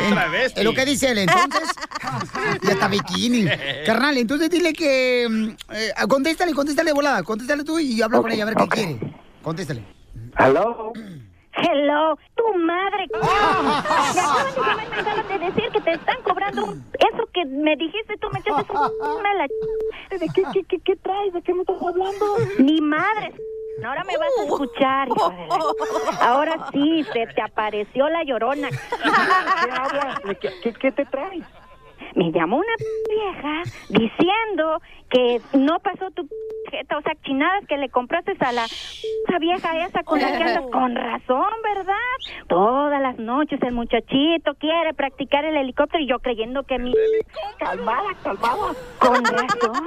En- 0.00 0.10
travesti. 0.14 0.59
Es 0.60 0.64
lo 0.64 0.74
que 0.74 0.84
dice 0.84 1.10
él. 1.10 1.18
Entonces, 1.18 1.68
ya 2.62 2.72
está 2.72 2.88
bikini. 2.88 3.46
Carnal, 3.86 4.16
entonces 4.18 4.50
dile 4.50 4.72
que. 4.72 5.26
mm, 5.28 5.48
eh, 5.72 5.92
contéstale, 6.08 6.52
contéstale 6.54 6.92
volada. 6.92 7.22
Contéstale 7.22 7.64
tú 7.64 7.78
y 7.78 8.00
habla 8.02 8.20
con 8.20 8.30
ella 8.30 8.44
a 8.44 8.46
ver 8.46 8.54
qué 8.56 8.68
quiere. 8.68 9.00
Contéstale. 9.42 9.84
Hello. 10.38 10.92
Hello, 11.52 12.16
tu 12.36 12.54
madre. 12.58 13.06
Me 13.12 14.20
acaban 14.20 14.54
de 14.54 15.02
llamar 15.02 15.42
y 15.42 15.44
decir 15.52 15.70
que 15.72 15.80
te 15.80 15.92
están 15.92 16.16
cobrando 16.22 16.62
eso 16.62 17.28
que 17.34 17.44
me 17.46 17.74
dijiste 17.76 18.14
tú, 18.20 18.28
me 18.32 18.38
echaste 18.38 18.72
un 18.72 19.22
me 19.22 19.34
la 19.34 19.46
ch- 19.46 20.18
¿De 20.20 20.26
qué, 20.34 20.42
qué, 20.52 20.64
qué, 20.68 20.78
qué 20.84 20.96
traes? 20.96 21.32
¿De 21.34 21.42
qué 21.42 21.52
me 21.52 21.62
estás 21.62 21.76
hablando? 21.82 22.36
Ni 22.58 22.80
madre. 22.80 23.32
Ahora 23.84 24.04
me 24.04 24.16
vas 24.16 24.28
a 24.40 24.44
escuchar, 24.44 25.08
hijo 25.08 25.30
de 25.30 25.46
la- 25.46 26.26
Ahora 26.28 26.66
sí, 26.72 27.04
se 27.12 27.26
te 27.28 27.42
apareció 27.42 28.08
la 28.08 28.22
llorona. 28.24 28.68
¿Qué 28.70 29.70
hablas? 29.72 30.22
¿De 30.24 30.36
¿Qué, 30.36 30.50
qué, 30.62 30.72
qué 30.74 30.92
te 30.92 31.04
traes? 31.06 31.44
Me 32.14 32.32
llamó 32.32 32.56
una 32.56 32.74
vieja 33.08 33.62
diciendo 33.88 34.80
que 35.10 35.40
no 35.54 35.78
pasó 35.80 36.10
tu 36.10 36.26
tarjeta, 36.64 36.98
o 36.98 37.02
sea, 37.02 37.14
chinadas 37.22 37.66
que 37.66 37.76
le 37.76 37.88
compraste 37.88 38.36
a 38.40 38.52
la 38.52 38.66
vieja 39.40 39.86
esa 39.86 40.02
con 40.02 40.20
la 40.20 40.36
que 40.36 40.42
andas, 40.42 40.64
con 40.70 40.94
razón, 40.94 41.52
¿verdad? 41.62 41.94
Todas 42.48 43.00
las 43.00 43.18
noches 43.18 43.60
el 43.62 43.72
muchachito 43.72 44.54
quiere 44.54 44.92
practicar 44.94 45.44
el 45.44 45.56
helicóptero 45.56 46.02
y 46.02 46.08
yo 46.08 46.18
creyendo 46.18 46.62
que 46.64 46.78
mi... 46.78 46.92
Calmada, 47.58 48.08
calmada. 48.22 48.74
Con 48.98 49.24
razón. 49.24 49.86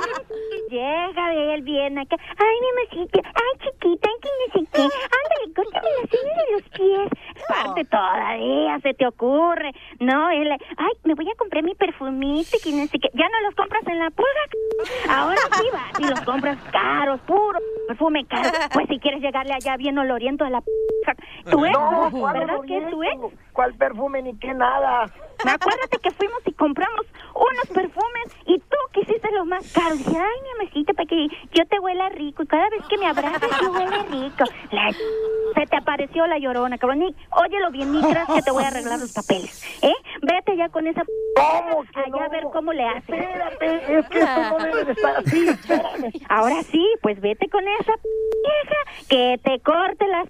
Llega 0.70 1.30
de 1.30 1.56
él, 1.56 1.62
viene 1.62 2.02
acá. 2.02 2.16
Ay, 2.20 2.56
mi 2.62 3.00
masita, 3.00 3.22
ay, 3.26 3.60
chiquita, 3.60 4.10
ay, 4.10 4.20
que 4.22 4.30
no 4.30 4.46
sé 4.54 4.72
qué. 4.72 4.82
Ándale, 4.82 5.54
córtame 5.56 5.90
las 6.02 6.22
uñas 6.22 6.38
de 6.38 6.52
los 6.54 6.64
pies. 6.70 7.10
Parte 7.48 7.86
todavía 7.86 8.80
se 8.80 8.94
te 8.94 9.08
ocurre. 9.08 9.72
No, 10.00 10.30
él, 10.32 10.52
ay, 10.52 10.92
me 11.04 11.14
voy 11.14 11.30
a 11.30 11.36
comprar 11.36 11.64
mi 11.64 11.76
perfumito 11.76 12.13
y 12.22 12.46
que 12.62 12.72
no 12.72 12.86
sé 12.88 13.00
qué. 13.00 13.10
Ya 13.14 13.26
no 13.30 13.42
los 13.48 13.56
compras 13.56 13.84
en 13.88 14.00
la 14.00 14.10
pulga. 14.12 15.16
Ahora 15.18 15.42
sí 15.56 15.64
vas 15.72 16.00
y 16.00 16.04
los 16.04 16.22
compras 16.22 16.58
caros, 16.72 17.20
puro 17.22 17.60
perfume 17.88 18.26
caro. 18.26 18.50
Pues 18.74 18.88
si 18.88 19.00
quieres 19.00 19.22
llegarle 19.22 19.54
allá 19.54 19.78
bien 19.78 19.98
oloriento 19.98 20.44
a 20.46 20.50
la. 20.50 20.64
Tu 21.50 21.66
ex, 21.66 21.74
No, 21.74 22.10
¿cuál 22.12 22.40
¿verdad 22.40 22.56
que 22.66 22.78
es 22.78 22.90
tu 22.90 23.04
ex? 23.04 23.20
¿Cuál 23.54 23.74
perfume 23.76 24.22
ni 24.22 24.38
qué 24.38 24.54
nada? 24.54 25.06
Acuérdate 25.46 25.98
que 26.02 26.12
fuimos 26.12 26.40
y 26.46 26.52
compramos 26.54 27.06
unos 27.36 27.68
perfumes 27.74 28.28
y 28.46 28.60
tú 28.60 28.78
quisiste 28.94 29.32
los 29.32 29.46
más 29.48 29.72
caros. 29.74 29.98
Dije, 29.98 30.16
ay, 30.18 30.42
mi 30.44 30.50
amorcito, 30.62 30.94
para 30.94 31.08
que 31.08 31.28
yo 31.54 31.66
te 31.68 31.80
huela 31.80 32.10
rico 32.10 32.44
y 32.44 32.48
cada 32.48 32.70
vez 32.70 32.86
que 32.88 32.98
me 32.98 33.08
abrazas 33.08 33.50
tú 33.60 33.72
huele 33.72 34.04
rico. 34.04 34.44
La 34.72 34.92
se 34.92 35.66
te 35.68 35.76
apareció 35.78 36.26
la 36.28 36.38
llorona, 36.40 36.78
cabrón. 36.78 37.00
Ni, 37.00 37.16
óyelo 37.32 37.72
bien, 37.72 37.92
ni 37.92 38.02
creas 38.02 38.28
que 38.28 38.42
te 38.42 38.52
voy 38.52 38.64
a 38.64 38.68
arreglar 38.68 39.00
los 39.00 39.14
papeles. 39.14 39.64
¿Eh? 39.82 39.94
Vete 40.22 40.56
ya 40.58 40.70
con 40.70 40.88
esa 40.88 41.02
p- 41.04 41.12
allá 41.96 42.26
a 42.26 42.30
ver 42.30 42.44
cómo 42.54 42.72
le 42.74 42.84
haces. 42.88 43.10
Espérate, 43.10 43.98
es 44.00 44.10
que 44.10 44.20
esto 44.20 44.42
no 44.52 44.58
debe 44.60 44.86
de 44.86 44.92
estar 44.94 45.18
así. 45.18 45.48
Espérame. 45.50 46.12
Ahora 46.30 46.62
sí, 46.64 46.86
pues 47.02 47.20
vete 47.22 47.50
con 47.50 47.64
esa 47.80 47.94
vieja 48.04 49.08
que 49.10 49.40
te 49.44 49.60
corte 49.60 50.08
las 50.08 50.28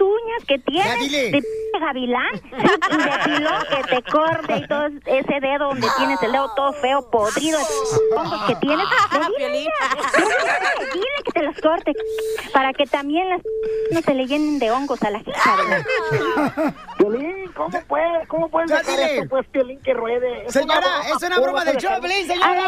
uñas 0.00 0.44
que 0.46 0.58
tienes 0.60 1.10
de 1.32 1.42
gavilán 1.80 2.34
sí, 2.34 2.42
y 2.52 2.96
de 2.96 3.10
pilón 3.24 3.62
que 3.70 3.96
te 3.96 4.02
corte 4.10 4.47
y 4.56 4.66
todo 4.66 4.86
ese 5.06 5.40
dedo 5.40 5.68
donde 5.68 5.86
tienes 5.96 6.22
el 6.22 6.32
dedo 6.32 6.50
todo 6.54 6.72
feo, 6.74 7.10
podrido, 7.10 7.58
hongos 8.16 8.42
que 8.46 8.56
tienes. 8.56 8.86
Dile, 9.38 9.50
dile, 9.50 9.70
dile 10.92 11.06
que 11.24 11.32
te 11.32 11.42
los 11.42 11.56
corte 11.60 11.92
para 12.52 12.72
que 12.72 12.86
también 12.86 13.28
las 13.28 13.40
no 13.90 14.00
se 14.00 14.14
le 14.14 14.26
llenen 14.26 14.58
de 14.58 14.70
hongos 14.70 15.02
a 15.02 15.10
la 15.10 15.18
hija. 15.18 15.56
Piolín, 16.98 17.52
¿cómo 17.54 17.80
puedes? 17.86 18.28
¿Cómo 18.28 18.48
puedes 18.48 18.70
Ya 18.70 18.78
dejar 18.78 18.96
dile. 18.96 19.14
esto, 19.18 19.28
pues, 19.30 19.46
Piolín, 19.48 19.80
que 19.82 19.94
ruede? 19.94 20.46
Es 20.46 20.52
Señora, 20.52 20.78
una 20.80 21.08
es 21.16 21.22
una 21.22 21.40
broma 21.40 21.64
del 21.64 21.76
show, 21.76 22.00
Piolín, 22.00 22.26
señora. 22.26 22.66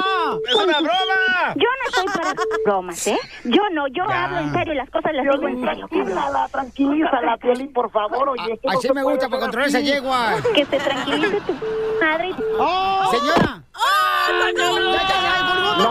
¡Es 0.49 0.55
una 0.55 0.79
broma! 0.79 1.55
Yo 1.57 1.69
no 1.83 1.89
estoy 1.89 2.07
para 2.23 2.35
bromas, 2.65 3.07
¿eh? 3.09 3.19
Yo 3.45 3.63
no, 3.73 3.89
yo 3.89 4.05
Ya. 4.09 4.25
hablo 4.25 4.39
en 4.39 4.53
serio 4.53 4.73
y 4.73 4.77
las 4.77 4.91
cosas 4.91 5.13
las 5.15 5.25
digo 5.25 5.49
en 5.49 5.61
serio. 5.65 5.89
tranquilízala, 5.89 6.49
tranquilízala, 6.49 7.37
Piolín, 7.39 7.73
por 7.73 7.91
favor. 7.91 8.29
Oye, 8.31 8.59
no 8.63 8.71
Así 8.71 8.93
me 8.93 9.03
gusta 9.03 9.29
para 9.29 9.41
controlar 9.43 9.69
esa 9.69 9.81
yegua. 9.81 10.37
Que 10.55 10.65
se 10.65 10.79
tranquilice 10.79 11.41
tu 11.41 11.53
madre. 12.01 12.31
¡Oh! 12.59 13.11
Señora. 13.11 13.63
No, 15.79 15.91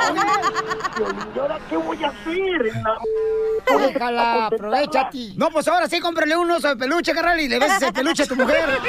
Piolín, 0.95 1.19
¿y 1.35 1.39
ahora 1.39 1.59
qué 1.69 1.77
voy 1.77 2.03
a 2.03 2.07
hacer? 2.07 2.73
No. 2.83 3.77
Déjala, 3.79 4.47
aprovechate. 4.47 5.33
No, 5.35 5.49
pues 5.49 5.67
ahora 5.67 5.87
sí, 5.87 5.99
cómprale 5.99 6.35
un 6.35 6.51
oso 6.51 6.67
de 6.69 6.75
peluche, 6.75 7.13
carnal, 7.13 7.39
y 7.39 7.47
le 7.47 7.59
beses 7.59 7.81
el 7.81 7.93
peluche 7.93 8.23
a 8.23 8.25
tu 8.25 8.35
mujer. 8.35 8.69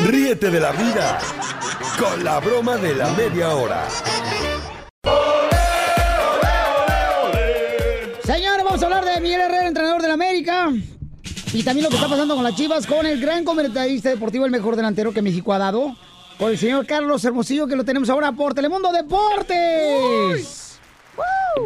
Ríete 0.00 0.50
de 0.50 0.60
la 0.60 0.72
vida 0.72 1.18
con 1.98 2.24
la 2.24 2.40
broma 2.40 2.76
de 2.76 2.94
la 2.94 3.08
media 3.10 3.50
hora. 3.50 3.84
Señores, 8.24 8.64
vamos 8.64 8.82
a 8.82 8.86
hablar 8.86 9.04
de 9.04 9.20
Miguel 9.20 9.40
Herrera, 9.40 9.68
entrenador 9.68 10.02
del 10.02 10.10
América. 10.10 10.70
Y 11.52 11.62
también 11.62 11.84
lo 11.84 11.90
que 11.90 11.96
está 11.96 12.08
pasando 12.08 12.34
con 12.34 12.42
las 12.42 12.56
Chivas, 12.56 12.86
con 12.86 13.06
el 13.06 13.20
gran 13.20 13.44
comentarista 13.44 14.08
deportivo, 14.08 14.44
el 14.44 14.50
mejor 14.50 14.74
delantero 14.74 15.12
que 15.12 15.22
México 15.22 15.52
ha 15.52 15.58
dado, 15.58 15.94
con 16.38 16.50
el 16.50 16.58
señor 16.58 16.86
Carlos 16.86 17.24
Hermosillo, 17.24 17.66
que 17.66 17.76
lo 17.76 17.84
tenemos 17.84 18.10
ahora 18.10 18.32
por 18.32 18.54
Telemundo 18.54 18.90
Deportes. 18.92 20.60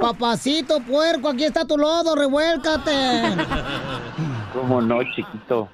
Papacito 0.01 0.81
puerco, 0.81 1.29
aquí 1.29 1.45
está 1.45 1.65
tu 1.65 1.79
lodo, 1.79 2.15
revuélcate. 2.15 2.91
¿Cómo 4.53 4.81
no, 4.83 4.99
chiquito? 5.15 5.69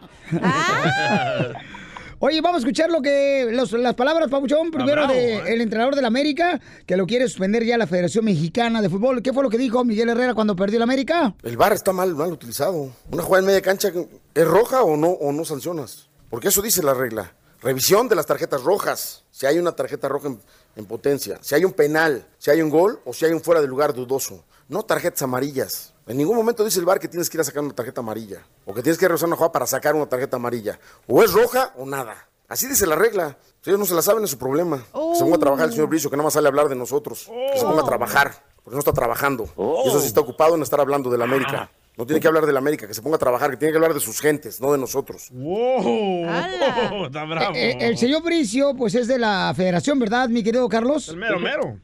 Oye, 2.21 2.41
vamos 2.41 2.57
a 2.57 2.59
escuchar 2.61 2.89
lo 2.91 3.03
que 3.03 3.49
los- 3.51 3.73
las 3.73 3.95
palabras, 3.95 4.31
Pabuchón, 4.31 4.71
primero 4.71 5.07
del 5.09 5.61
entrenador 5.61 5.95
del 5.97 6.05
América, 6.05 6.61
que 6.87 6.97
lo 6.97 7.07
quiere 7.07 7.27
suspender 7.29 7.65
ya 7.65 7.77
la 7.77 7.87
Federación 7.89 8.25
Mexicana 8.25 8.81
de 8.81 8.89
Fútbol. 8.89 9.21
¿Qué 9.21 9.33
fue 9.33 9.43
lo 9.43 9.51
que 9.51 9.59
dijo 9.59 9.85
Miguel 9.85 10.09
Herrera 10.09 10.33
cuando 10.35 10.55
perdió 10.57 10.77
el 10.79 10.83
América? 10.85 11.35
El 11.43 11.57
VAR 11.57 11.73
está 11.73 11.93
mal, 11.93 12.15
mal 12.15 12.33
utilizado. 12.33 12.91
Una 13.11 13.23
jugada 13.25 13.41
en 13.41 13.47
media 13.47 13.61
cancha, 13.63 13.89
¿es 14.35 14.47
roja 14.47 14.83
o 14.83 14.97
no, 14.97 15.09
o 15.09 15.33
no 15.33 15.45
sancionas? 15.45 16.09
Porque 16.31 16.49
eso 16.49 16.63
dice 16.63 16.83
la 16.83 16.95
regla. 16.95 17.35
Revisión 17.65 18.09
de 18.09 18.15
las 18.15 18.27
tarjetas 18.27 18.63
rojas. 18.63 19.25
Si 19.31 19.47
hay 19.47 19.59
una 19.59 19.73
tarjeta 19.73 20.07
roja 20.07 20.29
en, 20.29 20.41
en 20.77 20.85
potencia, 20.85 21.39
si 21.41 21.55
hay 21.55 21.65
un 21.65 21.73
penal, 21.73 22.29
si 22.39 22.51
hay 22.51 22.61
un 22.61 22.69
gol 22.69 23.01
o 23.07 23.15
si 23.15 23.25
hay 23.25 23.33
un 23.33 23.41
fuera 23.41 23.63
de 23.63 23.67
lugar 23.67 23.95
dudoso. 23.95 24.45
No 24.69 24.83
tarjetas 24.83 25.23
amarillas. 25.23 25.95
En 26.07 26.19
ningún 26.19 26.37
momento 26.37 26.63
dice 26.63 26.79
el 26.79 26.85
VAR 26.85 27.01
que 27.01 27.09
tienes 27.09 27.31
que 27.31 27.39
ir 27.39 27.41
a 27.41 27.45
sacar 27.45 27.63
una 27.63 27.75
tarjeta 27.75 28.03
amarilla. 28.03 28.47
O 28.67 28.75
que 28.75 28.83
tienes 28.83 28.99
que 28.99 29.09
revisar 29.09 29.29
una 29.29 29.37
jugada 29.37 29.53
para 29.53 29.67
sacar 29.67 29.95
una 29.95 30.07
tarjeta 30.07 30.37
amarilla. 30.37 30.79
O 31.07 31.23
es 31.23 31.33
roja 31.33 31.73
o 31.79 31.87
nada. 31.87 32.29
Así 32.49 32.67
dice 32.69 32.87
la 32.87 32.97
regla. 32.97 33.39
Si 33.63 33.71
ellos 33.71 33.81
no 33.81 33.87
se 33.87 33.95
la 33.95 34.03
saben 34.03 34.23
es 34.25 34.31
su 34.31 34.39
problema. 34.39 34.85
Que 34.93 35.17
se 35.17 35.25
ponga 35.25 35.37
a 35.37 35.41
trabajar 35.41 35.67
el 35.69 35.73
señor 35.73 35.89
Bricio, 35.89 36.11
que 36.11 36.19
no 36.19 36.23
más 36.23 36.35
sale 36.35 36.47
a 36.49 36.51
hablar 36.51 36.69
de 36.69 36.77
nosotros. 36.77 37.31
Que 37.53 37.59
se 37.59 37.65
ponga 37.65 37.81
a 37.81 37.87
trabajar. 37.87 38.45
Porque 38.63 38.75
no 38.75 38.81
está 38.81 38.93
trabajando. 38.93 39.45
Y 39.85 39.89
eso 39.89 40.01
sí 40.01 40.07
está 40.07 40.21
ocupado 40.21 40.55
en 40.55 40.63
estar 40.63 40.81
hablando 40.81 41.09
de 41.09 41.17
la 41.17 41.25
América. 41.25 41.71
No 41.97 42.05
tiene 42.07 42.21
que 42.21 42.27
hablar 42.27 42.45
de 42.45 42.53
la 42.53 42.59
América, 42.59 42.89
que 42.89 42.95
se 42.95 43.03
ponga 43.03 43.17
a 43.17 43.21
trabajar, 43.21 43.51
que 43.53 43.57
tiene 43.57 43.71
que 43.73 43.77
hablar 43.77 43.95
de 43.95 44.01
sus 44.01 44.21
gentes, 44.21 44.61
no 44.61 44.73
de 44.73 44.79
nosotros. 44.79 45.29
¡Wow! 45.33 46.27
Está 47.07 47.25
bravo. 47.25 47.55
Eh, 47.55 47.77
el 47.81 47.97
señor 47.97 48.23
Bricio, 48.25 48.75
pues 48.77 48.95
es 48.97 49.07
de 49.07 49.19
la 49.19 49.53
federación, 49.57 49.99
¿verdad, 50.01 50.29
mi 50.29 50.43
querido 50.43 50.69
Carlos? 50.69 51.09
El 51.09 51.19
mero, 51.19 51.39
mero. 51.39 51.79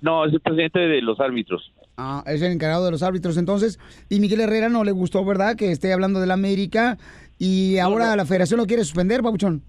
No, 0.00 0.24
es 0.24 0.32
el 0.32 0.40
presidente 0.40 0.80
de 0.80 1.00
los 1.00 1.20
árbitros. 1.20 1.72
Ah, 1.96 2.24
es 2.26 2.42
el 2.42 2.50
encargado 2.52 2.84
de 2.86 2.90
los 2.90 3.04
árbitros 3.04 3.36
entonces. 3.36 3.78
Y 4.08 4.18
Miguel 4.18 4.40
Herrera 4.40 4.68
no 4.68 4.82
le 4.82 4.90
gustó, 4.90 5.24
¿verdad? 5.24 5.54
Que 5.54 5.70
esté 5.70 5.92
hablando 5.92 6.18
de 6.20 6.26
la 6.26 6.34
América. 6.34 6.98
Y 7.38 7.78
ahora 7.78 8.16
la 8.16 8.24
federación 8.26 8.58
lo 8.58 8.66
quiere 8.66 8.82
suspender, 8.82 9.22
Pabuchón. 9.22 9.62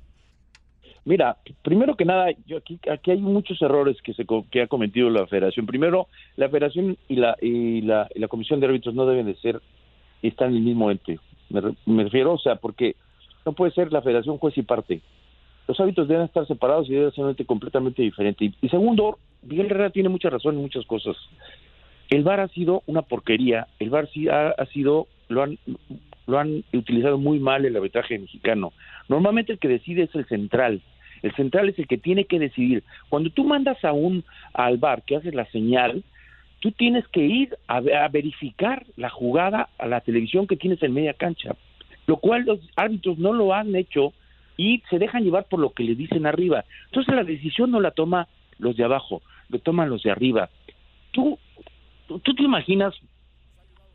Mira, 1.05 1.37
primero 1.63 1.95
que 1.97 2.05
nada, 2.05 2.27
yo 2.47 2.57
aquí, 2.57 2.79
aquí 2.91 3.11
hay 3.11 3.19
muchos 3.19 3.61
errores 3.61 3.97
que 4.03 4.13
se 4.13 4.25
co- 4.25 4.45
que 4.49 4.61
ha 4.61 4.67
cometido 4.67 5.09
la 5.09 5.27
Federación. 5.27 5.65
Primero, 5.65 6.07
la 6.37 6.47
Federación 6.47 6.97
y 7.09 7.15
la 7.17 7.35
y 7.41 7.81
la, 7.81 8.07
y 8.15 8.19
la 8.19 8.29
Comisión 8.29 8.61
de 8.61 8.67
Árbitros 8.67 8.95
no 8.95 9.05
deben 9.05 9.25
de 9.25 9.35
ser 9.35 9.61
están 10.27 10.51
en 10.51 10.57
el 10.57 10.63
mismo 10.63 10.91
ente. 10.91 11.19
Me, 11.49 11.61
me 11.85 12.03
refiero, 12.03 12.33
o 12.33 12.39
sea, 12.39 12.55
porque 12.55 12.95
no 13.45 13.53
puede 13.53 13.71
ser 13.71 13.91
la 13.91 14.01
Federación 14.01 14.37
juez 14.37 14.57
y 14.57 14.63
parte. 14.63 15.01
Los 15.67 15.79
árbitros 15.79 16.07
deben 16.07 16.25
estar 16.25 16.45
separados 16.47 16.89
y 16.89 16.93
deben 16.93 17.11
ser 17.11 17.23
un 17.23 17.29
ente 17.31 17.45
completamente 17.45 18.01
diferente. 18.01 18.45
Y, 18.45 18.55
y 18.61 18.69
segundo, 18.69 19.17
Miguel 19.43 19.67
Herrera 19.67 19.89
tiene 19.89 20.09
mucha 20.09 20.29
razón 20.29 20.55
en 20.55 20.61
muchas 20.61 20.85
cosas. 20.85 21.15
El 22.09 22.23
VAR 22.23 22.41
ha 22.41 22.47
sido 22.49 22.83
una 22.85 23.01
porquería. 23.01 23.67
El 23.79 23.89
VAR 23.89 24.09
sí 24.13 24.27
ha, 24.27 24.49
ha 24.49 24.65
sido 24.67 25.07
lo 25.29 25.43
han 25.43 25.57
lo 26.25 26.39
han 26.39 26.63
utilizado 26.73 27.17
muy 27.17 27.39
mal 27.39 27.65
el 27.65 27.75
arbitraje 27.75 28.17
mexicano. 28.17 28.71
Normalmente 29.09 29.51
el 29.51 29.59
que 29.59 29.67
decide 29.67 30.03
es 30.03 30.15
el 30.15 30.25
central. 30.27 30.81
El 31.21 31.33
central 31.35 31.69
es 31.69 31.79
el 31.79 31.87
que 31.87 31.97
tiene 31.97 32.25
que 32.25 32.39
decidir. 32.39 32.83
Cuando 33.09 33.29
tú 33.29 33.43
mandas 33.43 33.83
a 33.83 33.93
un 33.93 34.23
al 34.53 34.77
VAR 34.77 35.03
que 35.03 35.17
hace 35.17 35.31
la 35.31 35.45
señal, 35.51 36.03
tú 36.63 36.71
tienes 36.71 37.05
que 37.09 37.19
ir 37.19 37.57
a, 37.67 37.79
a 37.79 38.07
verificar 38.07 38.85
la 38.95 39.09
jugada 39.09 39.67
a 39.77 39.85
la 39.85 39.99
televisión 39.99 40.47
que 40.47 40.55
tienes 40.55 40.81
en 40.81 40.93
media 40.93 41.13
cancha, 41.13 41.57
lo 42.07 42.15
cual 42.15 42.45
los 42.45 42.59
árbitros 42.77 43.17
no 43.17 43.33
lo 43.33 43.53
han 43.53 43.75
hecho 43.75 44.13
y 44.55 44.81
se 44.89 44.97
dejan 44.97 45.25
llevar 45.25 45.43
por 45.49 45.59
lo 45.59 45.73
que 45.73 45.83
le 45.83 45.93
dicen 45.93 46.25
arriba. 46.25 46.63
Entonces 46.85 47.13
la 47.13 47.25
decisión 47.25 47.69
no 47.69 47.81
la 47.81 47.91
toma 47.91 48.29
los 48.59 48.77
de 48.77 48.85
abajo, 48.85 49.21
lo 49.49 49.59
toman 49.59 49.89
los 49.89 50.03
de 50.03 50.11
arriba. 50.11 50.49
Tú, 51.11 51.37
tú 52.07 52.33
te 52.33 52.43
imaginas 52.43 52.93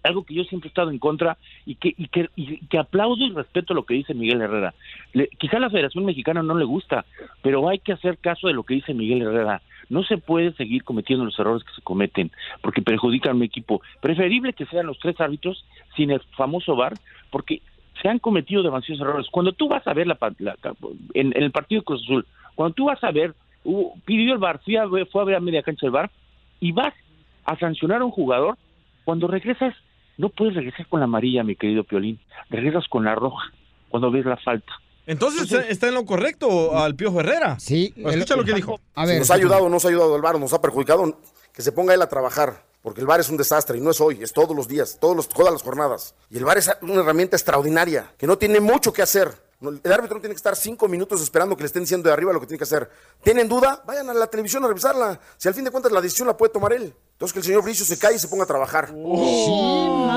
algo 0.02 0.24
que 0.24 0.34
yo 0.34 0.44
siempre 0.44 0.68
he 0.68 0.72
estado 0.72 0.90
en 0.90 0.98
contra 0.98 1.38
y 1.64 1.74
que, 1.76 1.94
y 1.96 2.08
que, 2.08 2.28
y 2.36 2.66
que 2.66 2.78
aplaudo 2.78 3.24
y 3.24 3.30
respeto 3.30 3.72
lo 3.72 3.84
que 3.84 3.94
dice 3.94 4.12
Miguel 4.12 4.42
Herrera. 4.42 4.74
Le- 5.14 5.28
quizá 5.38 5.56
a 5.56 5.60
la 5.60 5.70
Federación 5.70 6.04
Mexicana 6.04 6.42
no 6.42 6.54
le 6.54 6.66
gusta, 6.66 7.06
pero 7.42 7.66
hay 7.66 7.78
que 7.78 7.94
hacer 7.94 8.18
caso 8.18 8.46
de 8.46 8.52
lo 8.52 8.62
que 8.62 8.74
dice 8.74 8.92
Miguel 8.92 9.22
Herrera. 9.22 9.62
No 9.88 10.02
se 10.02 10.18
puede 10.18 10.52
seguir 10.52 10.84
cometiendo 10.84 11.24
los 11.24 11.38
errores 11.38 11.64
que 11.64 11.74
se 11.74 11.82
cometen 11.82 12.30
porque 12.62 12.82
perjudican 12.82 13.32
a 13.32 13.36
un 13.36 13.42
equipo. 13.42 13.80
Preferible 14.00 14.52
que 14.52 14.66
sean 14.66 14.86
los 14.86 14.98
tres 14.98 15.20
árbitros 15.20 15.64
sin 15.96 16.10
el 16.10 16.20
famoso 16.36 16.76
VAR 16.76 16.94
porque 17.30 17.62
se 18.00 18.08
han 18.08 18.18
cometido 18.18 18.62
demasiados 18.62 19.00
errores. 19.00 19.26
Cuando 19.30 19.52
tú 19.52 19.68
vas 19.68 19.86
a 19.86 19.94
ver 19.94 20.06
la, 20.06 20.18
en, 21.14 21.32
el 21.36 21.50
partido 21.50 21.80
de 21.80 21.84
Cruz 21.84 22.02
Azul, 22.04 22.26
cuando 22.54 22.74
tú 22.74 22.84
vas 22.86 23.02
a 23.02 23.10
ver, 23.10 23.34
pidió 24.04 24.32
el 24.32 24.38
VAR, 24.38 24.60
fui 24.64 24.76
a 24.76 24.86
fue 25.10 25.22
a 25.22 25.24
ver 25.24 25.36
a 25.36 25.40
media 25.40 25.62
cancha 25.62 25.86
el 25.86 25.92
VAR 25.92 26.10
y 26.60 26.72
vas 26.72 26.94
a 27.44 27.56
sancionar 27.56 28.02
a 28.02 28.04
un 28.04 28.10
jugador, 28.10 28.56
cuando 29.04 29.26
regresas, 29.26 29.74
no 30.18 30.28
puedes 30.28 30.54
regresar 30.54 30.86
con 30.86 31.00
la 31.00 31.04
amarilla, 31.04 31.42
mi 31.42 31.56
querido 31.56 31.82
Piolín. 31.82 32.18
Regresas 32.50 32.86
con 32.88 33.04
la 33.04 33.14
roja 33.14 33.50
cuando 33.88 34.10
ves 34.10 34.26
la 34.26 34.36
falta. 34.36 34.72
Entonces 35.08 35.42
está, 35.44 35.62
está 35.68 35.88
en 35.88 35.94
lo 35.94 36.04
correcto 36.04 36.78
al 36.78 36.94
Piojo 36.94 37.20
Herrera. 37.20 37.58
Sí. 37.58 37.92
Escucha 37.96 38.36
lo 38.36 38.44
que 38.44 38.52
dijo. 38.52 38.78
si 39.06 39.18
nos 39.18 39.30
ha 39.30 39.34
ayudado 39.34 39.62
o 39.64 39.68
no 39.68 39.76
nos 39.76 39.84
ha 39.84 39.88
ayudado 39.88 40.14
el 40.14 40.22
VAR, 40.22 40.38
nos 40.38 40.52
ha 40.52 40.60
perjudicado, 40.60 41.18
que 41.52 41.62
se 41.62 41.72
ponga 41.72 41.94
él 41.94 42.02
a 42.02 42.08
trabajar. 42.08 42.64
porque 42.82 43.00
el 43.00 43.06
bar 43.06 43.18
es 43.18 43.28
un 43.28 43.36
desastre 43.36 43.76
y 43.78 43.80
no 43.80 43.90
es 43.90 44.00
hoy, 44.00 44.22
es 44.22 44.32
todos 44.32 44.54
los 44.54 44.68
días, 44.68 44.98
todos 45.00 45.16
los, 45.16 45.28
todas 45.28 45.52
las 45.52 45.62
jornadas. 45.62 46.14
Y 46.30 46.36
el 46.38 46.44
bar 46.44 46.58
es 46.58 46.70
una 46.82 47.00
herramienta 47.00 47.36
extraordinaria 47.36 48.12
que 48.16 48.26
no 48.26 48.38
tiene 48.38 48.60
mucho 48.60 48.92
que 48.92 49.02
hacer. 49.02 49.34
No, 49.60 49.70
El 49.70 49.92
árbitro 49.92 50.14
no 50.16 50.20
tiene 50.20 50.34
que 50.34 50.38
estar 50.38 50.54
cinco 50.54 50.86
minutos 50.86 51.20
esperando 51.20 51.56
que 51.56 51.62
le 51.64 51.66
estén 51.66 51.82
diciendo 51.82 52.08
de 52.08 52.12
arriba 52.12 52.32
lo 52.32 52.38
que 52.40 52.46
tiene 52.46 52.58
que 52.58 52.64
hacer. 52.64 52.88
¿Tienen 53.24 53.48
duda? 53.48 53.82
Vayan 53.86 54.08
a 54.08 54.14
la 54.14 54.28
televisión 54.28 54.64
a 54.64 54.68
revisarla. 54.68 55.18
Si 55.36 55.48
al 55.48 55.54
fin 55.54 55.64
de 55.64 55.72
cuentas 55.72 55.90
la 55.90 56.00
decisión 56.00 56.28
la 56.28 56.36
puede 56.36 56.52
tomar 56.52 56.72
él. 56.72 56.94
Entonces 57.12 57.32
que 57.32 57.40
el 57.40 57.44
señor 57.44 57.62
Bricio 57.64 57.84
se 57.84 57.98
calle 57.98 58.16
y 58.16 58.18
se 58.20 58.28
ponga 58.28 58.44
a 58.44 58.46
trabajar. 58.46 58.92
No, 58.92 60.16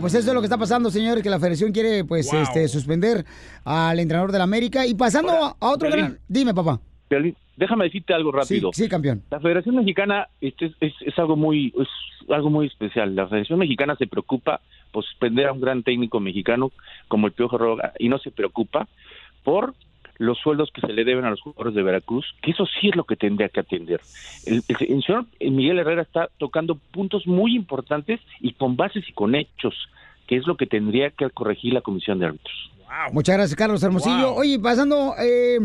pues 0.00 0.14
eso 0.14 0.28
es 0.28 0.34
lo 0.34 0.40
que 0.40 0.46
está 0.46 0.58
pasando, 0.58 0.90
señores, 0.90 1.22
que 1.22 1.30
la 1.30 1.38
federación 1.38 1.72
quiere, 1.72 2.04
pues, 2.04 2.30
Wow. 2.32 2.42
este, 2.42 2.66
suspender 2.68 3.24
al 3.64 3.98
entrenador 4.00 4.32
del 4.32 4.42
América. 4.42 4.86
Y 4.86 4.94
pasando 4.94 5.32
a 5.32 5.56
a 5.60 5.70
otro 5.70 5.90
gran... 5.90 6.18
Dime, 6.28 6.54
papá. 6.54 6.80
Déjame 7.56 7.84
decirte 7.84 8.14
algo 8.14 8.32
rápido. 8.32 8.70
Sí, 8.72 8.88
campeón. 8.88 9.22
La 9.30 9.38
Federación 9.40 9.76
Mexicana 9.76 10.28
este, 10.40 10.66
es, 10.66 10.72
es- 10.80 10.94
es 11.06 11.18
algo 11.18 11.36
muy 11.36 11.74
es 11.78 11.88
algo 12.30 12.48
muy 12.48 12.66
especial. 12.68 13.14
La 13.14 13.26
Federación 13.26 13.58
Mexicana 13.58 13.96
se 13.96 14.06
preocupa 14.06 14.60
por 14.92 15.04
suspender 15.04 15.46
a 15.48 15.52
un 15.52 15.60
gran 15.60 15.82
técnico 15.82 16.20
mexicano 16.20 16.70
como 17.08 17.26
el 17.26 17.32
Piojo 17.32 17.58
Roga 17.58 17.92
y 17.98 18.08
no 18.08 18.18
se 18.18 18.30
preocupa 18.30 18.88
por 19.44 19.74
los 20.20 20.38
sueldos 20.38 20.70
que 20.74 20.82
se 20.82 20.92
le 20.92 21.02
deben 21.04 21.24
a 21.24 21.30
los 21.30 21.40
jugadores 21.40 21.74
de 21.74 21.82
Veracruz, 21.82 22.26
que 22.42 22.50
eso 22.50 22.66
sí 22.78 22.90
es 22.90 22.94
lo 22.96 23.04
que 23.04 23.16
tendría 23.16 23.48
que 23.48 23.60
atender. 23.60 24.00
El, 24.44 24.62
el- 24.68 24.76
el 24.96 25.02
señor 25.02 25.24
Miguel 25.40 25.78
Herrera 25.78 26.02
está 26.02 26.28
tocando 26.36 26.74
puntos 26.92 27.26
muy 27.26 27.56
importantes 27.56 28.20
y 28.38 28.52
con 28.52 28.76
bases 28.76 29.02
y 29.08 29.12
con 29.14 29.34
hechos, 29.34 29.74
que 30.28 30.36
es 30.36 30.46
lo 30.46 30.56
que 30.58 30.66
tendría 30.66 31.08
que 31.10 31.30
corregir 31.30 31.72
la 31.72 31.80
Comisión 31.80 32.18
de 32.18 32.26
Árbitros. 32.26 32.70
Muchas 33.12 33.36
gracias, 33.36 33.56
Carlos 33.56 33.82
Hermosillo. 33.82 34.34
Oye, 34.34 34.58
pasando, 34.58 35.14
eh, 35.18 35.58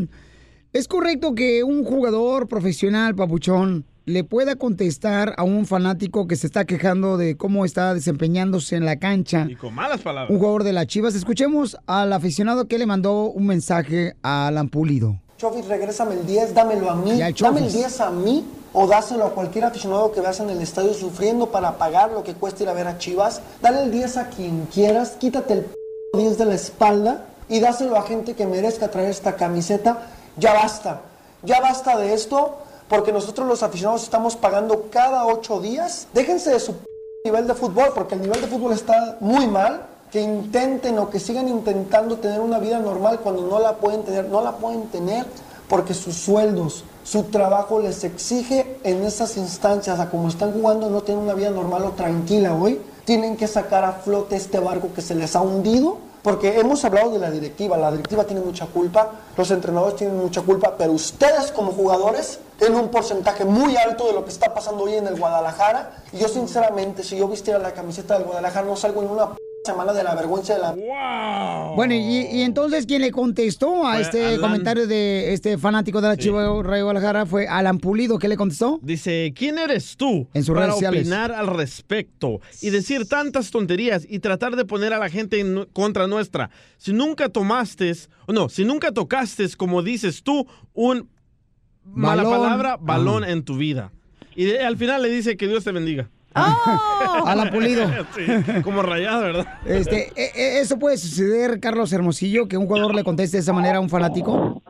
¿es 0.71 0.87
correcto 0.87 1.35
que 1.35 1.61
un 1.63 1.83
jugador 1.83 2.47
profesional, 2.47 3.13
papuchón, 3.13 3.83
le 4.05 4.23
pueda 4.23 4.55
contestar 4.55 5.33
a 5.37 5.43
un 5.43 5.65
fanático 5.65 6.27
que 6.27 6.35
se 6.35 6.47
está 6.47 6.65
quejando 6.65 7.17
de 7.17 7.37
cómo 7.37 7.65
está 7.65 7.93
desempeñándose 7.93 8.75
en 8.75 8.85
la 8.85 8.97
cancha? 8.97 9.47
Y 9.49 9.55
con 9.55 9.73
malas 9.73 10.01
palabras. 10.01 10.29
Un 10.29 10.37
jugador 10.37 10.63
de 10.63 10.73
las 10.73 10.87
Chivas. 10.87 11.15
Escuchemos 11.15 11.77
al 11.87 12.13
aficionado 12.13 12.67
que 12.67 12.77
le 12.77 12.85
mandó 12.85 13.25
un 13.25 13.47
mensaje 13.47 14.15
a 14.21 14.47
Alan 14.47 14.69
Pulido. 14.69 15.19
Chofis, 15.37 15.65
regrésame 15.67 16.13
el 16.13 16.25
10, 16.25 16.53
dámelo 16.53 16.89
a 16.89 16.95
mí. 16.95 17.11
Dame 17.11 17.27
el 17.27 17.33
Chofis. 17.33 17.73
10 17.73 18.01
a 18.01 18.11
mí 18.11 18.45
o 18.73 18.87
dáselo 18.87 19.25
a 19.25 19.31
cualquier 19.31 19.65
aficionado 19.65 20.11
que 20.11 20.21
veas 20.21 20.39
en 20.39 20.49
el 20.49 20.61
estadio 20.61 20.93
sufriendo 20.93 21.47
para 21.47 21.77
pagar 21.77 22.11
lo 22.11 22.23
que 22.23 22.33
cuesta 22.33 22.63
ir 22.63 22.69
a 22.69 22.73
ver 22.73 22.87
a 22.87 22.97
Chivas. 22.97 23.41
Dale 23.61 23.83
el 23.83 23.91
10 23.91 24.17
a 24.17 24.29
quien 24.29 24.67
quieras, 24.67 25.15
quítate 25.19 25.53
el 25.53 25.61
p 25.61 25.75
10 26.17 26.37
de 26.37 26.45
la 26.45 26.55
espalda 26.55 27.25
y 27.49 27.59
dáselo 27.59 27.95
a 27.97 28.03
gente 28.03 28.33
que 28.33 28.45
merezca 28.45 28.91
traer 28.91 29.09
esta 29.09 29.35
camiseta. 29.35 30.09
Ya 30.37 30.53
basta, 30.53 31.01
ya 31.43 31.59
basta 31.61 31.97
de 31.97 32.13
esto 32.13 32.59
porque 32.87 33.11
nosotros 33.11 33.47
los 33.47 33.63
aficionados 33.63 34.03
estamos 34.03 34.35
pagando 34.35 34.87
cada 34.91 35.25
ocho 35.25 35.59
días. 35.59 36.07
Déjense 36.13 36.51
de 36.51 36.59
su 36.59 36.75
nivel 37.23 37.47
de 37.47 37.53
fútbol 37.53 37.91
porque 37.93 38.15
el 38.15 38.21
nivel 38.21 38.41
de 38.41 38.47
fútbol 38.47 38.73
está 38.73 39.17
muy 39.19 39.47
mal 39.47 39.87
que 40.11 40.21
intenten 40.21 40.97
o 40.99 41.09
que 41.09 41.19
sigan 41.19 41.47
intentando 41.47 42.17
tener 42.17 42.39
una 42.39 42.59
vida 42.59 42.79
normal 42.79 43.19
cuando 43.19 43.41
no 43.41 43.59
la 43.59 43.77
pueden 43.77 44.03
tener, 44.03 44.29
no 44.29 44.41
la 44.41 44.53
pueden 44.53 44.83
tener 44.87 45.25
porque 45.67 45.93
sus 45.93 46.15
sueldos, 46.15 46.83
su 47.03 47.23
trabajo 47.23 47.79
les 47.79 48.03
exige 48.03 48.77
en 48.83 49.03
esas 49.03 49.35
instancias, 49.35 49.99
a 49.99 50.09
como 50.09 50.29
están 50.29 50.53
jugando, 50.53 50.89
no 50.89 51.01
tienen 51.01 51.23
una 51.23 51.33
vida 51.33 51.49
normal 51.49 51.83
o 51.83 51.91
tranquila 51.91 52.55
hoy, 52.55 52.79
tienen 53.03 53.35
que 53.35 53.47
sacar 53.47 53.83
a 53.83 53.93
flote 53.93 54.35
este 54.35 54.59
barco 54.59 54.93
que 54.93 55.01
se 55.01 55.15
les 55.15 55.35
ha 55.35 55.41
hundido, 55.41 55.97
porque 56.25 56.59
hemos 56.59 56.83
hablado 56.83 57.11
de 57.11 57.19
la 57.19 57.29
directiva, 57.29 57.77
la 57.77 57.91
directiva 57.91 58.23
tiene 58.23 58.41
mucha 58.41 58.65
culpa, 58.65 59.11
los 59.37 59.51
entrenadores 59.51 59.95
tienen 59.95 60.17
mucha 60.17 60.41
culpa, 60.41 60.73
pero 60.75 60.91
ustedes 60.91 61.51
como 61.51 61.71
jugadores 61.71 62.39
tienen 62.57 62.79
un 62.79 62.89
porcentaje 62.89 63.45
muy 63.45 63.77
alto 63.77 64.07
de 64.07 64.13
lo 64.13 64.25
que 64.25 64.31
está 64.31 64.51
pasando 64.51 64.85
hoy 64.85 64.95
en 64.95 65.05
el 65.05 65.19
Guadalajara, 65.19 66.03
y 66.11 66.17
yo 66.17 66.27
sinceramente, 66.27 67.03
si 67.03 67.15
yo 67.15 67.27
vistiera 67.27 67.59
la 67.59 67.75
camiseta 67.75 68.15
del 68.15 68.23
Guadalajara, 68.23 68.65
no 68.65 68.75
salgo 68.75 69.03
en 69.03 69.11
una 69.11 69.35
semana 69.65 69.91
de 69.93 70.03
la 70.03 70.15
vergüenza 70.15 70.53
de 70.53 70.59
la... 70.59 71.73
Bueno, 71.75 71.93
y, 71.93 71.97
y 72.31 72.41
entonces 72.41 72.85
quien 72.85 73.01
le 73.01 73.11
contestó 73.11 73.85
a 73.85 73.93
Fue 73.93 74.01
este 74.01 74.25
Alan. 74.27 74.39
comentario 74.41 74.87
de 74.87 75.33
este 75.33 75.57
fanático 75.57 75.99
de 76.01 76.07
la 76.09 76.17
Chivas 76.17 76.45
Rayo 76.63 76.83
Guadalajara 76.85 77.25
fue 77.25 77.47
Alan 77.47 77.79
Pulido. 77.79 78.17
¿Qué 78.19 78.27
le 78.27 78.37
contestó? 78.37 78.79
Dice, 78.81 79.33
¿quién 79.35 79.57
eres 79.57 79.97
tú 79.97 80.27
En 80.33 80.43
sus 80.43 80.53
para 80.53 80.67
redes 80.67 80.75
sociales. 80.75 81.01
opinar 81.01 81.31
al 81.31 81.47
respecto 81.47 82.39
y 82.61 82.69
decir 82.69 83.07
tantas 83.07 83.51
tonterías 83.51 84.05
y 84.07 84.19
tratar 84.19 84.55
de 84.55 84.65
poner 84.65 84.93
a 84.93 84.99
la 84.99 85.09
gente 85.09 85.39
en 85.39 85.65
contra 85.73 86.07
nuestra? 86.07 86.49
Si 86.77 86.93
nunca 86.93 87.29
tomaste, 87.29 87.91
no, 88.27 88.47
si 88.49 88.63
nunca 88.65 88.91
tocaste, 88.91 89.47
como 89.57 89.81
dices 89.81 90.23
tú, 90.23 90.47
un 90.73 91.09
mala 91.83 92.23
Balón. 92.23 92.41
palabra, 92.41 92.77
balón 92.79 93.23
en 93.23 93.43
tu 93.43 93.57
vida. 93.57 93.91
Y 94.35 94.45
de- 94.45 94.59
al 94.63 94.77
final 94.77 95.01
le 95.01 95.09
dice 95.09 95.37
que 95.37 95.47
Dios 95.47 95.63
te 95.63 95.71
bendiga. 95.71 96.09
Alan 96.35 97.49
Pulido. 97.49 97.85
Sí, 98.15 98.61
como 98.63 98.81
rayado, 98.81 99.21
¿verdad? 99.21 99.47
Este, 99.65 100.09
e- 100.15 100.31
e- 100.35 100.59
¿Eso 100.59 100.77
puede 100.77 100.97
suceder, 100.97 101.59
Carlos 101.59 101.91
Hermosillo, 101.93 102.47
que 102.47 102.57
un 102.57 102.67
jugador 102.67 102.93
le 102.93 103.03
conteste 103.03 103.37
de 103.37 103.41
esa 103.41 103.53
manera 103.53 103.77
a 103.77 103.81
un 103.81 103.89
fanático? 103.89 104.61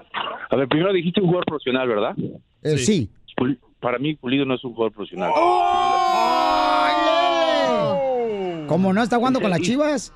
A 0.50 0.56
ver, 0.56 0.68
primero 0.68 0.94
dijiste 0.94 1.20
un 1.22 1.28
jugador 1.28 1.46
profesional, 1.46 1.88
¿verdad? 1.88 2.16
Eh, 2.64 2.78
sí. 2.78 3.10
Para 3.80 3.98
mí, 4.00 4.16
Pulido 4.16 4.46
no 4.46 4.56
es 4.56 4.64
un 4.64 4.74
jugador 4.74 4.94
profesional. 4.94 5.32
Como 8.68 8.94
no 8.94 9.02
está 9.04 9.18
jugando 9.18 9.40
con 9.42 9.50
las 9.50 9.62
Chivas. 9.62 10.14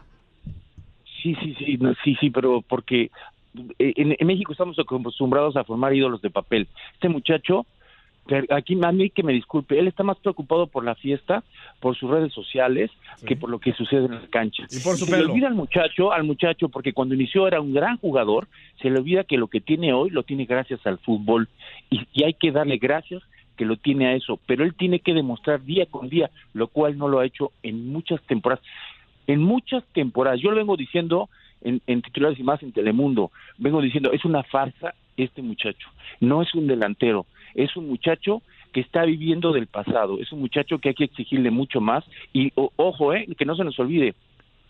Sí, 1.21 1.35
sí, 1.35 1.55
sí, 1.59 1.77
no, 1.79 1.93
sí, 2.03 2.15
sí, 2.19 2.29
pero 2.29 2.61
porque 2.61 3.11
eh, 3.77 3.93
en, 3.97 4.15
en 4.17 4.27
México 4.27 4.53
estamos 4.53 4.77
acostumbrados 4.79 5.55
a 5.57 5.63
formar 5.65 5.93
ídolos 5.93 6.21
de 6.21 6.29
papel. 6.29 6.67
Este 6.93 7.09
muchacho, 7.09 7.65
que 8.29 8.53
aquí 8.53 8.77
a 8.81 8.91
mí 8.91 9.09
que 9.09 9.23
me 9.23 9.33
disculpe, 9.33 9.79
él 9.79 9.87
está 9.87 10.03
más 10.03 10.17
preocupado 10.19 10.67
por 10.67 10.85
la 10.85 10.95
fiesta, 10.95 11.43
por 11.79 11.97
sus 11.97 12.09
redes 12.09 12.31
sociales, 12.31 12.91
que 13.25 13.35
por 13.35 13.49
lo 13.49 13.59
que 13.59 13.73
sucede 13.73 14.05
en 14.05 14.11
la 14.11 14.27
cancha. 14.29 14.63
Y 14.69 14.79
por 14.79 14.95
su 14.97 15.05
se 15.05 15.17
le 15.17 15.25
olvida 15.25 15.47
al 15.47 15.55
muchacho, 15.55 16.11
al 16.11 16.23
muchacho, 16.23 16.69
porque 16.69 16.93
cuando 16.93 17.15
inició 17.15 17.47
era 17.47 17.59
un 17.59 17.73
gran 17.73 17.97
jugador, 17.97 18.47
se 18.81 18.89
le 18.89 18.99
olvida 18.99 19.23
que 19.23 19.37
lo 19.37 19.47
que 19.47 19.61
tiene 19.61 19.93
hoy 19.93 20.11
lo 20.11 20.23
tiene 20.23 20.45
gracias 20.45 20.85
al 20.85 20.99
fútbol 20.99 21.49
y, 21.89 22.07
y 22.13 22.23
hay 22.23 22.35
que 22.35 22.51
darle 22.51 22.77
gracias 22.77 23.23
que 23.57 23.65
lo 23.65 23.75
tiene 23.75 24.07
a 24.07 24.13
eso, 24.13 24.39
pero 24.45 24.63
él 24.63 24.73
tiene 24.73 24.99
que 24.99 25.13
demostrar 25.13 25.63
día 25.63 25.85
con 25.85 26.07
día, 26.07 26.29
lo 26.53 26.67
cual 26.67 26.97
no 26.97 27.09
lo 27.09 27.19
ha 27.19 27.25
hecho 27.25 27.51
en 27.63 27.91
muchas 27.91 28.21
temporadas 28.23 28.63
en 29.29 29.41
muchas 29.43 29.83
temporadas. 29.93 30.39
Yo 30.41 30.49
lo 30.49 30.57
vengo 30.57 30.75
diciendo 30.75 31.29
en, 31.61 31.81
en 31.85 32.01
titulares 32.01 32.39
y 32.39 32.43
más 32.43 32.63
en 32.63 32.71
Telemundo. 32.71 33.31
Vengo 33.59 33.79
diciendo, 33.79 34.11
es 34.11 34.25
una 34.25 34.41
farsa 34.41 34.95
este 35.17 35.43
muchacho. 35.43 35.87
No 36.19 36.41
es 36.41 36.53
un 36.55 36.65
delantero, 36.65 37.27
es 37.55 37.75
un 37.75 37.87
muchacho 37.87 38.41
que 38.73 38.81
está 38.81 39.03
viviendo 39.03 39.51
del 39.51 39.67
pasado. 39.67 40.19
Es 40.19 40.31
un 40.31 40.39
muchacho 40.39 40.79
que 40.79 40.89
hay 40.89 40.95
que 40.95 41.05
exigirle 41.05 41.51
mucho 41.51 41.81
más. 41.81 42.03
Y 42.33 42.51
o- 42.55 42.71
ojo, 42.75 43.13
eh, 43.13 43.27
que 43.37 43.45
no 43.45 43.55
se 43.55 43.63
nos 43.63 43.79
olvide, 43.79 44.13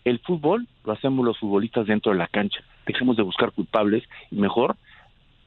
el 0.04 0.18
fútbol 0.20 0.66
lo 0.84 0.92
hacemos 0.92 1.24
los 1.24 1.38
futbolistas 1.38 1.86
dentro 1.86 2.12
de 2.12 2.18
la 2.18 2.26
cancha. 2.26 2.60
Dejemos 2.86 3.16
de 3.16 3.22
buscar 3.22 3.52
culpables 3.52 4.02
y 4.30 4.36
mejor 4.36 4.76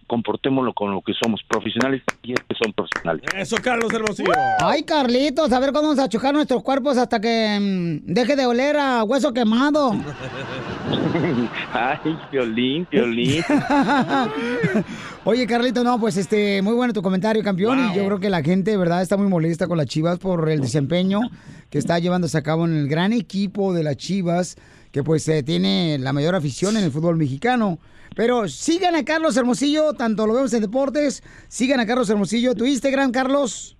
comportémoslo 0.07 0.73
con 0.73 0.91
lo 0.91 1.01
que 1.01 1.13
somos 1.13 1.41
profesionales 1.47 2.01
y 2.23 2.33
es 2.33 2.39
que 2.47 2.55
son 2.61 2.73
profesionales. 2.73 3.23
Eso, 3.35 3.57
Carlos 3.61 3.93
Hermosillo. 3.93 4.31
Ay, 4.59 4.83
Carlitos, 4.83 5.51
a 5.51 5.59
ver 5.59 5.71
cuándo 5.71 5.89
vamos 5.89 6.03
a 6.03 6.09
chocar 6.09 6.33
nuestros 6.33 6.63
cuerpos 6.63 6.97
hasta 6.97 7.19
que 7.19 7.59
mm, 7.59 8.13
deje 8.13 8.35
de 8.35 8.45
oler 8.45 8.77
a 8.77 9.03
hueso 9.03 9.33
quemado. 9.33 9.93
Ay, 11.73 12.17
violín, 12.31 12.87
violín. 12.91 13.43
Oye, 15.25 15.47
Carlito, 15.47 15.83
no, 15.83 15.99
pues 15.99 16.17
este, 16.17 16.61
muy 16.61 16.73
bueno 16.73 16.93
tu 16.93 17.01
comentario, 17.01 17.41
campeón. 17.43 17.79
Y 17.91 17.95
yo 17.95 18.05
creo 18.05 18.19
que 18.19 18.29
la 18.29 18.43
gente, 18.43 18.71
de 18.71 18.77
verdad, 18.77 19.01
está 19.01 19.15
muy 19.17 19.27
molesta 19.27 19.67
con 19.67 19.77
las 19.77 19.87
Chivas 19.87 20.19
por 20.19 20.49
el 20.49 20.59
desempeño 20.59 21.21
que 21.69 21.79
está 21.79 21.97
llevándose 21.97 22.37
a 22.37 22.43
cabo 22.43 22.65
en 22.65 22.75
el 22.75 22.87
gran 22.87 23.13
equipo 23.13 23.73
de 23.73 23.83
las 23.83 23.97
Chivas, 23.97 24.57
que 24.91 25.01
pues 25.01 25.27
eh, 25.27 25.41
tiene 25.41 25.97
la 25.99 26.13
mayor 26.13 26.35
afición 26.35 26.77
en 26.77 26.83
el 26.83 26.91
fútbol 26.91 27.15
mexicano. 27.15 27.79
Pero 28.15 28.47
sigan 28.47 28.95
a 28.95 29.03
Carlos 29.03 29.35
Hermosillo, 29.37 29.93
tanto 29.93 30.27
lo 30.27 30.33
vemos 30.33 30.53
en 30.53 30.61
deportes, 30.61 31.23
sigan 31.47 31.79
a 31.79 31.85
Carlos 31.85 32.09
Hermosillo, 32.09 32.55
tu 32.55 32.65
Instagram, 32.65 33.11
Carlos. 33.11 33.75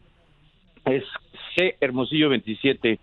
Es 0.85 1.03
C 1.55 1.75
Hermosillo 1.79 2.29
27. 2.29 2.99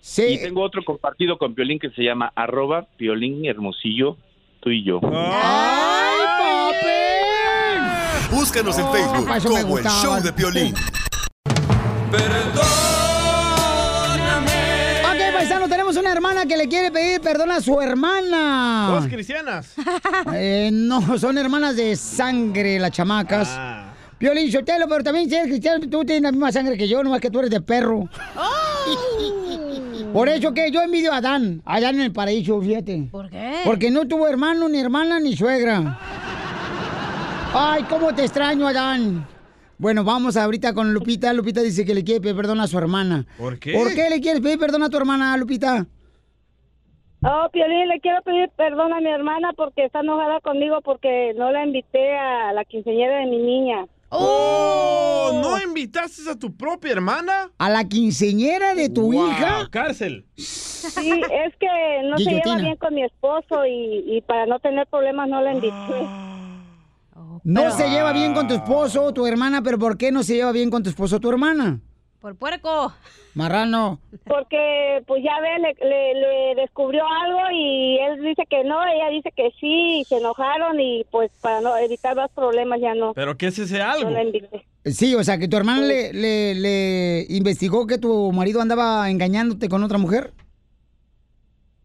Sí. 0.00 0.22
Y 0.22 0.38
tengo 0.38 0.62
otro 0.62 0.82
compartido 0.84 1.38
con 1.38 1.54
Piolín 1.54 1.78
que 1.78 1.90
se 1.90 2.02
llama 2.02 2.32
arroba 2.34 2.86
Piolín 2.96 3.44
Hermosillo, 3.44 4.16
tú 4.60 4.70
y 4.70 4.84
yo. 4.84 5.00
¡Ay, 5.04 6.18
papi! 6.38 8.34
Búscanos 8.34 8.78
en 8.78 8.90
Facebook 8.90 9.30
eso 9.36 9.52
me 9.52 9.62
como 9.62 9.78
el 9.78 9.84
show 9.84 10.20
de 10.22 10.32
Piolín. 10.32 10.74
Ok, 12.12 12.59
tenemos 15.90 15.96
una 15.96 16.12
hermana 16.12 16.46
que 16.46 16.56
le 16.56 16.68
quiere 16.68 16.92
pedir 16.92 17.20
perdón 17.20 17.50
a 17.50 17.60
su 17.60 17.80
hermana. 17.80 18.88
Dos 18.90 19.06
cristianas. 19.06 19.74
Eh, 20.34 20.70
no, 20.72 21.18
son 21.18 21.38
hermanas 21.38 21.76
de 21.76 21.96
sangre, 21.96 22.78
las 22.78 22.90
chamacas. 22.92 23.48
Ah. 23.50 23.92
Piolín 24.18 24.52
Sotelo, 24.52 24.86
pero 24.88 25.02
también 25.02 25.28
si 25.28 25.34
eres 25.34 25.48
cristiano, 25.48 25.80
tú 25.88 26.04
tienes 26.04 26.22
la 26.22 26.30
misma 26.30 26.52
sangre 26.52 26.76
que 26.76 26.86
yo, 26.86 27.02
nomás 27.02 27.20
que 27.20 27.30
tú 27.30 27.38
eres 27.40 27.50
de 27.50 27.60
perro. 27.60 28.08
Por 30.12 30.28
eso 30.28 30.52
que 30.52 30.70
yo 30.70 30.82
envidio 30.82 31.12
a 31.12 31.16
Adán, 31.16 31.62
allá 31.64 31.90
en 31.90 32.00
el 32.00 32.12
paraíso, 32.12 32.60
fíjate. 32.60 33.08
¿Por 33.10 33.30
qué? 33.30 33.60
Porque 33.64 33.90
no 33.90 34.06
tuvo 34.06 34.28
hermano, 34.28 34.68
ni 34.68 34.78
hermana, 34.78 35.18
ni 35.18 35.36
suegra. 35.36 35.98
Ay, 37.54 37.84
cómo 37.88 38.14
te 38.14 38.24
extraño, 38.24 38.68
Adán. 38.68 39.26
Bueno, 39.80 40.04
vamos 40.04 40.36
ahorita 40.36 40.74
con 40.74 40.92
Lupita. 40.92 41.32
Lupita 41.32 41.62
dice 41.62 41.86
que 41.86 41.94
le 41.94 42.04
quiere 42.04 42.20
pedir 42.20 42.36
perdón 42.36 42.60
a 42.60 42.66
su 42.66 42.76
hermana. 42.76 43.24
¿Por 43.38 43.58
qué? 43.58 43.72
¿Por 43.72 43.94
qué 43.94 44.10
le 44.10 44.20
quieres 44.20 44.42
pedir 44.42 44.58
perdón 44.58 44.82
a 44.82 44.90
tu 44.90 44.98
hermana, 44.98 45.34
Lupita? 45.38 45.86
Oh, 47.22 47.48
Piolín, 47.50 47.88
le 47.88 47.98
quiero 48.00 48.20
pedir 48.20 48.50
perdón 48.58 48.92
a 48.92 49.00
mi 49.00 49.08
hermana 49.08 49.54
porque 49.56 49.86
está 49.86 50.00
enojada 50.00 50.40
conmigo 50.40 50.82
porque 50.82 51.32
no 51.34 51.50
la 51.50 51.64
invité 51.64 52.14
a 52.14 52.52
la 52.52 52.66
quinceañera 52.66 53.20
de 53.20 53.26
mi 53.26 53.38
niña. 53.38 53.86
¡Oh! 54.10 55.40
¿No 55.42 55.58
invitaste 55.62 56.28
a 56.30 56.38
tu 56.38 56.54
propia 56.54 56.92
hermana? 56.92 57.50
¿A 57.56 57.70
la 57.70 57.84
quinceñera 57.84 58.74
de 58.74 58.90
tu 58.90 59.10
Wow, 59.10 59.30
hija? 59.30 59.66
Cárcel. 59.70 60.26
Sí, 60.36 61.22
es 61.46 61.56
que 61.56 62.02
no 62.04 62.18
se 62.18 62.24
lleva 62.30 62.56
bien 62.56 62.76
con 62.76 62.94
mi 62.94 63.02
esposo 63.02 63.64
y, 63.64 64.04
y 64.14 64.20
para 64.20 64.44
no 64.44 64.58
tener 64.58 64.86
problemas 64.88 65.26
no 65.26 65.40
la 65.40 65.54
invité. 65.54 66.39
No 67.44 67.70
se 67.70 67.88
lleva 67.88 68.12
bien 68.12 68.34
con 68.34 68.48
tu 68.48 68.54
esposo 68.54 69.04
o 69.04 69.12
tu 69.12 69.26
hermana, 69.26 69.62
pero 69.62 69.78
¿por 69.78 69.96
qué 69.96 70.12
no 70.12 70.22
se 70.22 70.34
lleva 70.34 70.52
bien 70.52 70.70
con 70.70 70.82
tu 70.82 70.90
esposo 70.90 71.16
o 71.16 71.20
tu 71.20 71.30
hermana? 71.30 71.80
Por 72.20 72.36
puerco. 72.36 72.92
Marrano. 73.34 74.00
Porque, 74.26 75.02
pues 75.06 75.22
ya 75.22 75.40
ve, 75.40 75.58
le, 75.60 75.88
le, 75.88 76.14
le 76.14 76.54
descubrió 76.60 77.02
algo 77.06 77.38
y 77.52 77.98
él 77.98 78.22
dice 78.22 78.42
que 78.50 78.64
no, 78.64 78.82
ella 78.84 79.08
dice 79.10 79.32
que 79.34 79.50
sí, 79.58 80.00
y 80.00 80.04
se 80.04 80.18
enojaron 80.18 80.78
y 80.80 81.04
pues 81.10 81.30
para 81.40 81.60
no 81.60 81.76
evitar 81.78 82.16
más 82.16 82.30
problemas 82.32 82.80
ya 82.80 82.94
no. 82.94 83.14
¿Pero 83.14 83.38
qué 83.38 83.46
es 83.46 83.58
ese 83.58 83.80
algo? 83.80 84.10
Sí, 84.84 85.14
o 85.14 85.22
sea, 85.24 85.38
que 85.38 85.48
tu 85.48 85.56
hermana 85.56 85.86
le, 85.86 86.12
le, 86.12 86.54
le 86.56 87.26
investigó 87.30 87.86
que 87.86 87.98
tu 87.98 88.32
marido 88.32 88.60
andaba 88.60 89.08
engañándote 89.08 89.68
con 89.68 89.82
otra 89.84 89.96
mujer. 89.96 90.32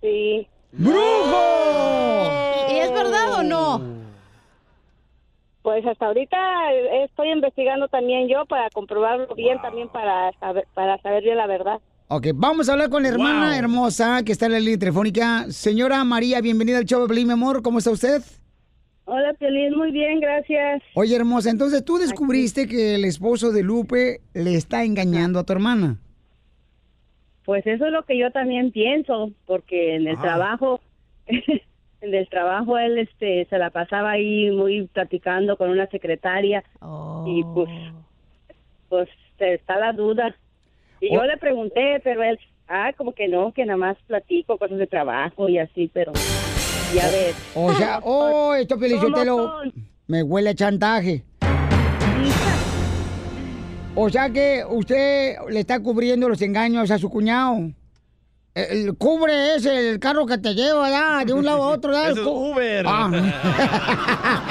Sí. 0.02 0.48
¡Brujo! 0.72 1.02
¿Y 2.74 2.78
es 2.80 2.92
verdad 2.92 3.40
o 3.40 3.44
no? 3.44 4.05
Pues 5.66 5.84
hasta 5.84 6.06
ahorita 6.06 6.38
estoy 7.06 7.32
investigando 7.32 7.88
también 7.88 8.28
yo 8.28 8.46
para 8.46 8.70
comprobarlo 8.70 9.34
bien, 9.34 9.60
también 9.64 9.90
para 9.90 10.32
saber, 10.40 10.68
para 10.76 11.02
saber 11.02 11.24
bien 11.24 11.38
la 11.38 11.48
verdad. 11.48 11.80
Ok, 12.08 12.28
vamos 12.36 12.70
a 12.70 12.74
hablar 12.74 12.92
con 12.92 13.02
la 13.02 13.10
hermana 13.10 13.58
hermosa 13.58 14.22
que 14.24 14.32
está 14.32 14.46
en 14.46 14.52
la 14.52 14.60
línea 14.60 14.78
telefónica. 14.78 15.46
Señora 15.50 16.04
María, 16.04 16.40
bienvenida 16.40 16.78
al 16.78 16.86
show 16.86 17.02
de 17.02 17.08
Pelín, 17.08 17.26
mi 17.26 17.34
amor. 17.34 17.64
¿Cómo 17.64 17.80
está 17.80 17.90
usted? 17.90 18.22
Hola, 19.06 19.34
Piolín, 19.34 19.76
muy 19.76 19.92
bien, 19.92 20.20
gracias. 20.20 20.84
Oye, 20.94 21.16
hermosa, 21.16 21.50
entonces 21.50 21.84
tú 21.84 21.98
descubriste 21.98 22.68
que 22.68 22.94
el 22.94 23.04
esposo 23.04 23.52
de 23.52 23.64
Lupe 23.64 24.22
le 24.36 24.54
está 24.54 24.84
engañando 24.84 25.40
a 25.40 25.46
tu 25.46 25.54
hermana. 25.54 25.98
Pues 27.44 27.66
eso 27.66 27.88
es 27.88 27.92
lo 27.92 28.04
que 28.04 28.20
yo 28.20 28.30
también 28.30 28.72
pienso, 28.72 29.32
porque 29.48 29.96
en 29.96 30.08
el 30.10 30.16
Ah. 30.18 30.22
trabajo, 30.22 30.80
en 32.06 32.14
el 32.14 32.28
trabajo 32.30 32.78
él 32.78 32.98
este 33.00 33.46
se 33.50 33.58
la 33.58 33.70
pasaba 33.70 34.12
ahí 34.12 34.52
muy 34.52 34.88
platicando 34.88 35.58
con 35.58 35.70
una 35.70 35.88
secretaria 35.88 36.64
y 37.26 37.44
pues 37.54 37.70
pues 38.90 39.10
está 39.40 39.78
la 39.80 39.92
duda. 39.94 40.36
Y 41.02 41.14
yo 41.14 41.22
Oh. 41.22 41.26
le 41.26 41.38
pregunté, 41.38 42.00
pero 42.04 42.24
él, 42.24 42.40
ah, 42.70 42.92
como 42.98 43.14
que 43.14 43.28
no, 43.28 43.52
que 43.52 43.66
nada 43.66 43.78
más 43.78 43.98
platico 44.08 44.58
cosas 44.58 44.78
de 44.78 44.88
trabajo 44.88 45.50
y 45.50 45.58
así, 45.58 45.90
pero 45.94 46.14
ya 46.94 47.06
ves. 47.10 47.36
O 47.56 47.74
sea, 47.74 48.00
oh, 48.04 48.54
esto 48.56 48.76
¿Cómo 48.76 48.88
Pelichotelo 48.88 49.38
son? 49.38 49.74
me 50.08 50.24
huele 50.24 50.52
a 50.52 50.56
chantaje. 50.56 51.24
O 53.96 54.10
sea 54.10 54.30
que 54.30 54.64
usted 54.70 55.36
le 55.50 55.60
está 55.60 55.80
cubriendo 55.82 56.28
los 56.30 56.42
engaños 56.42 56.92
a 56.92 56.98
su 56.98 57.10
cuñado. 57.10 57.72
El, 58.56 58.88
el 58.88 58.98
cubre 58.98 59.56
es 59.56 59.66
el 59.66 60.00
carro 60.00 60.26
que 60.26 60.38
te 60.40 60.54
lleva 60.56 60.90
ya 60.90 61.24
de 61.26 61.34
un 61.34 61.46
lado 61.46 61.64
a 61.64 61.70
otro. 61.70 61.92
¿verdad? 61.92 62.12
Ese 62.12 62.22
es 62.22 62.28
Uber. 62.28 62.86
Ah. 62.88 63.12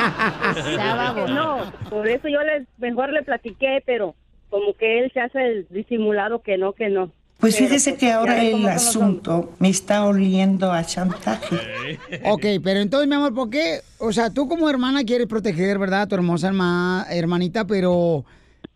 No, 1.29 1.73
por 1.91 2.07
eso 2.09 2.29
yo 2.29 2.41
le, 2.43 2.67
mejor 2.79 3.13
le 3.13 3.23
platiqué, 3.23 3.83
pero 3.85 4.15
como 4.51 4.75
que 4.75 5.01
él 5.01 5.11
se 5.13 5.21
hace 5.21 5.39
el 5.45 5.67
disimulado 5.71 6.41
que 6.43 6.57
no, 6.59 6.73
que 6.73 6.89
no. 6.89 7.11
Pues 7.39 7.57
Pero, 7.57 7.67
fíjese 7.67 7.97
que 7.97 8.07
ya 8.07 8.19
ahora 8.19 8.43
el 8.43 8.67
asunto 8.69 9.51
me 9.59 9.69
está 9.69 10.07
oliendo 10.07 10.71
a 10.73 10.85
chantaje. 10.85 11.99
Ok, 12.25 12.45
pero 12.63 12.81
entonces, 12.81 13.09
mi 13.09 13.17
amor, 13.17 13.35
¿por 13.35 13.51
qué? 13.51 13.81
O 13.99 14.13
sea, 14.13 14.31
tú 14.31 14.49
como 14.49 14.71
hermana 14.71 15.03
quieres 15.05 15.27
proteger, 15.27 15.79
¿verdad? 15.79 16.03
A 16.03 16.07
tu 16.07 16.15
hermosa 16.15 16.49
herma- 16.49 17.07
hermanita, 17.11 17.67
pero, 17.67 18.25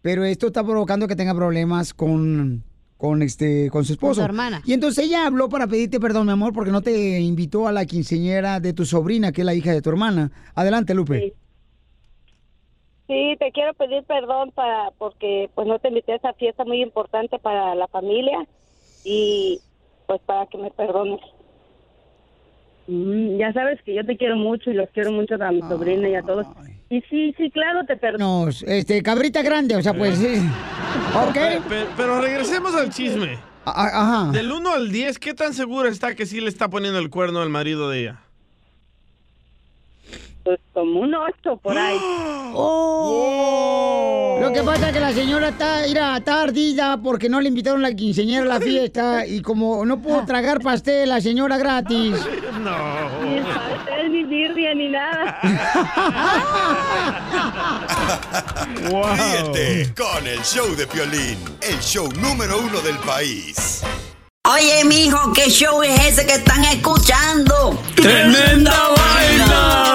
pero 0.03 0.25
esto 0.25 0.49
está 0.49 0.65
provocando 0.65 1.07
que 1.07 1.17
tenga 1.17 1.35
problemas 1.35 1.95
con, 1.95 2.65
con, 2.99 3.23
este, 3.23 3.71
con 3.71 3.85
su 3.85 3.95
esposo. 3.95 4.23
hermana. 4.23 4.61
Y 4.67 4.75
entonces 4.75 5.07
ella 5.07 5.27
habló 5.27 5.49
para 5.49 5.67
pedirte 5.67 6.01
perdón, 6.01 6.27
mi 6.27 6.33
amor, 6.33 6.53
porque 6.53 6.73
no 6.73 6.83
te 6.83 7.21
invitó 7.21 7.67
a 7.67 7.73
la 7.73 7.87
quinceñera 7.87 8.61
de 8.61 8.73
tu 8.75 8.85
sobrina, 8.85 9.33
que 9.33 9.43
es 9.43 9.45
la 9.47 9.55
hija 9.55 9.73
de 9.73 9.81
tu 9.81 9.89
hermana. 9.89 10.31
Adelante, 10.55 10.95
Lupe. 10.95 11.33
Sí, 13.07 13.37
te 13.39 13.53
quiero 13.53 13.73
pedir 13.73 14.03
perdón 14.05 14.51
para 14.51 14.91
porque 14.99 15.49
pues 15.55 15.67
no 15.67 15.79
te 15.79 15.89
invité 15.89 16.13
a 16.13 16.17
esa 16.17 16.35
fiesta 16.35 16.65
muy 16.65 16.83
importante 16.83 17.39
para 17.39 17.75
la 17.75 17.87
familia 17.87 18.47
y 19.03 19.61
pues 20.07 20.21
para 20.27 20.45
que 20.47 20.59
me 20.59 20.71
perdones. 20.71 21.21
Mm, 22.89 23.39
ya 23.39 23.53
sabes 23.53 23.81
que 23.83 23.95
yo 23.95 24.05
te 24.05 24.17
quiero 24.17 24.37
mucho 24.37 24.71
y 24.71 24.75
los 24.75 24.91
quiero 24.91 25.13
mucho 25.13 25.37
a 25.43 25.53
mi 25.53 25.61
sobrina 25.61 26.09
y 26.09 26.17
a 26.17 26.23
todos. 26.23 26.47
Y 26.91 27.01
sí, 27.03 27.35
sí, 27.37 27.51
claro, 27.51 27.85
te 27.87 27.97
perdono. 27.97 28.49
Este, 28.49 29.03
cabrita 29.03 29.43
grande, 29.43 29.77
o 29.77 29.83
sea, 29.83 29.93
pues 29.95 30.19
sí. 30.19 30.27
Ok. 31.15 31.35
Pe- 31.69 31.87
Pero 31.97 32.21
regresemos 32.21 32.75
al 32.75 32.91
chisme. 32.91 33.39
ajá. 33.65 34.31
Del 34.33 34.51
1 34.51 34.73
al 34.73 34.91
10, 34.91 35.19
¿qué 35.19 35.35
tan 35.35 35.53
segura 35.55 35.91
está 35.91 36.15
que 36.15 36.25
sí 36.27 36.41
le 36.41 36.49
está 36.49 36.69
poniendo 36.69 36.99
el 36.99 37.11
cuerno 37.11 37.41
al 37.43 37.51
marido 37.51 37.91
de 37.91 38.01
ella? 38.01 38.21
Pues 40.49 40.61
como 40.73 41.01
un 41.01 41.15
ocho 41.15 41.59
por 41.59 41.77
ahí. 41.77 41.99
Oh. 42.61 44.39
Lo 44.41 44.51
que 44.53 44.63
pasa 44.63 44.89
es 44.89 44.95
que 44.95 45.01
la 45.01 45.13
señora 45.13 45.51
está, 45.51 45.83
mira, 45.87 46.17
está 46.17 46.41
ardida 46.43 46.97
porque 46.97 47.29
no 47.29 47.41
le 47.43 47.49
invitaron 47.49 47.85
a 47.85 47.91
la 47.91 47.95
quinceñera 47.95 48.43
a 48.45 48.47
la 48.47 48.59
fiesta 48.59 49.27
y 49.27 49.43
como 49.43 49.85
no 49.85 50.01
pudo 50.01 50.25
tragar 50.25 50.61
pastel 50.61 51.11
la 51.11 51.21
señora 51.21 51.59
gratis. 51.59 52.15
Ni 53.23 53.41
pastel, 53.43 54.13
ni 54.13 54.25
birria, 54.25 54.75
ni 54.75 54.89
nada. 54.89 55.39
Ríete 59.53 59.93
con 59.95 60.27
el 60.27 60.41
show 60.41 60.75
de 60.75 60.87
Piolín, 60.87 61.39
el 61.61 61.79
show 61.81 62.09
número 62.21 62.59
uno 62.59 62.81
del 62.81 62.97
país. 62.99 63.83
Oye, 64.51 64.83
mijo, 64.87 65.31
¿qué 65.35 65.51
show 65.51 65.83
es 65.83 66.01
ese 66.07 66.25
que 66.27 66.37
están 66.37 66.65
escuchando? 66.65 67.79
¡Tremenda 67.95 68.73
vaina! 68.97 69.95